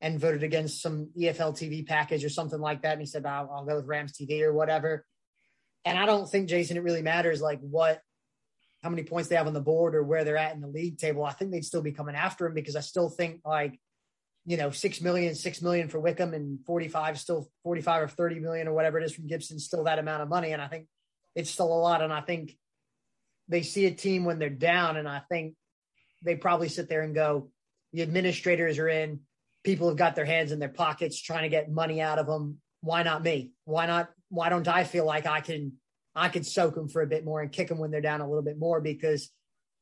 and 0.00 0.20
voted 0.20 0.42
against 0.42 0.82
some 0.82 1.10
EFL 1.18 1.56
TV 1.56 1.86
package 1.86 2.24
or 2.24 2.28
something 2.28 2.60
like 2.60 2.82
that. 2.82 2.92
And 2.92 3.00
he 3.00 3.06
said, 3.06 3.24
I'll, 3.24 3.50
I'll 3.50 3.64
go 3.64 3.76
with 3.76 3.86
Rams 3.86 4.12
TV 4.12 4.42
or 4.42 4.52
whatever. 4.52 5.06
And 5.84 5.98
I 5.98 6.04
don't 6.04 6.28
think, 6.28 6.48
Jason, 6.48 6.76
it 6.76 6.82
really 6.82 7.02
matters 7.02 7.40
like 7.40 7.60
what, 7.60 8.00
how 8.82 8.90
many 8.90 9.04
points 9.04 9.28
they 9.28 9.36
have 9.36 9.46
on 9.46 9.54
the 9.54 9.60
board 9.60 9.94
or 9.94 10.02
where 10.02 10.24
they're 10.24 10.36
at 10.36 10.54
in 10.54 10.60
the 10.60 10.68
league 10.68 10.98
table. 10.98 11.24
I 11.24 11.32
think 11.32 11.50
they'd 11.50 11.64
still 11.64 11.82
be 11.82 11.92
coming 11.92 12.14
after 12.14 12.46
him 12.46 12.54
because 12.54 12.76
I 12.76 12.80
still 12.80 13.08
think 13.08 13.40
like, 13.44 13.78
you 14.44 14.56
know, 14.56 14.70
six 14.70 15.00
million, 15.00 15.34
six 15.34 15.62
million 15.62 15.88
for 15.88 15.98
Wycombe 15.98 16.34
and 16.34 16.64
45, 16.66 17.18
still 17.18 17.48
45 17.64 18.02
or 18.02 18.08
30 18.08 18.40
million 18.40 18.68
or 18.68 18.74
whatever 18.74 18.98
it 18.98 19.04
is 19.04 19.14
from 19.14 19.26
Gibson, 19.26 19.58
still 19.58 19.84
that 19.84 19.98
amount 19.98 20.22
of 20.22 20.28
money. 20.28 20.52
And 20.52 20.62
I 20.62 20.68
think 20.68 20.86
it's 21.34 21.50
still 21.50 21.72
a 21.72 21.74
lot. 21.74 22.02
And 22.02 22.12
I 22.12 22.20
think 22.20 22.56
they 23.48 23.62
see 23.62 23.86
a 23.86 23.90
team 23.90 24.24
when 24.24 24.38
they're 24.38 24.50
down. 24.50 24.96
And 24.96 25.08
I 25.08 25.22
think 25.28 25.54
they 26.22 26.36
probably 26.36 26.68
sit 26.68 26.88
there 26.88 27.02
and 27.02 27.14
go, 27.14 27.50
the 27.92 28.02
administrators 28.02 28.78
are 28.78 28.88
in, 28.88 29.20
people 29.66 29.88
have 29.88 29.96
got 29.98 30.14
their 30.14 30.24
hands 30.24 30.52
in 30.52 30.60
their 30.60 30.68
pockets 30.68 31.20
trying 31.20 31.42
to 31.42 31.48
get 31.48 31.70
money 31.70 32.00
out 32.00 32.20
of 32.20 32.26
them. 32.26 32.58
Why 32.82 33.02
not 33.02 33.24
me? 33.24 33.50
Why 33.64 33.86
not? 33.86 34.08
Why 34.28 34.48
don't 34.48 34.68
I 34.68 34.84
feel 34.84 35.04
like 35.04 35.26
I 35.26 35.40
can 35.40 35.72
I 36.14 36.28
could 36.28 36.46
soak 36.46 36.76
them 36.76 36.88
for 36.88 37.02
a 37.02 37.06
bit 37.06 37.24
more 37.24 37.42
and 37.42 37.52
kick 37.52 37.68
them 37.68 37.78
when 37.78 37.90
they're 37.90 38.00
down 38.00 38.20
a 38.20 38.28
little 38.28 38.44
bit 38.44 38.58
more 38.58 38.80
because 38.80 39.30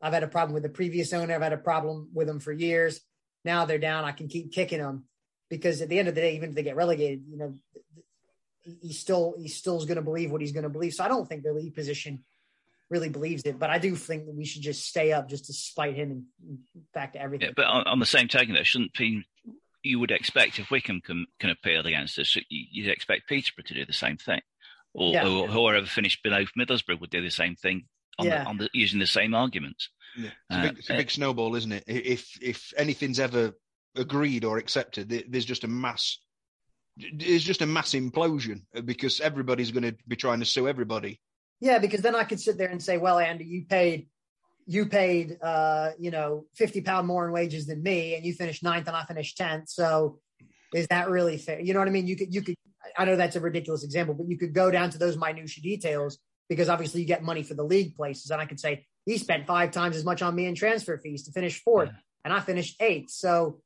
I've 0.00 0.14
had 0.14 0.22
a 0.22 0.28
problem 0.28 0.54
with 0.54 0.62
the 0.62 0.70
previous 0.70 1.12
owner. 1.12 1.34
I've 1.34 1.42
had 1.42 1.52
a 1.52 1.58
problem 1.58 2.08
with 2.14 2.26
them 2.26 2.40
for 2.40 2.50
years. 2.50 3.00
Now 3.44 3.66
they're 3.66 3.78
down. 3.78 4.04
I 4.04 4.12
can 4.12 4.26
keep 4.26 4.52
kicking 4.52 4.78
them 4.78 5.04
because 5.50 5.82
at 5.82 5.90
the 5.90 5.98
end 5.98 6.08
of 6.08 6.14
the 6.14 6.22
day, 6.22 6.34
even 6.34 6.48
if 6.48 6.54
they 6.56 6.62
get 6.62 6.76
relegated, 6.76 7.22
you 7.28 7.36
know, 7.36 7.54
he 8.62 8.94
still 8.94 9.34
he 9.38 9.48
still 9.48 9.76
is 9.76 9.84
going 9.84 9.96
to 9.96 10.02
believe 10.02 10.32
what 10.32 10.40
he's 10.40 10.52
going 10.52 10.64
to 10.64 10.70
believe. 10.70 10.94
So 10.94 11.04
I 11.04 11.08
don't 11.08 11.28
think 11.28 11.42
the 11.42 11.52
league 11.52 11.74
position 11.74 12.24
really 12.88 13.10
believes 13.10 13.42
it, 13.44 13.58
but 13.58 13.68
I 13.68 13.78
do 13.78 13.96
think 13.96 14.26
that 14.26 14.34
we 14.34 14.46
should 14.46 14.62
just 14.62 14.86
stay 14.86 15.12
up 15.12 15.28
just 15.28 15.46
to 15.46 15.52
spite 15.52 15.94
him 15.94 16.26
and 16.42 16.58
back 16.94 17.12
to 17.12 17.20
everything. 17.20 17.48
Yeah, 17.48 17.54
but 17.54 17.66
on, 17.66 17.86
on 17.86 17.98
the 17.98 18.06
same 18.06 18.28
token, 18.28 18.54
though, 18.54 18.62
shouldn't 18.62 18.94
be 18.94 19.24
you 19.84 20.00
would 20.00 20.10
expect 20.10 20.58
if 20.58 20.70
Wycombe 20.70 21.02
can, 21.02 21.26
can 21.38 21.50
appeal 21.50 21.86
against 21.86 22.18
us, 22.18 22.36
you'd 22.48 22.88
expect 22.88 23.28
Peterborough 23.28 23.64
to 23.66 23.74
do 23.74 23.84
the 23.84 23.92
same 23.92 24.16
thing, 24.16 24.40
or, 24.94 25.12
yeah. 25.12 25.28
or 25.28 25.46
whoever 25.46 25.86
finished 25.86 26.22
below 26.22 26.44
Middlesbrough 26.58 27.00
would 27.00 27.10
do 27.10 27.22
the 27.22 27.30
same 27.30 27.54
thing 27.54 27.84
on, 28.18 28.26
yeah. 28.26 28.42
the, 28.42 28.48
on 28.48 28.56
the, 28.56 28.70
using 28.72 28.98
the 28.98 29.06
same 29.06 29.34
arguments. 29.34 29.90
Yeah. 30.16 30.30
It's, 30.50 30.58
a 30.58 30.62
big, 30.62 30.78
it's 30.78 30.90
a 30.90 30.94
uh, 30.94 30.96
big 30.96 31.10
snowball, 31.10 31.54
isn't 31.54 31.72
it? 31.72 31.84
If 31.86 32.38
if 32.40 32.72
anything's 32.76 33.20
ever 33.20 33.52
agreed 33.96 34.44
or 34.44 34.58
accepted, 34.58 35.24
there's 35.28 35.44
just 35.44 35.64
a 35.64 35.68
mass. 35.68 36.18
There's 36.96 37.42
just 37.42 37.62
a 37.62 37.66
mass 37.66 37.92
implosion 37.92 38.62
because 38.84 39.20
everybody's 39.20 39.72
going 39.72 39.82
to 39.82 39.96
be 40.06 40.16
trying 40.16 40.40
to 40.40 40.46
sue 40.46 40.68
everybody. 40.68 41.20
Yeah, 41.60 41.78
because 41.78 42.02
then 42.02 42.14
I 42.14 42.24
could 42.24 42.40
sit 42.40 42.56
there 42.56 42.68
and 42.68 42.82
say, 42.82 42.98
"Well, 42.98 43.18
Andy, 43.18 43.44
you 43.44 43.64
paid 43.68 44.06
you 44.66 44.86
paid 44.86 45.38
uh, 45.42 45.90
you 45.98 46.10
know 46.10 46.44
50 46.54 46.80
pound 46.82 47.06
more 47.06 47.26
in 47.26 47.32
wages 47.32 47.66
than 47.66 47.82
me 47.82 48.14
and 48.14 48.24
you 48.24 48.32
finished 48.32 48.62
ninth 48.62 48.86
and 48.88 48.96
I 48.96 49.04
finished 49.04 49.38
10th. 49.38 49.68
So 49.68 50.18
is 50.74 50.86
that 50.88 51.08
really 51.08 51.38
fair? 51.38 51.60
You 51.60 51.72
know 51.72 51.78
what 51.78 51.88
I 51.88 51.92
mean? 51.92 52.06
You 52.06 52.16
could 52.16 52.34
you 52.34 52.42
could 52.42 52.56
I 52.96 53.04
know 53.04 53.16
that's 53.16 53.36
a 53.36 53.40
ridiculous 53.40 53.84
example, 53.84 54.14
but 54.14 54.28
you 54.28 54.38
could 54.38 54.52
go 54.52 54.70
down 54.70 54.90
to 54.90 54.98
those 54.98 55.16
minutia 55.16 55.62
details 55.62 56.18
because 56.48 56.68
obviously 56.68 57.00
you 57.00 57.06
get 57.06 57.22
money 57.22 57.42
for 57.42 57.54
the 57.54 57.64
league 57.64 57.96
places. 57.96 58.30
And 58.30 58.40
I 58.40 58.46
could 58.46 58.60
say 58.60 58.86
he 59.06 59.18
spent 59.18 59.46
five 59.46 59.70
times 59.70 59.96
as 59.96 60.04
much 60.04 60.22
on 60.22 60.34
me 60.34 60.46
in 60.46 60.54
transfer 60.54 60.98
fees 60.98 61.24
to 61.24 61.32
finish 61.32 61.62
fourth, 61.62 61.90
yeah. 61.90 61.98
and 62.24 62.34
I 62.34 62.40
finished 62.40 62.80
eighth. 62.80 63.10
So, 63.10 63.60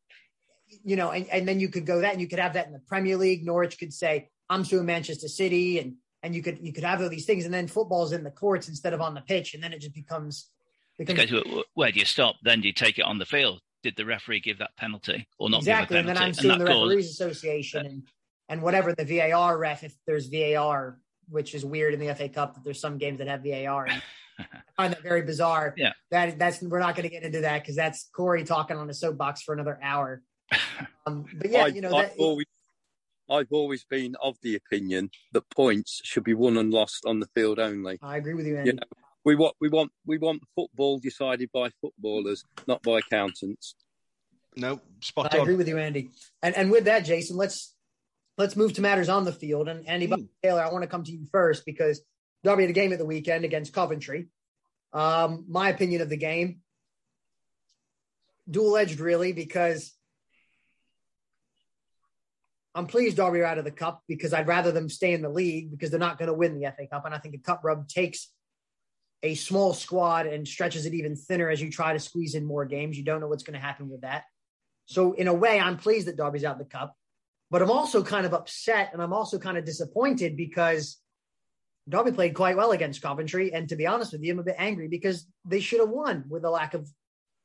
you 0.84 0.96
know, 0.96 1.10
and, 1.10 1.28
and 1.28 1.48
then 1.48 1.60
you 1.60 1.68
could 1.68 1.86
go 1.86 2.00
that 2.00 2.12
and 2.12 2.20
you 2.20 2.28
could 2.28 2.38
have 2.38 2.54
that 2.54 2.66
in 2.66 2.72
the 2.72 2.80
Premier 2.80 3.16
League. 3.16 3.44
Norwich 3.44 3.78
could 3.78 3.92
say, 3.92 4.28
I'm 4.48 4.64
suing 4.64 4.86
Manchester 4.86 5.28
City 5.28 5.78
and 5.78 5.94
and 6.22 6.34
you 6.34 6.42
could 6.42 6.58
you 6.60 6.72
could 6.72 6.84
have 6.84 7.00
all 7.00 7.08
these 7.08 7.26
things 7.26 7.44
and 7.44 7.54
then 7.54 7.68
football's 7.68 8.12
in 8.12 8.24
the 8.24 8.30
courts 8.30 8.68
instead 8.68 8.92
of 8.92 9.00
on 9.00 9.14
the 9.14 9.20
pitch 9.20 9.54
and 9.54 9.62
then 9.62 9.72
it 9.72 9.80
just 9.80 9.94
becomes 9.94 10.50
because 10.98 11.32
where 11.74 11.92
do 11.92 11.98
you 11.98 12.04
stop? 12.04 12.36
Then 12.42 12.60
do 12.60 12.68
you 12.68 12.74
take 12.74 12.98
it 12.98 13.02
on 13.02 13.18
the 13.18 13.26
field? 13.26 13.60
Did 13.82 13.96
the 13.96 14.04
referee 14.04 14.40
give 14.40 14.58
that 14.58 14.76
penalty 14.76 15.28
or 15.38 15.48
not? 15.48 15.58
Exactly, 15.58 15.98
and 15.98 16.08
then 16.08 16.18
I'm 16.18 16.34
suing 16.34 16.58
the 16.58 16.64
referees 16.64 17.10
association 17.10 17.86
and, 17.86 18.02
and 18.48 18.62
whatever 18.62 18.92
the 18.92 19.04
VAR 19.04 19.56
ref 19.56 19.84
if 19.84 19.94
there's 20.06 20.26
VAR, 20.26 20.98
which 21.28 21.54
is 21.54 21.64
weird 21.64 21.94
in 21.94 22.00
the 22.00 22.12
FA 22.14 22.28
Cup 22.28 22.54
that 22.54 22.64
there's 22.64 22.80
some 22.80 22.98
games 22.98 23.18
that 23.18 23.28
have 23.28 23.44
VAR. 23.44 23.86
And 23.86 24.02
I 24.38 24.44
find 24.76 24.92
that 24.92 25.02
very 25.02 25.22
bizarre. 25.22 25.74
Yeah, 25.76 25.92
that 26.10 26.38
that's 26.38 26.60
we're 26.60 26.80
not 26.80 26.96
going 26.96 27.08
to 27.08 27.14
get 27.14 27.22
into 27.22 27.42
that 27.42 27.62
because 27.62 27.76
that's 27.76 28.08
Cory 28.12 28.42
talking 28.42 28.76
on 28.76 28.90
a 28.90 28.94
soapbox 28.94 29.42
for 29.42 29.54
another 29.54 29.78
hour. 29.82 30.22
Um, 31.06 31.24
but 31.38 31.50
yeah, 31.50 31.64
I, 31.64 31.66
you 31.68 31.80
know, 31.80 31.96
I've, 31.96 32.10
that, 32.10 32.18
always, 32.18 32.44
I've 33.30 33.50
always 33.50 33.84
been 33.84 34.14
of 34.22 34.36
the 34.42 34.56
opinion 34.56 35.10
that 35.32 35.48
points 35.48 36.02
should 36.04 36.22
be 36.22 36.34
won 36.34 36.58
and 36.58 36.70
lost 36.70 37.06
on 37.06 37.18
the 37.20 37.26
field 37.34 37.58
only. 37.58 37.98
I 38.02 38.18
agree 38.18 38.34
with 38.34 38.46
you, 38.46 38.58
Andy. 38.58 38.72
You 38.72 38.76
know, 38.76 38.82
we 39.28 39.34
want 39.34 39.54
we 39.60 39.68
want 39.68 39.92
we 40.06 40.16
want 40.16 40.42
football 40.56 40.98
decided 40.98 41.50
by 41.52 41.68
footballers, 41.82 42.44
not 42.66 42.82
by 42.82 43.00
accountants. 43.00 43.74
No, 44.56 44.80
spot 45.00 45.34
I 45.34 45.38
on. 45.38 45.42
agree 45.42 45.56
with 45.56 45.68
you, 45.68 45.76
Andy. 45.76 46.10
And 46.42 46.56
and 46.56 46.70
with 46.70 46.86
that, 46.86 47.00
Jason, 47.00 47.36
let's 47.36 47.74
let's 48.38 48.56
move 48.56 48.72
to 48.74 48.80
matters 48.80 49.10
on 49.10 49.26
the 49.26 49.32
field. 49.32 49.68
And 49.68 49.86
Andy 49.86 50.08
mm. 50.08 50.28
Taylor, 50.42 50.62
I 50.62 50.72
want 50.72 50.82
to 50.82 50.88
come 50.88 51.04
to 51.04 51.12
you 51.12 51.26
first 51.30 51.66
because 51.66 52.00
Derby 52.42 52.62
had 52.62 52.70
a 52.70 52.72
game 52.72 52.90
at 52.94 52.98
the 52.98 53.04
weekend 53.04 53.44
against 53.44 53.74
Coventry. 53.74 54.28
Um, 54.94 55.44
my 55.46 55.68
opinion 55.68 56.00
of 56.00 56.08
the 56.08 56.16
game, 56.16 56.60
dual 58.50 58.78
edged, 58.78 58.98
really, 58.98 59.34
because 59.34 59.92
I'm 62.74 62.86
pleased 62.86 63.18
Derby 63.18 63.40
are 63.40 63.44
out 63.44 63.58
of 63.58 63.66
the 63.66 63.70
cup 63.72 64.04
because 64.08 64.32
I'd 64.32 64.48
rather 64.48 64.72
them 64.72 64.88
stay 64.88 65.12
in 65.12 65.20
the 65.20 65.28
league 65.28 65.70
because 65.70 65.90
they're 65.90 66.00
not 66.00 66.16
going 66.16 66.28
to 66.28 66.34
win 66.34 66.58
the 66.58 66.72
FA 66.74 66.86
Cup. 66.86 67.04
And 67.04 67.14
I 67.14 67.18
think 67.18 67.34
a 67.34 67.38
cup 67.38 67.60
rub 67.62 67.88
takes 67.88 68.30
a 69.22 69.34
small 69.34 69.72
squad 69.72 70.26
and 70.26 70.46
stretches 70.46 70.86
it 70.86 70.94
even 70.94 71.16
thinner 71.16 71.48
as 71.48 71.60
you 71.60 71.70
try 71.70 71.92
to 71.92 71.98
squeeze 71.98 72.34
in 72.34 72.44
more 72.44 72.64
games. 72.64 72.96
You 72.96 73.04
don't 73.04 73.20
know 73.20 73.28
what's 73.28 73.42
going 73.42 73.58
to 73.58 73.64
happen 73.64 73.88
with 73.88 74.02
that. 74.02 74.24
So 74.86 75.12
in 75.12 75.28
a 75.28 75.34
way, 75.34 75.60
I'm 75.60 75.76
pleased 75.76 76.06
that 76.06 76.16
Derby's 76.16 76.44
out 76.44 76.52
of 76.52 76.58
the 76.58 76.64
cup, 76.64 76.96
but 77.50 77.60
I'm 77.60 77.70
also 77.70 78.02
kind 78.02 78.24
of 78.24 78.32
upset 78.32 78.90
and 78.92 79.02
I'm 79.02 79.12
also 79.12 79.38
kind 79.38 79.58
of 79.58 79.64
disappointed 79.64 80.36
because 80.36 80.98
Derby 81.88 82.12
played 82.12 82.34
quite 82.34 82.56
well 82.56 82.72
against 82.72 83.02
Coventry. 83.02 83.52
And 83.52 83.68
to 83.68 83.76
be 83.76 83.86
honest 83.86 84.12
with 84.12 84.22
you, 84.22 84.32
I'm 84.32 84.38
a 84.38 84.44
bit 84.44 84.56
angry 84.58 84.88
because 84.88 85.26
they 85.44 85.60
should 85.60 85.80
have 85.80 85.90
won 85.90 86.24
with 86.28 86.42
the 86.42 86.50
lack 86.50 86.74
of, 86.74 86.88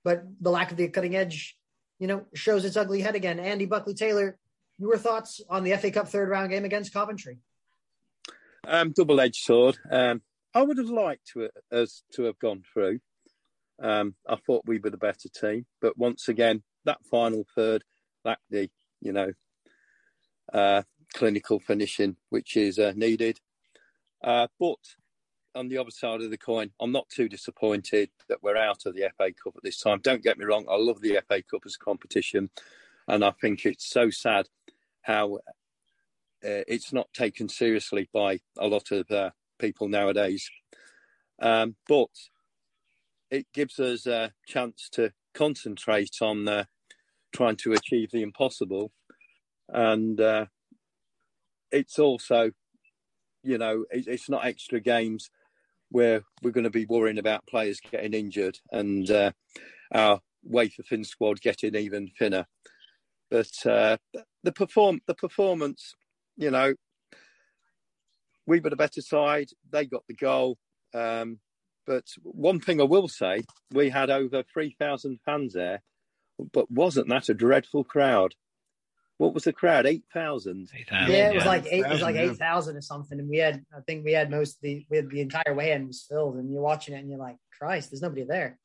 but 0.03 0.23
the 0.41 0.51
lack 0.51 0.71
of 0.71 0.77
the 0.77 0.87
cutting 0.89 1.15
edge, 1.15 1.57
you 1.99 2.07
know, 2.07 2.25
shows 2.33 2.65
its 2.65 2.77
ugly 2.77 3.01
head 3.01 3.15
again. 3.15 3.39
Andy 3.39 3.65
Buckley 3.65 3.93
Taylor, 3.93 4.37
your 4.77 4.97
thoughts 4.97 5.41
on 5.49 5.63
the 5.63 5.75
FA 5.77 5.91
Cup 5.91 6.07
third 6.07 6.29
round 6.29 6.49
game 6.49 6.65
against 6.65 6.93
Coventry? 6.93 7.39
Um, 8.65 8.91
double 8.91 9.19
edged 9.19 9.43
sword. 9.43 9.77
Um, 9.91 10.21
I 10.53 10.61
would 10.61 10.77
have 10.77 10.89
liked 10.89 11.27
to 11.33 11.49
us 11.71 12.03
to 12.13 12.23
have 12.23 12.37
gone 12.39 12.63
through. 12.73 12.99
Um, 13.81 14.15
I 14.27 14.35
thought 14.35 14.63
we 14.65 14.79
were 14.79 14.91
the 14.91 14.97
better 14.97 15.29
team, 15.29 15.65
but 15.81 15.97
once 15.97 16.27
again, 16.27 16.63
that 16.85 17.03
final 17.09 17.45
third 17.55 17.83
lacked 18.23 18.43
the 18.49 18.69
you 19.01 19.11
know 19.11 19.31
uh, 20.53 20.83
clinical 21.13 21.59
finishing 21.59 22.17
which 22.29 22.55
is 22.55 22.77
uh, 22.77 22.93
needed. 22.95 23.39
Uh, 24.23 24.47
but 24.59 24.77
on 25.55 25.67
the 25.67 25.77
other 25.77 25.91
side 25.91 26.21
of 26.21 26.29
the 26.29 26.37
coin, 26.37 26.71
I'm 26.79 26.91
not 26.91 27.09
too 27.09 27.27
disappointed 27.27 28.09
that 28.29 28.41
we're 28.41 28.57
out 28.57 28.85
of 28.85 28.95
the 28.95 29.09
FA 29.17 29.31
Cup 29.43 29.53
at 29.55 29.63
this 29.63 29.79
time. 29.79 29.99
Don't 30.01 30.23
get 30.23 30.37
me 30.37 30.45
wrong, 30.45 30.65
I 30.69 30.75
love 30.77 31.01
the 31.01 31.19
FA 31.27 31.43
Cup 31.43 31.63
as 31.65 31.75
a 31.79 31.83
competition, 31.83 32.49
and 33.07 33.25
I 33.25 33.31
think 33.31 33.65
it's 33.65 33.89
so 33.89 34.09
sad 34.09 34.47
how 35.01 35.35
uh, 35.35 36.63
it's 36.67 36.93
not 36.93 37.11
taken 37.13 37.49
seriously 37.49 38.09
by 38.13 38.39
a 38.57 38.67
lot 38.67 38.91
of 38.91 39.09
uh, 39.11 39.31
people 39.63 39.87
nowadays. 39.87 40.49
Um, 41.41 41.75
but 41.87 42.09
it 43.31 43.45
gives 43.53 43.79
us 43.79 44.05
a 44.05 44.33
chance 44.45 44.89
to 44.91 45.11
concentrate 45.33 46.17
on 46.21 46.47
uh, 46.47 46.65
trying 47.33 47.55
to 47.63 47.71
achieve 47.71 48.09
the 48.11 48.21
impossible, 48.21 48.91
and 49.69 50.19
uh, 50.19 50.45
it's 51.71 51.97
also, 51.97 52.51
you 53.41 53.57
know, 53.57 53.85
it, 53.89 54.07
it's 54.07 54.29
not 54.29 54.45
extra 54.45 54.79
games 54.79 55.29
where 55.89 56.23
we're 56.41 56.51
going 56.51 56.65
to 56.65 56.69
be 56.81 56.85
worrying 56.85 57.19
about 57.19 57.47
players 57.47 57.79
getting 57.91 58.13
injured 58.13 58.59
and 58.71 59.09
uh, 59.09 59.31
our 59.93 60.19
wafer 60.43 60.83
thin 60.83 61.03
squad 61.03 61.39
getting 61.39 61.75
even 61.75 62.09
thinner. 62.19 62.45
But 63.31 63.65
uh, 63.65 63.97
the 64.43 64.51
perform 64.51 64.99
the 65.07 65.15
performance, 65.15 65.93
you 66.35 66.51
know, 66.51 66.73
we 68.45 68.59
were 68.59 68.69
the 68.69 68.75
better 68.75 69.01
side. 69.01 69.49
They 69.71 69.85
got 69.85 70.03
the 70.07 70.15
goal. 70.15 70.57
Um, 70.93 71.39
but 71.85 72.05
one 72.23 72.59
thing 72.59 72.79
I 72.79 72.85
will 72.85 73.07
say, 73.07 73.43
we 73.71 73.89
had 73.89 74.09
over 74.09 74.43
3,000 74.53 75.19
fans 75.25 75.53
there, 75.53 75.81
but 76.51 76.69
wasn't 76.71 77.09
that 77.09 77.29
a 77.29 77.33
dreadful 77.33 77.83
crowd? 77.83 78.35
What 79.17 79.33
was 79.33 79.43
the 79.43 79.53
crowd? 79.53 79.85
8,000? 79.85 80.69
Yeah, 80.89 81.29
it 81.29 81.35
was 81.35 81.43
yeah. 81.43 81.49
like 81.49 81.65
eight, 81.69 81.85
it 81.85 81.89
was 81.89 82.01
like 82.01 82.15
8,000 82.15 82.75
or 82.75 82.81
something. 82.81 83.19
And 83.19 83.29
we 83.29 83.37
had, 83.37 83.63
I 83.75 83.81
think 83.81 84.03
we 84.03 84.13
had 84.13 84.31
most 84.31 84.55
of 84.55 84.61
the, 84.61 84.85
we 84.89 84.97
had 84.97 85.09
the 85.09 85.21
entire 85.21 85.53
way 85.53 85.71
in 85.71 85.87
was 85.87 86.05
filled 86.09 86.35
and 86.35 86.51
you're 86.51 86.61
watching 86.61 86.95
it 86.95 86.99
and 86.99 87.09
you're 87.09 87.19
like, 87.19 87.37
Christ, 87.57 87.91
there's 87.91 88.01
nobody 88.01 88.23
there. 88.23 88.57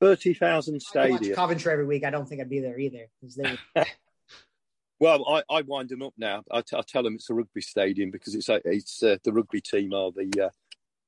30,000 0.00 0.80
stadium. 0.80 1.34
Coventry 1.34 1.72
every 1.72 1.86
week. 1.86 2.04
I 2.04 2.10
don't 2.10 2.28
think 2.28 2.40
I'd 2.40 2.50
be 2.50 2.60
there 2.60 2.78
either. 2.78 3.06
They... 3.36 3.58
well, 5.00 5.24
I, 5.28 5.42
I 5.48 5.62
wind 5.62 5.90
them 5.90 6.02
up 6.02 6.14
now. 6.18 6.42
I, 6.50 6.60
t- 6.60 6.76
I 6.76 6.82
tell 6.86 7.02
them 7.02 7.14
it's 7.14 7.30
a 7.30 7.34
rugby 7.34 7.60
stadium 7.60 8.10
because 8.10 8.34
it's 8.34 8.48
it's 8.48 9.02
uh, 9.02 9.16
the 9.22 9.32
rugby 9.32 9.60
team 9.60 9.92
are 9.92 10.10
the 10.10 10.46
uh, 10.46 10.50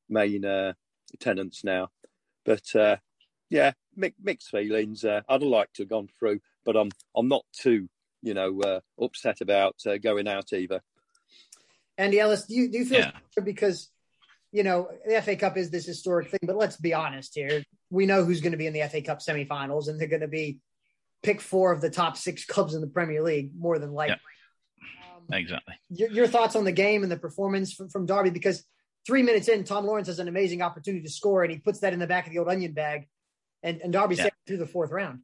main 0.09 0.45
uh, 0.45 0.75
tenants 1.19 1.65
now. 1.65 1.89
But 2.45 2.75
uh, 2.75 2.97
yeah, 3.49 3.73
mixed 3.97 4.51
feelings. 4.51 5.05
Uh, 5.05 5.23
I'd 5.29 5.43
like 5.43 5.73
to 5.75 5.83
have 5.83 5.91
gone 5.91 6.09
through, 6.19 6.41
but 6.65 6.77
I'm 6.77 6.91
I'm 7.17 7.29
not 7.29 7.45
too 7.53 7.89
you 8.23 8.35
know 8.35 8.61
uh, 8.61 8.81
upset 9.03 9.41
about 9.41 9.77
uh, 9.87 9.99
going 9.99 10.29
out 10.29 10.53
either. 10.53 10.83
Andy 11.99 12.21
Ellis, 12.21 12.47
do 12.47 12.55
you 12.55 12.71
do 12.71 12.79
you 12.79 12.85
feel 12.85 13.01
yeah. 13.01 13.13
because 13.43 13.91
you 14.53 14.63
know 14.63 14.89
the 15.07 15.21
FA 15.21 15.37
Cup 15.37 15.57
is 15.57 15.71
this 15.71 15.87
historic 15.87 16.31
thing, 16.31 16.41
but 16.43 16.57
let's 16.57 16.77
be 16.77 16.95
honest 16.95 17.35
here. 17.35 17.65
We 17.91 18.07
know 18.07 18.25
who's 18.25 18.41
going 18.41 18.53
to 18.53 18.59
be 18.59 18.67
in 18.69 18.73
the 18.73 18.89
FA 18.89 19.03
Cup 19.03 19.19
semifinals, 19.19 19.89
and 19.89 20.01
they're 20.01 20.09
going 20.09 20.21
to 20.21 20.29
be 20.29 20.61
pick 21.23 21.41
four 21.41 21.73
of 21.73 21.81
the 21.81 21.91
top 21.91 22.17
six 22.17 22.45
clubs 22.45 22.75
in 22.75 22.81
the 22.81 22.87
Premier 22.87 23.23
League, 23.23 23.51
more 23.59 23.79
than 23.79 23.93
likely. 23.93 24.17
Yeah. 24.81 25.17
Um, 25.17 25.39
exactly. 25.39 25.75
Your, 25.91 26.11
your, 26.11 26.27
thoughts 26.27 26.57
on 26.57 26.65
the 26.65 26.73
game 26.73 27.03
and 27.03 27.13
the 27.13 27.17
performance 27.17 27.73
from, 27.73 27.89
from 27.89 28.07
Derby? 28.07 28.31
Because 28.31 28.65
three 29.07 29.23
minutes 29.23 29.49
in, 29.49 29.65
Tom 29.65 29.87
Lawrence 29.87 30.09
has 30.09 30.19
an 30.19 30.29
amazing 30.29 30.63
opportunity 30.63 31.05
to 31.05 31.11
score, 31.11 31.43
and 31.43 31.53
he 31.53 31.59
puts 31.59 31.81
that 31.81 31.93
in 31.93 31.99
the 31.99 32.07
back 32.07 32.27
of 32.27 32.33
the 32.33 32.39
old 32.39 32.49
onion 32.49 32.73
bag, 32.73 33.09
and, 33.63 33.81
and 33.81 33.93
Derby 33.93 34.17
yeah. 34.17 34.29
through 34.47 34.59
the 34.59 34.67
fourth 34.67 34.91
round. 34.91 35.21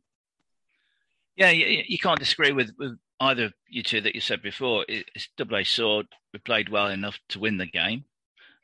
Yeah, 1.37 1.51
you, 1.51 1.85
you, 1.87 1.99
can't 1.99 2.19
disagree 2.19 2.53
with, 2.53 2.71
with 2.79 2.99
either 3.21 3.47
of 3.47 3.53
you 3.69 3.83
two 3.83 4.01
that 4.01 4.15
you 4.15 4.21
said 4.21 4.43
before. 4.43 4.85
It's 4.89 5.29
double 5.37 5.57
A 5.57 5.65
sword. 5.65 6.07
We 6.33 6.39
played 6.39 6.71
well 6.71 6.89
enough 6.89 7.19
to 7.31 7.39
win 7.39 7.59
the 7.59 7.67
game, 7.67 8.05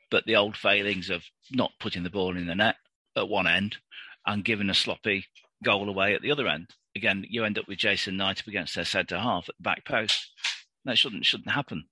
but 0.09 0.25
the 0.25 0.35
old 0.35 0.57
failings 0.57 1.09
of 1.11 1.23
not 1.51 1.71
putting 1.79 2.03
the 2.03 2.09
ball 2.09 2.35
in 2.35 2.47
the 2.47 2.55
net 2.55 2.75
at 3.15 3.29
one 3.29 3.47
end 3.47 3.77
and 4.25 4.43
giving 4.43 4.69
a 4.69 4.73
sloppy 4.73 5.25
goal 5.63 5.87
away 5.87 6.15
at 6.15 6.21
the 6.21 6.31
other 6.31 6.47
end. 6.47 6.67
Again, 6.95 7.25
you 7.27 7.43
end 7.43 7.57
up 7.57 7.67
with 7.67 7.79
Jason 7.79 8.17
Knight 8.17 8.41
up 8.41 8.47
against 8.47 8.75
their 8.75 8.85
centre 8.85 9.17
half 9.17 9.49
at 9.49 9.55
the 9.57 9.63
back 9.63 9.85
post. 9.85 10.31
That 10.85 10.97
shouldn't 10.97 11.25
shouldn't 11.25 11.51
happen. 11.51 11.85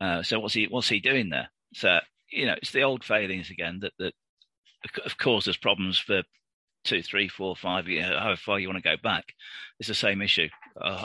Uh, 0.00 0.22
so 0.22 0.40
what's 0.40 0.54
he 0.54 0.66
what's 0.66 0.88
he 0.88 1.00
doing 1.00 1.30
there? 1.30 1.50
So 1.74 2.00
you 2.30 2.46
know, 2.46 2.54
it's 2.54 2.72
the 2.72 2.82
old 2.82 3.04
failings 3.04 3.50
again 3.50 3.80
that 3.80 3.92
that 3.98 4.14
have 5.04 5.18
caused 5.18 5.48
us 5.48 5.56
problems 5.56 5.98
for 5.98 6.22
two, 6.84 7.02
three, 7.02 7.28
four, 7.28 7.56
five 7.56 7.88
years, 7.88 8.06
however 8.06 8.36
far 8.36 8.58
you 8.58 8.68
want 8.68 8.82
to 8.82 8.88
go 8.88 8.96
back. 9.02 9.34
It's 9.78 9.88
the 9.88 9.94
same 9.94 10.22
issue 10.22 10.48
uh, 10.80 11.04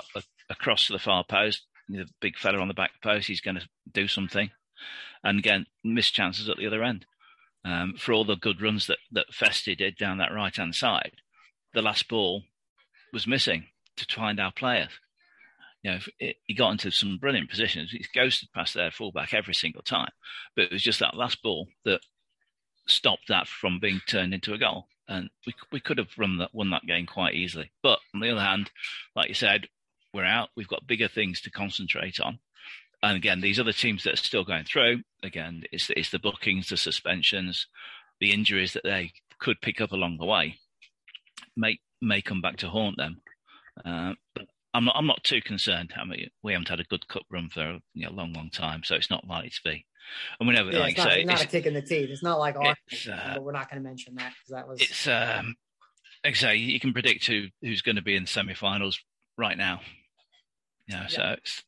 across 0.50 0.88
to 0.88 0.94
the 0.94 1.00
far 1.00 1.24
post. 1.24 1.66
The 1.90 2.08
big 2.22 2.38
fella 2.38 2.60
on 2.60 2.68
the 2.68 2.74
back 2.74 2.92
post, 3.04 3.28
he's 3.28 3.42
going 3.42 3.58
to 3.58 3.68
do 3.92 4.08
something, 4.08 4.50
and 5.24 5.40
again, 5.40 5.66
missed 5.84 6.14
chances 6.14 6.48
at 6.48 6.58
the 6.58 6.68
other 6.68 6.84
end. 6.84 7.06
Um, 7.64 7.96
for 7.98 8.14
all 8.14 8.26
the 8.26 8.36
good 8.36 8.62
runs 8.62 8.88
that 8.88 8.98
that 9.12 9.32
Festy 9.32 9.78
did 9.78 9.98
down 9.98 10.18
that 10.18 10.34
right 10.34 10.56
hand 10.56 10.74
side, 10.74 11.18
the 11.74 11.82
last 11.82 12.08
ball 12.08 12.44
was 13.14 13.28
missing 13.28 13.68
to 13.98 14.06
find 14.16 14.40
our 14.40 14.52
players 14.52 14.92
you 15.84 15.92
know, 15.92 16.00
he 16.46 16.54
got 16.54 16.72
into 16.72 16.92
some 16.92 17.18
brilliant 17.18 17.50
positions. 17.50 17.92
He 17.92 18.06
ghosted 18.14 18.50
past 18.54 18.74
their 18.74 18.92
fullback 18.92 19.34
every 19.34 19.56
single 19.56 19.82
time, 19.82 20.12
but 20.56 20.66
it 20.66 20.72
was 20.72 20.84
just 20.84 21.00
that 21.00 21.16
last 21.16 21.42
ball 21.42 21.68
that 21.86 22.02
stopped 22.88 23.28
that 23.30 23.48
from 23.48 23.80
being 23.80 24.02
turned 24.08 24.34
into 24.34 24.54
a 24.54 24.60
goal. 24.60 24.88
And 25.08 25.30
we 25.46 25.54
we 25.72 25.80
could 25.80 25.98
have 25.98 26.18
run 26.18 26.38
that 26.38 26.54
won 26.54 26.70
that 26.70 26.86
game 26.86 27.08
quite 27.08 27.34
easily. 27.34 27.72
But 27.82 28.00
on 28.14 28.22
the 28.22 28.30
other 28.30 28.42
hand, 28.42 28.70
like 29.16 29.28
you 29.28 29.34
said, 29.34 29.68
we're 30.14 30.24
out. 30.24 30.50
We've 30.56 30.68
got 30.68 30.88
bigger 30.88 31.08
things 31.08 31.42
to 31.42 31.52
concentrate 31.52 32.20
on. 32.20 32.40
And 33.04 33.18
again, 33.18 33.42
these 33.42 33.60
other 33.60 33.74
teams 33.74 34.04
that 34.04 34.14
are 34.14 34.18
still 34.18 34.44
going 34.44 34.66
through, 34.66 35.02
again, 35.24 35.64
it's, 35.72 35.90
it's 35.90 36.12
the 36.12 36.20
bookings, 36.20 36.70
the 36.70 36.78
suspensions, 36.78 37.66
the 38.20 38.32
injuries 38.32 38.74
that 38.74 38.84
they 38.84 39.14
could 39.40 39.60
pick 39.60 39.82
up 39.82 39.92
along 39.92 40.18
the 40.18 40.26
way 40.26 40.60
may 41.62 41.80
may 42.02 42.22
come 42.22 42.42
back 42.42 42.58
to 42.58 42.68
haunt 42.68 42.98
them. 42.98 43.22
Uh, 43.86 44.14
but 44.36 44.48
I'm 44.74 44.86
not. 44.86 44.96
I'm 44.98 45.08
not 45.08 45.24
too 45.24 45.42
concerned. 45.42 45.94
I 45.98 46.04
mean, 46.06 46.30
we 46.44 46.54
haven't 46.54 46.70
had 46.70 46.80
a 46.80 46.86
good 46.86 47.08
cup 47.08 47.24
run 47.32 47.50
for 47.50 47.80
you 47.94 48.06
know, 48.06 48.10
a 48.10 48.18
long, 48.18 48.34
long 48.34 48.50
time, 48.50 48.84
so 48.84 48.96
it's 48.96 49.10
not 49.10 49.28
likely 49.28 49.50
to 49.50 49.62
be. 49.64 49.86
And 50.40 50.50
we 50.50 50.56
never, 50.56 50.72
yeah, 50.72 50.80
like 50.80 50.92
it's 50.92 50.98
not, 50.98 51.14
say, 51.14 51.24
not 51.24 51.44
a 51.44 51.48
kick 51.48 51.66
in 51.66 51.74
the 51.74 51.82
teeth. 51.82 52.10
It's 52.10 52.24
not 52.24 52.40
like 52.40 52.56
Arsenal, 52.56 53.20
uh, 53.20 53.34
but 53.36 53.44
we're 53.44 53.52
not 53.52 53.70
going 53.70 53.82
to 53.82 53.88
mention 53.88 54.16
that 54.16 54.34
because 54.34 54.52
that 54.52 54.68
was. 54.68 54.82
It's 54.82 55.08
um, 55.08 55.56
like 56.24 56.60
you 56.60 56.80
can 56.80 56.94
predict 56.94 57.28
who 57.28 57.46
who's 57.62 57.82
going 57.82 57.96
to 57.98 58.02
be 58.02 58.16
in 58.16 58.24
the 58.24 58.30
semi-finals 58.30 59.00
right 59.38 59.58
now. 59.58 59.82
You 60.88 60.96
know, 60.96 61.02
yeah. 61.04 61.08
so 61.08 61.36
it's 61.38 61.64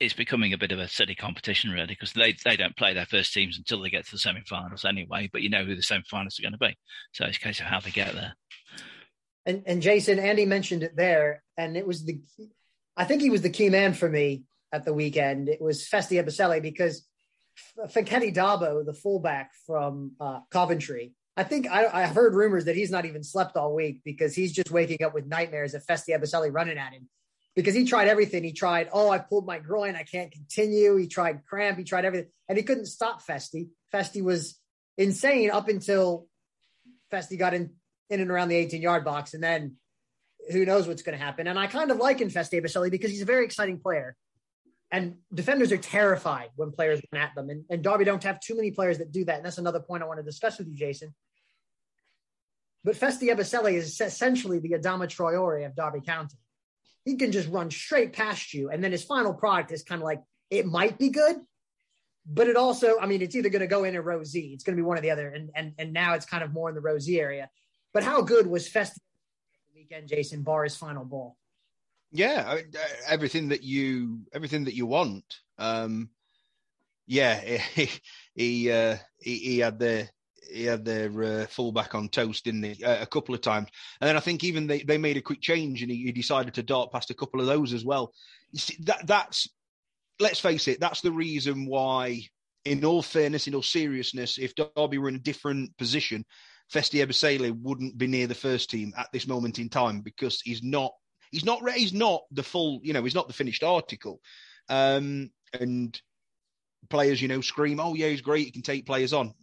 it's 0.00 0.14
becoming 0.14 0.52
a 0.52 0.58
bit 0.58 0.72
of 0.72 0.78
a 0.78 0.88
steady 0.88 1.14
competition 1.14 1.70
really 1.70 1.86
because 1.86 2.12
they 2.12 2.34
they 2.44 2.56
don't 2.56 2.76
play 2.76 2.94
their 2.94 3.06
first 3.06 3.32
teams 3.32 3.56
until 3.56 3.80
they 3.80 3.90
get 3.90 4.04
to 4.06 4.12
the 4.12 4.18
semi-finals 4.18 4.84
anyway. 4.84 5.28
But 5.32 5.42
you 5.42 5.48
know 5.48 5.64
who 5.64 5.76
the 5.76 5.82
semi-finals 5.82 6.38
are 6.38 6.42
going 6.42 6.52
to 6.52 6.58
be, 6.58 6.76
so 7.12 7.24
it's 7.24 7.38
a 7.38 7.40
case 7.40 7.60
of 7.60 7.66
how 7.66 7.80
they 7.80 7.90
get 7.90 8.14
there. 8.14 8.34
And 9.44 9.62
and 9.66 9.82
Jason, 9.82 10.18
Andy 10.18 10.46
mentioned 10.46 10.82
it 10.82 10.96
there, 10.96 11.42
and 11.56 11.76
it 11.76 11.86
was 11.86 12.04
the, 12.04 12.20
I 12.96 13.04
think 13.04 13.22
he 13.22 13.30
was 13.30 13.42
the 13.42 13.50
key 13.50 13.70
man 13.70 13.92
for 13.92 14.08
me 14.08 14.44
at 14.72 14.84
the 14.84 14.94
weekend. 14.94 15.48
It 15.48 15.60
was 15.60 15.82
Festy 15.86 16.22
Ebosele 16.22 16.62
because 16.62 17.06
Fankaty 17.88 18.34
Dabo, 18.34 18.84
the 18.84 18.94
fullback 18.94 19.52
from 19.66 20.12
uh, 20.20 20.40
Coventry, 20.50 21.12
I 21.36 21.44
think 21.44 21.66
I, 21.70 21.86
I've 21.86 22.14
heard 22.14 22.34
rumors 22.34 22.66
that 22.66 22.76
he's 22.76 22.90
not 22.90 23.04
even 23.04 23.24
slept 23.24 23.56
all 23.56 23.74
week 23.74 24.00
because 24.04 24.34
he's 24.34 24.52
just 24.52 24.70
waking 24.70 25.02
up 25.02 25.14
with 25.14 25.26
nightmares 25.26 25.74
of 25.74 25.84
Festy 25.84 26.16
Ebosele 26.16 26.52
running 26.52 26.78
at 26.78 26.92
him 26.92 27.08
because 27.56 27.74
he 27.74 27.84
tried 27.84 28.08
everything. 28.08 28.44
He 28.44 28.52
tried, 28.52 28.88
oh, 28.92 29.10
I 29.10 29.18
pulled 29.18 29.46
my 29.46 29.58
groin, 29.58 29.96
I 29.96 30.04
can't 30.04 30.30
continue. 30.30 30.96
He 30.96 31.06
tried 31.06 31.44
cramp, 31.46 31.78
he 31.78 31.84
tried 31.84 32.04
everything, 32.04 32.30
and 32.48 32.58
he 32.58 32.64
couldn't 32.64 32.86
stop 32.86 33.24
Festy. 33.24 33.68
Festy 33.92 34.22
was 34.22 34.58
insane 34.98 35.50
up 35.50 35.68
until 35.68 36.26
Festy 37.10 37.38
got 37.38 37.54
in 37.54 37.74
in 38.12 38.20
and 38.20 38.30
around 38.30 38.48
the 38.48 38.56
18 38.56 38.82
yard 38.82 39.04
box. 39.04 39.34
And 39.34 39.42
then 39.42 39.76
who 40.50 40.64
knows 40.64 40.86
what's 40.86 41.02
going 41.02 41.18
to 41.18 41.24
happen. 41.24 41.46
And 41.46 41.58
I 41.58 41.66
kind 41.66 41.90
of 41.90 41.96
like 41.96 42.18
Infeste 42.18 42.62
Baselli 42.62 42.90
because 42.90 43.10
he's 43.10 43.22
a 43.22 43.26
very 43.26 43.44
exciting 43.44 43.78
player. 43.78 44.16
And 44.90 45.16
defenders 45.32 45.72
are 45.72 45.78
terrified 45.78 46.50
when 46.56 46.70
players 46.70 47.00
run 47.12 47.22
at 47.22 47.34
them. 47.34 47.48
And, 47.48 47.64
and 47.70 47.82
Derby 47.82 48.04
don't 48.04 48.22
have 48.24 48.40
too 48.40 48.54
many 48.54 48.70
players 48.70 48.98
that 48.98 49.10
do 49.10 49.24
that. 49.24 49.36
And 49.36 49.44
that's 49.44 49.58
another 49.58 49.80
point 49.80 50.02
I 50.02 50.06
want 50.06 50.18
to 50.18 50.24
discuss 50.24 50.58
with 50.58 50.68
you, 50.68 50.76
Jason. 50.76 51.14
But 52.84 52.96
Festy 52.96 53.34
Ebosele 53.34 53.72
is 53.72 53.98
essentially 54.00 54.58
the 54.58 54.72
Adama 54.72 55.06
Traore 55.06 55.64
of 55.64 55.74
Derby 55.74 56.00
County. 56.04 56.36
He 57.04 57.16
can 57.16 57.32
just 57.32 57.48
run 57.48 57.70
straight 57.70 58.12
past 58.12 58.52
you. 58.52 58.68
And 58.68 58.84
then 58.84 58.92
his 58.92 59.02
final 59.02 59.32
product 59.32 59.72
is 59.72 59.82
kind 59.82 60.02
of 60.02 60.04
like, 60.04 60.20
it 60.50 60.66
might 60.66 60.98
be 60.98 61.08
good, 61.08 61.36
but 62.26 62.48
it 62.48 62.56
also, 62.56 62.98
I 63.00 63.06
mean, 63.06 63.22
it's 63.22 63.34
either 63.34 63.48
going 63.48 63.60
to 63.60 63.66
go 63.66 63.84
in 63.84 63.96
a 63.96 64.02
row 64.02 64.22
Z. 64.22 64.52
It's 64.52 64.64
going 64.64 64.76
to 64.76 64.82
be 64.82 64.86
one 64.86 64.98
or 64.98 65.00
the 65.00 65.10
other. 65.10 65.28
And, 65.28 65.50
and, 65.54 65.72
and 65.78 65.92
now 65.92 66.14
it's 66.14 66.26
kind 66.26 66.44
of 66.44 66.52
more 66.52 66.68
in 66.68 66.74
the 66.74 66.80
row 66.80 66.98
Z 66.98 67.18
area. 67.18 67.48
But 67.92 68.04
how 68.04 68.22
good 68.22 68.46
was 68.46 68.68
Festy 68.68 68.98
weekend, 69.74 70.08
Jason, 70.08 70.42
bar 70.42 70.64
his 70.64 70.76
final 70.76 71.04
ball? 71.04 71.36
Yeah, 72.10 72.58
everything 73.06 73.48
that 73.48 73.62
you 73.62 74.20
everything 74.32 74.64
that 74.64 74.74
you 74.74 74.86
want. 74.86 75.24
Um, 75.58 76.10
yeah, 77.06 77.34
he 77.74 77.90
he, 78.34 78.70
uh, 78.70 78.96
he, 79.18 79.36
he 79.38 79.58
had 79.58 79.78
the 79.78 80.08
he 80.52 80.64
had 80.64 80.84
their 80.84 81.22
uh, 81.22 81.46
fullback 81.46 81.94
on 81.94 82.08
toast, 82.08 82.46
in 82.46 82.60
the? 82.60 82.84
Uh, 82.84 83.02
a 83.02 83.06
couple 83.06 83.34
of 83.34 83.40
times, 83.40 83.68
and 84.00 84.08
then 84.08 84.16
I 84.16 84.20
think 84.20 84.44
even 84.44 84.66
they, 84.66 84.82
they 84.82 84.98
made 84.98 85.16
a 85.16 85.22
quick 85.22 85.40
change, 85.40 85.82
and 85.82 85.90
he, 85.90 86.04
he 86.04 86.12
decided 86.12 86.54
to 86.54 86.62
dart 86.62 86.92
past 86.92 87.10
a 87.10 87.14
couple 87.14 87.40
of 87.40 87.46
those 87.46 87.72
as 87.72 87.84
well. 87.84 88.12
See, 88.54 88.76
that 88.84 89.06
that's 89.06 89.48
let's 90.20 90.40
face 90.40 90.68
it, 90.68 90.80
that's 90.80 91.00
the 91.00 91.12
reason 91.12 91.66
why. 91.66 92.22
In 92.64 92.84
all 92.84 93.02
fairness, 93.02 93.48
in 93.48 93.56
all 93.56 93.62
seriousness, 93.62 94.38
if 94.38 94.54
Derby 94.54 94.98
were 94.98 95.08
in 95.08 95.16
a 95.16 95.18
different 95.18 95.76
position, 95.78 96.24
Festy 96.72 97.04
Ebosele 97.04 97.52
wouldn't 97.60 97.98
be 97.98 98.06
near 98.06 98.26
the 98.26 98.34
first 98.34 98.70
team 98.70 98.92
at 98.96 99.08
this 99.12 99.26
moment 99.26 99.58
in 99.58 99.68
time 99.68 100.00
because 100.00 100.40
he's 100.40 100.62
not 100.62 100.92
he's 101.30 101.44
not 101.44 101.68
he's 101.70 101.92
not 101.92 102.22
the 102.30 102.42
full 102.42 102.80
you 102.82 102.92
know 102.92 103.02
he's 103.04 103.14
not 103.14 103.28
the 103.28 103.34
finished 103.34 103.62
article 103.62 104.20
um, 104.68 105.30
and 105.58 106.00
players 106.88 107.20
you 107.20 107.28
know 107.28 107.40
scream 107.40 107.78
oh 107.78 107.94
yeah 107.94 108.08
he's 108.08 108.20
great 108.22 108.46
he 108.46 108.50
can 108.50 108.62
take 108.62 108.86
players 108.86 109.12
on 109.12 109.34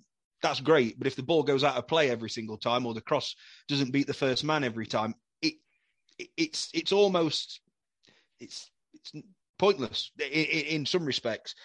that's 0.41 0.61
great. 0.61 0.97
But 0.97 1.07
if 1.07 1.15
the 1.15 1.23
ball 1.23 1.43
goes 1.43 1.63
out 1.63 1.75
of 1.75 1.87
play 1.87 2.09
every 2.09 2.29
single 2.29 2.57
time, 2.57 2.85
or 2.85 2.93
the 2.93 3.01
cross 3.01 3.35
doesn't 3.67 3.91
beat 3.91 4.07
the 4.07 4.13
first 4.13 4.43
man 4.43 4.63
every 4.63 4.87
time, 4.87 5.15
it, 5.41 5.55
it 6.17 6.29
it's 6.37 6.69
it's 6.73 6.91
almost 6.91 7.61
it's 8.39 8.69
it's 8.93 9.25
pointless 9.57 10.11
in, 10.19 10.45
in, 10.45 10.85
some 10.85 11.05
respects. 11.05 11.55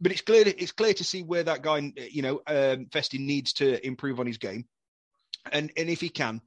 But 0.00 0.12
it's 0.12 0.22
clear 0.22 0.44
it's 0.46 0.72
clear 0.72 0.94
to 0.94 1.04
see 1.04 1.22
where 1.22 1.44
that 1.44 1.62
guy, 1.62 1.92
you 2.10 2.22
know, 2.22 2.40
um, 2.46 2.86
Festin 2.86 3.26
needs 3.26 3.52
to 3.54 3.84
improve 3.86 4.18
on 4.18 4.26
his 4.26 4.38
game, 4.38 4.66
and 5.50 5.70
and 5.76 5.88
if 5.88 6.00
he 6.00 6.08
can, 6.08 6.40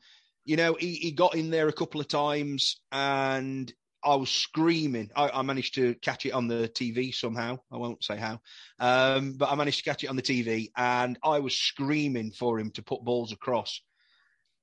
you 0.45 0.57
know, 0.57 0.75
he, 0.75 0.95
he 0.95 1.11
got 1.11 1.35
in 1.35 1.49
there 1.49 1.67
a 1.67 1.73
couple 1.73 2.01
of 2.01 2.07
times 2.07 2.79
and 2.91 3.71
I 4.03 4.15
was 4.15 4.29
screaming. 4.29 5.11
I, 5.15 5.29
I, 5.29 5.41
managed 5.43 5.75
to 5.75 5.95
catch 5.95 6.25
it 6.25 6.31
on 6.31 6.47
the 6.47 6.67
TV 6.67 7.13
somehow. 7.13 7.59
I 7.71 7.77
won't 7.77 8.03
say 8.03 8.17
how, 8.17 8.41
um, 8.79 9.33
but 9.33 9.49
I 9.49 9.55
managed 9.55 9.77
to 9.77 9.83
catch 9.89 10.03
it 10.03 10.07
on 10.07 10.15
the 10.15 10.21
TV, 10.21 10.71
and 10.75 11.17
I 11.23 11.39
was 11.39 11.57
screaming 11.57 12.31
for 12.31 12.59
him 12.59 12.71
to 12.71 12.83
put 12.83 13.03
balls 13.03 13.31
across, 13.31 13.81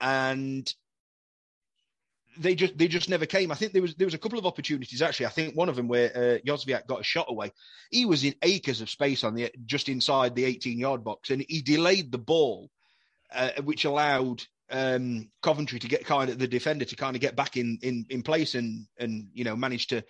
and 0.00 0.72
they 2.38 2.54
just 2.54 2.76
they 2.76 2.88
just 2.88 3.08
never 3.08 3.26
came. 3.26 3.50
I 3.50 3.54
think 3.54 3.72
there 3.72 3.82
was 3.82 3.94
there 3.94 4.06
was 4.06 4.14
a 4.14 4.18
couple 4.18 4.38
of 4.38 4.46
opportunities 4.46 5.02
actually. 5.02 5.26
I 5.26 5.30
think 5.30 5.56
one 5.56 5.68
of 5.68 5.76
them 5.76 5.88
where 5.88 6.38
uh, 6.44 6.78
got 6.86 7.00
a 7.00 7.04
shot 7.04 7.26
away. 7.28 7.52
He 7.90 8.04
was 8.04 8.24
in 8.24 8.34
acres 8.42 8.80
of 8.80 8.90
space 8.90 9.24
on 9.24 9.34
the 9.34 9.50
just 9.64 9.88
inside 9.88 10.34
the 10.34 10.44
18 10.44 10.78
yard 10.78 11.02
box, 11.02 11.30
and 11.30 11.44
he 11.48 11.62
delayed 11.62 12.12
the 12.12 12.18
ball, 12.18 12.70
uh, 13.32 13.62
which 13.62 13.84
allowed 13.84 14.42
um, 14.70 15.30
Coventry 15.42 15.78
to 15.78 15.88
get 15.88 16.06
kind 16.06 16.30
of 16.30 16.38
the 16.38 16.48
defender 16.48 16.84
to 16.84 16.96
kind 16.96 17.16
of 17.16 17.22
get 17.22 17.36
back 17.36 17.56
in 17.56 17.78
in, 17.82 18.06
in 18.08 18.22
place 18.22 18.54
and 18.54 18.86
and 18.98 19.28
you 19.32 19.44
know 19.44 19.56
manage 19.56 19.88
to 19.88 20.02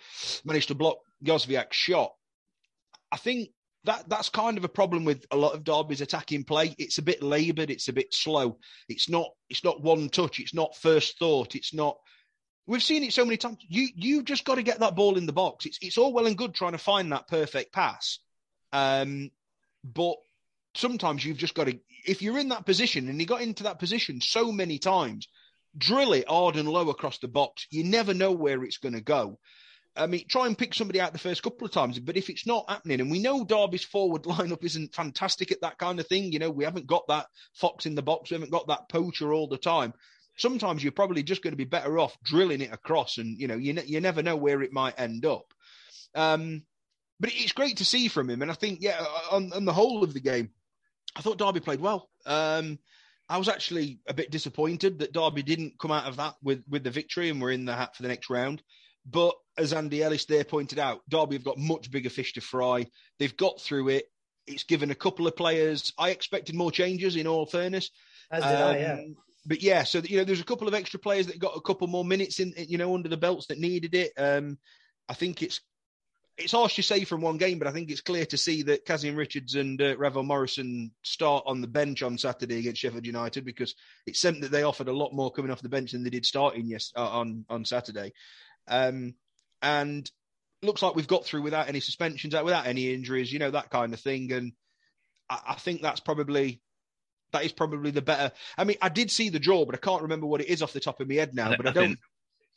manage 0.45 0.67
to 0.67 0.75
block 0.75 0.97
Jozwiak's 1.23 1.75
shot. 1.75 2.13
I 3.11 3.17
think 3.17 3.49
that 3.83 4.07
that's 4.07 4.29
kind 4.29 4.57
of 4.57 4.63
a 4.63 4.69
problem 4.69 5.05
with 5.05 5.25
a 5.31 5.35
lot 5.35 5.53
of 5.53 5.63
Derby's 5.63 6.01
attacking 6.01 6.43
play. 6.43 6.75
It's 6.77 6.99
a 6.99 7.03
bit 7.03 7.23
laboured. 7.23 7.71
It's 7.71 7.87
a 7.87 7.93
bit 7.93 8.13
slow. 8.13 8.57
It's 8.87 9.09
not. 9.09 9.29
It's 9.49 9.63
not 9.63 9.81
one 9.81 10.09
touch. 10.09 10.39
It's 10.39 10.53
not 10.53 10.77
first 10.77 11.17
thought. 11.17 11.55
It's 11.55 11.73
not. 11.73 11.97
We've 12.67 12.83
seen 12.83 13.03
it 13.03 13.13
so 13.13 13.25
many 13.25 13.37
times. 13.37 13.57
You 13.67 13.89
you've 13.95 14.25
just 14.25 14.45
got 14.45 14.55
to 14.55 14.63
get 14.63 14.79
that 14.79 14.95
ball 14.95 15.17
in 15.17 15.25
the 15.25 15.33
box. 15.33 15.65
It's 15.65 15.79
it's 15.81 15.97
all 15.97 16.13
well 16.13 16.27
and 16.27 16.37
good 16.37 16.53
trying 16.53 16.73
to 16.73 16.77
find 16.77 17.11
that 17.11 17.27
perfect 17.27 17.73
pass, 17.73 18.19
um, 18.71 19.31
but 19.83 20.17
sometimes 20.75 21.25
you've 21.25 21.37
just 21.37 21.53
got 21.53 21.67
to 21.67 21.79
if 22.05 22.21
you're 22.21 22.39
in 22.39 22.49
that 22.49 22.65
position 22.65 23.09
and 23.09 23.19
he 23.19 23.25
got 23.25 23.41
into 23.41 23.63
that 23.63 23.79
position 23.79 24.21
so 24.21 24.51
many 24.51 24.79
times, 24.79 25.27
drill 25.77 26.13
it 26.13 26.27
hard 26.27 26.55
and 26.55 26.67
low 26.67 26.89
across 26.89 27.19
the 27.19 27.27
box. 27.27 27.67
You 27.69 27.83
never 27.83 28.13
know 28.13 28.31
where 28.31 28.63
it's 28.63 28.77
going 28.77 28.95
to 28.95 29.01
go. 29.01 29.39
I 29.95 30.07
mean, 30.07 30.25
try 30.27 30.47
and 30.47 30.57
pick 30.57 30.73
somebody 30.73 31.01
out 31.01 31.11
the 31.11 31.19
first 31.19 31.43
couple 31.43 31.65
of 31.65 31.73
times, 31.73 31.99
but 31.99 32.15
if 32.15 32.29
it's 32.29 32.47
not 32.47 32.69
happening, 32.69 33.01
and 33.01 33.11
we 33.11 33.19
know 33.19 33.43
Derby's 33.43 33.83
forward 33.83 34.23
lineup 34.23 34.63
isn't 34.63 34.95
fantastic 34.95 35.51
at 35.51 35.61
that 35.61 35.77
kind 35.77 35.99
of 35.99 36.07
thing, 36.07 36.31
you 36.31 36.39
know, 36.39 36.49
we 36.49 36.63
haven't 36.63 36.87
got 36.87 37.07
that 37.09 37.27
fox 37.55 37.85
in 37.85 37.95
the 37.95 38.01
box, 38.01 38.29
we 38.29 38.35
haven't 38.35 38.51
got 38.51 38.67
that 38.67 38.87
poacher 38.89 39.33
all 39.33 39.47
the 39.47 39.57
time. 39.57 39.93
Sometimes 40.37 40.81
you're 40.81 40.93
probably 40.93 41.23
just 41.23 41.43
going 41.43 41.51
to 41.51 41.57
be 41.57 41.65
better 41.65 41.99
off 41.99 42.17
drilling 42.23 42.61
it 42.61 42.71
across, 42.71 43.17
and 43.17 43.37
you 43.37 43.47
know, 43.47 43.57
you 43.57 43.73
ne- 43.73 43.85
you 43.85 43.99
never 43.99 44.23
know 44.23 44.37
where 44.37 44.61
it 44.61 44.71
might 44.71 44.97
end 44.97 45.25
up. 45.25 45.53
Um, 46.15 46.63
but 47.19 47.31
it's 47.33 47.51
great 47.51 47.77
to 47.77 47.85
see 47.85 48.07
from 48.07 48.29
him, 48.29 48.41
and 48.41 48.49
I 48.49 48.53
think, 48.53 48.79
yeah, 48.81 49.03
on, 49.29 49.51
on 49.51 49.65
the 49.65 49.73
whole 49.73 50.05
of 50.05 50.13
the 50.13 50.21
game, 50.21 50.51
I 51.15 51.21
thought 51.21 51.37
Derby 51.37 51.59
played 51.59 51.81
well. 51.81 52.09
Um, 52.25 52.79
I 53.29 53.37
was 53.37 53.49
actually 53.49 53.99
a 54.07 54.13
bit 54.13 54.31
disappointed 54.31 54.99
that 54.99 55.13
Derby 55.13 55.43
didn't 55.43 55.79
come 55.79 55.91
out 55.91 56.05
of 56.05 56.17
that 56.17 56.35
with, 56.43 56.63
with 56.69 56.83
the 56.83 56.91
victory 56.91 57.29
and 57.29 57.41
were 57.41 57.51
in 57.51 57.65
the 57.65 57.75
hat 57.75 57.95
for 57.95 58.03
the 58.03 58.09
next 58.09 58.29
round. 58.29 58.61
But 59.05 59.35
as 59.57 59.73
Andy 59.73 60.03
Ellis 60.03 60.25
there 60.25 60.43
pointed 60.43 60.79
out, 60.79 61.01
Derby 61.09 61.35
have 61.35 61.43
got 61.43 61.57
much 61.57 61.91
bigger 61.91 62.09
fish 62.09 62.33
to 62.33 62.41
fry. 62.41 62.85
They've 63.19 63.35
got 63.35 63.59
through 63.59 63.89
it. 63.89 64.05
It's 64.47 64.63
given 64.63 64.91
a 64.91 64.95
couple 64.95 65.27
of 65.27 65.35
players. 65.35 65.93
I 65.97 66.09
expected 66.09 66.55
more 66.55 66.71
changes, 66.71 67.15
in 67.15 67.27
all 67.27 67.45
fairness. 67.45 67.89
As 68.31 68.43
did 68.43 68.55
um, 68.55 68.69
I, 68.69 68.79
yeah. 68.79 68.99
But 69.45 69.63
yeah, 69.63 69.83
so 69.83 69.99
you 69.99 70.17
know, 70.17 70.23
there's 70.23 70.41
a 70.41 70.45
couple 70.45 70.67
of 70.67 70.73
extra 70.73 70.99
players 70.99 71.27
that 71.27 71.39
got 71.39 71.57
a 71.57 71.61
couple 71.61 71.87
more 71.87 72.05
minutes 72.05 72.39
in, 72.39 72.53
you 72.57 72.77
know, 72.77 72.93
under 72.93 73.09
the 73.09 73.17
belts 73.17 73.47
that 73.47 73.59
needed 73.59 73.95
it. 73.95 74.11
Um, 74.17 74.57
I 75.09 75.13
think 75.13 75.41
it's 75.41 75.61
it's 76.37 76.53
harsh 76.53 76.75
to 76.75 76.83
say 76.83 77.03
from 77.03 77.21
one 77.21 77.37
game, 77.37 77.59
but 77.59 77.67
I 77.67 77.71
think 77.71 77.91
it's 77.91 78.01
clear 78.01 78.25
to 78.27 78.37
see 78.37 78.63
that 78.63 78.85
Kazim 78.85 79.15
Richards 79.15 79.55
and 79.55 79.81
uh, 79.81 79.97
Ravel 79.97 80.23
Morrison 80.23 80.91
start 81.03 81.43
on 81.45 81.61
the 81.61 81.67
bench 81.67 82.01
on 82.03 82.17
Saturday 82.17 82.59
against 82.59 82.81
Sheffield 82.81 83.05
United 83.05 83.45
because 83.45 83.75
it 84.07 84.15
seemed 84.15 84.43
that 84.43 84.51
they 84.51 84.63
offered 84.63 84.87
a 84.87 84.93
lot 84.93 85.13
more 85.13 85.31
coming 85.31 85.51
off 85.51 85.61
the 85.61 85.69
bench 85.69 85.91
than 85.91 86.03
they 86.03 86.09
did 86.09 86.25
starting 86.25 86.65
yes 86.65 86.91
uh, 86.95 87.07
on 87.07 87.45
on 87.49 87.65
Saturday, 87.65 88.13
um, 88.67 89.13
and 89.61 90.09
looks 90.61 90.81
like 90.81 90.95
we've 90.95 91.07
got 91.07 91.25
through 91.25 91.41
without 91.41 91.67
any 91.67 91.79
suspensions, 91.79 92.35
without 92.35 92.67
any 92.67 92.93
injuries, 92.93 93.31
you 93.31 93.39
know 93.39 93.51
that 93.51 93.69
kind 93.69 93.93
of 93.93 93.99
thing, 93.99 94.31
and 94.31 94.53
I, 95.29 95.39
I 95.49 95.53
think 95.55 95.81
that's 95.81 95.99
probably 95.99 96.61
that 97.31 97.45
is 97.45 97.51
probably 97.51 97.91
the 97.91 98.01
better. 98.01 98.31
I 98.57 98.63
mean, 98.63 98.77
I 98.81 98.89
did 98.89 99.11
see 99.11 99.29
the 99.29 99.39
draw, 99.39 99.65
but 99.65 99.75
I 99.75 99.79
can't 99.79 100.03
remember 100.03 100.27
what 100.27 100.41
it 100.41 100.49
is 100.49 100.61
off 100.61 100.73
the 100.73 100.79
top 100.79 100.99
of 100.99 101.07
my 101.07 101.15
head 101.15 101.33
now. 101.33 101.55
but 101.55 101.67
I, 101.67 101.71
don't. 101.71 101.99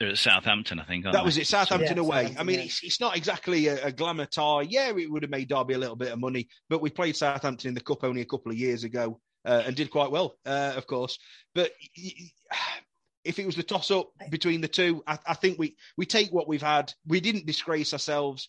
They're 0.01 0.11
at 0.11 0.19
Southampton, 0.19 0.81
I 0.81 0.85
think. 0.85 1.05
that 1.05 1.13
they? 1.13 1.23
was 1.23 1.39
it, 1.39 1.47
Southampton 1.47 1.97
yeah, 1.97 2.03
away. 2.03 2.17
Southampton, 2.23 2.41
I 2.41 2.45
mean, 2.45 2.59
yeah. 2.59 2.65
it's, 2.65 2.83
it's 2.83 3.01
not 3.01 3.17
exactly 3.17 3.69
a, 3.69 3.87
a 3.87 3.93
glamour 3.93 4.27
tie. 4.27 4.63
Yeah, 4.63 4.93
it 4.97 5.11
would 5.11 5.23
have 5.23 5.31
made 5.31 5.49
Derby 5.49 5.75
a 5.75 5.79
little 5.79 5.97
bit 5.97 6.13
of 6.13 6.19
money, 6.19 6.49
but 6.69 6.83
we 6.83 6.91
played 6.91 7.17
Southampton 7.17 7.69
in 7.69 7.75
the 7.75 7.81
Cup 7.81 8.03
only 8.03 8.21
a 8.21 8.27
couple 8.27 8.51
of 8.51 8.59
years 8.59 8.83
ago 8.83 9.21
uh, 9.45 9.63
and 9.67 9.77
did 9.77 9.91
quite 9.91 10.11
well, 10.11 10.37
uh, 10.47 10.73
of 10.77 10.87
course. 10.87 11.19
But 11.55 11.73
if 13.25 13.39
it 13.39 13.47
was 13.47 13.57
the 13.57 13.63
toss 13.63 13.91
up 13.91 14.11
between 14.31 14.61
the 14.61 14.69
two, 14.69 15.03
I, 15.07 15.19
I 15.27 15.35
think 15.35 15.59
we, 15.59 15.77
we 15.97 16.07
take 16.07 16.33
what 16.33 16.49
we've 16.49 16.61
had. 16.61 16.93
We 17.07 17.21
didn't 17.21 17.47
disgrace 17.47 17.93
ourselves. 17.93 18.49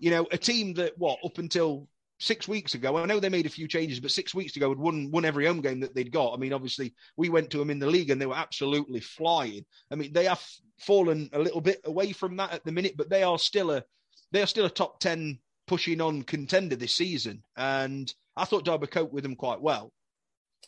You 0.00 0.10
know, 0.10 0.26
a 0.30 0.38
team 0.38 0.74
that, 0.74 0.94
what, 0.96 1.18
up 1.24 1.38
until 1.38 1.88
six 2.18 2.48
weeks 2.48 2.74
ago. 2.74 2.96
I 2.96 3.06
know 3.06 3.20
they 3.20 3.28
made 3.28 3.46
a 3.46 3.50
few 3.50 3.68
changes, 3.68 4.00
but 4.00 4.10
six 4.10 4.34
weeks 4.34 4.56
ago 4.56 4.68
had 4.68 4.78
won 4.78 5.10
won 5.10 5.24
every 5.24 5.46
home 5.46 5.60
game 5.60 5.80
that 5.80 5.94
they'd 5.94 6.12
got. 6.12 6.34
I 6.34 6.36
mean, 6.36 6.52
obviously 6.52 6.94
we 7.16 7.28
went 7.28 7.50
to 7.50 7.58
them 7.58 7.70
in 7.70 7.78
the 7.78 7.86
league 7.86 8.10
and 8.10 8.20
they 8.20 8.26
were 8.26 8.36
absolutely 8.36 9.00
flying. 9.00 9.64
I 9.90 9.94
mean, 9.94 10.12
they 10.12 10.24
have 10.24 10.42
fallen 10.78 11.30
a 11.32 11.38
little 11.38 11.60
bit 11.60 11.80
away 11.84 12.12
from 12.12 12.36
that 12.36 12.52
at 12.52 12.64
the 12.64 12.72
minute, 12.72 12.96
but 12.96 13.08
they 13.08 13.22
are 13.22 13.38
still 13.38 13.70
a 13.70 13.84
they 14.32 14.42
are 14.42 14.46
still 14.46 14.66
a 14.66 14.70
top 14.70 15.00
ten 15.00 15.38
pushing 15.66 16.00
on 16.00 16.22
contender 16.22 16.76
this 16.76 16.94
season. 16.94 17.42
And 17.56 18.12
I 18.36 18.44
thought 18.44 18.64
Derby 18.64 18.86
coped 18.86 19.12
with 19.12 19.22
them 19.22 19.36
quite 19.36 19.60
well. 19.60 19.92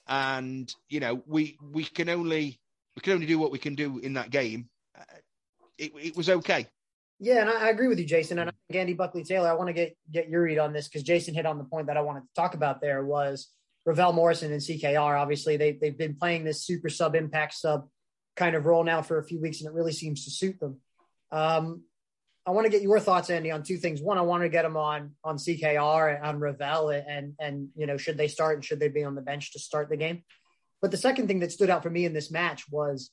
And 0.07 0.72
you 0.88 1.01
know, 1.01 1.22
we 1.26 1.59
we 1.72 1.84
can 1.84 2.09
only 2.09 2.61
we 2.96 3.03
can 3.03 3.14
only 3.14 3.26
do 3.26 3.38
what 3.38 3.53
we 3.53 3.59
can 3.59 3.74
do 3.74 3.98
in 3.98 4.14
that 4.14 4.30
game. 4.30 4.68
Uh, 4.96 5.03
it, 5.78 5.92
it 6.01 6.16
was 6.16 6.28
okay. 6.28 6.66
Yeah, 7.23 7.43
and 7.43 7.51
I, 7.51 7.66
I 7.66 7.68
agree 7.68 7.89
with 7.89 7.99
you, 7.99 8.07
Jason. 8.07 8.39
And 8.39 8.49
I 8.49 8.53
think 8.66 8.81
Andy 8.81 8.95
Buckley 8.95 9.23
Taylor, 9.23 9.51
I 9.51 9.53
want 9.53 9.68
to 9.68 9.75
get 9.75 9.97
get 10.11 10.29
your 10.29 10.43
read 10.43 10.59
on 10.59 10.73
this 10.73 10.89
because 10.89 11.03
Jason 11.03 11.35
hit 11.35 11.47
on 11.47 11.59
the 11.59 11.64
point 11.64 11.87
that 11.87 11.99
I 11.99 12.01
wanted 12.01 12.21
to 12.21 12.35
talk 12.35 12.55
about. 12.55 12.81
There 12.81 13.05
was 13.05 13.49
Ravel 13.85 14.14
Morrison 14.14 14.53
and 14.53 14.61
CKR. 14.61 15.21
Obviously, 15.21 15.59
they 15.59 15.73
they've 15.73 15.97
been 15.97 16.16
playing 16.16 16.45
this 16.45 16.64
super 16.64 16.89
sub 16.89 17.14
impact 17.14 17.55
sub 17.55 17.87
kind 18.37 18.57
of 18.57 18.64
role 18.64 18.83
now 18.85 19.03
for 19.03 19.18
a 19.18 19.25
few 19.25 19.39
weeks, 19.39 19.61
and 19.61 19.68
it 19.68 19.75
really 19.75 19.93
seems 19.93 20.25
to 20.25 20.31
suit 20.31 20.59
them. 20.61 20.81
Um, 21.31 21.83
I 22.47 22.53
want 22.53 22.64
to 22.64 22.71
get 22.71 22.81
your 22.81 22.99
thoughts, 22.99 23.29
Andy, 23.29 23.51
on 23.51 23.62
two 23.62 23.77
things. 23.77 24.01
One, 24.01 24.16
I 24.16 24.23
want 24.23 24.43
to 24.43 24.49
get 24.49 24.62
them 24.62 24.79
on 24.79 25.12
on 25.23 25.37
CKR 25.37 26.16
and 26.16 26.25
on 26.25 26.41
Ravel, 26.41 26.89
and 26.89 27.35
and 27.39 27.68
you 27.77 27.87
know, 27.87 27.99
should 27.99 28.16
they 28.16 28.29
start 28.29 28.57
and 28.57 28.64
should 28.64 28.81
they 28.81 28.89
be 28.89 29.05
on 29.05 29.14
the 29.14 29.21
bench 29.21 29.53
to 29.53 29.59
start 29.59 29.91
the 29.91 29.99
game? 29.99 30.23
But 30.81 30.91
the 30.91 30.97
second 30.97 31.29
thing 31.29 31.41
that 31.41 31.53
stood 31.53 31.68
out 31.68 31.83
for 31.83 31.91
me 31.91 32.07
in 32.07 32.14
this 32.14 32.31
match 32.31 32.64
was 32.71 33.11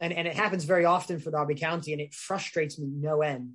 and, 0.00 0.12
and 0.12 0.26
it 0.28 0.34
happens 0.34 0.64
very 0.64 0.84
often 0.84 1.18
for 1.18 1.30
Derby 1.30 1.54
County, 1.54 1.92
and 1.92 2.00
it 2.00 2.14
frustrates 2.14 2.78
me 2.78 2.88
no 2.90 3.22
end, 3.22 3.52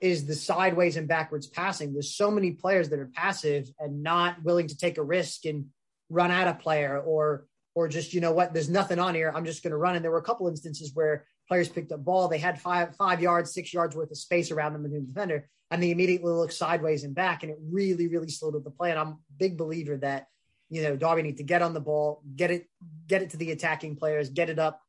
is 0.00 0.26
the 0.26 0.34
sideways 0.34 0.96
and 0.96 1.08
backwards 1.08 1.46
passing. 1.46 1.92
There's 1.92 2.14
so 2.14 2.30
many 2.30 2.52
players 2.52 2.88
that 2.90 2.98
are 2.98 3.10
passive 3.14 3.68
and 3.78 4.02
not 4.02 4.42
willing 4.42 4.68
to 4.68 4.76
take 4.76 4.98
a 4.98 5.02
risk 5.02 5.44
and 5.44 5.66
run 6.08 6.30
at 6.30 6.48
a 6.48 6.54
player 6.54 6.98
or 6.98 7.46
or 7.74 7.88
just, 7.88 8.14
you 8.14 8.22
know 8.22 8.32
what, 8.32 8.54
there's 8.54 8.70
nothing 8.70 8.98
on 8.98 9.14
here. 9.14 9.30
I'm 9.34 9.44
just 9.44 9.62
going 9.62 9.72
to 9.72 9.76
run. 9.76 9.96
And 9.96 10.02
there 10.02 10.10
were 10.10 10.16
a 10.16 10.22
couple 10.22 10.48
instances 10.48 10.92
where 10.94 11.26
players 11.46 11.68
picked 11.68 11.92
up 11.92 12.02
ball, 12.02 12.26
they 12.26 12.38
had 12.38 12.58
five 12.58 12.96
five 12.96 13.20
yards, 13.20 13.52
six 13.52 13.72
yards 13.72 13.94
worth 13.94 14.10
of 14.10 14.16
space 14.16 14.50
around 14.50 14.72
them 14.72 14.84
and 14.86 14.94
the 14.94 15.00
defender, 15.00 15.48
and 15.70 15.82
they 15.82 15.90
immediately 15.90 16.32
looked 16.32 16.54
sideways 16.54 17.04
and 17.04 17.14
back, 17.14 17.42
and 17.42 17.52
it 17.52 17.58
really, 17.70 18.08
really 18.08 18.30
slowed 18.30 18.56
up 18.56 18.64
the 18.64 18.70
play. 18.70 18.90
And 18.90 18.98
I'm 18.98 19.08
a 19.08 19.18
big 19.36 19.56
believer 19.56 19.96
that 19.98 20.26
you 20.70 20.82
know 20.82 20.96
Derby 20.96 21.22
need 21.22 21.36
to 21.36 21.44
get 21.44 21.62
on 21.62 21.74
the 21.74 21.80
ball, 21.80 22.22
get 22.34 22.50
it, 22.50 22.66
get 23.06 23.22
it 23.22 23.30
to 23.30 23.36
the 23.36 23.52
attacking 23.52 23.96
players, 23.96 24.30
get 24.30 24.50
it 24.50 24.58
up, 24.58 24.80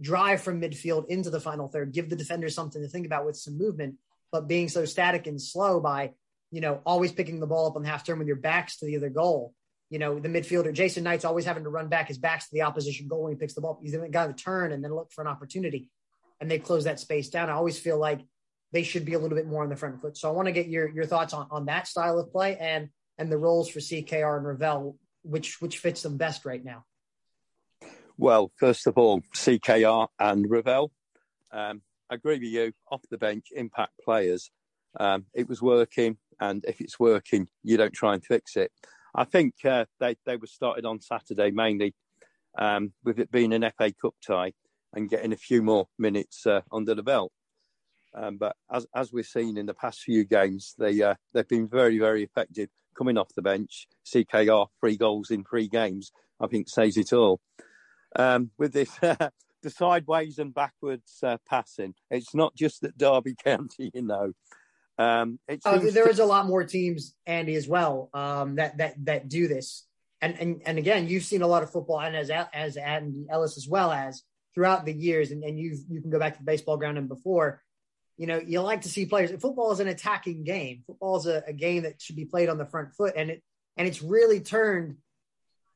drive 0.00 0.40
from 0.40 0.60
midfield 0.60 1.08
into 1.08 1.30
the 1.30 1.40
final 1.40 1.68
third, 1.68 1.92
give 1.92 2.10
the 2.10 2.16
defender 2.16 2.48
something 2.48 2.82
to 2.82 2.88
think 2.88 3.06
about 3.06 3.26
with 3.26 3.36
some 3.36 3.56
movement, 3.56 3.96
but 4.32 4.48
being 4.48 4.68
so 4.68 4.84
static 4.84 5.26
and 5.26 5.40
slow 5.40 5.80
by, 5.80 6.12
you 6.50 6.60
know, 6.60 6.80
always 6.84 7.12
picking 7.12 7.40
the 7.40 7.46
ball 7.46 7.66
up 7.66 7.76
on 7.76 7.84
half 7.84 8.04
turn 8.04 8.18
with 8.18 8.26
your 8.26 8.36
backs 8.36 8.78
to 8.78 8.86
the 8.86 8.96
other 8.96 9.10
goal. 9.10 9.54
You 9.90 9.98
know, 9.98 10.18
the 10.18 10.28
midfielder, 10.28 10.72
Jason 10.72 11.04
Knight's 11.04 11.24
always 11.24 11.44
having 11.44 11.64
to 11.64 11.70
run 11.70 11.88
back 11.88 12.08
his 12.08 12.18
backs 12.18 12.48
to 12.48 12.54
the 12.54 12.62
opposition 12.62 13.06
goal 13.06 13.24
when 13.24 13.32
he 13.32 13.38
picks 13.38 13.54
the 13.54 13.60
ball. 13.60 13.78
He's 13.82 13.96
got 14.10 14.26
to 14.26 14.32
turn 14.32 14.72
and 14.72 14.82
then 14.82 14.94
look 14.94 15.12
for 15.12 15.20
an 15.20 15.28
opportunity. 15.28 15.88
And 16.40 16.50
they 16.50 16.58
close 16.58 16.84
that 16.84 16.98
space 16.98 17.28
down. 17.28 17.48
I 17.48 17.52
always 17.52 17.78
feel 17.78 17.98
like 17.98 18.20
they 18.72 18.82
should 18.82 19.04
be 19.04 19.14
a 19.14 19.18
little 19.18 19.36
bit 19.36 19.46
more 19.46 19.62
on 19.62 19.68
the 19.68 19.76
front 19.76 20.00
foot. 20.00 20.16
So 20.16 20.28
I 20.28 20.32
want 20.32 20.46
to 20.46 20.52
get 20.52 20.66
your 20.66 20.88
your 20.88 21.06
thoughts 21.06 21.32
on, 21.32 21.46
on 21.50 21.66
that 21.66 21.86
style 21.86 22.18
of 22.18 22.32
play 22.32 22.56
and 22.58 22.88
and 23.18 23.30
the 23.30 23.38
roles 23.38 23.68
for 23.68 23.78
CKR 23.78 24.36
and 24.36 24.46
Ravel, 24.46 24.98
which 25.22 25.60
which 25.62 25.78
fits 25.78 26.02
them 26.02 26.16
best 26.16 26.44
right 26.44 26.62
now. 26.62 26.84
Well, 28.16 28.52
first 28.58 28.86
of 28.86 28.96
all, 28.96 29.22
CKR 29.34 30.06
and 30.20 30.48
Ravel. 30.48 30.92
Um, 31.52 31.82
I 32.08 32.14
agree 32.14 32.34
with 32.34 32.44
you. 32.44 32.72
Off 32.90 33.02
the 33.10 33.18
bench, 33.18 33.46
impact 33.54 33.92
players. 34.04 34.50
Um, 34.98 35.26
it 35.34 35.48
was 35.48 35.60
working, 35.60 36.18
and 36.40 36.64
if 36.66 36.80
it's 36.80 37.00
working, 37.00 37.48
you 37.64 37.76
don't 37.76 37.92
try 37.92 38.14
and 38.14 38.24
fix 38.24 38.56
it. 38.56 38.70
I 39.14 39.24
think 39.24 39.54
uh, 39.64 39.86
they 39.98 40.16
they 40.26 40.36
were 40.36 40.46
started 40.46 40.84
on 40.84 41.00
Saturday 41.00 41.50
mainly 41.50 41.94
um, 42.56 42.92
with 43.04 43.18
it 43.18 43.32
being 43.32 43.52
an 43.52 43.68
FA 43.76 43.92
Cup 44.00 44.14
tie 44.24 44.52
and 44.92 45.10
getting 45.10 45.32
a 45.32 45.36
few 45.36 45.62
more 45.62 45.88
minutes 45.98 46.46
uh, 46.46 46.60
under 46.72 46.94
the 46.94 47.02
belt. 47.02 47.32
Um, 48.14 48.36
but 48.36 48.54
as 48.72 48.86
as 48.94 49.12
we've 49.12 49.26
seen 49.26 49.56
in 49.56 49.66
the 49.66 49.74
past 49.74 50.02
few 50.02 50.24
games, 50.24 50.74
they 50.78 51.02
uh, 51.02 51.14
they've 51.32 51.48
been 51.48 51.68
very 51.68 51.98
very 51.98 52.22
effective 52.22 52.68
coming 52.96 53.18
off 53.18 53.34
the 53.34 53.42
bench. 53.42 53.88
CKR 54.06 54.68
three 54.78 54.96
goals 54.96 55.32
in 55.32 55.42
three 55.42 55.66
games, 55.66 56.12
I 56.40 56.46
think 56.46 56.68
says 56.68 56.96
it 56.96 57.12
all. 57.12 57.40
Um, 58.16 58.50
with 58.58 58.72
this 58.72 58.90
the 59.00 59.70
sideways 59.70 60.38
and 60.38 60.54
backwards 60.54 61.18
uh, 61.22 61.38
passing, 61.48 61.94
it's 62.10 62.34
not 62.34 62.54
just 62.54 62.84
at 62.84 62.96
Derby 62.96 63.34
County, 63.44 63.90
you 63.92 64.02
know. 64.02 64.32
Um, 64.96 65.40
uh, 65.64 65.78
there 65.78 66.08
is 66.08 66.20
a 66.20 66.24
lot 66.24 66.46
more 66.46 66.62
teams, 66.64 67.16
Andy, 67.26 67.56
as 67.56 67.66
well 67.66 68.10
um, 68.14 68.56
that 68.56 68.78
that 68.78 68.94
that 69.04 69.28
do 69.28 69.48
this. 69.48 69.86
And, 70.20 70.38
and 70.38 70.62
and 70.64 70.78
again, 70.78 71.08
you've 71.08 71.24
seen 71.24 71.42
a 71.42 71.46
lot 71.46 71.62
of 71.62 71.70
football, 71.70 72.00
and 72.00 72.16
as 72.16 72.30
as 72.30 72.76
Andy 72.76 73.26
Ellis 73.28 73.56
as 73.56 73.68
well 73.68 73.90
as 73.90 74.22
throughout 74.54 74.84
the 74.84 74.92
years, 74.92 75.32
and, 75.32 75.42
and 75.42 75.58
you 75.58 75.76
you 75.90 76.00
can 76.00 76.10
go 76.10 76.18
back 76.18 76.34
to 76.34 76.38
the 76.38 76.44
baseball 76.44 76.76
ground 76.76 76.98
and 76.98 77.08
before. 77.08 77.60
You 78.16 78.28
know, 78.28 78.38
you 78.38 78.60
like 78.60 78.82
to 78.82 78.88
see 78.88 79.06
players. 79.06 79.32
Football 79.32 79.72
is 79.72 79.80
an 79.80 79.88
attacking 79.88 80.44
game. 80.44 80.84
Football 80.86 81.16
is 81.16 81.26
a, 81.26 81.42
a 81.48 81.52
game 81.52 81.82
that 81.82 82.00
should 82.00 82.14
be 82.14 82.26
played 82.26 82.48
on 82.48 82.58
the 82.58 82.64
front 82.64 82.94
foot, 82.94 83.14
and 83.16 83.30
it 83.30 83.42
and 83.76 83.88
it's 83.88 84.02
really 84.02 84.40
turned 84.40 84.98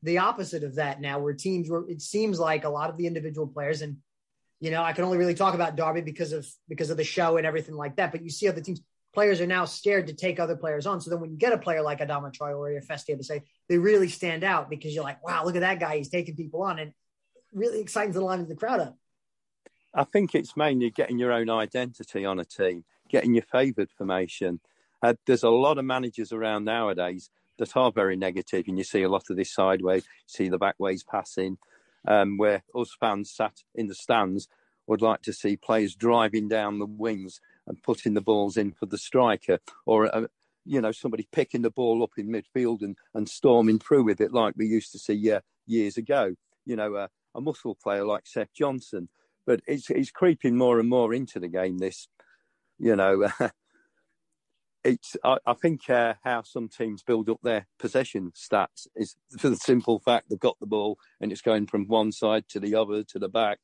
the 0.03 0.19
opposite 0.19 0.63
of 0.63 0.75
that 0.75 1.01
now, 1.01 1.19
where 1.19 1.33
teams 1.33 1.69
where 1.69 1.83
it 1.87 2.01
seems 2.01 2.39
like 2.39 2.63
a 2.63 2.69
lot 2.69 2.89
of 2.89 2.97
the 2.97 3.07
individual 3.07 3.47
players, 3.47 3.81
and 3.81 3.97
you 4.59 4.71
know, 4.71 4.83
I 4.83 4.93
can 4.93 5.03
only 5.03 5.17
really 5.17 5.35
talk 5.35 5.53
about 5.53 5.75
Derby 5.75 6.01
because 6.01 6.33
of 6.33 6.47
because 6.67 6.89
of 6.89 6.97
the 6.97 7.03
show 7.03 7.37
and 7.37 7.45
everything 7.45 7.75
like 7.75 7.95
that. 7.97 8.11
But 8.11 8.23
you 8.23 8.29
see 8.29 8.47
other 8.47 8.61
teams 8.61 8.81
players 9.13 9.41
are 9.41 9.47
now 9.47 9.65
scared 9.65 10.07
to 10.07 10.13
take 10.13 10.39
other 10.39 10.55
players 10.55 10.85
on. 10.85 11.01
So 11.01 11.09
then 11.09 11.19
when 11.19 11.31
you 11.31 11.37
get 11.37 11.53
a 11.53 11.57
player 11.57 11.81
like 11.81 11.99
Adama 11.99 12.31
Traore 12.31 12.77
or 12.77 12.81
Festia 12.81 13.17
to 13.17 13.23
say, 13.23 13.43
they 13.67 13.77
really 13.77 14.07
stand 14.07 14.43
out 14.43 14.69
because 14.69 14.93
you're 14.93 15.03
like, 15.03 15.23
wow, 15.25 15.43
look 15.45 15.55
at 15.55 15.61
that 15.61 15.79
guy. 15.79 15.97
He's 15.97 16.09
taking 16.09 16.35
people 16.35 16.61
on 16.61 16.79
and 16.79 16.93
really 17.51 17.81
exciting 17.81 18.13
the 18.13 18.21
line 18.21 18.39
of 18.39 18.47
the 18.47 18.55
crowd 18.55 18.79
up. 18.79 18.97
I 19.93 20.03
think 20.03 20.35
it's 20.35 20.55
mainly 20.55 20.91
getting 20.91 21.17
your 21.17 21.31
own 21.31 21.49
identity 21.49 22.23
on 22.23 22.39
a 22.39 22.45
team, 22.45 22.85
getting 23.09 23.33
your 23.33 23.43
favoured 23.43 23.89
formation. 23.97 24.59
Uh, 25.01 25.15
there's 25.25 25.43
a 25.43 25.49
lot 25.49 25.79
of 25.79 25.85
managers 25.85 26.31
around 26.31 26.65
nowadays 26.65 27.31
that 27.59 27.77
are 27.77 27.91
very 27.91 28.15
negative, 28.15 28.65
and 28.67 28.77
you 28.77 28.83
see 28.83 29.03
a 29.03 29.09
lot 29.09 29.29
of 29.29 29.37
this 29.37 29.53
sideways, 29.53 30.03
see 30.25 30.49
the 30.49 30.57
backways 30.57 31.03
passing, 31.03 31.57
um, 32.07 32.37
where 32.37 32.63
us 32.75 32.95
fans 32.99 33.31
sat 33.31 33.63
in 33.75 33.87
the 33.87 33.95
stands 33.95 34.47
would 34.87 35.01
like 35.01 35.21
to 35.21 35.31
see 35.31 35.55
players 35.55 35.95
driving 35.95 36.47
down 36.47 36.79
the 36.79 36.85
wings 36.85 37.39
and 37.67 37.81
putting 37.83 38.15
the 38.15 38.21
balls 38.21 38.57
in 38.57 38.71
for 38.71 38.87
the 38.87 38.97
striker, 38.97 39.59
or 39.85 40.13
uh, 40.13 40.25
you 40.65 40.81
know 40.81 40.91
somebody 40.91 41.27
picking 41.31 41.61
the 41.61 41.69
ball 41.69 42.01
up 42.03 42.11
in 42.17 42.27
midfield 42.27 42.81
and, 42.81 42.97
and 43.13 43.29
storming 43.29 43.77
through 43.77 44.03
with 44.03 44.19
it 44.19 44.33
like 44.33 44.55
we 44.57 44.65
used 44.65 44.91
to 44.91 44.99
see 44.99 45.31
uh, 45.31 45.41
years 45.67 45.97
ago. 45.97 46.33
You 46.65 46.75
know, 46.75 46.95
uh, 46.95 47.07
a 47.35 47.41
muscle 47.41 47.75
player 47.75 48.03
like 48.03 48.25
Seth 48.25 48.53
Johnson, 48.53 49.09
but 49.45 49.61
it's 49.67 49.89
it's 49.91 50.11
creeping 50.11 50.57
more 50.57 50.79
and 50.79 50.89
more 50.89 51.13
into 51.13 51.39
the 51.39 51.47
game. 51.47 51.77
This, 51.77 52.07
you 52.79 52.95
know. 52.95 53.29
it's 54.83 55.15
I, 55.23 55.37
I 55.45 55.53
think 55.53 55.89
uh, 55.89 56.15
how 56.23 56.43
some 56.43 56.69
teams 56.69 57.03
build 57.03 57.29
up 57.29 57.39
their 57.43 57.67
possession 57.77 58.31
stats 58.35 58.87
is 58.95 59.15
for 59.37 59.49
the 59.49 59.57
simple 59.57 59.99
fact 59.99 60.29
they've 60.29 60.39
got 60.39 60.59
the 60.59 60.65
ball 60.65 60.97
and 61.19 61.31
it's 61.31 61.41
going 61.41 61.67
from 61.67 61.87
one 61.87 62.11
side 62.11 62.45
to 62.49 62.59
the 62.59 62.75
other 62.75 63.03
to 63.03 63.19
the 63.19 63.29
back, 63.29 63.59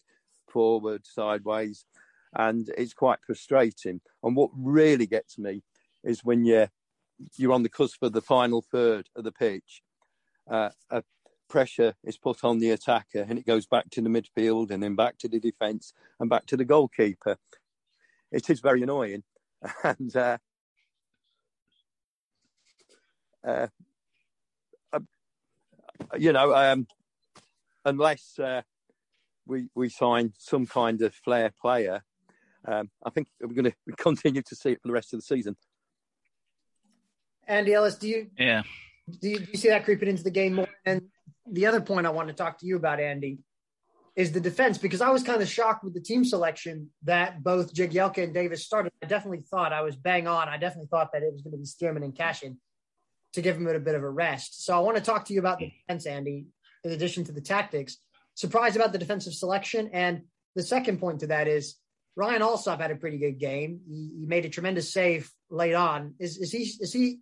forward, 0.49 1.05
sideways, 1.05 1.85
and 2.35 2.69
it's 2.77 2.93
quite 2.93 3.19
frustrating. 3.25 4.01
And 4.23 4.35
what 4.35 4.51
really 4.55 5.07
gets 5.07 5.37
me 5.37 5.63
is 6.03 6.23
when 6.23 6.45
you're 6.45 6.69
you're 7.37 7.53
on 7.53 7.63
the 7.63 7.69
cusp 7.69 8.03
of 8.03 8.11
the 8.11 8.21
final 8.21 8.61
third 8.61 9.07
of 9.15 9.23
the 9.23 9.31
pitch, 9.31 9.81
uh, 10.51 10.69
a 10.89 11.03
pressure 11.49 11.93
is 12.03 12.17
put 12.17 12.43
on 12.43 12.59
the 12.59 12.71
attacker, 12.71 13.25
and 13.27 13.39
it 13.39 13.45
goes 13.45 13.65
back 13.65 13.89
to 13.91 14.01
the 14.01 14.09
midfield, 14.09 14.69
and 14.69 14.83
then 14.83 14.95
back 14.95 15.17
to 15.19 15.29
the 15.29 15.39
defence, 15.39 15.93
and 16.19 16.29
back 16.29 16.45
to 16.47 16.57
the 16.57 16.65
goalkeeper. 16.65 17.37
It 18.31 18.49
is 18.49 18.59
very 18.59 18.83
annoying, 18.83 19.23
and 19.83 20.15
uh, 20.15 20.37
uh, 23.45 23.67
uh 24.93 24.99
you 26.17 26.33
know, 26.33 26.53
um, 26.53 26.87
unless 27.83 28.39
uh, 28.39 28.61
we 29.45 29.67
we 29.75 29.89
sign 29.89 30.33
some 30.37 30.65
kind 30.65 31.01
of 31.01 31.13
flair 31.13 31.51
player 31.61 32.03
um, 32.67 32.89
I 33.03 33.09
think 33.09 33.27
we're 33.41 33.53
going 33.53 33.71
to 33.71 33.95
continue 33.97 34.41
to 34.41 34.55
see 34.55 34.71
it 34.71 34.81
for 34.81 34.87
the 34.87 34.93
rest 34.93 35.13
of 35.13 35.19
the 35.19 35.25
season. 35.25 35.55
Andy 37.47 37.73
Ellis, 37.73 37.95
do 37.95 38.07
you? 38.07 38.27
Yeah. 38.37 38.63
Do 39.21 39.29
you, 39.29 39.39
do 39.39 39.45
you 39.51 39.57
see 39.57 39.69
that 39.69 39.85
creeping 39.85 40.09
into 40.09 40.23
the 40.23 40.31
game 40.31 40.55
more? 40.55 40.67
And 40.85 41.03
the 41.45 41.67
other 41.67 41.79
point 41.79 42.07
I 42.07 42.09
want 42.09 42.27
to 42.29 42.33
talk 42.33 42.59
to 42.59 42.65
you 42.65 42.75
about, 42.75 42.99
Andy, 42.99 43.37
is 44.15 44.31
the 44.31 44.39
defense 44.39 44.79
because 44.79 45.01
I 45.01 45.11
was 45.11 45.21
kind 45.21 45.41
of 45.41 45.47
shocked 45.47 45.83
with 45.83 45.93
the 45.93 45.99
team 45.99 46.25
selection 46.25 46.89
that 47.03 47.43
both 47.43 47.73
Jagielka 47.73 48.23
and 48.23 48.33
Davis 48.33 48.65
started. 48.65 48.91
I 49.03 49.05
definitely 49.05 49.41
thought 49.41 49.73
I 49.73 49.81
was 49.81 49.95
bang 49.95 50.27
on. 50.27 50.47
I 50.47 50.57
definitely 50.57 50.87
thought 50.87 51.11
that 51.13 51.21
it 51.21 51.31
was 51.31 51.43
going 51.43 51.51
to 51.51 51.57
be 51.57 51.65
Stearman 51.65 52.03
and 52.03 52.15
Cashin 52.15 52.57
to 53.35 53.41
give 53.41 53.57
him 53.57 53.67
a 53.67 53.79
bit 53.79 53.95
of 53.95 54.03
a 54.03 54.09
rest. 54.09 54.65
So 54.65 54.75
I 54.75 54.79
want 54.79 54.97
to 54.97 55.03
talk 55.03 55.25
to 55.25 55.33
you 55.33 55.39
about 55.39 55.59
the 55.59 55.69
defense, 55.69 56.05
Andy, 56.05 56.47
in 56.83 56.91
addition 56.91 57.23
to 57.25 57.31
the 57.31 57.41
tactics. 57.41 57.97
Surprised 58.33 58.75
about 58.75 58.91
the 58.91 58.97
defensive 58.97 59.33
selection. 59.33 59.89
And 59.93 60.23
the 60.55 60.63
second 60.63 60.99
point 60.99 61.19
to 61.19 61.27
that 61.27 61.47
is 61.47 61.75
Ryan 62.15 62.41
Allsop 62.41 62.79
had 62.79 62.91
a 62.91 62.95
pretty 62.95 63.17
good 63.17 63.37
game. 63.37 63.81
He, 63.87 64.11
he, 64.19 64.25
made 64.25 64.45
a 64.45 64.49
tremendous 64.49 64.91
save 64.91 65.29
late 65.49 65.73
on. 65.73 66.15
Is, 66.19 66.37
is 66.37 66.51
he? 66.51 66.63
Is 66.79 66.93
he? 66.93 67.19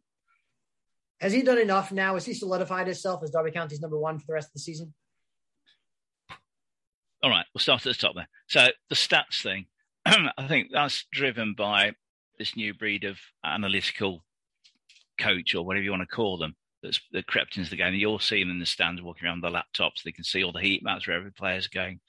Has 1.20 1.34
he 1.34 1.41
done 1.41 1.57
enough 1.57 1.91
now? 1.91 2.14
Has 2.14 2.26
he 2.26 2.34
solidified 2.34 2.88
himself 2.88 3.24
as 3.24 3.32
Derby 3.32 3.51
County's 3.51 3.82
number 3.82 3.97
one 3.97 4.20
for 4.20 4.26
the 4.28 4.34
rest 4.34 4.49
of 4.49 4.53
the 4.53 4.59
season? 4.59 4.93
All 7.24 7.30
right, 7.30 7.45
we'll 7.53 7.61
start 7.61 7.86
at 7.86 7.95
the 7.95 7.99
top 7.99 8.16
there. 8.16 8.28
So 8.47 8.68
the 8.89 8.95
stats 8.95 9.41
thing, 9.41 9.66
I 10.05 10.47
think 10.47 10.70
that's 10.74 11.05
driven 11.11 11.53
by 11.53 11.93
this 12.38 12.55
new 12.55 12.74
breed 12.74 13.05
of 13.05 13.18
analytical 13.45 14.26
coach 15.20 15.55
or 15.55 15.66
whatever 15.66 15.84
you 15.84 15.91
want 15.91 16.01
to 16.07 16.16
call 16.16 16.38
them 16.38 16.55
that's 16.84 16.99
that 17.14 17.28
crept 17.28 17.57
into 17.57 17.70
the 17.70 17.78
game. 17.78 17.93
You 17.95 18.07
all 18.07 18.20
see 18.20 18.43
them 18.43 18.51
in 18.51 18.59
the 18.59 18.66
stands 18.66 19.01
walking 19.01 19.28
around 19.28 19.41
the 19.41 19.49
laptops. 19.49 20.03
They 20.03 20.11
can 20.11 20.24
see 20.24 20.43
all 20.43 20.51
the 20.51 20.59
heat 20.59 20.84
maps 20.84 21.07
where 21.07 21.18
every 21.18 21.32
player's 21.32 21.68
going, 21.68 22.01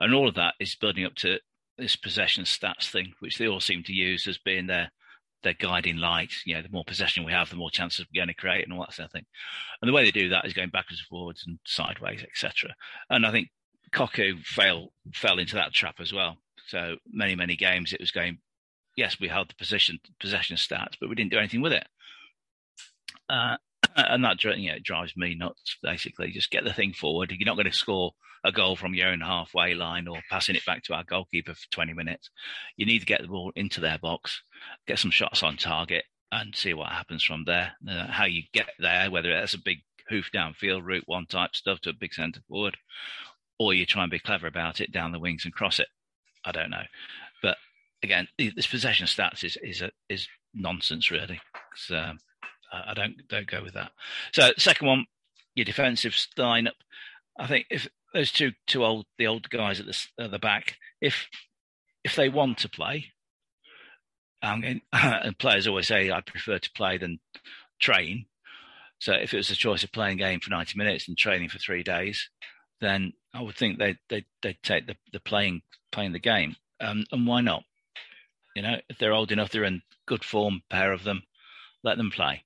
and 0.00 0.12
all 0.12 0.28
of 0.28 0.34
that 0.34 0.54
is 0.60 0.74
building 0.74 1.04
up 1.04 1.14
to 1.16 1.38
this 1.78 1.96
possession 1.96 2.44
stats 2.44 2.90
thing, 2.90 3.14
which 3.20 3.38
they 3.38 3.46
all 3.46 3.60
seem 3.60 3.82
to 3.84 3.92
use 3.92 4.26
as 4.26 4.38
being 4.38 4.66
their 4.66 4.90
their 5.42 5.54
guiding 5.54 5.96
light. 5.96 6.32
You 6.44 6.56
know, 6.56 6.62
the 6.62 6.68
more 6.68 6.84
possession 6.84 7.24
we 7.24 7.32
have, 7.32 7.48
the 7.48 7.56
more 7.56 7.70
chances 7.70 8.04
we're 8.04 8.20
going 8.20 8.28
to 8.28 8.34
create, 8.34 8.64
and 8.64 8.72
all 8.72 8.80
that 8.80 8.94
sort 8.94 9.06
of 9.06 9.12
thing. 9.12 9.26
And 9.80 9.88
the 9.88 9.92
way 9.92 10.04
they 10.04 10.10
do 10.10 10.28
that 10.30 10.44
is 10.44 10.52
going 10.52 10.70
backwards 10.70 11.00
and 11.00 11.08
forwards 11.08 11.44
and 11.46 11.58
sideways, 11.64 12.22
etc. 12.22 12.74
And 13.08 13.24
I 13.24 13.30
think 13.30 13.48
Cocu 13.92 14.44
fell 14.44 14.92
fell 15.14 15.38
into 15.38 15.54
that 15.54 15.72
trap 15.72 15.96
as 16.00 16.12
well. 16.12 16.36
So 16.66 16.96
many 17.10 17.36
many 17.36 17.56
games 17.56 17.92
it 17.92 18.00
was 18.00 18.10
going. 18.10 18.38
Yes, 18.96 19.20
we 19.20 19.28
held 19.28 19.50
the 19.50 19.54
position 19.54 20.00
possession 20.18 20.56
stats, 20.56 20.94
but 20.98 21.08
we 21.08 21.14
didn't 21.14 21.30
do 21.30 21.38
anything 21.38 21.60
with 21.60 21.72
it. 21.72 21.86
Uh, 23.28 23.56
and 23.96 24.24
that 24.24 24.42
you 24.44 24.70
know, 24.70 24.78
drives 24.82 25.16
me 25.16 25.34
nuts. 25.34 25.76
Basically, 25.82 26.30
just 26.30 26.50
get 26.50 26.64
the 26.64 26.72
thing 26.72 26.92
forward. 26.92 27.30
You're 27.30 27.46
not 27.46 27.56
going 27.56 27.70
to 27.70 27.76
score 27.76 28.12
a 28.44 28.52
goal 28.52 28.76
from 28.76 28.94
your 28.94 29.08
own 29.08 29.20
halfway 29.20 29.74
line 29.74 30.06
or 30.06 30.20
passing 30.30 30.54
it 30.54 30.64
back 30.64 30.82
to 30.84 30.94
our 30.94 31.04
goalkeeper 31.04 31.54
for 31.54 31.70
20 31.72 31.94
minutes. 31.94 32.30
You 32.76 32.86
need 32.86 33.00
to 33.00 33.06
get 33.06 33.22
the 33.22 33.28
ball 33.28 33.52
into 33.56 33.80
their 33.80 33.98
box, 33.98 34.42
get 34.86 34.98
some 34.98 35.10
shots 35.10 35.42
on 35.42 35.56
target, 35.56 36.04
and 36.30 36.54
see 36.54 36.74
what 36.74 36.90
happens 36.90 37.24
from 37.24 37.44
there. 37.44 37.72
Uh, 37.88 38.06
how 38.06 38.24
you 38.24 38.42
get 38.52 38.70
there, 38.78 39.10
whether 39.10 39.30
it's 39.30 39.54
a 39.54 39.58
big 39.58 39.78
hoof 40.08 40.30
downfield, 40.32 40.84
route 40.84 41.04
one 41.06 41.26
type 41.26 41.54
stuff 41.54 41.80
to 41.80 41.90
a 41.90 41.94
big 41.94 42.14
centre 42.14 42.40
forward, 42.48 42.76
or 43.58 43.74
you 43.74 43.86
try 43.86 44.02
and 44.02 44.10
be 44.10 44.18
clever 44.18 44.46
about 44.46 44.80
it 44.80 44.92
down 44.92 45.12
the 45.12 45.18
wings 45.18 45.44
and 45.44 45.54
cross 45.54 45.78
it. 45.78 45.88
I 46.44 46.52
don't 46.52 46.70
know, 46.70 46.84
but 47.42 47.56
again, 48.02 48.28
this 48.38 48.66
possession 48.66 49.06
stats 49.06 49.42
is 49.42 49.58
is 49.62 49.82
a, 49.82 49.90
is 50.08 50.28
nonsense 50.54 51.10
really. 51.10 51.40
Um, 51.90 52.18
I 52.72 52.94
don't 52.94 53.16
don't 53.28 53.46
go 53.46 53.62
with 53.62 53.74
that. 53.74 53.92
So 54.32 54.52
second 54.58 54.86
one, 54.86 55.06
your 55.54 55.64
defensive 55.64 56.12
lineup. 56.36 56.72
I 57.38 57.46
think 57.46 57.66
if 57.70 57.88
those 58.12 58.32
two 58.32 58.52
two 58.66 58.84
old 58.84 59.06
the 59.18 59.26
old 59.26 59.48
guys 59.50 59.80
at 59.80 59.86
the 59.86 60.06
at 60.18 60.30
the 60.30 60.38
back, 60.38 60.76
if 61.00 61.28
if 62.04 62.16
they 62.16 62.28
want 62.28 62.58
to 62.58 62.68
play, 62.68 63.12
um, 64.42 64.62
and, 64.64 64.80
and 64.92 65.38
players 65.38 65.66
always 65.66 65.88
say 65.88 66.10
I 66.10 66.20
prefer 66.20 66.58
to 66.58 66.70
play 66.72 66.98
than 66.98 67.20
train. 67.80 68.26
So 68.98 69.12
if 69.12 69.34
it 69.34 69.38
was 69.38 69.50
a 69.50 69.56
choice 69.56 69.84
of 69.84 69.92
playing 69.92 70.18
game 70.18 70.40
for 70.40 70.50
ninety 70.50 70.78
minutes 70.78 71.08
and 71.08 71.16
training 71.16 71.48
for 71.48 71.58
three 71.58 71.82
days, 71.82 72.30
then 72.80 73.12
I 73.34 73.42
would 73.42 73.56
think 73.56 73.78
they 73.78 73.96
they 74.08 74.24
they 74.42 74.56
take 74.62 74.86
the, 74.86 74.96
the 75.12 75.20
playing 75.20 75.62
playing 75.92 76.12
the 76.12 76.18
game. 76.18 76.56
Um, 76.80 77.04
and 77.12 77.26
why 77.26 77.40
not? 77.40 77.64
You 78.54 78.62
know, 78.62 78.76
if 78.88 78.98
they're 78.98 79.12
old 79.12 79.32
enough, 79.32 79.50
they're 79.50 79.64
in 79.64 79.82
good 80.06 80.24
form, 80.24 80.62
pair 80.70 80.92
of 80.92 81.04
them, 81.04 81.22
let 81.82 81.98
them 81.98 82.10
play. 82.10 82.44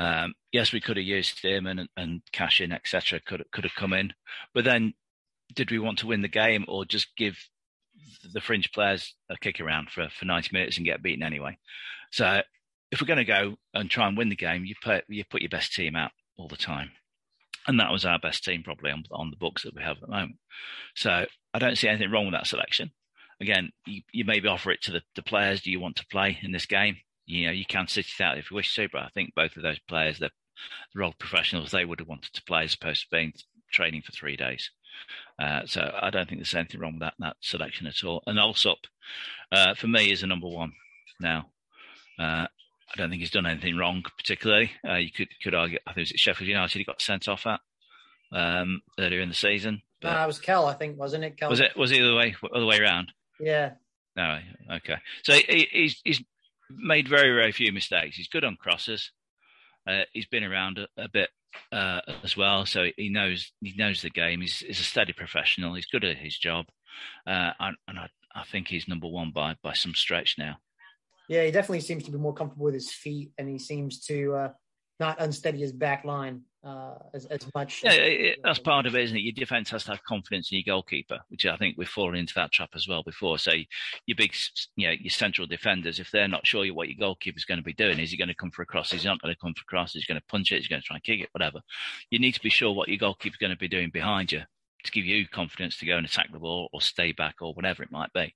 Um, 0.00 0.32
yes, 0.50 0.72
we 0.72 0.80
could 0.80 0.96
have 0.96 1.04
used 1.04 1.36
Stearman 1.36 1.78
and, 1.78 1.88
and 1.94 2.22
Cashin, 2.32 2.72
etc. 2.72 3.20
Could 3.20 3.44
could 3.52 3.64
have 3.64 3.74
come 3.74 3.92
in, 3.92 4.14
but 4.54 4.64
then 4.64 4.94
did 5.54 5.70
we 5.70 5.78
want 5.78 5.98
to 5.98 6.06
win 6.06 6.22
the 6.22 6.28
game 6.28 6.64
or 6.68 6.86
just 6.86 7.14
give 7.18 7.36
the 8.32 8.40
fringe 8.40 8.72
players 8.72 9.14
a 9.28 9.36
kick 9.36 9.60
around 9.60 9.90
for, 9.90 10.08
for 10.08 10.24
90 10.24 10.50
minutes 10.52 10.78
and 10.78 10.86
get 10.86 11.02
beaten 11.02 11.22
anyway? 11.22 11.58
So 12.12 12.40
if 12.90 13.00
we're 13.00 13.06
going 13.06 13.18
to 13.18 13.24
go 13.24 13.56
and 13.74 13.90
try 13.90 14.08
and 14.08 14.16
win 14.16 14.30
the 14.30 14.36
game, 14.36 14.64
you 14.64 14.74
put 14.82 15.04
you 15.06 15.22
put 15.28 15.42
your 15.42 15.50
best 15.50 15.74
team 15.74 15.94
out 15.96 16.12
all 16.38 16.48
the 16.48 16.56
time. 16.56 16.92
And 17.66 17.78
that 17.78 17.92
was 17.92 18.06
our 18.06 18.18
best 18.18 18.42
team 18.42 18.62
probably 18.62 18.90
on, 18.90 19.04
on 19.10 19.30
the 19.30 19.36
books 19.36 19.64
that 19.64 19.74
we 19.74 19.82
have 19.82 19.96
at 19.96 20.00
the 20.00 20.08
moment. 20.08 20.36
So 20.94 21.26
I 21.52 21.58
don't 21.58 21.76
see 21.76 21.88
anything 21.88 22.10
wrong 22.10 22.24
with 22.24 22.32
that 22.34 22.46
selection. 22.46 22.90
Again, 23.38 23.70
you, 23.86 24.00
you 24.12 24.24
maybe 24.24 24.48
offer 24.48 24.70
it 24.70 24.80
to 24.84 24.92
the, 24.92 25.02
the 25.14 25.22
players. 25.22 25.60
Do 25.60 25.70
you 25.70 25.78
want 25.78 25.96
to 25.96 26.06
play 26.06 26.38
in 26.40 26.52
this 26.52 26.64
game? 26.64 26.96
You 27.30 27.46
know, 27.46 27.52
you 27.52 27.64
can 27.64 27.88
sit 27.88 28.06
it 28.06 28.22
out 28.22 28.38
if 28.38 28.50
you 28.50 28.54
wish 28.54 28.74
to, 28.74 28.88
but 28.92 29.02
I 29.02 29.08
think 29.08 29.34
both 29.34 29.56
of 29.56 29.62
those 29.62 29.78
players, 29.78 30.18
they're, 30.18 30.30
they're 30.94 31.04
old 31.04 31.18
professionals. 31.18 31.70
They 31.70 31.84
would 31.84 32.00
have 32.00 32.08
wanted 32.08 32.32
to 32.32 32.42
play 32.42 32.64
as 32.64 32.74
opposed 32.74 33.02
to 33.02 33.10
being 33.10 33.32
training 33.72 34.02
for 34.02 34.12
three 34.12 34.36
days. 34.36 34.70
Uh, 35.38 35.62
so 35.64 35.96
I 36.00 36.10
don't 36.10 36.28
think 36.28 36.40
there's 36.40 36.54
anything 36.54 36.80
wrong 36.80 36.94
with 36.94 37.00
that 37.00 37.14
that 37.20 37.36
selection 37.40 37.86
at 37.86 38.04
all. 38.04 38.22
And 38.26 38.38
Allsop, 38.38 38.78
uh, 39.52 39.74
for 39.74 39.86
me, 39.86 40.12
is 40.12 40.22
a 40.22 40.26
number 40.26 40.48
one 40.48 40.72
now. 41.18 41.46
Uh, 42.18 42.46
I 42.92 42.96
don't 42.96 43.08
think 43.08 43.20
he's 43.20 43.30
done 43.30 43.46
anything 43.46 43.76
wrong 43.76 44.04
particularly. 44.18 44.72
Uh, 44.86 44.96
you 44.96 45.10
could 45.12 45.28
could 45.42 45.54
argue. 45.54 45.78
I 45.86 45.92
think 45.92 45.98
it 45.98 46.00
was 46.02 46.12
at 46.12 46.18
Sheffield 46.18 46.48
United 46.48 46.78
he 46.78 46.84
got 46.84 47.00
sent 47.00 47.28
off 47.28 47.46
at 47.46 47.60
um, 48.32 48.82
earlier 48.98 49.20
in 49.20 49.28
the 49.28 49.34
season. 49.34 49.82
But 50.00 50.14
no, 50.14 50.24
it 50.24 50.26
was 50.26 50.38
Kell, 50.38 50.66
I 50.66 50.74
think, 50.74 50.98
wasn't 50.98 51.24
it? 51.24 51.38
Was 51.48 51.60
it? 51.60 51.76
Was 51.76 51.92
it 51.92 51.98
the 51.98 52.06
other 52.06 52.16
way 52.16 52.36
other 52.54 52.66
way 52.66 52.78
around? 52.78 53.12
Yeah. 53.38 53.72
No. 54.16 54.38
Okay. 54.72 54.96
So 55.22 55.34
he, 55.34 55.68
he's 55.70 56.00
he's 56.04 56.22
made 56.76 57.08
very 57.08 57.34
very 57.34 57.52
few 57.52 57.72
mistakes. 57.72 58.16
He's 58.16 58.28
good 58.28 58.44
on 58.44 58.56
crosses. 58.56 59.10
Uh, 59.86 60.02
he's 60.12 60.26
been 60.26 60.44
around 60.44 60.78
a, 60.78 60.86
a 61.02 61.08
bit 61.08 61.30
uh, 61.72 62.00
as 62.22 62.36
well, 62.36 62.66
so 62.66 62.86
he 62.96 63.08
knows 63.08 63.52
he 63.60 63.74
knows 63.76 64.02
the 64.02 64.10
game. 64.10 64.40
He's, 64.40 64.58
he's 64.58 64.80
a 64.80 64.84
steady 64.84 65.12
professional. 65.12 65.74
He's 65.74 65.86
good 65.86 66.04
at 66.04 66.16
his 66.16 66.36
job, 66.36 66.66
uh, 67.26 67.52
and, 67.58 67.76
and 67.88 67.98
I, 67.98 68.08
I 68.34 68.44
think 68.44 68.68
he's 68.68 68.88
number 68.88 69.08
one 69.08 69.32
by 69.34 69.56
by 69.62 69.72
some 69.72 69.94
stretch 69.94 70.36
now. 70.38 70.56
Yeah, 71.28 71.44
he 71.44 71.50
definitely 71.50 71.80
seems 71.80 72.04
to 72.04 72.10
be 72.10 72.18
more 72.18 72.34
comfortable 72.34 72.66
with 72.66 72.74
his 72.74 72.92
feet, 72.92 73.32
and 73.38 73.48
he 73.48 73.58
seems 73.58 74.04
to 74.06 74.34
uh, 74.34 74.48
not 74.98 75.20
unsteady 75.20 75.58
his 75.58 75.72
back 75.72 76.04
line 76.04 76.42
uh, 76.62 76.94
as, 77.14 77.26
as 77.26 77.46
much. 77.54 77.82
Yeah, 77.82 77.92
it, 77.92 78.38
that's 78.42 78.58
part 78.58 78.86
of 78.86 78.94
it, 78.94 79.04
isn't 79.04 79.16
it? 79.16 79.20
Your 79.20 79.32
defense 79.32 79.70
has 79.70 79.84
to 79.84 79.92
have 79.92 80.04
confidence 80.04 80.50
in 80.52 80.58
your 80.58 80.74
goalkeeper, 80.74 81.20
which 81.28 81.46
I 81.46 81.56
think 81.56 81.76
we've 81.76 81.88
fallen 81.88 82.16
into 82.16 82.34
that 82.34 82.52
trap 82.52 82.70
as 82.74 82.86
well 82.86 83.02
before. 83.02 83.38
So 83.38 83.52
your 84.06 84.16
big, 84.16 84.34
you 84.76 84.88
know, 84.88 84.94
your 84.98 85.10
central 85.10 85.46
defenders, 85.46 85.98
if 85.98 86.10
they're 86.10 86.28
not 86.28 86.46
sure 86.46 86.66
what 86.74 86.88
your 86.88 86.98
goalkeeper 86.98 87.38
is 87.38 87.44
going 87.44 87.58
to 87.58 87.64
be 87.64 87.72
doing, 87.72 87.98
is 87.98 88.10
he 88.10 88.18
going 88.18 88.28
to 88.28 88.34
come 88.34 88.50
for 88.50 88.62
a 88.62 88.66
cross? 88.66 88.92
Is 88.92 89.02
he 89.02 89.08
not 89.08 89.20
going 89.20 89.34
to 89.34 89.40
come 89.40 89.54
for 89.54 89.62
a 89.62 89.70
cross? 89.70 89.94
Is 89.94 90.04
he 90.04 90.12
going 90.12 90.20
to 90.20 90.26
punch 90.26 90.52
it? 90.52 90.56
Is 90.56 90.66
he 90.66 90.68
going 90.68 90.82
to 90.82 90.86
try 90.86 90.96
and 90.96 91.04
kick 91.04 91.20
it? 91.20 91.30
Whatever. 91.32 91.60
You 92.10 92.18
need 92.18 92.32
to 92.32 92.42
be 92.42 92.50
sure 92.50 92.72
what 92.72 92.88
your 92.88 92.98
goalkeeper 92.98 93.34
is 93.34 93.38
going 93.38 93.52
to 93.52 93.58
be 93.58 93.68
doing 93.68 93.90
behind 93.90 94.32
you 94.32 94.42
to 94.84 94.92
give 94.92 95.04
you 95.04 95.26
confidence 95.28 95.78
to 95.78 95.86
go 95.86 95.96
and 95.96 96.06
attack 96.06 96.32
the 96.32 96.38
ball 96.38 96.68
or 96.72 96.80
stay 96.80 97.12
back 97.12 97.36
or 97.40 97.52
whatever 97.54 97.82
it 97.82 97.92
might 97.92 98.12
be. 98.12 98.34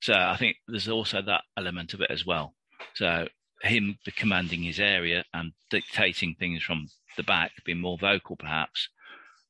So 0.00 0.14
I 0.14 0.36
think 0.36 0.56
there's 0.66 0.88
also 0.88 1.20
that 1.22 1.42
element 1.56 1.94
of 1.94 2.00
it 2.00 2.10
as 2.10 2.24
well. 2.24 2.54
So 2.94 3.26
him 3.62 3.98
commanding 4.16 4.62
his 4.62 4.80
area 4.80 5.24
and 5.34 5.52
dictating 5.70 6.34
things 6.38 6.62
from 6.62 6.86
the 7.16 7.22
back, 7.22 7.52
being 7.64 7.80
more 7.80 7.98
vocal 7.98 8.36
perhaps, 8.36 8.88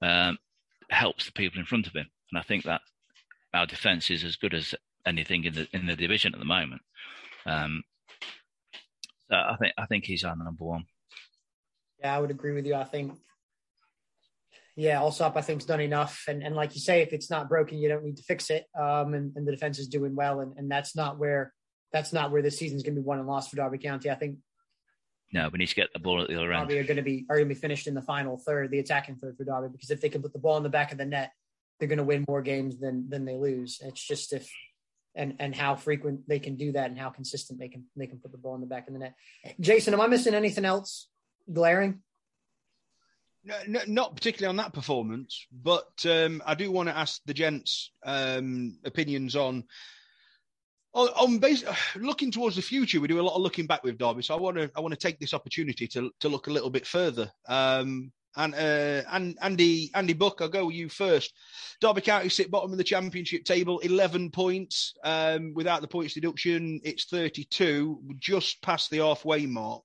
um, 0.03 0.39
helps 0.91 1.27
the 1.27 1.33
people 1.33 1.61
in 1.61 1.67
front 1.67 1.87
of 1.87 1.95
him. 1.95 2.09
And 2.33 2.39
I 2.39 2.43
think 2.43 2.65
that 2.65 2.81
our 3.55 3.67
defence 3.67 4.11
is 4.11 4.25
as 4.25 4.37
good 4.37 4.55
as 4.55 4.75
anything 5.07 5.45
in 5.45 5.55
the 5.55 5.69
in 5.73 5.87
the 5.87 5.97
division 5.97 6.35
at 6.35 6.39
the 6.39 6.47
moment. 6.47 6.83
Um, 7.47 7.83
so 9.31 9.37
I 9.37 9.57
think 9.61 9.75
I 9.79 9.87
think 9.87 10.05
he's 10.05 10.25
our 10.25 10.37
number 10.37 10.65
one. 10.65 10.85
Yeah, 12.01 12.17
I 12.17 12.21
would 12.21 12.31
agree 12.31 12.53
with 12.53 12.65
you. 12.65 12.75
I 12.75 12.85
think, 12.85 13.19
yeah, 14.77 15.01
Allsop 15.01 15.37
I 15.37 15.41
think's 15.41 15.65
done 15.65 15.81
enough, 15.81 16.25
and 16.29 16.43
and 16.43 16.55
like 16.55 16.75
you 16.75 16.81
say, 16.81 17.03
if 17.03 17.13
it's 17.13 17.31
not 17.31 17.49
broken, 17.49 17.79
you 17.79 17.89
don't 17.89 18.05
need 18.05 18.17
to 18.17 18.23
fix 18.23 18.51
it. 18.51 18.65
Um, 18.79 19.15
and, 19.15 19.33
and 19.37 19.47
the 19.47 19.53
defense 19.53 19.79
is 19.79 19.89
doing 19.89 20.15
well, 20.15 20.41
and, 20.41 20.57
and 20.57 20.71
that's 20.71 20.95
not 20.95 21.19
where 21.19 21.53
that's 21.93 22.13
not 22.13 22.31
where 22.31 22.43
this 22.43 22.59
season's 22.59 22.83
going 22.83 22.95
to 22.95 23.01
be 23.01 23.05
won 23.05 23.19
and 23.19 23.29
lost 23.29 23.51
for 23.51 23.57
Derby 23.57 23.79
County. 23.79 24.11
I 24.11 24.15
think. 24.15 24.39
No, 25.33 25.49
we 25.53 25.59
need 25.59 25.67
to 25.67 25.75
get 25.75 25.93
the 25.93 25.99
ball 25.99 26.23
at 26.23 26.29
the 26.29 26.37
other 26.37 26.53
end. 26.53 26.69
Derby 26.69 26.81
are 26.81 26.85
going 26.85 26.97
to 26.97 27.03
be 27.03 27.27
are 27.29 27.37
going 27.37 27.49
to 27.49 27.55
be 27.55 27.61
finished 27.61 27.87
in 27.87 27.95
the 27.95 28.03
final 28.03 28.39
third, 28.39 28.71
the 28.71 28.79
attacking 28.79 29.17
third 29.17 29.37
for 29.37 29.45
Derby, 29.45 29.69
because 29.73 29.91
if 29.91 30.01
they 30.01 30.09
can 30.09 30.23
put 30.23 30.33
the 30.33 30.39
ball 30.39 30.57
in 30.57 30.63
the 30.63 30.69
back 30.69 30.93
of 30.93 30.99
the 30.99 31.05
net, 31.05 31.33
they're 31.79 31.89
going 31.89 31.99
to 31.99 32.05
win 32.05 32.25
more 32.29 32.43
games 32.43 32.79
than 32.79 33.09
than 33.09 33.25
they 33.25 33.37
lose. 33.37 33.81
It's 33.83 34.03
just 34.03 34.33
if 34.33 34.51
and 35.15 35.37
and 35.39 35.55
how 35.55 35.75
frequent 35.75 36.29
they 36.29 36.39
can 36.39 36.57
do 36.57 36.73
that 36.73 36.91
and 36.91 36.99
how 36.99 37.11
consistent 37.11 37.59
they 37.59 37.69
can 37.69 37.85
they 37.97 38.07
can 38.07 38.19
put 38.19 38.33
the 38.33 38.39
ball 38.39 38.55
in 38.55 38.61
the 38.61 38.67
back 38.67 38.87
of 38.87 38.95
the 38.95 39.01
net. 39.01 39.15
Jason, 39.61 39.95
am 39.95 40.01
I 40.01 40.07
missing 40.07 40.35
anything 40.35 40.65
else 40.65 41.09
glaring? 41.53 42.03
No, 43.67 43.81
not 43.87 44.15
particularly 44.15 44.51
on 44.51 44.57
that 44.57 44.75
performance, 44.75 45.47
but 45.51 45.89
um, 46.07 46.43
I 46.45 46.55
do 46.55 46.71
want 46.71 46.89
to 46.89 46.97
ask 46.97 47.21
the 47.25 47.33
gents' 47.33 47.93
um, 48.05 48.79
opinions 48.85 49.37
on 49.37 49.65
on, 50.99 51.09
on 51.09 51.39
base, 51.39 51.65
looking 51.97 52.31
towards 52.31 52.57
the 52.57 52.63
future, 52.63 53.01
we 53.01 53.09
do 53.09 53.21
a 53.21 53.23
lot 53.23 53.37
of 53.37 53.43
looking 53.43 53.67
back 53.67 53.85
with 53.85 53.99
Derby. 53.99 54.23
So 54.23 54.35
I 54.35 54.41
want 54.41 54.57
to 54.57 54.71
I 54.77 54.81
want 54.81 54.93
to 54.93 54.99
take 54.99 55.19
this 55.19 55.35
opportunity 55.35 55.87
to 55.89 56.11
to 56.21 56.29
look 56.29 56.49
a 56.49 56.53
little 56.53 56.71
bit 56.71 56.87
further. 56.87 57.31
Um, 57.49 58.13
and 58.37 58.55
uh, 58.55 59.03
and 59.11 59.39
Andy 59.41 59.91
Andy 59.95 60.13
Buck, 60.13 60.41
I'll 60.41 60.49
go 60.49 60.67
with 60.67 60.75
you 60.75 60.89
first. 60.89 61.33
Derby 61.81 62.01
County 62.01 62.29
sit 62.29 62.51
bottom 62.51 62.73
of 62.73 62.79
the 62.79 62.85
championship 62.85 63.45
table, 63.45 63.79
eleven 63.79 64.31
points. 64.31 64.95
Um, 65.05 65.55
without 65.55 65.81
the 65.81 65.89
points 65.89 66.15
deduction, 66.15 66.81
it's 66.85 67.05
thirty-two, 67.07 68.03
just 68.19 68.61
past 68.63 68.91
the 68.91 68.99
halfway 68.99 69.47
mark. 69.47 69.85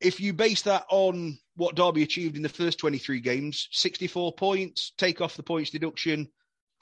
If 0.00 0.20
you 0.20 0.32
base 0.32 0.62
that 0.62 0.84
on 0.90 1.38
what 1.56 1.74
Derby 1.74 2.02
achieved 2.02 2.36
in 2.36 2.42
the 2.42 2.48
first 2.48 2.78
twenty-three 2.78 3.20
games, 3.20 3.68
sixty-four 3.72 4.32
points, 4.34 4.92
take 4.98 5.20
off 5.20 5.36
the 5.36 5.42
points 5.42 5.70
deduction, 5.70 6.28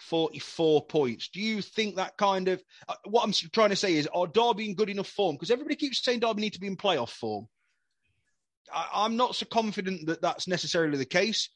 44 0.05 0.87
points. 0.87 1.29
Do 1.29 1.41
you 1.41 1.63
think 1.63 1.97
that 1.97 2.17
kind 2.17 2.49
of 2.49 2.63
uh, 2.89 2.95
what 3.05 3.25
I'm 3.25 3.33
trying 3.53 3.71
to 3.71 3.77
say 3.77 3.95
is 3.95 4.09
are 4.15 4.27
Derby 4.27 4.69
in 4.69 4.75
good 4.75 4.91
enough 4.91 5.09
form? 5.09 5.37
Because 5.37 5.51
everybody 5.51 5.77
keeps 5.77 6.03
saying 6.05 6.21
Derby 6.21 6.43
need 6.43 6.53
to 6.55 6.61
be 6.61 6.67
in 6.67 6.77
playoff 6.77 7.11
form. 7.11 7.49
I, 8.73 9.05
am 9.05 9.17
not 9.17 9.35
so 9.35 9.47
confident 9.47 10.07
that 10.07 10.23
that's 10.23 10.49
necessarily 10.49 10.99
the 10.99 11.05
case. 11.05 11.49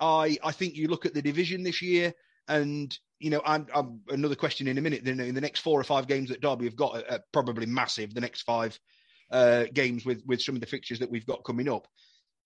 I 0.00 0.38
I 0.42 0.52
think 0.52 0.74
you 0.74 0.88
look 0.88 1.06
at 1.06 1.14
the 1.14 1.22
division 1.22 1.62
this 1.62 1.82
year, 1.82 2.12
and 2.48 2.96
you 3.18 3.30
know, 3.30 3.42
and, 3.46 3.68
another 4.10 4.34
question 4.34 4.68
in 4.68 4.78
a 4.78 4.82
minute. 4.82 5.04
Then 5.04 5.20
in 5.20 5.34
the 5.34 5.40
next 5.40 5.60
four 5.60 5.80
or 5.80 5.84
five 5.84 6.06
games 6.06 6.28
that 6.28 6.40
Derby 6.40 6.66
have 6.66 6.76
got, 6.76 6.96
are, 6.96 7.12
are 7.12 7.24
probably 7.32 7.66
massive. 7.66 8.14
The 8.14 8.20
next 8.20 8.42
five 8.42 8.78
uh, 9.30 9.64
games 9.72 10.04
with 10.04 10.22
with 10.26 10.42
some 10.42 10.54
of 10.54 10.60
the 10.60 10.66
fixtures 10.66 10.98
that 10.98 11.10
we've 11.10 11.26
got 11.26 11.44
coming 11.44 11.68
up 11.68 11.86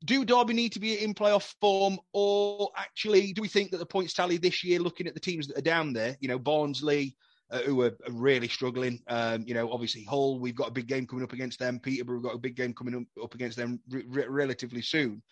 do 0.04 0.24
Derby 0.24 0.54
need 0.54 0.72
to 0.72 0.80
be 0.80 1.02
in 1.02 1.14
playoff 1.14 1.54
form, 1.60 1.98
or 2.12 2.70
actually 2.76 3.32
do 3.32 3.42
we 3.42 3.48
think 3.48 3.70
that 3.70 3.78
the 3.78 3.86
points 3.86 4.12
tally 4.12 4.36
this 4.36 4.62
year, 4.62 4.78
looking 4.78 5.06
at 5.06 5.14
the 5.14 5.20
teams 5.20 5.48
that 5.48 5.58
are 5.58 5.62
down 5.62 5.92
there, 5.92 6.16
you 6.20 6.28
know, 6.28 6.38
Barnsley, 6.38 7.16
uh, 7.50 7.60
who 7.60 7.82
are, 7.82 7.96
really 8.10 8.48
struggling, 8.48 9.00
um, 9.08 9.42
you 9.46 9.54
know, 9.54 9.72
obviously 9.72 10.04
Hull, 10.04 10.38
we've 10.38 10.54
got 10.54 10.68
a 10.68 10.72
big 10.72 10.86
game 10.86 11.06
coming 11.06 11.24
up 11.24 11.32
against 11.32 11.58
them. 11.58 11.80
Peterborough, 11.80 12.16
we've 12.16 12.24
got 12.24 12.34
a 12.34 12.38
big 12.38 12.56
game 12.56 12.74
coming 12.74 13.06
up, 13.22 13.34
against 13.34 13.56
them 13.56 13.80
relatively 14.06 14.82
soon. 14.82 15.22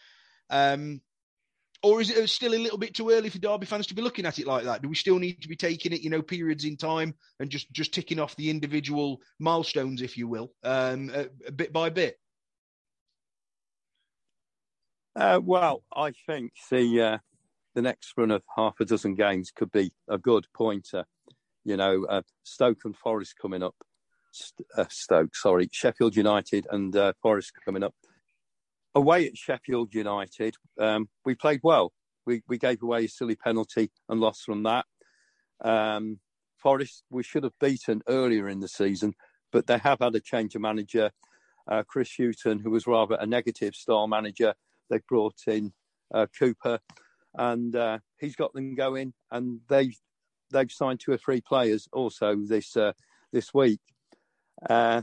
Um, 0.51 1.01
or 1.83 2.01
is 2.01 2.11
it 2.11 2.29
still 2.31 2.55
a 2.55 2.57
little 2.57 2.79
bit 2.79 2.95
too 2.95 3.11
early 3.11 3.29
for 3.29 3.39
Derby 3.39 3.67
fans 3.67 3.87
to 3.89 3.95
be 3.95 4.03
looking 4.03 4.25
at 4.25 4.39
it 4.39 4.47
like 4.47 4.65
that? 4.65 4.83
Do 4.83 4.89
we 4.89 4.95
still 4.95 5.19
need 5.19 5.43
to 5.43 5.49
be 5.49 5.57
taking 5.57 5.93
it, 5.93 6.01
you 6.01 6.11
know, 6.11 6.23
periods 6.23 6.65
in 6.65 6.77
time 6.77 7.15
and 7.39 7.51
just 7.51 7.71
just 7.71 7.93
ticking 7.93 8.19
off 8.19 8.35
the 8.37 8.51
individual 8.51 9.21
milestones, 9.39 10.01
if 10.03 10.17
you 10.17 10.27
will, 10.27 10.53
um, 10.65 11.13
bit 11.55 11.73
by 11.73 11.91
bit? 11.91 12.19
Uh, 15.17 15.41
well, 15.43 15.83
I 15.95 16.13
think 16.27 16.53
the 16.71 17.01
uh, 17.01 17.19
the 17.75 17.81
next 17.81 18.13
run 18.19 18.31
of 18.31 18.43
half 18.55 18.75
a 18.81 18.85
dozen 18.85 19.15
games 19.15 19.51
could 19.51 19.73
be 19.73 19.93
a 20.09 20.19
good 20.19 20.47
pointer. 20.55 21.07
You 21.65 21.79
know, 21.79 22.05
uh, 22.05 22.21
Stoke 22.43 22.81
and 22.85 22.95
Forest 22.95 23.37
coming 23.41 23.63
up. 23.63 23.75
St- 24.33 24.69
uh, 24.77 24.85
Stoke, 24.91 25.35
sorry, 25.35 25.71
Sheffield 25.73 26.17
United 26.17 26.67
and 26.71 26.95
uh, 26.95 27.15
Forest 27.23 27.53
coming 27.65 27.83
up. 27.83 27.95
Away 28.95 29.27
at 29.27 29.39
Sheffield 29.39 29.95
United, 29.95 30.57
um, 30.79 31.09
we 31.25 31.35
played 31.35 31.61
well. 31.63 31.93
We 32.27 32.43
we 32.47 32.59
gave 32.59 32.83
away 32.83 33.07
a 33.07 33.09
silly 33.09 33.37
penalty 33.37 33.91
and 34.11 34.21
lost 34.21 34.45
from 34.45 34.65
that. 34.65 34.85
Um, 35.65 36.21
Forest, 36.59 37.05
we 37.09 37.23
should 37.23 37.45
have 37.45 37.59
beaten 37.59 38.03
earlier 38.07 38.51
in 38.51 38.61
the 38.61 38.69
season, 38.69 39.15
but 39.51 39.67
they 39.67 39.79
have 39.79 40.01
had 40.01 40.15
a 40.15 40.21
change 40.21 40.55
of 40.55 40.61
manager. 40.61 41.11
Uh, 41.67 41.83
Chris 41.85 42.15
Hughton, 42.19 42.59
who 42.59 42.71
was 42.71 42.87
rather 42.87 43.17
a 43.19 43.27
negative 43.27 43.75
style 43.75 44.07
manager, 44.07 44.55
they 44.91 45.01
brought 45.09 45.39
in 45.47 45.73
uh, 46.13 46.27
Cooper, 46.39 46.79
and 47.35 47.75
uh, 47.75 47.99
he's 48.19 48.37
got 48.37 48.53
them 48.53 48.75
going. 48.75 49.13
And 49.31 49.61
they 49.69 49.93
they've 50.51 50.71
signed 50.71 51.01
two 51.01 51.13
or 51.13 51.19
three 51.19 51.41
players 51.41 51.89
also 51.93 52.37
this 52.37 52.77
uh, 52.77 52.93
this 53.33 53.53
week. 53.53 53.81
Uh, 54.69 55.03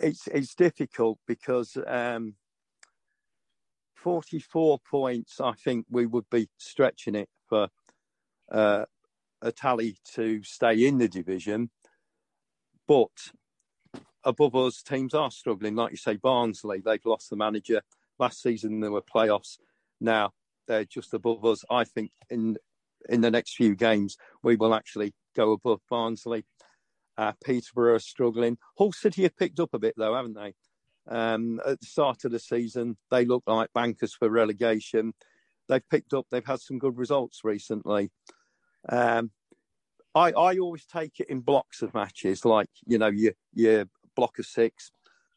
it's 0.00 0.26
it's 0.28 0.54
difficult 0.54 1.18
because 1.26 1.76
um, 1.86 2.34
44 3.96 4.78
points. 4.88 5.40
I 5.40 5.52
think 5.52 5.86
we 5.90 6.06
would 6.06 6.28
be 6.30 6.48
stretching 6.56 7.14
it 7.14 7.28
for 7.48 7.68
uh, 8.50 8.84
a 9.42 9.52
tally 9.52 9.98
to 10.14 10.42
stay 10.42 10.86
in 10.86 10.98
the 10.98 11.08
division, 11.08 11.70
but 12.86 13.10
above 14.24 14.54
us, 14.54 14.82
teams 14.82 15.14
are 15.14 15.30
struggling. 15.30 15.74
Like 15.74 15.90
you 15.92 15.96
say, 15.96 16.16
Barnsley, 16.16 16.80
they've 16.84 17.04
lost 17.04 17.30
the 17.30 17.36
manager. 17.36 17.82
Last 18.18 18.42
season 18.42 18.80
there 18.80 18.90
were 18.90 19.02
playoffs. 19.02 19.58
Now 20.00 20.32
they're 20.66 20.84
just 20.84 21.14
above 21.14 21.44
us. 21.44 21.64
I 21.70 21.84
think 21.84 22.10
in 22.30 22.56
in 23.08 23.20
the 23.20 23.30
next 23.30 23.54
few 23.54 23.76
games 23.76 24.16
we 24.42 24.56
will 24.56 24.74
actually 24.74 25.14
go 25.36 25.52
above 25.52 25.80
Barnsley. 25.88 26.44
Uh, 27.16 27.32
Peterborough 27.44 27.94
are 27.94 28.00
struggling. 28.00 28.58
Hull 28.76 28.92
City 28.92 29.22
have 29.22 29.36
picked 29.36 29.60
up 29.60 29.74
a 29.74 29.78
bit 29.78 29.94
though, 29.96 30.14
haven't 30.14 30.34
they? 30.34 30.54
Um, 31.08 31.60
at 31.66 31.80
the 31.80 31.86
start 31.86 32.24
of 32.24 32.32
the 32.32 32.38
season, 32.38 32.96
they 33.10 33.24
look 33.24 33.44
like 33.46 33.72
bankers 33.72 34.14
for 34.14 34.28
relegation. 34.28 35.14
They've 35.68 35.88
picked 35.88 36.12
up, 36.12 36.26
they've 36.30 36.44
had 36.44 36.60
some 36.60 36.78
good 36.78 36.98
results 36.98 37.40
recently. 37.44 38.10
Um, 38.88 39.30
I, 40.14 40.32
I 40.32 40.58
always 40.58 40.84
take 40.86 41.20
it 41.20 41.30
in 41.30 41.40
blocks 41.40 41.82
of 41.82 41.94
matches, 41.94 42.44
like, 42.44 42.70
you 42.86 42.98
know, 42.98 43.08
your, 43.08 43.32
your 43.54 43.84
block 44.18 44.38
of 44.40 44.46
six, 44.46 44.90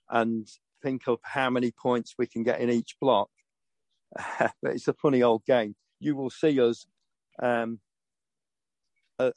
and 0.09 0.47
think 0.81 1.07
of 1.07 1.19
how 1.21 1.51
many 1.51 1.71
points 1.71 2.15
we 2.17 2.25
can 2.25 2.41
get 2.41 2.59
in 2.59 2.69
each 2.71 2.95
block. 2.99 3.29
but 4.39 4.51
it's 4.63 4.87
a 4.87 4.93
funny 4.93 5.21
old 5.21 5.45
game. 5.45 5.75
You 5.99 6.15
will 6.15 6.31
see 6.31 6.59
us, 6.59 6.87
um, 7.41 7.79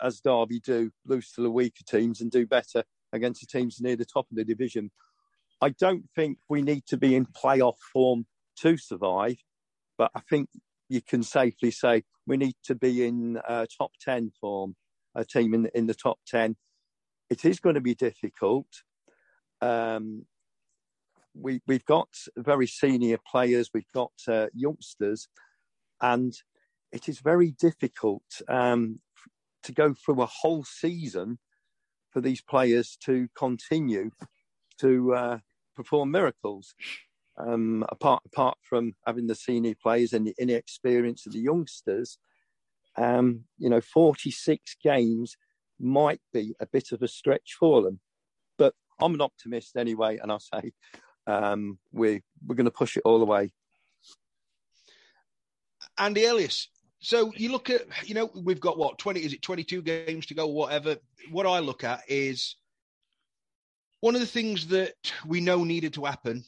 as 0.01 0.21
Derby 0.21 0.61
do, 0.61 0.91
lose 1.07 1.31
to 1.33 1.43
the 1.43 1.51
weaker 1.51 1.85
teams 1.87 2.23
and 2.23 2.31
do 2.31 2.47
better 2.47 2.85
against 3.13 3.43
the 3.43 3.47
teams 3.47 3.81
near 3.81 3.97
the 3.97 4.07
top 4.07 4.27
of 4.31 4.37
the 4.37 4.45
division. 4.45 4.91
I 5.61 5.69
don't 5.69 6.05
think 6.17 6.39
we 6.49 6.63
need 6.63 6.87
to 6.87 6.97
be 6.97 7.15
in 7.15 7.27
playoff 7.27 7.77
form 7.93 8.25
to 8.61 8.79
survive, 8.79 9.37
but 9.99 10.11
I 10.15 10.21
think 10.29 10.49
you 10.89 11.03
can 11.03 11.23
safely 11.23 11.71
say 11.71 12.05
we 12.27 12.39
need 12.39 12.57
to 12.65 12.75
be 12.75 13.07
in 13.07 13.39
uh, 13.47 13.67
top 13.79 13.93
10 14.01 14.33
form, 14.41 14.75
a 15.15 15.25
team 15.25 15.53
in, 15.53 15.71
in 15.75 15.87
the 15.87 15.95
top 15.95 16.19
10. 16.27 16.57
It 17.29 17.45
is 17.45 17.61
going 17.61 17.75
to 17.75 17.81
be 17.81 17.95
difficult. 17.95 18.67
Um, 19.65 20.27
we, 21.35 21.61
we've 21.67 21.85
got 21.87 22.09
very 22.37 22.67
senior 22.67 23.19
players, 23.31 23.71
we've 23.73 23.93
got 23.93 24.13
uh, 24.29 24.47
youngsters, 24.53 25.29
and 26.01 26.35
it 26.93 27.09
is 27.09 27.21
very 27.21 27.53
difficult 27.53 28.25
um, 28.49 29.01
to 29.63 29.73
go 29.73 29.95
through 29.95 30.21
a 30.21 30.27
whole 30.27 30.65
season 30.65 31.39
for 32.11 32.21
these 32.21 32.43
players 32.43 32.97
to 33.05 33.29
continue 33.37 34.11
to 34.81 35.15
uh, 35.15 35.39
perform 35.75 36.11
miracles. 36.11 36.75
Um, 37.37 37.85
apart 37.89 38.23
apart 38.27 38.59
from 38.63 38.95
having 39.05 39.27
the 39.27 39.35
senior 39.35 39.75
players 39.83 40.13
and 40.13 40.25
the 40.25 40.37
inexperience 40.39 41.27
of 41.27 41.33
the 41.33 41.41
youngsters, 41.41 42.19
um, 42.97 43.45
you 43.59 43.69
know, 43.69 43.81
46 43.81 44.77
games 44.83 45.37
might 45.81 46.21
be 46.33 46.55
a 46.61 46.67
bit 46.67 46.93
of 46.93 47.03
a 47.03 47.09
stretch 47.09 47.57
for 47.59 47.83
them. 47.83 47.99
I'm 49.05 49.15
an 49.15 49.21
optimist 49.21 49.77
anyway, 49.77 50.19
and 50.23 50.33
I 50.33 50.39
say 50.39 50.73
um, 51.27 51.79
we're 51.93 52.23
we're 52.47 52.57
going 52.57 52.65
to 52.65 52.71
push 52.71 52.97
it 52.97 53.03
all 53.05 53.19
the 53.19 53.27
way. 53.27 53.53
Andy 55.99 56.25
Ellis. 56.25 56.69
So 57.01 57.33
you 57.37 57.53
look 57.53 57.69
at, 57.69 57.83
you 58.09 58.15
know, 58.15 58.31
we've 58.35 58.61
got 58.61 58.79
what 58.79 58.97
twenty? 58.99 59.21
Is 59.21 59.35
it 59.35 59.43
twenty-two 59.43 59.83
games 59.83 60.27
to 60.27 60.35
go? 60.35 60.47
Whatever. 60.47 60.97
What 61.31 61.47
I 61.47 61.59
look 61.59 61.85
at 61.85 62.01
is 62.09 62.57
one 64.01 64.15
of 64.15 64.23
the 64.23 64.27
things 64.27 64.69
that 64.69 64.95
we 65.27 65.41
know 65.41 65.65
needed 65.65 65.95
to 65.95 66.05
happen 66.07 66.45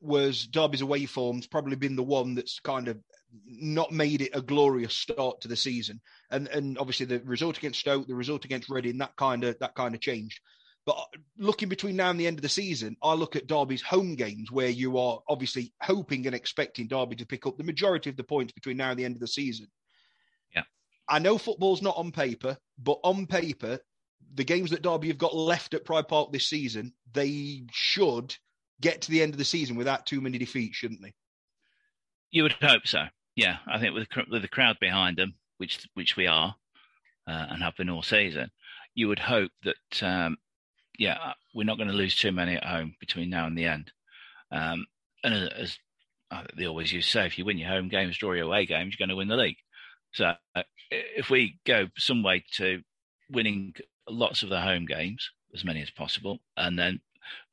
was 0.00 0.46
Derby's 0.46 0.82
away 0.82 1.06
form's 1.06 1.48
probably 1.48 1.74
been 1.74 1.96
the 1.96 2.02
one 2.02 2.36
that's 2.36 2.60
kind 2.60 2.86
of 2.86 2.98
not 3.44 3.90
made 3.90 4.22
it 4.22 4.30
a 4.34 4.40
glorious 4.40 4.94
start 4.94 5.40
to 5.40 5.48
the 5.48 5.56
season. 5.56 6.00
And 6.30 6.46
and 6.48 6.78
obviously 6.78 7.06
the 7.06 7.20
result 7.24 7.58
against 7.58 7.80
Stoke, 7.80 8.06
the 8.06 8.14
result 8.14 8.44
against 8.44 8.70
Reading, 8.70 8.98
that 8.98 9.16
kind 9.16 9.42
of 9.42 9.58
that 9.58 9.74
kind 9.74 9.96
of 9.96 10.00
changed. 10.00 10.38
But 10.86 10.96
looking 11.36 11.68
between 11.68 11.96
now 11.96 12.10
and 12.10 12.18
the 12.18 12.28
end 12.28 12.38
of 12.38 12.42
the 12.42 12.48
season, 12.48 12.96
I 13.02 13.14
look 13.14 13.34
at 13.34 13.48
Derby's 13.48 13.82
home 13.82 14.14
games 14.14 14.52
where 14.52 14.68
you 14.68 14.98
are 14.98 15.18
obviously 15.28 15.72
hoping 15.82 16.26
and 16.26 16.34
expecting 16.34 16.86
Derby 16.86 17.16
to 17.16 17.26
pick 17.26 17.44
up 17.44 17.58
the 17.58 17.64
majority 17.64 18.08
of 18.08 18.16
the 18.16 18.22
points 18.22 18.52
between 18.52 18.76
now 18.76 18.90
and 18.90 18.98
the 18.98 19.04
end 19.04 19.16
of 19.16 19.20
the 19.20 19.26
season. 19.26 19.66
Yeah. 20.54 20.62
I 21.08 21.18
know 21.18 21.38
football's 21.38 21.82
not 21.82 21.96
on 21.96 22.12
paper, 22.12 22.56
but 22.78 23.00
on 23.02 23.26
paper, 23.26 23.80
the 24.32 24.44
games 24.44 24.70
that 24.70 24.82
Derby 24.82 25.08
have 25.08 25.18
got 25.18 25.34
left 25.34 25.74
at 25.74 25.84
Pride 25.84 26.06
Park 26.06 26.30
this 26.30 26.48
season, 26.48 26.92
they 27.12 27.64
should 27.72 28.36
get 28.80 29.02
to 29.02 29.10
the 29.10 29.22
end 29.22 29.34
of 29.34 29.38
the 29.38 29.44
season 29.44 29.74
without 29.74 30.06
too 30.06 30.20
many 30.20 30.38
defeats, 30.38 30.76
shouldn't 30.76 31.02
they? 31.02 31.14
You 32.30 32.44
would 32.44 32.52
hope 32.52 32.86
so. 32.86 33.06
Yeah, 33.34 33.56
I 33.66 33.80
think 33.80 33.94
with 33.94 34.08
with 34.30 34.42
the 34.42 34.48
crowd 34.48 34.76
behind 34.80 35.16
them, 35.16 35.34
which 35.58 35.86
which 35.94 36.16
we 36.16 36.26
are, 36.26 36.54
uh, 37.26 37.46
and 37.50 37.62
have 37.62 37.76
been 37.76 37.90
all 37.90 38.02
season, 38.02 38.50
you 38.94 39.08
would 39.08 39.18
hope 39.18 39.50
that 39.64 40.02
um, 40.02 40.36
yeah, 40.98 41.18
uh, 41.22 41.32
we're 41.54 41.64
not 41.64 41.76
going 41.76 41.88
to 41.88 41.94
lose 41.94 42.16
too 42.16 42.32
many 42.32 42.56
at 42.56 42.64
home 42.64 42.94
between 43.00 43.30
now 43.30 43.46
and 43.46 43.56
the 43.56 43.66
end. 43.66 43.92
Um, 44.50 44.86
and 45.22 45.34
as, 45.34 45.50
as 45.58 45.78
they 46.56 46.66
always 46.66 46.92
used 46.92 47.08
to 47.08 47.12
say, 47.12 47.26
if 47.26 47.38
you 47.38 47.44
win 47.44 47.58
your 47.58 47.68
home 47.68 47.88
games, 47.88 48.18
draw 48.18 48.32
your 48.32 48.46
away 48.46 48.66
games, 48.66 48.94
you're 48.94 49.06
going 49.06 49.14
to 49.14 49.16
win 49.16 49.28
the 49.28 49.36
league. 49.36 49.58
So 50.12 50.32
uh, 50.54 50.62
if 50.90 51.30
we 51.30 51.58
go 51.66 51.88
some 51.96 52.22
way 52.22 52.44
to 52.54 52.82
winning 53.30 53.74
lots 54.08 54.42
of 54.42 54.48
the 54.48 54.60
home 54.60 54.86
games, 54.86 55.30
as 55.54 55.64
many 55.64 55.82
as 55.82 55.90
possible, 55.90 56.40
and 56.56 56.78
then 56.78 57.00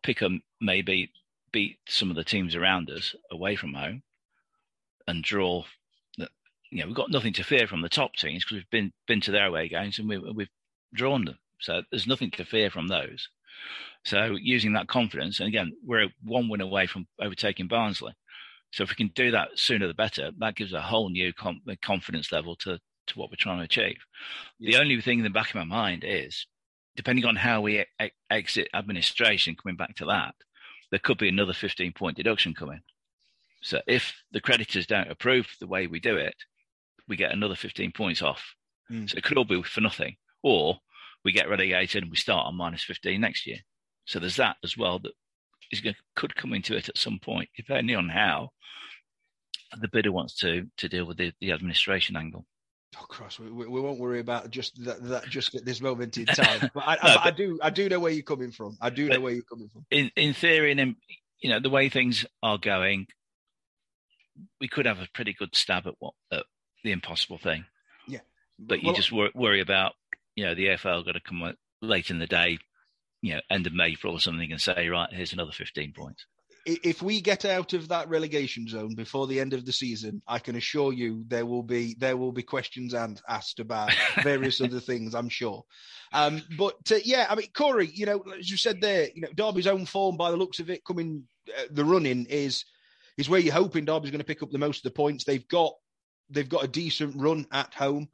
pick 0.04 0.20
them, 0.20 0.44
maybe 0.62 1.12
beat 1.52 1.78
some 1.88 2.10
of 2.10 2.16
the 2.16 2.24
teams 2.24 2.56
around 2.56 2.90
us 2.90 3.16
away 3.32 3.56
from 3.56 3.74
home, 3.74 4.04
and 5.08 5.24
draw. 5.24 5.64
You 6.18 6.80
know, 6.80 6.88
we've 6.88 6.96
got 6.96 7.12
nothing 7.12 7.34
to 7.34 7.44
fear 7.44 7.68
from 7.68 7.82
the 7.82 7.90
top 7.90 8.16
teams 8.16 8.44
because 8.44 8.56
we've 8.56 8.70
been 8.72 8.94
been 9.08 9.22
to 9.22 9.32
their 9.32 9.46
away 9.46 9.68
games 9.68 10.00
and 10.00 10.10
we, 10.10 10.18
we've 10.18 10.50
drawn 10.92 11.26
them. 11.26 11.38
So 11.64 11.82
there's 11.90 12.08
nothing 12.08 12.32
to 12.32 12.46
fear 12.46 12.70
from 12.70 12.88
those. 12.88 13.30
So 14.06 14.36
using 14.40 14.74
that 14.74 14.88
confidence, 14.88 15.40
and 15.40 15.48
again, 15.48 15.72
we're 15.86 16.10
one 16.22 16.50
win 16.50 16.62
away 16.62 16.88
from 16.88 17.08
overtaking 17.22 17.68
Barnsley. 17.68 18.14
So 18.72 18.84
if 18.84 18.90
we 18.90 18.96
can 18.96 19.12
do 19.16 19.32
that 19.32 19.50
sooner, 19.56 19.88
the 19.88 19.94
better. 19.94 20.32
That 20.40 20.56
gives 20.56 20.74
a 20.74 20.82
whole 20.82 21.10
new 21.10 21.32
com- 21.32 21.62
confidence 21.82 22.32
level 22.32 22.56
to 22.58 22.80
to 23.08 23.20
what 23.20 23.30
we're 23.30 23.36
trying 23.38 23.58
to 23.58 23.66
achieve. 23.66 23.98
The 24.60 24.78
only 24.78 25.00
thing 25.02 25.20
in 25.20 25.24
the 25.24 25.30
back 25.30 25.50
of 25.50 25.56
my 25.56 25.64
mind 25.64 26.04
is, 26.06 26.48
depending 26.96 27.26
on 27.26 27.36
how 27.36 27.62
we 27.62 27.82
e- 27.82 28.12
exit 28.30 28.70
administration, 28.74 29.56
coming 29.56 29.76
back 29.76 29.96
to 29.96 30.06
that, 30.06 30.36
there 30.90 31.00
could 31.00 31.18
be 31.18 31.28
another 31.30 31.54
15 31.54 31.92
point 31.94 32.18
deduction 32.18 32.54
coming. 32.54 32.82
So 33.62 33.82
if 33.88 34.22
the 34.32 34.42
creditors 34.42 34.88
don't 34.88 35.12
approve 35.12 35.48
the 35.60 35.68
way 35.68 35.88
we 35.88 36.00
do 36.00 36.18
it, 36.18 36.36
we 37.08 37.16
get 37.16 37.32
another 37.32 37.56
15 37.56 37.92
points 37.92 38.22
off. 38.22 38.56
Mm. 38.92 39.10
So 39.10 39.18
it 39.18 39.24
could 39.24 39.38
all 39.38 39.46
be 39.46 39.62
for 39.64 39.82
nothing. 39.82 40.16
Or 40.42 40.80
we 41.24 41.32
get 41.32 41.50
relegated 41.50 42.04
and 42.04 42.12
we 42.12 42.18
start 42.18 42.46
on 42.46 42.56
minus 42.56 42.84
15 42.84 43.20
next 43.20 43.48
year. 43.48 43.60
So 44.06 44.20
there's 44.20 44.36
that 44.38 44.58
as 44.64 44.78
well 44.78 45.00
that 45.00 45.14
is 45.72 45.82
going, 45.82 45.96
could 46.16 46.36
come 46.36 46.54
into 46.54 46.76
it 46.76 46.90
at 46.90 46.98
some 46.98 47.20
point, 47.20 47.50
depending 47.56 47.96
on 47.96 48.10
how 48.10 48.50
the 49.80 49.88
bidder 49.88 50.12
wants 50.12 50.36
to 50.36 50.68
to 50.78 50.90
deal 50.90 51.06
with 51.06 51.18
the, 51.18 51.32
the 51.40 51.52
administration 51.52 52.16
angle. 52.16 52.46
Oh, 53.00 53.06
cross, 53.06 53.40
we, 53.40 53.50
we 53.50 53.82
won't 53.82 54.00
worry 54.00 54.20
about 54.20 54.52
just 54.52 54.84
that, 54.86 55.04
that 55.10 55.28
just 55.28 55.56
at 55.56 55.66
this 55.66 55.82
moment 55.82 56.18
in 56.18 56.26
time. 56.28 56.70
But 56.74 56.84
I, 56.86 56.94
no, 56.96 57.00
I, 57.02 57.14
but, 57.16 57.26
I, 57.26 57.32
do, 57.32 57.60
I 57.64 57.70
do 57.72 57.90
know 57.90 58.00
where 58.00 58.12
you're 58.12 58.24
coming 58.24 58.52
from. 58.52 58.78
I 58.80 58.92
do 58.92 59.10
know 59.10 59.20
where 59.20 59.34
you're 59.34 59.44
coming 59.44 59.70
from. 59.74 59.86
In 59.90 60.12
in 60.16 60.34
theory, 60.34 60.72
and 60.72 60.80
in, 60.80 60.96
you 61.40 61.50
know 61.50 61.60
the 61.60 61.70
way 61.70 61.90
things 61.90 62.26
are 62.44 62.58
going, 62.58 63.08
we 64.62 64.68
could 64.68 64.86
have 64.86 65.00
a 65.00 65.08
pretty 65.14 65.34
good 65.34 65.56
stab 65.56 65.88
at 65.88 65.96
what 66.00 66.14
at 66.32 66.44
the 66.84 66.92
impossible 66.92 67.40
thing. 67.40 67.66
Yeah, 68.08 68.20
but 68.60 68.84
you 68.84 68.94
just 68.94 69.12
wor- 69.12 69.32
worry 69.34 69.62
about 69.62 69.94
you 70.36 70.46
know, 70.46 70.56
the 70.56 70.68
EFL 70.68 71.06
got 71.06 71.14
to 71.14 71.20
come 71.20 71.54
late 71.82 72.10
in 72.10 72.20
the 72.20 72.28
day, 72.28 72.58
you 73.22 73.36
know, 73.36 73.42
end 73.50 73.68
of 73.68 73.74
April 73.80 74.14
or 74.14 74.20
something 74.20 74.52
and 74.52 74.62
say, 74.62 74.88
right, 74.88 75.10
here's 75.12 75.34
another 75.34 75.52
15 75.52 75.94
points. 75.94 76.26
If 76.66 77.02
we 77.02 77.20
get 77.20 77.44
out 77.44 77.74
of 77.74 77.90
that 77.90 78.08
relegation 78.08 78.70
zone 78.70 78.96
before 78.96 79.28
the 79.28 79.42
end 79.42 79.52
of 79.52 79.66
the 79.66 79.74
season, 79.74 80.22
I 80.26 80.40
can 80.40 80.56
assure 80.56 80.94
you 80.94 81.26
there 81.28 81.46
will 81.46 81.62
be 81.62 81.98
there 82.00 82.16
will 82.16 82.32
be 82.32 82.42
questions 82.42 82.94
and 82.94 83.22
asked 83.28 83.60
about 83.60 83.92
various 84.24 84.62
other 84.62 84.80
things. 84.80 85.14
I'm 85.14 85.28
sure, 85.28 85.66
um, 86.14 86.42
but 86.58 86.76
uh, 86.90 87.00
yeah, 87.04 87.28
I 87.30 87.36
mean, 87.36 87.48
Cory, 87.54 87.88
you 87.94 88.06
know, 88.06 88.24
as 88.40 88.50
you 88.50 88.56
said 88.56 88.80
there, 88.80 89.10
you 89.14 89.24
know, 89.24 89.28
Derby's 89.36 89.68
own 89.68 89.86
form 89.86 90.16
by 90.16 90.32
the 90.32 90.38
looks 90.38 90.62
of 90.62 90.70
it 90.70 90.86
coming 90.86 91.26
uh, 91.50 91.64
the 91.70 91.84
running 91.84 92.28
is 92.30 92.64
is 93.18 93.28
where 93.28 93.42
you're 93.42 93.54
hoping 93.54 93.84
Derby's 93.84 94.12
going 94.12 94.20
to 94.20 94.26
pick 94.26 94.42
up 94.42 94.52
the 94.52 94.58
most 94.58 94.78
of 94.78 94.84
the 94.84 94.96
points. 94.96 95.26
They've 95.26 95.48
got 95.50 95.74
they've 96.30 96.48
got 96.48 96.64
a 96.64 96.70
decent 96.70 97.22
run 97.22 97.46
at 97.52 97.74
home. 97.74 98.08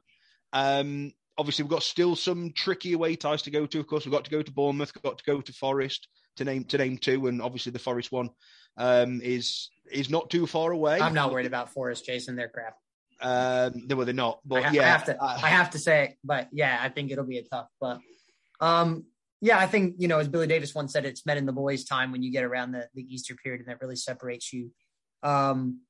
Um, 0.52 1.12
obviously 1.40 1.62
we've 1.62 1.70
got 1.70 1.82
still 1.82 2.14
some 2.14 2.52
tricky 2.52 2.92
away 2.92 3.16
ties 3.16 3.40
to 3.42 3.50
go 3.50 3.64
to. 3.64 3.80
Of 3.80 3.86
course, 3.86 4.04
we've 4.04 4.12
got 4.12 4.24
to 4.26 4.30
go 4.30 4.42
to 4.42 4.52
Bournemouth, 4.52 4.92
got 5.02 5.16
to 5.18 5.24
go 5.24 5.40
to 5.40 5.52
Forest 5.54 6.06
to 6.36 6.44
name 6.44 6.64
to 6.64 6.78
name 6.78 6.98
two, 6.98 7.26
and 7.28 7.40
obviously 7.40 7.72
the 7.72 7.78
Forest 7.78 8.12
one 8.12 8.28
um, 8.76 9.20
is 9.22 9.70
is 9.90 10.10
not 10.10 10.28
too 10.28 10.46
far 10.46 10.70
away. 10.70 11.00
I'm 11.00 11.14
not 11.14 11.32
worried 11.32 11.46
about 11.46 11.72
Forest, 11.72 12.04
Jason. 12.04 12.36
They're 12.36 12.50
crap. 12.50 12.74
Um, 13.22 13.86
no, 13.88 14.04
they're 14.04 14.14
not. 14.14 14.40
But 14.44 14.66
I, 14.66 14.70
yeah, 14.70 14.82
I 14.82 14.88
have 14.88 15.04
to. 15.06 15.22
Uh, 15.22 15.38
I 15.42 15.48
have 15.48 15.70
to 15.70 15.78
say, 15.78 16.04
it, 16.04 16.18
but 16.22 16.48
yeah, 16.52 16.78
I 16.80 16.90
think 16.90 17.10
it'll 17.10 17.24
be 17.24 17.38
a 17.38 17.44
tough. 17.44 17.68
But 17.80 18.00
um, 18.60 19.06
yeah, 19.40 19.58
I 19.58 19.66
think 19.66 19.94
you 19.98 20.08
know, 20.08 20.18
as 20.18 20.28
Billy 20.28 20.46
Davies 20.46 20.74
once 20.74 20.92
said, 20.92 21.06
it's 21.06 21.24
men 21.24 21.38
in 21.38 21.46
the 21.46 21.52
boys' 21.52 21.84
time 21.84 22.12
when 22.12 22.22
you 22.22 22.30
get 22.30 22.44
around 22.44 22.72
the 22.72 22.86
the 22.94 23.02
Easter 23.02 23.34
period, 23.34 23.60
and 23.60 23.68
that 23.70 23.80
really 23.80 23.96
separates 23.96 24.52
you. 24.52 24.70
Um, 25.22 25.80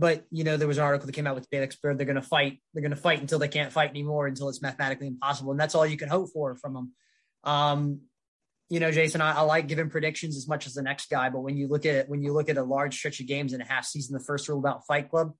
but 0.00 0.24
you 0.30 0.44
know, 0.44 0.56
there 0.56 0.66
was 0.66 0.78
an 0.78 0.84
article 0.84 1.06
that 1.06 1.12
came 1.12 1.26
out 1.26 1.34
with 1.34 1.46
Felix 1.50 1.76
Bird. 1.76 1.98
They're 1.98 2.06
going 2.06 2.16
to 2.16 2.22
fight. 2.22 2.58
They're 2.72 2.82
going 2.82 2.94
to 2.94 2.96
fight 2.96 3.20
until 3.20 3.38
they 3.38 3.48
can't 3.48 3.70
fight 3.70 3.90
anymore, 3.90 4.26
until 4.26 4.48
it's 4.48 4.62
mathematically 4.62 5.06
impossible, 5.06 5.50
and 5.50 5.60
that's 5.60 5.74
all 5.74 5.86
you 5.86 5.98
can 5.98 6.08
hope 6.08 6.30
for 6.32 6.56
from 6.56 6.72
them. 6.72 6.92
Um, 7.44 8.00
you 8.70 8.80
know, 8.80 8.90
Jason, 8.90 9.20
I, 9.20 9.32
I, 9.32 9.40
like 9.42 9.68
giving 9.68 9.90
predictions 9.90 10.36
as 10.36 10.48
much 10.48 10.66
as 10.66 10.74
the 10.74 10.82
next 10.82 11.10
guy, 11.10 11.28
but 11.28 11.40
when 11.40 11.56
you 11.56 11.68
look 11.68 11.84
at 11.84 11.96
it, 11.96 12.08
when 12.08 12.22
you 12.22 12.32
look 12.32 12.48
at 12.48 12.56
a 12.56 12.62
large 12.62 12.96
stretch 12.96 13.20
of 13.20 13.26
games 13.26 13.52
in 13.52 13.60
a 13.60 13.64
half 13.64 13.84
season, 13.84 14.16
the 14.16 14.24
first 14.24 14.48
rule 14.48 14.58
about 14.58 14.86
Fight 14.86 15.10
Club, 15.10 15.34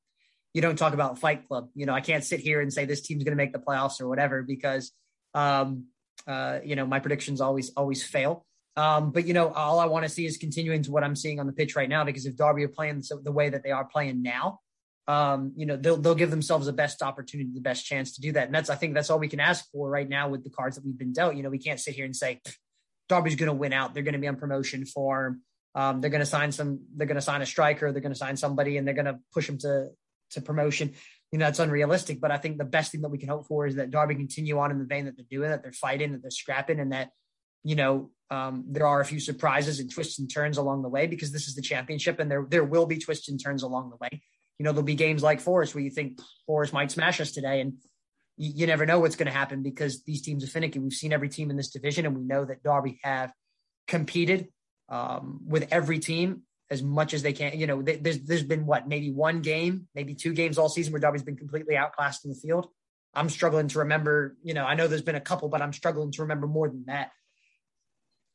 you 0.53 0.61
don't 0.61 0.77
talk 0.77 0.93
about 0.93 1.19
Fight 1.19 1.49
Club. 1.49 1.69
You 1.75 1.87
know, 1.87 1.95
I 1.95 2.03
can't 2.03 2.25
sit 2.25 2.41
here 2.41 2.61
and 2.61 2.73
say 2.73 2.85
this 2.85 3.01
team's 3.01 3.25
going 3.25 3.33
to 3.33 3.43
make 3.43 3.53
the 3.53 3.61
playoffs 3.61 4.01
or 4.01 4.09
whatever 4.09 4.43
because, 4.43 4.93
um, 5.33 5.87
uh, 6.27 6.59
you 6.65 6.77
know, 6.77 6.85
my 6.85 6.99
predictions 6.99 7.41
always 7.41 7.71
always 7.77 8.03
fail. 8.03 8.45
Um, 8.81 9.11
but 9.11 9.27
you 9.27 9.35
know, 9.35 9.53
all 9.53 9.79
I 9.79 9.85
want 9.85 10.05
to 10.05 10.09
see 10.09 10.25
is 10.25 10.39
continuing 10.39 10.83
to 10.85 10.91
what 10.91 11.05
I'm 11.05 11.15
seeing 11.15 11.39
on 11.39 11.47
the 11.47 11.53
pitch 11.53 11.77
right 11.77 11.89
now. 11.89 12.03
Because 12.05 12.25
if 12.25 12.35
Derby 12.35 12.65
are 12.65 12.69
playing 12.69 13.03
the 13.23 13.31
way 13.31 13.51
that 13.51 13.63
they 13.63 13.73
are 13.73 13.85
playing 13.85 14.23
now, 14.23 14.61
um, 15.07 15.53
you 15.55 15.67
know, 15.67 15.77
they'll 15.77 15.99
they'll 15.99 16.15
give 16.15 16.31
themselves 16.31 16.65
the 16.65 16.73
best 16.73 17.03
opportunity, 17.03 17.51
the 17.53 17.61
best 17.61 17.85
chance 17.85 18.15
to 18.15 18.23
do 18.23 18.33
that. 18.33 18.47
And 18.47 18.55
that's 18.55 18.71
I 18.71 18.77
think 18.77 18.95
that's 18.95 19.11
all 19.11 19.19
we 19.19 19.29
can 19.29 19.41
ask 19.41 19.71
for 19.71 19.91
right 19.91 20.09
now 20.09 20.31
with 20.31 20.45
the 20.45 20.51
cards 20.51 20.77
that 20.77 20.85
we've 20.85 20.97
been 20.97 21.13
dealt. 21.13 21.37
You 21.37 21.43
know, 21.43 21.51
we 21.51 21.59
can't 21.59 21.79
sit 21.79 21.95
here 21.95 22.07
and 22.07 22.17
say 22.17 22.41
Derby's 23.11 23.35
going 23.35 23.49
to 23.49 23.55
win 23.55 23.75
out. 23.75 23.93
They're 23.93 24.03
going 24.03 24.15
to 24.15 24.21
be 24.21 24.29
on 24.29 24.37
promotion 24.37 24.87
form. 24.87 25.43
Um, 25.75 26.01
they're 26.01 26.11
going 26.11 26.21
to 26.21 26.27
sign 26.27 26.51
some. 26.51 26.81
They're 26.97 27.07
going 27.07 27.17
to 27.17 27.23
sign 27.23 27.43
a 27.43 27.47
striker. 27.47 27.93
They're 27.93 28.01
going 28.01 28.15
to 28.15 28.19
sign 28.19 28.37
somebody, 28.39 28.79
and 28.79 28.87
they're 28.87 28.95
going 28.95 29.13
to 29.13 29.19
push 29.35 29.47
them 29.47 29.59
to 29.59 29.91
to 30.31 30.41
promotion. 30.41 30.95
You 31.33 31.39
know, 31.39 31.45
that's 31.45 31.59
unrealistic. 31.59 32.19
But 32.19 32.31
I 32.31 32.39
think 32.39 32.57
the 32.57 32.65
best 32.65 32.93
thing 32.93 33.03
that 33.03 33.11
we 33.11 33.19
can 33.19 33.29
hope 33.29 33.47
for 33.47 33.67
is 33.67 33.77
that 33.77 33.91
Derby 33.91 34.15
continue 34.15 34.59
on 34.59 34.71
in 34.71 34.79
the 34.79 34.87
vein 34.87 35.05
that 35.05 35.17
they're 35.17 35.27
doing, 35.29 35.51
that 35.51 35.63
they're 35.63 35.73
fighting, 35.73 36.13
that 36.13 36.23
they're 36.23 36.31
scrapping, 36.31 36.81
and 36.81 36.93
that 36.93 37.11
you 37.63 37.77
know 37.77 38.11
um, 38.31 38.65
there 38.69 38.87
are 38.87 39.01
a 39.01 39.05
few 39.05 39.21
surprises 39.21 39.81
and 39.81 39.91
twists 39.91 40.19
and 40.19 40.33
turns 40.33 40.57
along 40.57 40.83
the 40.83 40.89
way 40.89 41.07
because 41.07 41.33
this 41.33 41.49
is 41.49 41.55
the 41.55 41.63
championship, 41.63 42.21
and 42.21 42.31
there 42.31 42.47
there 42.49 42.65
will 42.65 42.87
be 42.87 42.99
twists 42.99 43.29
and 43.29 43.43
turns 43.43 43.63
along 43.63 43.91
the 43.91 43.97
way 43.97 44.23
you 44.61 44.65
know, 44.65 44.73
there'll 44.73 44.85
be 44.85 44.95
games 44.95 45.23
like 45.23 45.41
Forest 45.41 45.75
where 45.75 45.83
you 45.83 45.89
think 45.89 46.21
Forest 46.47 46.75
might 46.75 46.91
smash 46.91 47.19
us 47.19 47.33
today. 47.33 47.63
And 47.63 47.79
you, 48.37 48.53
you 48.57 48.67
never 48.67 48.85
know 48.85 49.01
what's 49.01 49.17
going 49.17 49.27
to 49.27 49.33
happen 49.33 49.63
because 49.63 50.03
these 50.03 50.21
teams 50.21 50.45
are 50.45 50.49
finicky. 50.49 50.79
We've 50.79 50.93
seen 50.93 51.15
every 51.15 51.31
team 51.31 51.49
in 51.49 51.57
this 51.57 51.71
division, 51.71 52.05
and 52.05 52.15
we 52.15 52.25
know 52.25 52.45
that 52.45 52.63
Derby 52.63 53.01
have 53.03 53.33
competed 53.89 54.49
um, 54.91 55.41
with 55.47 55.69
every 55.71 55.99
team 55.99 56.43
as 56.69 56.83
much 56.83 57.15
as 57.15 57.23
they 57.23 57.33
can. 57.33 57.59
You 57.59 57.67
know, 57.67 57.81
there's 57.81 58.21
there's 58.21 58.43
been 58.43 58.67
what 58.67 58.87
maybe 58.87 59.11
one 59.11 59.41
game, 59.41 59.89
maybe 59.95 60.15
two 60.15 60.35
games 60.35 60.59
all 60.59 60.69
season 60.69 60.93
where 60.93 61.01
Derby's 61.01 61.23
been 61.23 61.39
completely 61.39 61.75
outclassed 61.75 62.27
in 62.27 62.31
the 62.31 62.37
field. 62.37 62.69
I'm 63.15 63.31
struggling 63.31 63.69
to 63.69 63.79
remember. 63.79 64.37
You 64.43 64.53
know, 64.53 64.67
I 64.67 64.75
know 64.75 64.89
there's 64.89 65.01
been 65.01 65.15
a 65.15 65.23
couple, 65.23 65.49
but 65.49 65.63
I'm 65.63 65.73
struggling 65.73 66.13
to 66.13 66.21
remember 66.21 66.47
more 66.47 66.69
than 66.69 66.85
that. 66.87 67.13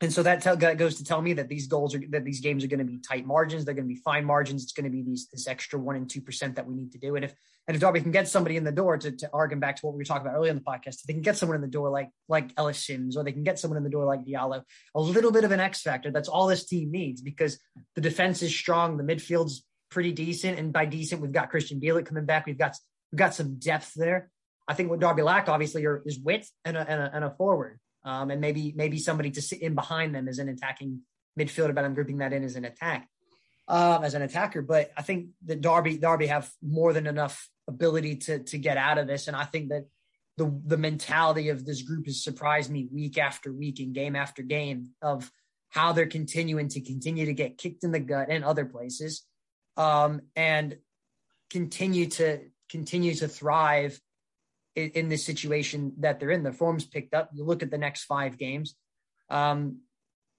And 0.02 0.12
so 0.12 0.24
that, 0.24 0.42
tell, 0.42 0.58
that 0.58 0.78
goes 0.78 0.98
to 0.98 1.06
tell 1.06 1.22
me 1.22 1.34
that 1.34 1.48
these 1.48 1.68
goals 1.68 1.96
are 1.96 2.02
that 2.10 2.26
these 2.26 2.42
games 2.42 2.66
are 2.66 2.68
going 2.68 2.80
to 2.80 2.86
be 2.86 3.00
tight 3.00 3.26
margins. 3.26 3.64
They're 3.64 3.74
going 3.74 3.88
to 3.88 3.94
be 3.94 4.02
fine 4.02 4.26
margins. 4.26 4.64
It's 4.64 4.74
going 4.74 4.84
to 4.84 4.90
be 4.90 5.04
these 5.04 5.30
this 5.32 5.48
extra 5.48 5.80
one 5.80 5.96
and 5.96 6.10
two 6.10 6.22
percent 6.22 6.58
that 6.58 6.68
we 6.68 6.76
need 6.76 6.92
to 6.92 6.98
do. 6.98 7.16
And 7.16 7.24
if 7.24 7.34
and 7.66 7.76
if 7.76 7.82
Derby 7.82 8.02
can 8.02 8.12
get 8.12 8.28
somebody 8.28 8.58
in 8.58 8.66
the 8.66 8.74
door 8.74 8.98
to, 8.98 9.12
to 9.12 9.30
argue 9.32 9.58
back 9.58 9.78
to 9.78 9.86
what 9.86 9.96
we 9.96 10.00
were 10.00 10.04
talking 10.04 10.28
about 10.28 10.36
earlier 10.36 10.52
in 10.52 10.58
the 10.58 10.64
podcast, 10.64 11.00
if 11.00 11.04
they 11.04 11.14
can 11.14 11.22
get 11.22 11.38
someone 11.38 11.56
in 11.56 11.62
the 11.62 11.70
door 11.70 11.90
like 11.90 12.10
like 12.28 12.52
Ellis 12.58 12.86
Simms, 12.86 13.16
or 13.16 13.24
they 13.24 13.32
can 13.32 13.44
get 13.44 13.58
someone 13.58 13.78
in 13.78 13.84
the 13.84 13.90
door 13.90 14.04
like 14.04 14.26
Diallo, 14.26 14.64
a 14.94 15.00
little 15.00 15.32
bit 15.32 15.46
of 15.46 15.52
an 15.52 15.62
X 15.62 15.82
factor. 15.82 16.12
That's 16.12 16.30
all 16.30 16.48
this 16.48 16.66
team 16.66 16.92
needs 16.92 17.22
because 17.22 17.58
the 17.96 18.02
defense 18.02 18.42
is 18.42 18.54
strong, 18.54 18.98
the 18.98 19.04
midfield's 19.04 19.64
pretty 19.90 20.12
decent, 20.12 20.60
and 20.60 20.74
by 20.74 20.84
decent, 20.84 21.22
we've 21.22 21.32
got 21.32 21.50
Krystian 21.50 21.82
Bielik 21.82 22.06
coming 22.06 22.26
back. 22.26 22.46
We've 22.46 22.58
got 22.58 22.76
we've 23.14 23.20
got 23.20 23.34
some 23.34 23.60
depth 23.60 23.94
there. 23.96 24.30
I 24.68 24.74
think 24.74 24.90
what 24.90 25.00
Derby 25.00 25.22
lack 25.22 25.48
obviously 25.48 25.86
are, 25.86 26.02
is 26.06 26.20
width 26.20 26.52
and 26.66 26.76
a, 26.76 26.82
and 26.82 27.02
a, 27.02 27.12
and 27.14 27.24
a 27.24 27.30
forward 27.30 27.80
um, 28.06 28.30
and 28.30 28.40
maybe 28.40 28.74
maybe 28.76 29.00
somebody 29.00 29.32
to 29.32 29.42
sit 29.42 29.62
in 29.62 29.76
behind 29.76 30.16
them 30.16 30.28
as 30.28 30.40
an 30.40 30.48
attacking 30.48 31.02
midfielder, 31.38 31.76
but 31.76 31.84
I'm 31.84 31.96
grouping 31.96 32.20
that 32.20 32.32
in 32.32 32.44
as 32.44 32.56
an 32.56 32.64
attack, 32.64 33.10
um, 33.68 34.04
as 34.04 34.14
an 34.14 34.22
attacker. 34.22 34.62
But 34.62 34.92
I 34.96 35.02
think 35.02 35.30
that 35.46 35.62
Derby 35.62 35.98
Derby 35.98 36.28
have 36.28 36.50
more 36.62 36.94
than 36.94 37.08
enough 37.08 37.50
ability 37.68 38.18
to 38.18 38.40
to 38.40 38.58
get 38.58 38.78
out 38.78 39.00
of 39.00 39.08
this, 39.08 39.28
and 39.28 39.36
I 39.36 39.44
think 39.44 39.70
that 39.70 39.88
the 40.38 40.62
the 40.66 40.78
mentality 40.78 41.50
of 41.50 41.66
this 41.66 41.82
group 41.82 42.06
has 42.06 42.24
surprised 42.24 42.72
me 42.72 42.88
week 42.94 43.18
after 43.18 43.52
week 43.52 43.80
and 43.80 43.94
game 43.94 44.16
after 44.16 44.44
game 44.44 44.92
of 45.02 45.30
how 45.70 45.92
they're 45.92 46.06
continuing 46.06 46.70
to 46.70 46.80
continue 46.80 47.26
to 47.26 47.34
get 47.34 47.58
kicked 47.58 47.84
in 47.84 47.92
the 47.92 48.00
gut 48.00 48.28
and 48.30 48.46
other 48.46 48.66
places, 48.66 49.26
um, 49.78 50.22
and 50.36 50.78
continue 51.50 52.06
to 52.06 52.40
continue 52.70 53.16
to 53.16 53.28
thrive 53.28 54.00
in, 54.76 54.90
in 54.92 55.10
this 55.10 55.26
situation 55.26 55.94
that 56.00 56.20
they're 56.20 56.32
in. 56.32 56.44
The 56.44 56.52
form's 56.52 56.86
picked 56.86 57.14
up. 57.14 57.30
You 57.34 57.44
look 57.44 57.64
at 57.64 57.72
the 57.72 57.78
next 57.78 58.04
five 58.04 58.38
games. 58.38 58.76
Um, 59.30 59.80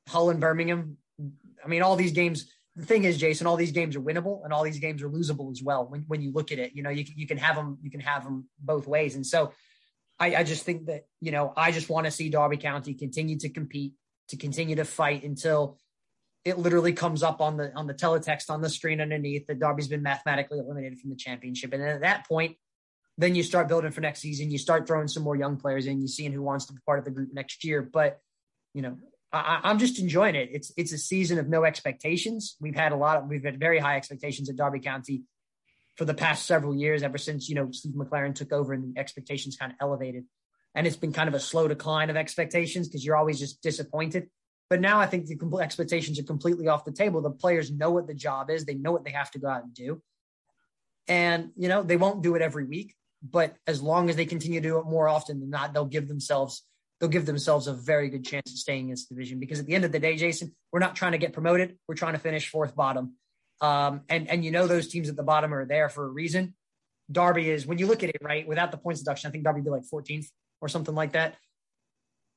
Hull 0.08 0.30
and 0.30 0.40
Birmingham. 0.40 0.98
I 1.64 1.68
mean, 1.68 1.82
all 1.82 1.96
these 1.96 2.12
games. 2.12 2.50
The 2.76 2.84
thing 2.84 3.04
is, 3.04 3.16
Jason, 3.16 3.46
all 3.46 3.56
these 3.56 3.72
games 3.72 3.96
are 3.96 4.02
winnable 4.02 4.44
and 4.44 4.52
all 4.52 4.62
these 4.62 4.78
games 4.78 5.02
are 5.02 5.08
losable 5.08 5.50
as 5.50 5.62
well. 5.62 5.86
When 5.88 6.04
when 6.08 6.20
you 6.20 6.30
look 6.32 6.52
at 6.52 6.58
it, 6.58 6.72
you 6.74 6.82
know, 6.82 6.90
you 6.90 7.04
you 7.16 7.26
can 7.26 7.38
have 7.38 7.56
them 7.56 7.78
you 7.82 7.90
can 7.90 8.00
have 8.00 8.22
them 8.22 8.48
both 8.60 8.86
ways. 8.86 9.14
And 9.14 9.26
so, 9.26 9.52
I, 10.18 10.36
I 10.36 10.42
just 10.44 10.64
think 10.64 10.86
that 10.86 11.06
you 11.20 11.32
know, 11.32 11.54
I 11.56 11.72
just 11.72 11.88
want 11.88 12.04
to 12.04 12.10
see 12.10 12.28
Derby 12.28 12.58
County 12.58 12.92
continue 12.92 13.38
to 13.38 13.48
compete, 13.48 13.94
to 14.28 14.36
continue 14.36 14.76
to 14.76 14.84
fight 14.84 15.24
until 15.24 15.78
it 16.44 16.58
literally 16.58 16.92
comes 16.92 17.22
up 17.22 17.40
on 17.40 17.56
the 17.56 17.72
on 17.74 17.86
the 17.86 17.94
teletext 17.94 18.50
on 18.50 18.60
the 18.60 18.68
screen 18.68 19.00
underneath 19.00 19.46
that 19.46 19.58
Derby's 19.58 19.88
been 19.88 20.02
mathematically 20.02 20.58
eliminated 20.58 20.98
from 20.98 21.10
the 21.10 21.16
championship. 21.16 21.72
And 21.72 21.82
at 21.82 22.02
that 22.02 22.28
point, 22.28 22.56
then 23.18 23.34
you 23.34 23.42
start 23.42 23.68
building 23.68 23.90
for 23.90 24.00
next 24.00 24.20
season. 24.20 24.50
You 24.50 24.58
start 24.58 24.86
throwing 24.86 25.08
some 25.08 25.22
more 25.22 25.36
young 25.36 25.56
players 25.56 25.86
in. 25.86 26.00
You 26.00 26.08
seeing 26.08 26.32
who 26.32 26.42
wants 26.42 26.66
to 26.66 26.72
be 26.72 26.80
part 26.84 26.98
of 26.98 27.04
the 27.04 27.10
group 27.10 27.30
next 27.32 27.64
year. 27.64 27.82
But 27.82 28.20
you 28.74 28.82
know, 28.82 28.98
I, 29.32 29.70
am 29.70 29.78
just 29.78 29.98
enjoying 29.98 30.34
it. 30.34 30.50
It's 30.52 30.70
it's 30.76 30.92
a 30.92 30.98
season 30.98 31.38
of 31.38 31.48
no 31.48 31.64
expectations. 31.64 32.56
We've 32.60 32.74
had 32.74 32.92
a 32.92 32.96
lot 32.96 33.18
of 33.18 33.28
we've 33.28 33.44
had 33.44 33.58
very 33.58 33.78
high 33.78 33.96
expectations 33.96 34.50
at 34.50 34.56
Derby 34.56 34.80
County 34.80 35.22
for 35.96 36.04
the 36.04 36.14
past 36.14 36.46
several 36.46 36.76
years. 36.76 37.02
Ever 37.02 37.18
since 37.18 37.48
you 37.48 37.54
know 37.54 37.70
Steve 37.70 37.94
McClaren 37.94 38.34
took 38.34 38.52
over 38.52 38.72
and 38.72 38.94
the 38.94 39.00
expectations 39.00 39.56
kind 39.56 39.72
of 39.72 39.78
elevated, 39.80 40.24
and 40.74 40.86
it's 40.86 40.96
been 40.96 41.12
kind 41.12 41.28
of 41.28 41.34
a 41.34 41.40
slow 41.40 41.68
decline 41.68 42.10
of 42.10 42.16
expectations 42.16 42.88
because 42.88 43.04
you're 43.04 43.16
always 43.16 43.38
just 43.38 43.62
disappointed. 43.62 44.28
But 44.68 44.80
now 44.80 44.98
I 44.98 45.06
think 45.06 45.26
the 45.26 45.58
expectations 45.62 46.18
are 46.18 46.24
completely 46.24 46.68
off 46.68 46.84
the 46.84 46.92
table. 46.92 47.22
The 47.22 47.30
players 47.30 47.70
know 47.70 47.92
what 47.92 48.08
the 48.08 48.14
job 48.14 48.50
is. 48.50 48.64
They 48.64 48.74
know 48.74 48.90
what 48.90 49.04
they 49.04 49.12
have 49.12 49.30
to 49.30 49.38
go 49.38 49.48
out 49.48 49.62
and 49.62 49.72
do. 49.72 50.02
And, 51.06 51.50
you 51.56 51.68
know, 51.68 51.84
they 51.84 51.96
won't 51.96 52.24
do 52.24 52.34
it 52.34 52.42
every 52.42 52.64
week 52.64 52.96
but 53.22 53.56
as 53.66 53.82
long 53.82 54.08
as 54.10 54.16
they 54.16 54.26
continue 54.26 54.60
to 54.60 54.68
do 54.68 54.78
it 54.78 54.86
more 54.86 55.08
often 55.08 55.40
than 55.40 55.50
not, 55.50 55.72
they'll 55.72 55.86
give 55.86 56.08
themselves 56.08 56.62
they'll 56.98 57.10
give 57.10 57.26
themselves 57.26 57.66
a 57.66 57.74
very 57.74 58.08
good 58.08 58.24
chance 58.24 58.50
of 58.50 58.56
staying 58.56 58.84
in 58.84 58.90
this 58.90 59.04
division. 59.04 59.38
Because 59.38 59.60
at 59.60 59.66
the 59.66 59.74
end 59.74 59.84
of 59.84 59.92
the 59.92 59.98
day, 59.98 60.16
Jason, 60.16 60.54
we're 60.72 60.80
not 60.80 60.96
trying 60.96 61.12
to 61.12 61.18
get 61.18 61.32
promoted; 61.32 61.76
we're 61.88 61.94
trying 61.94 62.14
to 62.14 62.18
finish 62.18 62.48
fourth 62.48 62.74
bottom. 62.74 63.14
Um, 63.60 64.02
and 64.08 64.28
and 64.28 64.44
you 64.44 64.50
know 64.50 64.66
those 64.66 64.88
teams 64.88 65.08
at 65.08 65.16
the 65.16 65.22
bottom 65.22 65.52
are 65.54 65.66
there 65.66 65.88
for 65.88 66.04
a 66.04 66.10
reason. 66.10 66.54
Derby 67.10 67.50
is 67.50 67.66
when 67.66 67.78
you 67.78 67.86
look 67.86 68.02
at 68.02 68.10
it 68.10 68.16
right 68.20 68.46
without 68.46 68.70
the 68.70 68.78
points 68.78 69.00
deduction. 69.00 69.28
I 69.28 69.32
think 69.32 69.44
Derby 69.44 69.60
be 69.60 69.70
like 69.70 69.84
14th 69.92 70.26
or 70.60 70.68
something 70.68 70.94
like 70.94 71.12
that. 71.12 71.36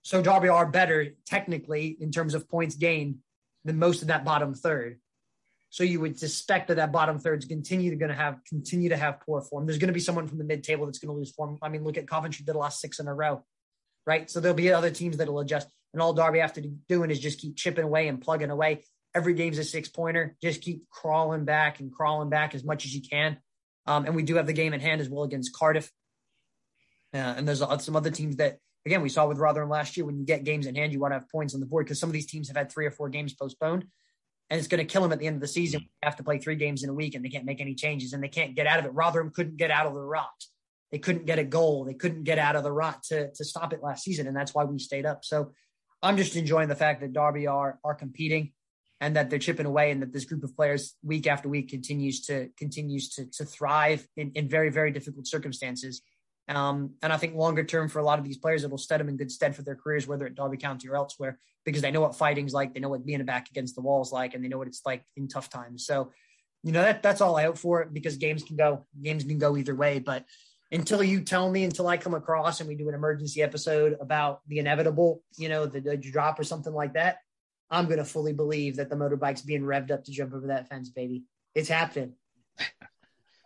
So 0.01 0.21
Derby 0.21 0.47
are 0.47 0.65
better 0.65 1.15
technically 1.25 1.97
in 1.99 2.11
terms 2.11 2.33
of 2.33 2.47
points 2.47 2.75
gained 2.75 3.17
than 3.65 3.79
most 3.79 4.01
of 4.01 4.09
that 4.09 4.23
bottom 4.23 4.53
third. 4.53 4.99
So 5.71 5.83
you 5.83 5.99
would 5.99 6.17
suspect 6.17 6.69
that 6.69 6.75
that 6.75 6.91
bottom 6.91 7.19
third 7.19 7.43
is 7.43 7.45
continue 7.45 7.91
to 7.91 7.95
going 7.95 8.09
to 8.09 8.15
have 8.15 8.39
continue 8.47 8.89
to 8.89 8.97
have 8.97 9.19
poor 9.21 9.41
form. 9.41 9.67
There's 9.67 9.77
going 9.77 9.89
to 9.89 9.93
be 9.93 9.99
someone 9.99 10.27
from 10.27 10.39
the 10.39 10.43
mid 10.43 10.63
table 10.63 10.85
that's 10.85 10.97
going 10.97 11.13
to 11.13 11.17
lose 11.17 11.31
form. 11.31 11.59
I 11.61 11.69
mean, 11.69 11.83
look 11.83 11.97
at 11.97 12.07
Coventry 12.07 12.43
did 12.43 12.55
last 12.55 12.81
six 12.81 12.99
in 12.99 13.07
a 13.07 13.13
row, 13.13 13.45
right? 14.05 14.29
So 14.29 14.39
there'll 14.39 14.55
be 14.55 14.71
other 14.71 14.89
teams 14.89 15.17
that'll 15.17 15.39
adjust, 15.39 15.67
and 15.93 16.01
all 16.01 16.13
Derby 16.13 16.39
have 16.39 16.53
to 16.53 16.61
do 16.61 16.75
doing 16.87 17.11
is 17.11 17.19
just 17.19 17.39
keep 17.39 17.55
chipping 17.55 17.83
away 17.83 18.07
and 18.07 18.19
plugging 18.19 18.49
away. 18.49 18.83
Every 19.13 19.33
game's 19.35 19.59
a 19.59 19.63
six 19.63 19.89
pointer. 19.89 20.35
Just 20.41 20.61
keep 20.61 20.89
crawling 20.89 21.45
back 21.45 21.79
and 21.79 21.91
crawling 21.91 22.29
back 22.29 22.55
as 22.55 22.63
much 22.63 22.85
as 22.85 22.93
you 22.93 23.01
can. 23.01 23.37
Um, 23.85 24.05
and 24.05 24.15
we 24.15 24.23
do 24.23 24.35
have 24.35 24.47
the 24.47 24.53
game 24.53 24.73
in 24.73 24.79
hand 24.79 25.01
as 25.01 25.09
well 25.09 25.23
against 25.23 25.53
Cardiff. 25.53 25.91
Uh, 27.13 27.17
and 27.17 27.47
there's 27.47 27.63
some 27.83 27.95
other 27.95 28.11
teams 28.11 28.37
that 28.37 28.57
again 28.85 29.01
we 29.01 29.09
saw 29.09 29.27
with 29.27 29.37
Rotherham 29.37 29.69
last 29.69 29.97
year. 29.97 30.05
When 30.05 30.17
you 30.17 30.25
get 30.25 30.43
games 30.43 30.65
in 30.65 30.73
hand, 30.75 30.93
you 30.93 30.99
want 30.99 31.11
to 31.11 31.19
have 31.19 31.29
points 31.29 31.53
on 31.53 31.59
the 31.59 31.67
board 31.67 31.85
because 31.85 31.99
some 31.99 32.09
of 32.09 32.13
these 32.13 32.27
teams 32.27 32.47
have 32.47 32.57
had 32.57 32.71
three 32.71 32.87
or 32.87 32.91
four 32.91 33.09
games 33.09 33.33
postponed 33.33 33.85
and 34.49 34.57
it's 34.57 34.67
going 34.67 34.79
to 34.79 34.91
kill 34.91 35.01
them 35.01 35.11
at 35.11 35.19
the 35.19 35.27
end 35.27 35.35
of 35.35 35.41
the 35.41 35.47
season. 35.47 35.81
They 35.81 36.05
have 36.05 36.15
to 36.17 36.23
play 36.23 36.39
three 36.39 36.55
games 36.55 36.83
in 36.83 36.89
a 36.89 36.93
week 36.93 37.15
and 37.15 37.23
they 37.23 37.29
can't 37.29 37.45
make 37.45 37.61
any 37.61 37.75
changes 37.75 38.13
and 38.13 38.23
they 38.23 38.29
can't 38.29 38.55
get 38.55 38.67
out 38.67 38.79
of 38.79 38.85
it. 38.85 38.93
Rotherham 38.93 39.31
couldn't 39.31 39.57
get 39.57 39.71
out 39.71 39.85
of 39.85 39.93
the 39.93 39.99
rot. 39.99 40.29
They 40.91 40.97
couldn't 40.97 41.25
get 41.25 41.37
a 41.37 41.43
goal. 41.43 41.85
They 41.85 41.93
couldn't 41.93 42.23
get 42.23 42.39
out 42.39 42.55
of 42.55 42.63
the 42.63 42.71
rot 42.71 43.03
to, 43.09 43.31
to 43.31 43.45
stop 43.45 43.73
it 43.73 43.83
last 43.83 44.03
season. 44.03 44.25
And 44.25 44.35
that's 44.35 44.55
why 44.55 44.63
we 44.63 44.79
stayed 44.79 45.05
up. 45.05 45.23
So 45.23 45.51
I'm 46.01 46.17
just 46.17 46.35
enjoying 46.35 46.67
the 46.67 46.75
fact 46.75 47.01
that 47.01 47.13
Derby 47.13 47.45
are, 47.45 47.77
are 47.83 47.93
competing 47.93 48.53
and 48.99 49.15
that 49.15 49.29
they're 49.29 49.39
chipping 49.39 49.67
away 49.67 49.91
and 49.91 50.01
that 50.01 50.11
this 50.11 50.25
group 50.25 50.43
of 50.43 50.55
players 50.55 50.95
week 51.03 51.27
after 51.27 51.47
week 51.47 51.69
continues 51.69 52.21
to, 52.25 52.49
continues 52.57 53.09
to, 53.09 53.25
to 53.31 53.45
thrive 53.45 54.07
in, 54.17 54.31
in 54.33 54.49
very, 54.49 54.71
very 54.71 54.91
difficult 54.91 55.27
circumstances. 55.27 56.01
Um, 56.49 56.95
and 57.03 57.13
I 57.13 57.17
think 57.17 57.35
longer 57.35 57.63
term 57.63 57.89
for 57.89 57.99
a 57.99 58.03
lot 58.03 58.17
of 58.17 58.25
these 58.25 58.37
players, 58.37 58.63
it 58.63 58.71
will 58.71 58.79
set 58.79 58.97
them 58.97 59.07
in 59.07 59.17
good 59.17 59.31
stead 59.31 59.55
for 59.55 59.61
their 59.61 59.75
careers, 59.75 60.07
whether 60.07 60.25
at 60.25 60.33
Derby 60.33 60.57
County 60.57 60.89
or 60.89 60.95
elsewhere, 60.95 61.39
because 61.63 61.83
they 61.83 61.91
know 61.91 62.01
what 62.01 62.15
fighting's 62.15 62.53
like, 62.53 62.73
they 62.73 62.79
know 62.79 62.89
what 62.89 63.05
being 63.05 63.21
a 63.21 63.23
back 63.23 63.49
against 63.49 63.75
the 63.75 63.81
wall 63.81 64.01
is 64.01 64.11
like, 64.11 64.33
and 64.33 64.43
they 64.43 64.47
know 64.47 64.57
what 64.57 64.67
it's 64.67 64.81
like 64.83 65.03
in 65.15 65.27
tough 65.27 65.49
times. 65.49 65.85
So, 65.85 66.11
you 66.63 66.71
know, 66.71 66.81
that 66.81 67.03
that's 67.03 67.21
all 67.21 67.37
I 67.37 67.43
hope 67.43 67.57
for 67.57 67.85
because 67.85 68.17
games 68.17 68.43
can 68.43 68.57
go 68.57 68.85
games 69.01 69.23
can 69.23 69.37
go 69.37 69.55
either 69.57 69.75
way. 69.75 69.99
But 69.99 70.25
until 70.71 71.03
you 71.03 71.21
tell 71.21 71.49
me, 71.51 71.63
until 71.63 71.87
I 71.87 71.97
come 71.97 72.15
across 72.15 72.59
and 72.59 72.67
we 72.67 72.75
do 72.75 72.89
an 72.89 72.95
emergency 72.95 73.43
episode 73.43 73.95
about 74.01 74.41
the 74.47 74.57
inevitable, 74.57 75.23
you 75.37 75.49
know, 75.49 75.67
the, 75.67 75.79
the 75.79 75.97
drop 75.97 76.39
or 76.39 76.43
something 76.43 76.73
like 76.73 76.93
that, 76.93 77.19
I'm 77.69 77.87
gonna 77.87 78.05
fully 78.05 78.33
believe 78.33 78.77
that 78.77 78.89
the 78.89 78.95
motorbike's 78.95 79.43
being 79.43 79.61
revved 79.61 79.91
up 79.91 80.03
to 80.05 80.11
jump 80.11 80.33
over 80.33 80.47
that 80.47 80.67
fence, 80.67 80.89
baby. 80.89 81.25
It's 81.53 81.69
happening. 81.69 82.13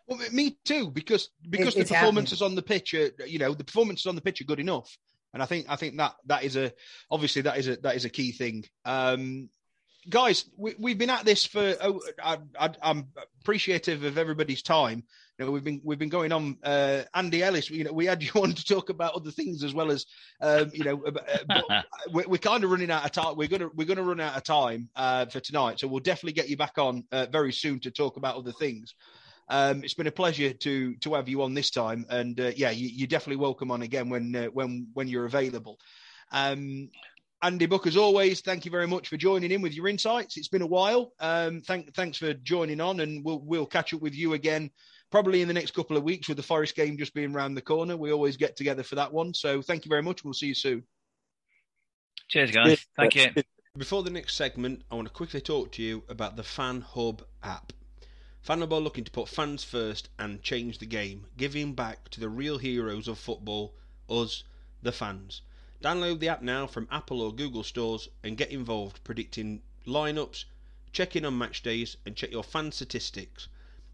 Well, 0.07 0.19
me 0.31 0.57
too, 0.65 0.91
because 0.91 1.29
because 1.49 1.75
the 1.75 1.85
performances 1.85 2.39
happening. 2.39 2.51
on 2.51 2.55
the 2.55 2.61
pitch, 2.61 2.93
are, 2.93 3.11
you 3.25 3.39
know, 3.39 3.53
the 3.53 3.63
performances 3.63 4.05
on 4.05 4.15
the 4.15 4.21
pitch 4.21 4.41
are 4.41 4.45
good 4.45 4.59
enough, 4.59 4.97
and 5.33 5.41
I 5.41 5.45
think 5.45 5.67
I 5.69 5.75
think 5.77 5.97
that 5.97 6.15
that 6.25 6.43
is 6.43 6.55
a 6.57 6.73
obviously 7.09 7.43
that 7.43 7.57
is 7.57 7.67
a 7.67 7.77
that 7.77 7.95
is 7.95 8.05
a 8.05 8.09
key 8.09 8.31
thing. 8.31 8.65
Um, 8.83 9.49
guys, 10.09 10.45
we, 10.57 10.75
we've 10.77 10.97
been 10.97 11.09
at 11.09 11.25
this 11.25 11.45
for. 11.45 11.75
Oh, 11.81 12.01
I, 12.21 12.37
am 12.81 13.07
appreciative 13.41 14.03
of 14.03 14.17
everybody's 14.17 14.61
time. 14.61 15.03
You 15.39 15.45
know, 15.45 15.51
we've 15.51 15.63
been 15.63 15.81
we've 15.83 15.99
been 15.99 16.09
going 16.09 16.31
on. 16.31 16.57
Uh, 16.63 17.03
Andy 17.13 17.41
Ellis, 17.41 17.69
you 17.69 17.83
know, 17.83 17.93
we 17.93 18.05
had 18.05 18.21
you 18.23 18.31
on 18.35 18.53
to 18.53 18.65
talk 18.65 18.89
about 18.89 19.15
other 19.15 19.31
things 19.31 19.63
as 19.63 19.73
well 19.73 19.91
as, 19.91 20.05
um, 20.41 20.69
you 20.73 20.83
know, 20.83 21.03
uh, 21.03 21.81
we're, 22.11 22.27
we're, 22.27 22.37
kind 22.37 22.63
of 22.63 22.71
running 22.71 22.91
out 22.91 23.05
of 23.05 23.11
time. 23.11 23.35
We're 23.35 23.47
gonna 23.47 23.69
we're 23.73 23.87
gonna 23.87 24.03
run 24.03 24.19
out 24.19 24.37
of 24.37 24.43
time 24.43 24.89
uh, 24.95 25.25
for 25.25 25.39
tonight, 25.39 25.79
so 25.79 25.87
we'll 25.87 26.01
definitely 26.01 26.33
get 26.33 26.49
you 26.49 26.57
back 26.57 26.77
on 26.77 27.05
uh, 27.11 27.27
very 27.31 27.53
soon 27.53 27.79
to 27.81 27.91
talk 27.91 28.17
about 28.17 28.35
other 28.35 28.51
things. 28.51 28.93
Um, 29.49 29.83
it's 29.83 29.93
been 29.93 30.07
a 30.07 30.11
pleasure 30.11 30.53
to 30.53 30.95
to 30.95 31.13
have 31.15 31.27
you 31.29 31.41
on 31.41 31.53
this 31.53 31.69
time, 31.69 32.05
and 32.09 32.39
uh, 32.39 32.51
yeah, 32.55 32.71
you, 32.71 33.05
are 33.05 33.07
definitely 33.07 33.41
welcome 33.41 33.71
on 33.71 33.81
again 33.81 34.09
when 34.09 34.35
uh, 34.35 34.45
when 34.47 34.87
when 34.93 35.07
you're 35.07 35.25
available. 35.25 35.79
Um, 36.31 36.89
Andy 37.41 37.65
Book, 37.65 37.85
as 37.87 37.97
always, 37.97 38.39
thank 38.39 38.63
you 38.63 38.71
very 38.71 38.87
much 38.87 39.09
for 39.09 39.17
joining 39.17 39.51
in 39.51 39.61
with 39.61 39.73
your 39.73 39.89
insights. 39.89 40.37
It's 40.37 40.47
been 40.47 40.61
a 40.61 40.67
while. 40.67 41.11
Um, 41.19 41.59
thank, 41.59 41.93
thanks 41.93 42.17
for 42.17 42.33
joining 42.33 42.79
on, 42.79 43.01
and 43.01 43.23
we'll 43.23 43.41
we'll 43.43 43.65
catch 43.65 43.93
up 43.93 44.01
with 44.01 44.15
you 44.15 44.33
again 44.33 44.71
probably 45.13 45.43
in 45.43 45.47
the 45.47 45.53
next 45.53 45.75
couple 45.75 45.95
of 45.95 46.01
weeks 46.01 46.27
with 46.27 46.37
the 46.37 46.43
Forest 46.43 46.75
game 46.75 46.97
just 46.97 47.13
being 47.13 47.35
around 47.35 47.53
the 47.53 47.61
corner. 47.61 47.95
We 47.95 48.11
always 48.11 48.35
get 48.35 48.55
together 48.55 48.81
for 48.81 48.95
that 48.95 49.13
one. 49.13 49.31
So 49.35 49.61
thank 49.61 49.85
you 49.85 49.89
very 49.89 50.01
much. 50.01 50.23
We'll 50.23 50.33
see 50.33 50.47
you 50.47 50.55
soon. 50.55 50.83
Cheers, 52.29 52.49
guys. 52.49 52.83
Thank 52.97 53.15
you. 53.15 53.29
Before 53.77 54.01
the 54.01 54.09
next 54.09 54.35
segment, 54.35 54.81
I 54.89 54.95
want 54.95 55.07
to 55.07 55.13
quickly 55.13 55.39
talk 55.39 55.71
to 55.73 55.83
you 55.83 56.03
about 56.09 56.35
the 56.35 56.43
Fan 56.43 56.81
Hub 56.81 57.21
app. 57.43 57.73
Fan 58.43 58.59
Hub 58.59 58.73
are 58.73 58.81
looking 58.81 59.05
to 59.05 59.11
put 59.11 59.29
fans 59.29 59.63
first 59.63 60.09
and 60.19 60.43
change 60.43 60.79
the 60.79 60.85
game, 60.85 61.27
giving 61.37 61.73
back 61.73 62.09
to 62.09 62.19
the 62.19 62.27
real 62.27 62.57
heroes 62.57 63.07
of 63.07 63.17
football, 63.17 63.73
us, 64.09 64.43
the 64.81 64.91
fans. 64.91 65.41
Download 65.81 66.19
the 66.19 66.27
app 66.27 66.41
now 66.41 66.67
from 66.67 66.89
Apple 66.91 67.21
or 67.21 67.33
Google 67.33 67.63
stores 67.63 68.09
and 68.21 68.35
get 68.35 68.51
involved 68.51 69.01
predicting 69.05 69.61
lineups, 69.87 70.43
check 70.91 71.15
in 71.15 71.23
on 71.23 71.37
match 71.37 71.63
days, 71.63 71.95
and 72.05 72.17
check 72.17 72.31
your 72.31 72.43
fan 72.43 72.73
statistics. 72.73 73.47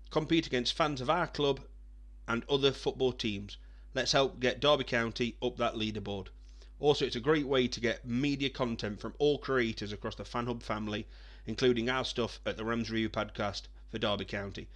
Compete 0.10 0.48
against 0.48 0.74
fans 0.74 1.00
of 1.00 1.12
our 1.12 1.28
club 1.28 1.60
and 2.28 2.44
other 2.50 2.72
football 2.72 3.14
teams. 3.14 3.58
Let's 3.94 4.14
help 4.14 4.40
get 4.40 4.60
Derby 4.60 4.84
County 4.84 5.36
up 5.44 5.58
that 5.58 5.76
leaderboard. 5.76 6.30
Also, 6.80 7.06
it's 7.06 7.16
a 7.16 7.20
great 7.20 7.46
way 7.46 7.68
to 7.68 7.80
get 7.80 8.04
media 8.04 8.50
content 8.50 9.00
from 9.00 9.14
all 9.20 9.38
creators 9.38 9.92
across 9.92 10.16
the 10.16 10.24
FanHub 10.24 10.64
family, 10.64 11.06
including 11.46 11.88
our 11.88 12.04
stuff 12.04 12.40
at 12.48 12.58
the 12.58 12.66
Rams 12.66 12.90
Review 12.90 13.10
podcast 13.10 13.68
for 13.92 13.98
Derby 13.98 14.26
County. 14.26 14.68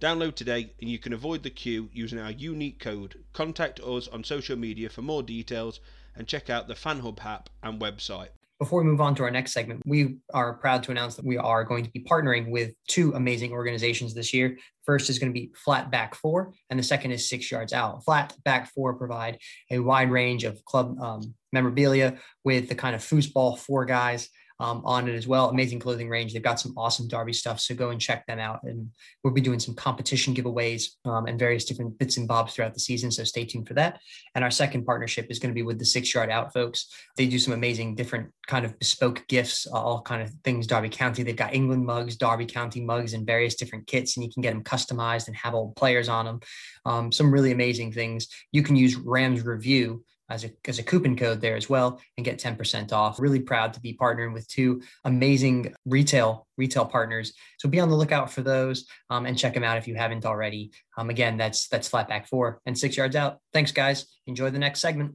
Download 0.00 0.34
today 0.34 0.72
and 0.80 0.90
you 0.90 0.98
can 0.98 1.12
avoid 1.12 1.42
the 1.42 1.50
queue 1.50 1.88
using 1.92 2.18
our 2.18 2.32
unique 2.32 2.78
code. 2.78 3.16
Contact 3.32 3.80
us 3.80 4.08
on 4.08 4.24
social 4.24 4.56
media 4.56 4.88
for 4.88 5.02
more 5.02 5.22
details 5.22 5.80
and 6.16 6.26
check 6.26 6.50
out 6.50 6.68
the 6.68 6.74
FanHub 6.74 7.24
app 7.24 7.48
and 7.62 7.80
website. 7.80 8.28
Before 8.60 8.82
we 8.82 8.88
move 8.88 9.00
on 9.00 9.16
to 9.16 9.24
our 9.24 9.30
next 9.32 9.52
segment, 9.52 9.82
we 9.84 10.18
are 10.32 10.54
proud 10.54 10.84
to 10.84 10.92
announce 10.92 11.16
that 11.16 11.24
we 11.24 11.36
are 11.36 11.64
going 11.64 11.84
to 11.84 11.90
be 11.90 12.04
partnering 12.04 12.50
with 12.50 12.72
two 12.86 13.12
amazing 13.14 13.50
organizations 13.52 14.14
this 14.14 14.32
year. 14.32 14.56
First 14.84 15.10
is 15.10 15.18
going 15.18 15.32
to 15.32 15.38
be 15.38 15.50
Flat 15.56 15.90
Back 15.90 16.14
Four, 16.14 16.54
and 16.70 16.78
the 16.78 16.84
second 16.84 17.10
is 17.10 17.28
Six 17.28 17.50
Yards 17.50 17.72
Out. 17.72 18.04
Flat 18.04 18.32
Back 18.44 18.72
Four 18.72 18.94
provide 18.94 19.38
a 19.72 19.80
wide 19.80 20.10
range 20.10 20.44
of 20.44 20.64
club 20.64 21.00
um, 21.00 21.34
memorabilia 21.52 22.16
with 22.44 22.68
the 22.68 22.76
kind 22.76 22.94
of 22.94 23.02
foosball 23.02 23.58
four 23.58 23.84
guys 23.86 24.28
um, 24.64 24.80
on 24.86 25.06
it 25.08 25.14
as 25.14 25.26
well. 25.26 25.50
Amazing 25.50 25.78
clothing 25.78 26.08
range. 26.08 26.32
They've 26.32 26.42
got 26.42 26.58
some 26.58 26.72
awesome 26.78 27.06
Derby 27.06 27.34
stuff. 27.34 27.60
So 27.60 27.74
go 27.74 27.90
and 27.90 28.00
check 28.00 28.26
them 28.26 28.38
out. 28.38 28.60
And 28.62 28.88
we'll 29.22 29.34
be 29.34 29.42
doing 29.42 29.60
some 29.60 29.74
competition 29.74 30.34
giveaways 30.34 30.92
um, 31.04 31.26
and 31.26 31.38
various 31.38 31.66
different 31.66 31.98
bits 31.98 32.16
and 32.16 32.26
bobs 32.26 32.54
throughout 32.54 32.72
the 32.72 32.80
season. 32.80 33.10
So 33.10 33.24
stay 33.24 33.44
tuned 33.44 33.68
for 33.68 33.74
that. 33.74 34.00
And 34.34 34.42
our 34.42 34.50
second 34.50 34.86
partnership 34.86 35.26
is 35.28 35.38
going 35.38 35.50
to 35.50 35.54
be 35.54 35.62
with 35.62 35.78
the 35.78 35.84
Six 35.84 36.14
Yard 36.14 36.30
Out 36.30 36.54
folks. 36.54 36.88
They 37.18 37.26
do 37.26 37.38
some 37.38 37.52
amazing 37.52 37.94
different 37.94 38.30
kind 38.46 38.64
of 38.64 38.78
bespoke 38.78 39.26
gifts, 39.28 39.66
all 39.66 40.00
kind 40.00 40.22
of 40.22 40.30
things 40.44 40.66
Derby 40.66 40.88
County. 40.88 41.22
They've 41.22 41.36
got 41.36 41.54
England 41.54 41.84
mugs, 41.84 42.16
Derby 42.16 42.46
County 42.46 42.80
mugs, 42.80 43.12
and 43.12 43.26
various 43.26 43.56
different 43.56 43.86
kits, 43.86 44.16
and 44.16 44.24
you 44.24 44.32
can 44.32 44.40
get 44.40 44.54
them 44.54 44.64
customized 44.64 45.26
and 45.26 45.36
have 45.36 45.54
old 45.54 45.76
players 45.76 46.08
on 46.08 46.24
them. 46.24 46.40
Um, 46.86 47.12
some 47.12 47.30
really 47.30 47.52
amazing 47.52 47.92
things. 47.92 48.28
You 48.50 48.62
can 48.62 48.76
use 48.76 48.96
Rams 48.96 49.44
Review 49.44 50.04
as 50.30 50.44
a, 50.44 50.50
as 50.66 50.78
a 50.78 50.82
coupon 50.82 51.16
code 51.16 51.40
there 51.40 51.56
as 51.56 51.68
well 51.68 52.00
and 52.16 52.24
get 52.24 52.38
10% 52.38 52.92
off. 52.92 53.20
Really 53.20 53.40
proud 53.40 53.74
to 53.74 53.80
be 53.80 53.96
partnering 53.96 54.32
with 54.32 54.48
two 54.48 54.82
amazing 55.04 55.74
retail 55.84 56.46
retail 56.56 56.84
partners. 56.84 57.32
So 57.58 57.68
be 57.68 57.80
on 57.80 57.90
the 57.90 57.96
lookout 57.96 58.30
for 58.30 58.42
those 58.42 58.86
um, 59.10 59.26
and 59.26 59.38
check 59.38 59.54
them 59.54 59.64
out 59.64 59.78
if 59.78 59.88
you 59.88 59.94
haven't 59.94 60.24
already. 60.24 60.72
Um, 60.96 61.10
again, 61.10 61.36
that's 61.36 61.68
that's 61.68 61.88
flatback 61.88 62.26
four 62.26 62.60
and 62.66 62.78
six 62.78 62.96
yards 62.96 63.16
out. 63.16 63.38
Thanks, 63.52 63.72
guys. 63.72 64.06
Enjoy 64.26 64.50
the 64.50 64.58
next 64.58 64.80
segment. 64.80 65.14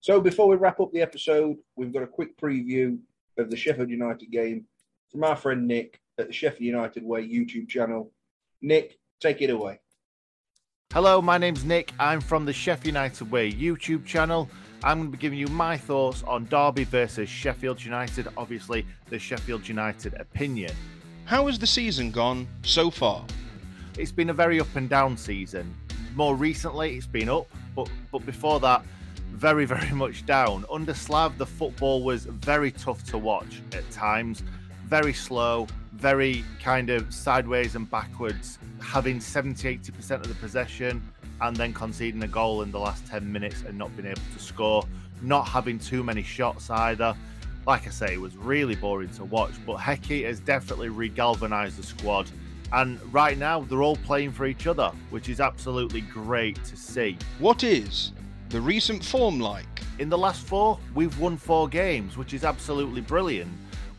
So 0.00 0.20
before 0.20 0.48
we 0.48 0.56
wrap 0.56 0.80
up 0.80 0.92
the 0.92 1.02
episode, 1.02 1.56
we've 1.76 1.92
got 1.92 2.02
a 2.02 2.08
quick 2.08 2.36
preview 2.36 2.98
of 3.38 3.50
the 3.50 3.56
Sheffield 3.56 3.88
United 3.88 4.30
game 4.30 4.66
from 5.10 5.24
our 5.24 5.36
friend 5.36 5.68
Nick 5.68 6.00
at 6.18 6.26
the 6.26 6.32
Sheffield 6.32 6.62
United 6.62 7.04
Way 7.04 7.28
YouTube 7.28 7.68
channel. 7.68 8.12
Nick, 8.60 8.98
take 9.20 9.42
it 9.42 9.50
away. 9.50 9.81
Hello, 10.92 11.22
my 11.22 11.38
name's 11.38 11.64
Nick. 11.64 11.90
I'm 11.98 12.20
from 12.20 12.44
the 12.44 12.52
Sheffield 12.52 12.84
United 12.88 13.30
Way 13.30 13.50
YouTube 13.50 14.04
channel. 14.04 14.50
I'm 14.84 14.98
going 14.98 15.10
to 15.10 15.16
be 15.16 15.22
giving 15.22 15.38
you 15.38 15.46
my 15.46 15.74
thoughts 15.74 16.22
on 16.24 16.44
Derby 16.50 16.84
versus 16.84 17.30
Sheffield 17.30 17.82
United, 17.82 18.28
obviously, 18.36 18.84
the 19.08 19.18
Sheffield 19.18 19.66
United 19.66 20.12
opinion. 20.20 20.70
How 21.24 21.46
has 21.46 21.58
the 21.58 21.66
season 21.66 22.10
gone 22.10 22.46
so 22.60 22.90
far? 22.90 23.24
It's 23.96 24.12
been 24.12 24.28
a 24.28 24.34
very 24.34 24.60
up 24.60 24.76
and 24.76 24.86
down 24.86 25.16
season. 25.16 25.74
More 26.14 26.36
recently, 26.36 26.94
it's 26.98 27.06
been 27.06 27.30
up, 27.30 27.46
but, 27.74 27.88
but 28.10 28.26
before 28.26 28.60
that, 28.60 28.84
very, 29.30 29.64
very 29.76 29.92
much 29.92 30.26
down. 30.26 30.66
Under 30.70 30.92
Slav, 30.92 31.38
the 31.38 31.46
football 31.46 32.02
was 32.02 32.26
very 32.26 32.70
tough 32.70 33.02
to 33.04 33.16
watch 33.16 33.62
at 33.72 33.90
times, 33.90 34.42
very 34.88 35.14
slow, 35.14 35.68
very 35.92 36.44
kind 36.62 36.90
of 36.90 37.12
sideways 37.12 37.74
and 37.74 37.88
backwards, 37.90 38.58
having 38.80 39.20
70 39.20 39.78
80% 39.78 40.10
of 40.12 40.28
the 40.28 40.34
possession 40.34 41.02
and 41.40 41.56
then 41.56 41.72
conceding 41.72 42.22
a 42.22 42.28
goal 42.28 42.62
in 42.62 42.70
the 42.70 42.78
last 42.78 43.06
10 43.06 43.30
minutes 43.30 43.62
and 43.66 43.76
not 43.76 43.94
being 43.96 44.08
able 44.08 44.22
to 44.34 44.42
score, 44.42 44.84
not 45.20 45.46
having 45.48 45.78
too 45.78 46.02
many 46.02 46.22
shots 46.22 46.70
either. 46.70 47.14
Like 47.66 47.86
I 47.86 47.90
say, 47.90 48.14
it 48.14 48.20
was 48.20 48.36
really 48.36 48.74
boring 48.74 49.10
to 49.10 49.24
watch, 49.24 49.52
but 49.66 49.76
Hecky 49.76 50.24
has 50.24 50.40
definitely 50.40 50.88
re 50.88 51.08
galvanized 51.08 51.78
the 51.78 51.82
squad. 51.82 52.28
And 52.72 52.98
right 53.12 53.36
now, 53.36 53.60
they're 53.60 53.82
all 53.82 53.96
playing 53.96 54.32
for 54.32 54.46
each 54.46 54.66
other, 54.66 54.90
which 55.10 55.28
is 55.28 55.40
absolutely 55.40 56.00
great 56.00 56.62
to 56.64 56.76
see. 56.76 57.18
What 57.38 57.64
is 57.64 58.12
the 58.48 58.60
recent 58.60 59.04
form 59.04 59.38
like? 59.38 59.66
In 59.98 60.08
the 60.08 60.18
last 60.18 60.46
four, 60.46 60.78
we've 60.94 61.16
won 61.18 61.36
four 61.36 61.68
games, 61.68 62.16
which 62.16 62.32
is 62.32 62.44
absolutely 62.44 63.02
brilliant. 63.02 63.52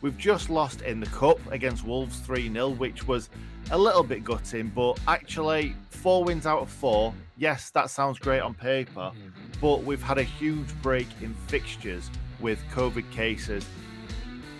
We've 0.04 0.18
just 0.18 0.50
lost 0.50 0.82
in 0.82 1.00
the 1.00 1.06
Cup 1.06 1.38
against 1.50 1.82
Wolves 1.82 2.18
3 2.18 2.52
0, 2.52 2.68
which 2.68 3.08
was 3.08 3.30
a 3.70 3.78
little 3.78 4.02
bit 4.02 4.22
gutting, 4.22 4.68
but 4.68 5.00
actually, 5.08 5.74
four 5.88 6.24
wins 6.24 6.44
out 6.44 6.60
of 6.60 6.68
four. 6.68 7.14
Yes, 7.38 7.70
that 7.70 7.88
sounds 7.88 8.18
great 8.18 8.40
on 8.40 8.52
paper, 8.52 9.00
mm-hmm. 9.00 9.28
but 9.62 9.82
we've 9.82 10.02
had 10.02 10.18
a 10.18 10.22
huge 10.22 10.68
break 10.82 11.06
in 11.22 11.32
fixtures 11.46 12.10
with 12.38 12.62
COVID 12.70 13.10
cases 13.12 13.64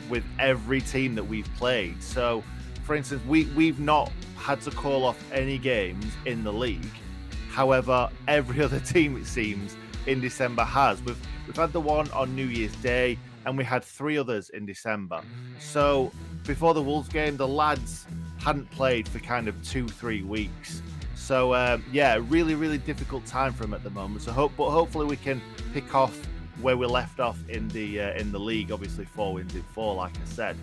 with 0.08 0.24
every 0.38 0.80
team 0.80 1.14
that 1.14 1.24
we've 1.24 1.54
played. 1.56 2.02
So, 2.02 2.42
for 2.82 2.94
instance, 2.96 3.22
we, 3.26 3.44
we've 3.48 3.80
not 3.80 4.10
had 4.38 4.62
to 4.62 4.70
call 4.70 5.04
off 5.04 5.22
any 5.30 5.58
games 5.58 6.10
in 6.24 6.42
the 6.42 6.54
league. 6.54 6.88
However, 7.50 8.08
every 8.28 8.62
other 8.64 8.80
team, 8.80 9.14
it 9.18 9.26
seems, 9.26 9.76
in 10.06 10.22
December 10.22 10.64
has. 10.64 11.02
We've, 11.02 11.20
we've 11.46 11.54
had 11.54 11.74
the 11.74 11.82
one 11.82 12.10
on 12.12 12.34
New 12.34 12.46
Year's 12.46 12.74
Day 12.76 13.18
and 13.46 13.56
we 13.56 13.64
had 13.64 13.84
three 13.84 14.18
others 14.18 14.50
in 14.50 14.66
December. 14.66 15.22
So 15.58 16.12
before 16.44 16.74
the 16.74 16.82
Wolves 16.82 17.08
game, 17.08 17.36
the 17.36 17.48
lads 17.48 18.06
hadn't 18.38 18.70
played 18.70 19.08
for 19.08 19.18
kind 19.20 19.48
of 19.48 19.62
two, 19.62 19.88
three 19.88 20.22
weeks. 20.22 20.82
So 21.14 21.54
um, 21.54 21.84
yeah, 21.92 22.20
really, 22.28 22.54
really 22.54 22.78
difficult 22.78 23.24
time 23.26 23.52
for 23.52 23.62
them 23.62 23.74
at 23.74 23.82
the 23.82 23.90
moment. 23.90 24.22
So 24.22 24.32
hope, 24.32 24.52
but 24.56 24.70
hopefully 24.70 25.06
we 25.06 25.16
can 25.16 25.40
pick 25.72 25.94
off 25.94 26.14
where 26.60 26.76
we 26.76 26.86
left 26.86 27.20
off 27.20 27.38
in 27.48 27.68
the 27.68 28.00
uh, 28.00 28.12
in 28.14 28.30
the 28.32 28.38
league. 28.38 28.70
Obviously, 28.70 29.04
four 29.04 29.34
wins 29.34 29.54
in 29.54 29.62
four, 29.62 29.94
like 29.94 30.12
I 30.16 30.26
said. 30.26 30.56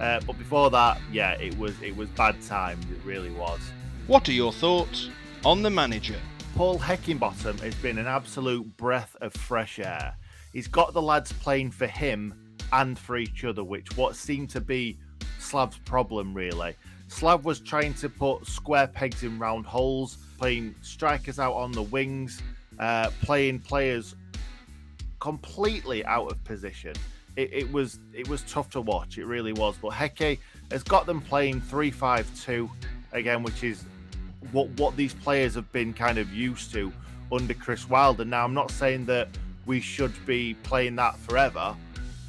Uh, 0.00 0.20
but 0.26 0.38
before 0.38 0.70
that, 0.70 0.98
yeah, 1.12 1.32
it 1.32 1.56
was 1.58 1.80
it 1.82 1.94
was 1.96 2.08
bad 2.10 2.40
times. 2.42 2.84
It 2.90 3.04
really 3.04 3.30
was. 3.32 3.60
What 4.06 4.28
are 4.28 4.32
your 4.32 4.52
thoughts 4.52 5.10
on 5.44 5.62
the 5.62 5.70
manager? 5.70 6.18
Paul 6.56 6.78
Heckingbottom 6.78 7.60
has 7.60 7.74
been 7.76 7.98
an 7.98 8.06
absolute 8.06 8.76
breath 8.76 9.14
of 9.20 9.32
fresh 9.34 9.78
air 9.78 10.16
he's 10.52 10.68
got 10.68 10.92
the 10.92 11.02
lads 11.02 11.32
playing 11.34 11.70
for 11.70 11.86
him 11.86 12.34
and 12.72 12.98
for 12.98 13.16
each 13.16 13.44
other, 13.44 13.64
which 13.64 13.96
what 13.96 14.16
seemed 14.16 14.50
to 14.50 14.60
be 14.60 14.98
Slav's 15.38 15.78
problem 15.78 16.34
really. 16.34 16.74
Slav 17.08 17.44
was 17.44 17.58
trying 17.58 17.94
to 17.94 18.08
put 18.08 18.46
square 18.46 18.86
pegs 18.86 19.24
in 19.24 19.38
round 19.38 19.66
holes, 19.66 20.18
playing 20.38 20.74
strikers 20.80 21.40
out 21.40 21.54
on 21.54 21.72
the 21.72 21.82
wings, 21.82 22.40
uh, 22.78 23.10
playing 23.22 23.58
players 23.58 24.14
completely 25.18 26.04
out 26.04 26.30
of 26.30 26.42
position. 26.44 26.94
It, 27.36 27.52
it, 27.52 27.72
was 27.72 27.98
it 28.14 28.28
was 28.28 28.42
tough 28.42 28.70
to 28.70 28.80
watch. 28.80 29.18
It 29.18 29.24
really 29.24 29.52
was. 29.52 29.76
But 29.80 29.92
Heke 29.92 30.38
has 30.70 30.82
got 30.82 31.06
them 31.06 31.20
playing 31.20 31.60
three-five-two 31.60 32.70
again, 33.12 33.42
which 33.42 33.64
is 33.64 33.84
what 34.52 34.68
what 34.70 34.96
these 34.96 35.14
players 35.14 35.54
have 35.54 35.70
been 35.72 35.92
kind 35.92 36.18
of 36.18 36.32
used 36.32 36.72
to 36.72 36.92
under 37.32 37.54
Chris 37.54 37.88
Wilder. 37.88 38.24
Now, 38.24 38.44
I'm 38.44 38.54
not 38.54 38.70
saying 38.70 39.06
that 39.06 39.28
we 39.66 39.80
should 39.80 40.14
be 40.26 40.54
playing 40.62 40.96
that 40.96 41.18
forever. 41.18 41.74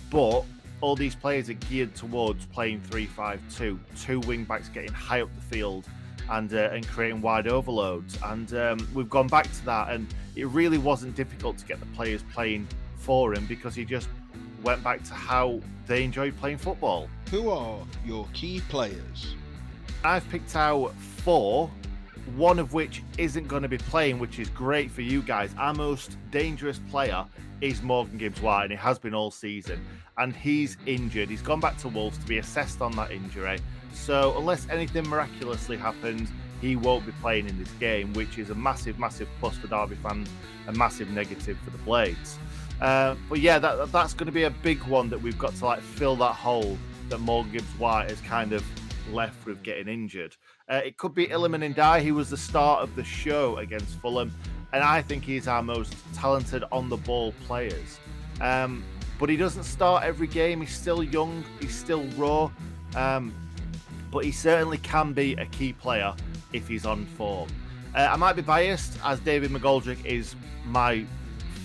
But 0.10 0.44
all 0.82 0.96
these 0.96 1.16
players 1.16 1.50
are 1.50 1.54
geared 1.54 1.96
towards 1.96 2.46
playing 2.48 2.82
3-5-2, 2.90 3.80
two 4.00 4.20
wing 4.22 4.44
backs 4.44 4.70
getting 4.70 4.92
high 4.92 5.22
up 5.22 5.30
the 5.36 5.42
field 5.42 5.88
and 6.30 6.54
uh, 6.54 6.70
and 6.72 6.88
creating 6.88 7.22
wide 7.22 7.48
overloads. 7.48 8.18
And 8.24 8.54
um, 8.56 8.88
we've 8.94 9.10
gone 9.10 9.28
back 9.28 9.52
to 9.52 9.66
that, 9.66 9.90
and 9.90 10.08
it 10.36 10.48
really 10.48 10.78
wasn't 10.78 11.16
difficult 11.16 11.58
to 11.60 11.66
get 11.66 11.80
the 11.80 11.86
players 11.88 12.24
playing 12.34 12.68
for 12.96 13.34
him 13.34 13.46
because 13.46 13.76
he 13.76 13.86
just 13.86 14.10
went 14.64 14.84
back 14.84 15.04
to 15.04 15.14
how 15.14 15.60
they 15.88 16.04
enjoyed 16.04 16.36
playing 16.38 16.58
football. 16.58 17.10
Who 17.30 17.50
are 17.50 17.80
your 18.06 18.28
key 18.34 18.62
players? 18.70 19.36
I've 20.04 20.28
picked 20.30 20.56
out 20.56 20.94
four, 20.96 21.70
one 22.36 22.60
of 22.60 22.74
which 22.74 23.04
isn't 23.18 23.48
going 23.48 23.64
to 23.64 23.70
be 23.70 23.78
playing, 23.78 24.20
which 24.20 24.40
is 24.40 24.50
great 24.50 24.92
for 24.92 25.02
you 25.02 25.22
guys. 25.22 25.54
Our 25.58 25.74
most 25.74 26.18
dangerous 26.32 26.80
player 26.90 27.26
is 27.62 27.82
Morgan 27.82 28.18
Gibbs 28.18 28.42
White, 28.42 28.66
and 28.66 28.74
it 28.74 28.80
has 28.80 29.00
been 29.00 29.14
all 29.14 29.32
season. 29.32 29.86
And 30.18 30.36
he's 30.36 30.78
injured. 30.86 31.30
He's 31.30 31.42
gone 31.42 31.60
back 31.60 31.78
to 31.78 31.88
Wolves 31.88 32.18
to 32.18 32.26
be 32.26 32.38
assessed 32.38 32.82
on 32.82 32.92
that 32.94 33.12
injury. 33.12 33.60
So, 33.94 34.36
unless 34.38 34.68
anything 34.70 35.08
miraculously 35.08 35.78
happens, 35.78 36.30
he 36.62 36.76
won't 36.76 37.06
be 37.06 37.12
playing 37.14 37.50
in 37.50 37.58
this 37.58 37.72
game, 37.80 38.14
which 38.14 38.38
is 38.38 38.50
a 38.50 38.56
massive, 38.56 39.00
massive 39.00 39.28
plus 39.40 39.58
for 39.58 39.68
Derby 39.68 39.96
fans, 39.96 40.30
a 40.68 40.74
massive 40.74 41.10
negative 41.10 41.58
for 41.64 41.72
the 41.72 41.78
Blades. 41.80 42.38
Uh, 42.80 43.16
but 43.30 43.40
yeah, 43.40 43.60
that, 43.60 43.92
that's 43.92 44.14
going 44.14 44.28
to 44.28 44.32
be 44.32 44.44
a 44.44 44.50
big 44.50 44.82
one 44.84 45.10
that 45.10 45.22
we've 45.22 45.38
got 45.38 45.56
to 45.56 45.66
like 45.66 45.82
fill 45.82 46.16
that 46.18 46.34
hole 46.34 46.78
that 47.10 47.20
Morgan 47.20 47.52
Gibbs 47.52 47.80
White 47.80 48.10
has 48.10 48.22
kind 48.22 48.54
of 48.54 48.64
left 49.12 49.46
with 49.46 49.62
getting 49.64 49.88
injured. 49.88 50.36
Uh, 50.70 50.82
it 50.86 50.98
could 50.98 51.14
be 51.14 51.28
Iliman 51.28 51.74
Ndiaye. 51.74 52.02
He 52.02 52.12
was 52.12 52.30
the 52.30 52.38
start 52.38 52.82
of 52.82 52.96
the 52.96 53.04
show 53.04 53.58
against 53.58 54.00
Fulham, 54.00 54.34
and 54.74 54.84
I 54.84 55.02
think 55.02 55.24
he's 55.24 55.48
our 55.48 55.62
most 55.62 55.96
talented 56.14 56.64
on 56.72 56.90
the 56.90 56.98
ball 56.98 57.34
players. 57.46 58.00
Um, 58.40 58.84
but 59.20 59.30
he 59.30 59.38
doesn't 59.38 59.64
start 59.64 60.04
every 60.04 60.28
game. 60.28 60.62
He's 60.62 60.76
still 60.76 61.04
young. 61.04 61.44
He's 61.60 61.76
still 61.76 62.06
raw. 62.18 62.50
Um, 62.96 63.34
but 64.12 64.26
he 64.26 64.32
certainly 64.32 64.78
can 64.80 65.14
be 65.14 65.34
a 65.34 65.46
key 65.46 65.74
player 65.74 66.14
if 66.54 66.68
he's 66.68 66.86
on 66.86 67.06
form. 67.06 67.50
Uh, 67.96 68.08
I 68.12 68.16
might 68.16 68.34
be 68.34 68.42
biased, 68.42 68.98
as 69.04 69.20
David 69.20 69.52
McGoldrick 69.52 70.04
is 70.06 70.36
my 70.66 71.06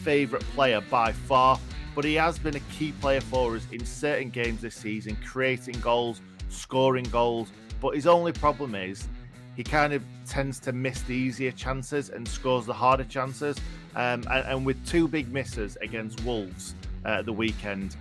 favourite 0.02 0.44
player 0.54 0.80
by 0.80 1.12
far, 1.12 1.58
but 1.94 2.04
he 2.04 2.14
has 2.14 2.38
been 2.38 2.56
a 2.56 2.60
key 2.60 2.92
player 3.00 3.20
for 3.20 3.56
us 3.56 3.66
in 3.72 3.84
certain 3.84 4.30
games 4.30 4.60
this 4.60 4.74
season, 4.74 5.16
creating 5.24 5.80
goals, 5.80 6.20
scoring 6.48 7.04
goals. 7.04 7.50
But 7.80 7.94
his 7.94 8.06
only 8.06 8.32
problem 8.32 8.74
is 8.74 9.08
he 9.56 9.64
kind 9.64 9.92
of 9.92 10.02
tends 10.26 10.60
to 10.60 10.72
miss 10.72 11.02
the 11.02 11.14
easier 11.14 11.50
chances 11.50 12.10
and 12.10 12.26
scores 12.28 12.66
the 12.66 12.74
harder 12.74 13.04
chances. 13.04 13.56
Um, 13.94 14.24
and, 14.30 14.46
and, 14.46 14.66
with 14.66 14.84
two 14.86 15.08
big 15.08 15.32
misses 15.32 15.76
against 15.80 16.22
Wolves 16.22 16.74
uh, 17.06 17.22
the 17.22 17.32
weekend, 17.32 17.96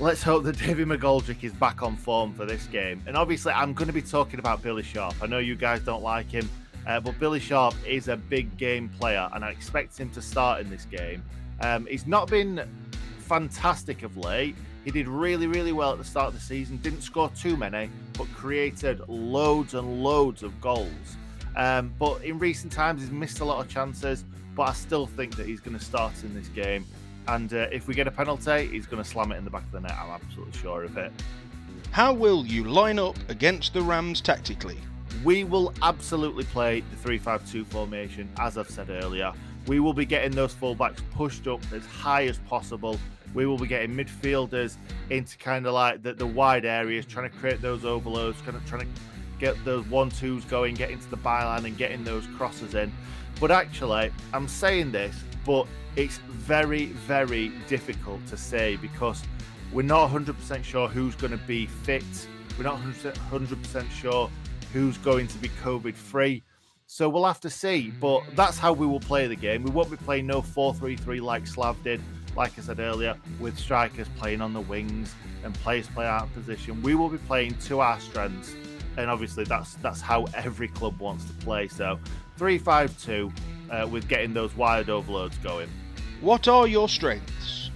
let's 0.00 0.22
hope 0.22 0.42
that 0.44 0.58
David 0.66 0.88
McGoldrick 0.88 1.44
is 1.44 1.52
back 1.52 1.82
on 1.82 1.96
form 1.96 2.34
for 2.34 2.44
this 2.44 2.66
game. 2.66 3.00
And 3.06 3.16
obviously, 3.16 3.52
I'm 3.52 3.72
going 3.72 3.86
to 3.86 3.94
be 3.94 4.02
talking 4.02 4.40
about 4.40 4.62
Billy 4.62 4.82
Sharp. 4.82 5.14
I 5.22 5.26
know 5.26 5.38
you 5.38 5.54
guys 5.54 5.80
don't 5.82 6.02
like 6.02 6.28
him, 6.28 6.50
uh, 6.88 6.98
but 6.98 7.18
Billy 7.20 7.38
Sharp 7.38 7.74
is 7.86 8.08
a 8.08 8.16
big 8.16 8.56
game 8.56 8.88
player, 8.88 9.28
and 9.32 9.44
I 9.44 9.50
expect 9.50 9.96
him 9.96 10.10
to 10.10 10.22
start 10.22 10.60
in 10.60 10.68
this 10.68 10.84
game. 10.86 11.22
Um, 11.60 11.86
he's 11.86 12.06
not 12.06 12.28
been 12.28 12.68
fantastic 13.20 14.02
of 14.02 14.16
late. 14.16 14.56
He 14.86 14.92
did 14.92 15.08
really, 15.08 15.48
really 15.48 15.72
well 15.72 15.90
at 15.90 15.98
the 15.98 16.04
start 16.04 16.28
of 16.28 16.34
the 16.34 16.40
season. 16.40 16.76
Didn't 16.76 17.00
score 17.00 17.28
too 17.30 17.56
many, 17.56 17.90
but 18.16 18.28
created 18.32 19.00
loads 19.08 19.74
and 19.74 20.04
loads 20.04 20.44
of 20.44 20.60
goals. 20.60 21.16
Um, 21.56 21.92
but 21.98 22.22
in 22.22 22.38
recent 22.38 22.72
times, 22.72 23.00
he's 23.00 23.10
missed 23.10 23.40
a 23.40 23.44
lot 23.44 23.58
of 23.58 23.68
chances. 23.68 24.24
But 24.54 24.68
I 24.68 24.72
still 24.74 25.08
think 25.08 25.34
that 25.38 25.46
he's 25.46 25.58
going 25.58 25.76
to 25.76 25.84
start 25.84 26.12
in 26.22 26.32
this 26.34 26.46
game. 26.46 26.86
And 27.26 27.52
uh, 27.52 27.66
if 27.72 27.88
we 27.88 27.94
get 27.94 28.06
a 28.06 28.12
penalty, 28.12 28.68
he's 28.68 28.86
going 28.86 29.02
to 29.02 29.08
slam 29.08 29.32
it 29.32 29.38
in 29.38 29.44
the 29.44 29.50
back 29.50 29.64
of 29.64 29.72
the 29.72 29.80
net. 29.80 29.90
I'm 29.90 30.10
absolutely 30.10 30.56
sure 30.56 30.84
of 30.84 30.96
it. 30.96 31.10
How 31.90 32.12
will 32.12 32.46
you 32.46 32.62
line 32.62 33.00
up 33.00 33.16
against 33.28 33.74
the 33.74 33.82
Rams 33.82 34.20
tactically? 34.20 34.78
We 35.24 35.42
will 35.42 35.74
absolutely 35.82 36.44
play 36.44 36.82
the 36.92 36.96
3 36.96 37.18
5 37.18 37.50
2 37.50 37.64
formation, 37.64 38.28
as 38.38 38.56
I've 38.56 38.70
said 38.70 38.90
earlier. 38.90 39.32
We 39.66 39.80
will 39.80 39.94
be 39.94 40.06
getting 40.06 40.30
those 40.30 40.54
fullbacks 40.54 41.00
pushed 41.10 41.48
up 41.48 41.60
as 41.72 41.84
high 41.86 42.26
as 42.26 42.38
possible. 42.46 43.00
We 43.34 43.46
will 43.46 43.58
be 43.58 43.66
getting 43.66 43.94
midfielders 43.94 44.76
into 45.10 45.36
kind 45.38 45.66
of 45.66 45.74
like 45.74 46.02
the, 46.02 46.14
the 46.14 46.26
wide 46.26 46.64
areas, 46.64 47.06
trying 47.06 47.30
to 47.30 47.36
create 47.36 47.60
those 47.60 47.84
overloads, 47.84 48.40
kind 48.42 48.56
of 48.56 48.64
trying 48.66 48.82
to 48.82 49.00
get 49.38 49.62
those 49.64 49.86
one 49.86 50.10
twos 50.10 50.44
going, 50.44 50.74
get 50.74 50.90
into 50.90 51.08
the 51.08 51.16
byline 51.16 51.64
and 51.64 51.76
getting 51.76 52.04
those 52.04 52.26
crosses 52.36 52.74
in. 52.74 52.92
But 53.40 53.50
actually, 53.50 54.10
I'm 54.32 54.48
saying 54.48 54.92
this, 54.92 55.14
but 55.44 55.66
it's 55.94 56.18
very, 56.18 56.86
very 56.86 57.52
difficult 57.68 58.24
to 58.26 58.36
say 58.36 58.76
because 58.76 59.22
we're 59.72 59.82
not 59.82 60.10
100% 60.10 60.64
sure 60.64 60.88
who's 60.88 61.14
going 61.14 61.32
to 61.32 61.44
be 61.46 61.66
fit. 61.66 62.04
We're 62.56 62.64
not 62.64 62.80
100% 62.80 63.90
sure 63.90 64.30
who's 64.72 64.96
going 64.98 65.26
to 65.28 65.38
be 65.38 65.48
COVID 65.62 65.94
free. 65.94 66.42
So 66.86 67.08
we'll 67.08 67.24
have 67.24 67.40
to 67.40 67.50
see. 67.50 67.92
But 68.00 68.22
that's 68.34 68.58
how 68.58 68.72
we 68.72 68.86
will 68.86 69.00
play 69.00 69.26
the 69.26 69.36
game. 69.36 69.62
We 69.62 69.70
won't 69.70 69.90
be 69.90 69.96
playing 69.96 70.26
no 70.26 70.40
4 70.40 70.74
3 70.74 70.96
3 70.96 71.20
like 71.20 71.46
Slav 71.46 71.82
did, 71.82 72.00
like 72.36 72.58
I 72.58 72.62
said 72.62 72.78
earlier, 72.78 73.16
with 73.40 73.58
strikers 73.58 74.08
playing 74.16 74.40
on 74.40 74.52
the 74.52 74.60
wings 74.60 75.14
and 75.44 75.54
players 75.54 75.86
play 75.88 76.06
out 76.06 76.24
of 76.24 76.34
position. 76.34 76.82
We 76.82 76.94
will 76.94 77.08
be 77.08 77.18
playing 77.18 77.56
to 77.66 77.80
our 77.80 77.98
strengths. 78.00 78.54
And 78.96 79.10
obviously, 79.10 79.44
that's 79.44 79.74
that's 79.74 80.00
how 80.00 80.26
every 80.34 80.68
club 80.68 80.98
wants 80.98 81.24
to 81.26 81.32
play. 81.34 81.68
So 81.68 81.98
3 82.36 82.58
5 82.58 83.02
2 83.02 83.32
uh, 83.70 83.88
with 83.90 84.08
getting 84.08 84.32
those 84.32 84.54
wide 84.56 84.88
overloads 84.88 85.36
going. 85.38 85.68
What 86.20 86.48
are 86.48 86.66
your 86.66 86.88
strengths? 86.88 87.70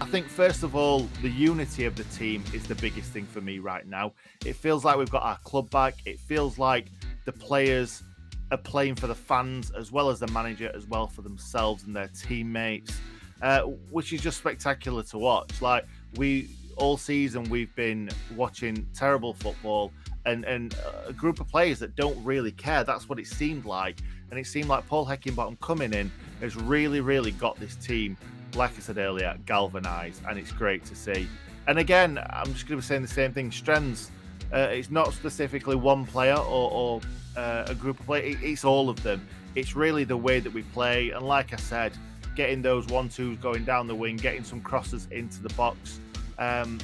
I 0.00 0.06
think, 0.06 0.26
first 0.26 0.62
of 0.64 0.74
all, 0.74 1.08
the 1.22 1.28
unity 1.30 1.84
of 1.84 1.94
the 1.94 2.04
team 2.04 2.42
is 2.52 2.66
the 2.66 2.74
biggest 2.76 3.12
thing 3.12 3.24
for 3.24 3.40
me 3.40 3.60
right 3.60 3.86
now. 3.86 4.12
It 4.44 4.54
feels 4.54 4.84
like 4.84 4.96
we've 4.96 5.10
got 5.10 5.22
our 5.22 5.38
club 5.38 5.70
back. 5.70 5.94
It 6.04 6.18
feels 6.18 6.58
like 6.58 6.88
the 7.24 7.32
players 7.32 8.02
are 8.50 8.58
playing 8.58 8.96
for 8.96 9.06
the 9.06 9.14
fans 9.14 9.70
as 9.70 9.92
well 9.92 10.10
as 10.10 10.20
the 10.20 10.26
manager, 10.28 10.70
as 10.74 10.86
well 10.86 11.06
for 11.06 11.22
themselves 11.22 11.84
and 11.84 11.94
their 11.94 12.08
teammates, 12.08 13.00
uh, 13.42 13.62
which 13.90 14.12
is 14.12 14.20
just 14.20 14.38
spectacular 14.38 15.02
to 15.02 15.18
watch. 15.18 15.60
Like, 15.60 15.84
we 16.16 16.48
all 16.76 16.96
season, 16.96 17.44
we've 17.44 17.74
been 17.74 18.08
watching 18.34 18.86
terrible 18.94 19.34
football 19.34 19.92
and, 20.24 20.44
and 20.44 20.74
a 21.06 21.12
group 21.12 21.40
of 21.40 21.48
players 21.48 21.78
that 21.80 21.94
don't 21.96 22.22
really 22.24 22.52
care. 22.52 22.84
That's 22.84 23.08
what 23.08 23.18
it 23.18 23.26
seemed 23.26 23.64
like. 23.64 23.98
And 24.30 24.38
it 24.38 24.46
seemed 24.46 24.68
like 24.68 24.86
Paul 24.86 25.04
Heckingbottom 25.06 25.60
coming 25.60 25.92
in 25.92 26.10
has 26.40 26.56
really, 26.56 27.00
really 27.00 27.32
got 27.32 27.58
this 27.60 27.76
team, 27.76 28.16
like 28.54 28.70
I 28.76 28.80
said 28.80 28.98
earlier, 28.98 29.36
galvanised, 29.44 30.22
and 30.28 30.38
it's 30.38 30.52
great 30.52 30.84
to 30.86 30.96
see. 30.96 31.28
And 31.66 31.78
again, 31.78 32.18
I'm 32.30 32.52
just 32.52 32.66
going 32.66 32.80
to 32.80 32.82
be 32.82 32.86
saying 32.86 33.02
the 33.02 33.08
same 33.08 33.32
thing. 33.32 33.52
Strengths. 33.52 34.10
Uh, 34.52 34.68
it's 34.70 34.90
not 34.90 35.12
specifically 35.12 35.76
one 35.76 36.04
player 36.04 36.36
or, 36.36 36.70
or 36.70 37.00
uh, 37.36 37.64
a 37.66 37.74
group 37.74 38.00
of 38.00 38.06
players. 38.06 38.36
It's 38.42 38.64
all 38.64 38.88
of 38.88 39.02
them. 39.02 39.26
It's 39.54 39.76
really 39.76 40.04
the 40.04 40.16
way 40.16 40.40
that 40.40 40.52
we 40.52 40.62
play. 40.62 41.10
And 41.10 41.26
like 41.26 41.52
I 41.52 41.56
said, 41.56 41.92
getting 42.34 42.62
those 42.62 42.86
one 42.86 43.08
twos 43.08 43.38
going 43.38 43.64
down 43.64 43.86
the 43.86 43.94
wing, 43.94 44.16
getting 44.16 44.44
some 44.44 44.60
crosses 44.60 45.08
into 45.10 45.42
the 45.42 45.52
box, 45.54 46.00
um, 46.38 46.78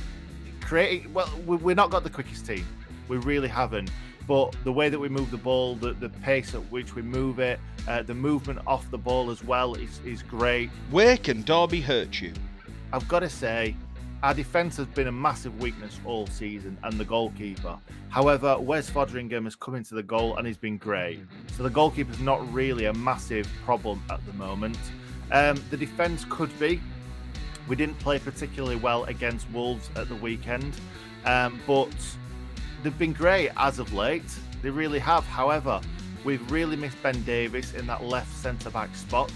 creating. 0.60 1.12
Well, 1.12 1.30
we've 1.46 1.76
not 1.76 1.90
got 1.90 2.04
the 2.04 2.10
quickest 2.10 2.46
team. 2.46 2.66
We 3.08 3.16
really 3.18 3.48
haven't. 3.48 3.90
But 4.26 4.54
the 4.64 4.72
way 4.72 4.90
that 4.90 4.98
we 4.98 5.08
move 5.08 5.30
the 5.30 5.38
ball, 5.38 5.74
the, 5.76 5.94
the 5.94 6.10
pace 6.10 6.54
at 6.54 6.60
which 6.70 6.94
we 6.94 7.00
move 7.00 7.38
it, 7.38 7.58
uh, 7.88 8.02
the 8.02 8.14
movement 8.14 8.58
off 8.66 8.90
the 8.90 8.98
ball 8.98 9.30
as 9.30 9.42
well 9.42 9.74
is, 9.74 10.00
is 10.04 10.22
great. 10.22 10.68
Where 10.90 11.16
can 11.16 11.42
Derby 11.42 11.80
hurt 11.80 12.20
you? 12.20 12.34
I've 12.92 13.08
got 13.08 13.20
to 13.20 13.30
say, 13.30 13.74
our 14.22 14.34
defence 14.34 14.76
has 14.76 14.86
been 14.86 15.06
a 15.06 15.12
massive 15.12 15.58
weakness 15.62 15.98
all 16.04 16.26
season, 16.26 16.76
and 16.82 17.00
the 17.00 17.04
goalkeeper. 17.04 17.78
However, 18.10 18.58
Wes 18.58 18.90
Foderingham 18.90 19.44
has 19.44 19.54
come 19.54 19.74
into 19.76 19.94
the 19.94 20.02
goal 20.02 20.36
and 20.36 20.46
he's 20.46 20.56
been 20.56 20.76
great. 20.76 21.20
So 21.56 21.62
the 21.62 21.70
goalkeeper's 21.70 22.20
not 22.20 22.52
really 22.52 22.86
a 22.86 22.92
massive 22.92 23.48
problem 23.64 24.02
at 24.10 24.24
the 24.26 24.32
moment. 24.34 24.76
Um, 25.30 25.62
the 25.70 25.76
defence 25.76 26.24
could 26.28 26.56
be. 26.58 26.80
We 27.68 27.76
didn't 27.76 27.98
play 27.98 28.18
particularly 28.18 28.76
well 28.76 29.04
against 29.04 29.50
Wolves 29.50 29.90
at 29.94 30.08
the 30.08 30.14
weekend, 30.16 30.74
um, 31.24 31.60
but 31.66 31.94
they've 32.82 32.98
been 32.98 33.12
great 33.12 33.50
as 33.56 33.78
of 33.78 33.92
late. 33.92 34.24
They 34.62 34.70
really 34.70 34.98
have. 35.00 35.24
However, 35.24 35.80
we've 36.24 36.50
really 36.50 36.76
missed 36.76 37.00
Ben 37.02 37.22
Davies 37.24 37.74
in 37.74 37.86
that 37.86 38.04
left 38.04 38.34
centre 38.36 38.70
back 38.70 38.94
spot 38.96 39.32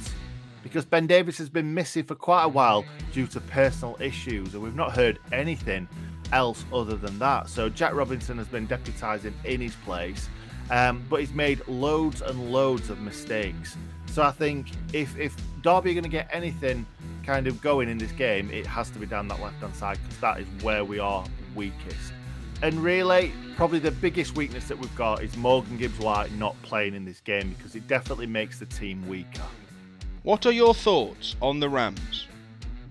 because 0.63 0.85
Ben 0.85 1.07
Davies 1.07 1.39
has 1.39 1.49
been 1.49 1.75
missing 1.75 2.05
for 2.05 2.15
quite 2.15 2.45
a 2.45 2.49
while 2.49 2.85
due 3.13 3.27
to 3.29 3.41
personal 3.41 3.97
issues, 4.01 4.55
and 4.55 4.63
we've 4.63 4.75
not 4.75 4.93
heard 4.93 5.19
anything 5.33 5.89
else 6.33 6.65
other 6.73 6.97
than 6.97 7.19
that. 7.19 7.49
So 7.49 7.69
Jack 7.69 7.95
Robinson 7.95 8.39
has 8.39 8.47
been 8.47 8.67
deputising 8.67 9.35
in 9.45 9.61
his 9.61 9.75
place, 9.85 10.29
um, 10.71 11.05
but 11.11 11.21
he's 11.21 11.33
made 11.33 11.67
loads 11.69 12.23
and 12.23 12.51
loads 12.51 12.91
of 12.91 13.01
mistakes. 13.01 13.77
So 14.07 14.23
I 14.23 14.31
think 14.31 14.69
if 14.93 15.17
if 15.19 15.37
Derby 15.63 15.91
are 15.91 15.95
going 15.95 16.05
to 16.05 16.11
get 16.11 16.29
anything 16.33 16.87
kind 17.25 17.47
of 17.47 17.61
going 17.61 17.89
in 17.89 17.99
this 17.99 18.13
game, 18.13 18.51
it 18.51 18.67
has 18.67 18.91
to 18.91 18.99
be 18.99 19.07
down 19.07 19.29
that 19.29 19.41
left 19.41 19.61
hand 19.61 19.75
side 19.75 19.99
because 20.03 20.19
that 20.19 20.41
is 20.41 20.47
where 20.63 20.85
we 20.85 20.99
are 20.99 21.25
weakest. 21.55 22.13
And 22.63 22.75
really, 22.83 23.33
probably 23.57 23.79
the 23.79 23.91
biggest 23.91 24.37
weakness 24.37 24.69
that 24.69 24.79
we've 24.79 24.95
got 24.95 25.23
is 25.23 25.37
Morgan 25.37 25.77
Gibbs 25.79 25.99
White 25.99 26.33
not 26.33 26.61
playing 26.63 26.95
in 26.95 27.05
this 27.05 27.21
game 27.21 27.55
because 27.57 27.75
it 27.75 27.87
definitely 27.89 28.27
makes 28.27 28.59
the 28.59 28.67
team 28.67 29.07
weaker. 29.09 29.43
What 30.23 30.47
are 30.47 30.53
your 30.53 30.75
thoughts 30.75 31.35
on 31.41 31.59
the 31.59 31.69
Rams? 31.69 32.27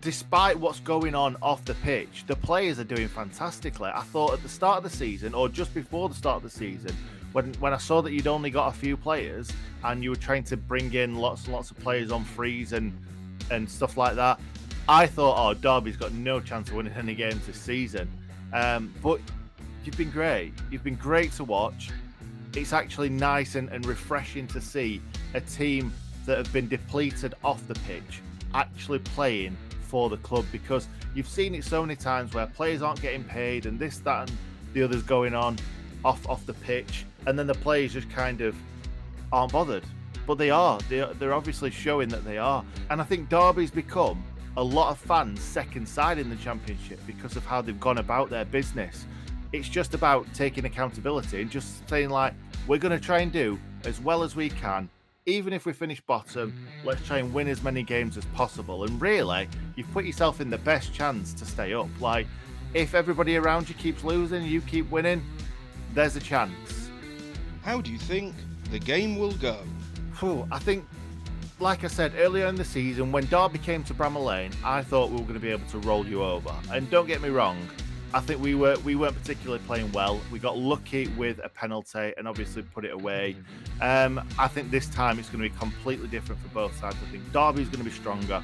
despite 0.01 0.59
what's 0.59 0.79
going 0.79 1.15
on 1.15 1.37
off 1.41 1.63
the 1.63 1.75
pitch, 1.75 2.25
the 2.27 2.35
players 2.35 2.79
are 2.79 2.83
doing 2.83 3.07
fantastically. 3.07 3.89
I 3.93 4.01
thought 4.01 4.33
at 4.33 4.43
the 4.43 4.49
start 4.49 4.77
of 4.77 4.83
the 4.83 4.97
season, 4.97 5.33
or 5.33 5.47
just 5.47 5.73
before 5.73 6.09
the 6.09 6.15
start 6.15 6.37
of 6.37 6.43
the 6.43 6.49
season, 6.49 6.95
when 7.33 7.53
when 7.55 7.73
I 7.73 7.77
saw 7.77 8.01
that 8.01 8.11
you'd 8.11 8.27
only 8.27 8.49
got 8.49 8.73
a 8.73 8.77
few 8.77 8.97
players 8.97 9.51
and 9.83 10.03
you 10.03 10.09
were 10.09 10.15
trying 10.15 10.43
to 10.45 10.57
bring 10.57 10.93
in 10.93 11.15
lots 11.15 11.45
and 11.45 11.53
lots 11.53 11.71
of 11.71 11.79
players 11.79 12.11
on 12.11 12.23
freeze 12.23 12.73
and 12.73 12.97
and 13.49 13.69
stuff 13.69 13.97
like 13.97 14.15
that, 14.15 14.39
I 14.87 15.07
thought, 15.07 15.35
oh, 15.37 15.53
Derby's 15.53 15.97
got 15.97 16.11
no 16.13 16.39
chance 16.39 16.69
of 16.69 16.75
winning 16.75 16.93
any 16.93 17.15
games 17.15 17.45
this 17.45 17.59
season. 17.59 18.09
Um, 18.53 18.93
but 19.01 19.19
you've 19.83 19.97
been 19.97 20.11
great. 20.11 20.53
You've 20.69 20.83
been 20.83 20.95
great 20.95 21.31
to 21.33 21.43
watch. 21.43 21.89
It's 22.55 22.73
actually 22.73 23.09
nice 23.09 23.55
and, 23.55 23.69
and 23.69 23.85
refreshing 23.85 24.47
to 24.47 24.61
see 24.61 25.01
a 25.33 25.41
team 25.41 25.93
that 26.25 26.37
have 26.37 26.51
been 26.53 26.67
depleted 26.67 27.33
off 27.43 27.65
the 27.67 27.75
pitch 27.87 28.21
actually 28.53 28.99
playing 28.99 29.55
for 29.81 30.09
the 30.09 30.17
club 30.17 30.45
because 30.51 30.87
you've 31.15 31.27
seen 31.27 31.55
it 31.55 31.63
so 31.63 31.81
many 31.81 31.95
times 31.95 32.33
where 32.33 32.47
players 32.47 32.81
aren't 32.81 33.01
getting 33.01 33.23
paid 33.23 33.65
and 33.65 33.79
this, 33.79 33.99
that, 33.99 34.29
and 34.29 34.37
the 34.73 34.83
others 34.83 35.03
going 35.03 35.33
on 35.33 35.57
off 36.03 36.27
off 36.27 36.45
the 36.45 36.53
pitch, 36.53 37.05
and 37.25 37.37
then 37.37 37.47
the 37.47 37.55
players 37.55 37.93
just 37.93 38.09
kind 38.09 38.41
of 38.41 38.55
aren't 39.31 39.51
bothered. 39.51 39.83
But 40.27 40.37
they 40.37 40.49
are. 40.49 40.79
They're, 40.89 41.13
they're 41.13 41.33
obviously 41.33 41.71
showing 41.71 42.09
that 42.09 42.23
they 42.23 42.37
are. 42.37 42.63
And 42.89 43.01
I 43.01 43.03
think 43.03 43.29
Derby's 43.29 43.71
become 43.71 44.23
a 44.57 44.63
lot 44.63 44.91
of 44.91 44.99
fans' 44.99 45.41
second 45.41 45.87
side 45.87 46.19
in 46.19 46.29
the 46.29 46.35
championship 46.35 46.99
because 47.07 47.35
of 47.35 47.45
how 47.45 47.61
they've 47.61 47.79
gone 47.79 47.97
about 47.97 48.29
their 48.29 48.45
business. 48.45 49.05
It's 49.51 49.67
just 49.67 49.93
about 49.93 50.31
taking 50.33 50.65
accountability 50.65 51.41
and 51.41 51.49
just 51.49 51.87
saying 51.89 52.09
like, 52.09 52.33
we're 52.67 52.77
going 52.77 52.97
to 52.97 53.03
try 53.03 53.19
and 53.19 53.31
do 53.31 53.59
as 53.85 53.99
well 53.99 54.23
as 54.23 54.35
we 54.35 54.49
can 54.49 54.89
even 55.25 55.53
if 55.53 55.65
we 55.65 55.73
finish 55.73 56.01
bottom, 56.01 56.67
let's 56.83 57.05
try 57.05 57.19
and 57.19 57.33
win 57.33 57.47
as 57.47 57.61
many 57.61 57.83
games 57.83 58.17
as 58.17 58.25
possible. 58.25 58.83
And 58.83 58.99
really, 58.99 59.47
you've 59.75 59.91
put 59.91 60.05
yourself 60.05 60.41
in 60.41 60.49
the 60.49 60.57
best 60.57 60.93
chance 60.93 61.33
to 61.35 61.45
stay 61.45 61.73
up. 61.73 61.89
Like, 61.99 62.27
if 62.73 62.95
everybody 62.95 63.37
around 63.37 63.69
you 63.69 63.75
keeps 63.75 64.03
losing, 64.03 64.43
you 64.43 64.61
keep 64.61 64.89
winning, 64.89 65.23
there's 65.93 66.15
a 66.15 66.19
chance. 66.19 66.89
How 67.63 67.81
do 67.81 67.91
you 67.91 67.97
think 67.97 68.33
the 68.71 68.79
game 68.79 69.17
will 69.17 69.33
go? 69.33 69.57
Whew, 70.19 70.47
I 70.51 70.59
think, 70.59 70.85
like 71.59 71.83
I 71.83 71.87
said 71.87 72.13
earlier 72.17 72.47
in 72.47 72.55
the 72.55 72.65
season, 72.65 73.11
when 73.11 73.25
Derby 73.27 73.59
came 73.59 73.83
to 73.85 73.93
Bramall 73.93 74.25
Lane, 74.25 74.51
I 74.63 74.81
thought 74.83 75.09
we 75.09 75.17
were 75.17 75.23
going 75.23 75.35
to 75.35 75.39
be 75.39 75.51
able 75.51 75.67
to 75.69 75.79
roll 75.79 76.05
you 76.05 76.23
over. 76.23 76.53
And 76.71 76.89
don't 76.89 77.07
get 77.07 77.21
me 77.21 77.29
wrong, 77.29 77.57
I 78.13 78.19
think 78.19 78.41
we 78.41 78.55
were 78.55 78.77
we 78.83 78.95
weren't 78.95 79.15
particularly 79.15 79.63
playing 79.65 79.91
well. 79.93 80.19
We 80.31 80.39
got 80.39 80.57
lucky 80.57 81.07
with 81.09 81.39
a 81.43 81.49
penalty 81.49 82.13
and 82.17 82.27
obviously 82.27 82.61
put 82.61 82.83
it 82.83 82.93
away. 82.93 83.37
Um, 83.79 84.21
I 84.37 84.47
think 84.47 84.69
this 84.69 84.89
time 84.89 85.17
it's 85.17 85.29
going 85.29 85.43
to 85.43 85.49
be 85.49 85.57
completely 85.57 86.07
different 86.07 86.41
for 86.41 86.49
both 86.49 86.77
sides. 86.77 86.97
I 87.07 87.11
think 87.11 87.31
Derby's 87.31 87.67
going 87.67 87.83
to 87.83 87.89
be 87.89 87.95
stronger, 87.95 88.43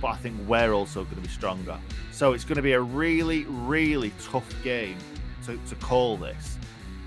but 0.00 0.08
I 0.08 0.16
think 0.16 0.36
we're 0.46 0.72
also 0.72 1.02
going 1.02 1.16
to 1.16 1.22
be 1.22 1.28
stronger. 1.28 1.76
So 2.12 2.32
it's 2.32 2.44
going 2.44 2.56
to 2.56 2.62
be 2.62 2.72
a 2.72 2.80
really, 2.80 3.44
really 3.44 4.12
tough 4.22 4.48
game 4.62 4.98
to, 5.46 5.58
to 5.68 5.74
call 5.76 6.16
this. 6.16 6.57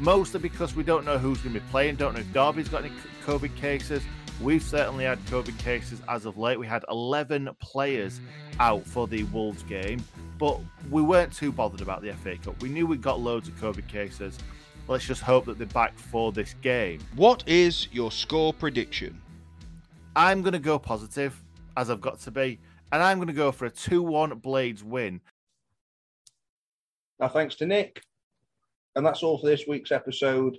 Mostly 0.02 0.42
because 0.42 0.76
we 0.76 0.84
don't 0.84 1.06
know 1.06 1.18
who's 1.18 1.38
going 1.38 1.54
to 1.54 1.62
be 1.62 1.66
playing. 1.72 1.96
Don't 1.96 2.14
know 2.14 2.20
if 2.20 2.34
Derby's 2.34 2.68
got 2.68 2.84
any 2.84 2.94
COVID 3.26 3.56
cases. 3.56 4.04
We've 4.42 4.62
certainly 4.62 5.06
had 5.06 5.20
COVID 5.28 5.58
cases 5.60 6.02
as 6.10 6.26
of 6.26 6.38
late. 6.38 6.60
We 6.60 6.68
had 6.68 6.84
11 6.90 7.50
players 7.62 8.20
out 8.60 8.86
for 8.86 9.08
the 9.08 9.24
Wolves 9.26 9.64
game 9.64 10.04
but 10.42 10.60
we 10.90 11.04
weren't 11.04 11.32
too 11.32 11.52
bothered 11.52 11.82
about 11.82 12.02
the 12.02 12.12
FA 12.14 12.36
Cup. 12.36 12.60
We 12.64 12.70
knew 12.70 12.88
we'd 12.88 13.00
got 13.00 13.20
loads 13.20 13.48
of 13.48 13.54
COVID 13.62 13.88
cases. 13.88 14.40
Let's 14.88 15.06
just 15.06 15.22
hope 15.22 15.46
that 15.46 15.60
they're 15.60 15.68
back 15.68 15.96
for 16.00 16.32
this 16.32 16.56
game. 16.64 17.00
What 17.16 17.48
is 17.48 17.88
your 17.92 18.12
score 18.12 18.52
prediction? 18.52 19.22
I'm 20.16 20.42
going 20.42 20.54
to 20.54 20.60
go 20.60 20.80
positive, 20.80 21.40
as 21.78 21.92
I've 21.92 22.02
got 22.02 22.22
to 22.22 22.32
be, 22.32 22.58
and 22.92 23.04
I'm 23.04 23.20
going 23.20 23.28
to 23.28 23.36
go 23.36 23.52
for 23.52 23.66
a 23.66 23.70
2 23.70 24.02
1 24.02 24.40
Blades 24.40 24.84
win. 24.84 25.22
Now, 27.20 27.28
thanks 27.28 27.54
to 27.58 27.68
Nick. 27.68 28.02
And 28.96 29.06
that's 29.06 29.24
all 29.24 29.38
for 29.38 29.48
this 29.48 29.66
week's 29.68 29.92
episode. 29.92 30.58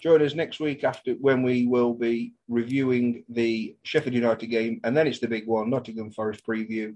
Join 0.00 0.22
us 0.22 0.34
next 0.34 0.60
week 0.60 0.84
after 0.84 1.12
when 1.14 1.42
we 1.42 1.66
will 1.66 1.94
be 1.94 2.34
reviewing 2.48 3.24
the 3.28 3.76
Sheffield 3.82 4.14
United 4.14 4.46
game, 4.48 4.80
and 4.84 4.96
then 4.96 5.06
it's 5.06 5.20
the 5.20 5.28
big 5.28 5.46
one, 5.46 5.70
Nottingham 5.70 6.12
Forest 6.12 6.46
preview. 6.46 6.94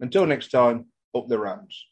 Until 0.00 0.26
next 0.26 0.50
time, 0.50 0.86
up 1.14 1.28
the 1.28 1.38
Rams. 1.38 1.86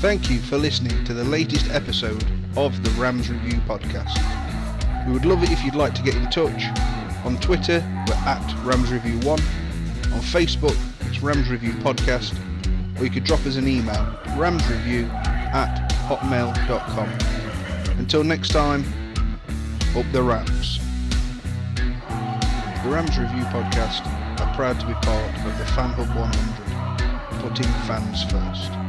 Thank 0.00 0.30
you 0.30 0.38
for 0.38 0.56
listening 0.56 1.04
to 1.04 1.12
the 1.12 1.24
latest 1.24 1.70
episode 1.70 2.24
of 2.56 2.82
the 2.84 2.90
Rams 3.00 3.28
Review 3.28 3.60
podcast. 3.66 4.16
We 5.06 5.12
would 5.12 5.24
love 5.24 5.42
it 5.42 5.50
if 5.50 5.64
you'd 5.64 5.74
like 5.74 5.94
to 5.96 6.02
get 6.02 6.14
in 6.14 6.30
touch. 6.30 6.97
On 7.24 7.36
Twitter, 7.40 7.80
we're 8.06 8.14
at 8.14 8.54
Rams 8.64 8.92
Review 8.92 9.18
1. 9.20 9.28
On 9.28 10.20
Facebook, 10.20 10.76
it's 11.08 11.20
Rams 11.22 11.48
Review 11.50 11.72
Podcast. 11.72 12.34
Or 12.98 13.04
you 13.04 13.10
could 13.10 13.24
drop 13.24 13.44
us 13.46 13.56
an 13.56 13.68
email, 13.68 14.18
ramsreview 14.36 15.08
at 15.52 15.90
hotmail.com. 16.08 17.98
Until 17.98 18.24
next 18.24 18.50
time, 18.50 18.84
up 19.96 20.06
the 20.12 20.22
Rams. 20.22 20.78
The 21.74 22.88
Rams 22.88 23.18
Review 23.18 23.44
Podcast 23.44 24.06
are 24.40 24.54
proud 24.54 24.80
to 24.80 24.86
be 24.86 24.94
part 24.94 25.34
of 25.44 25.58
the 25.58 25.66
Fan 25.66 25.90
Hub 25.90 26.08
100, 26.16 27.40
putting 27.42 27.66
fans 27.86 28.24
first. 28.24 28.87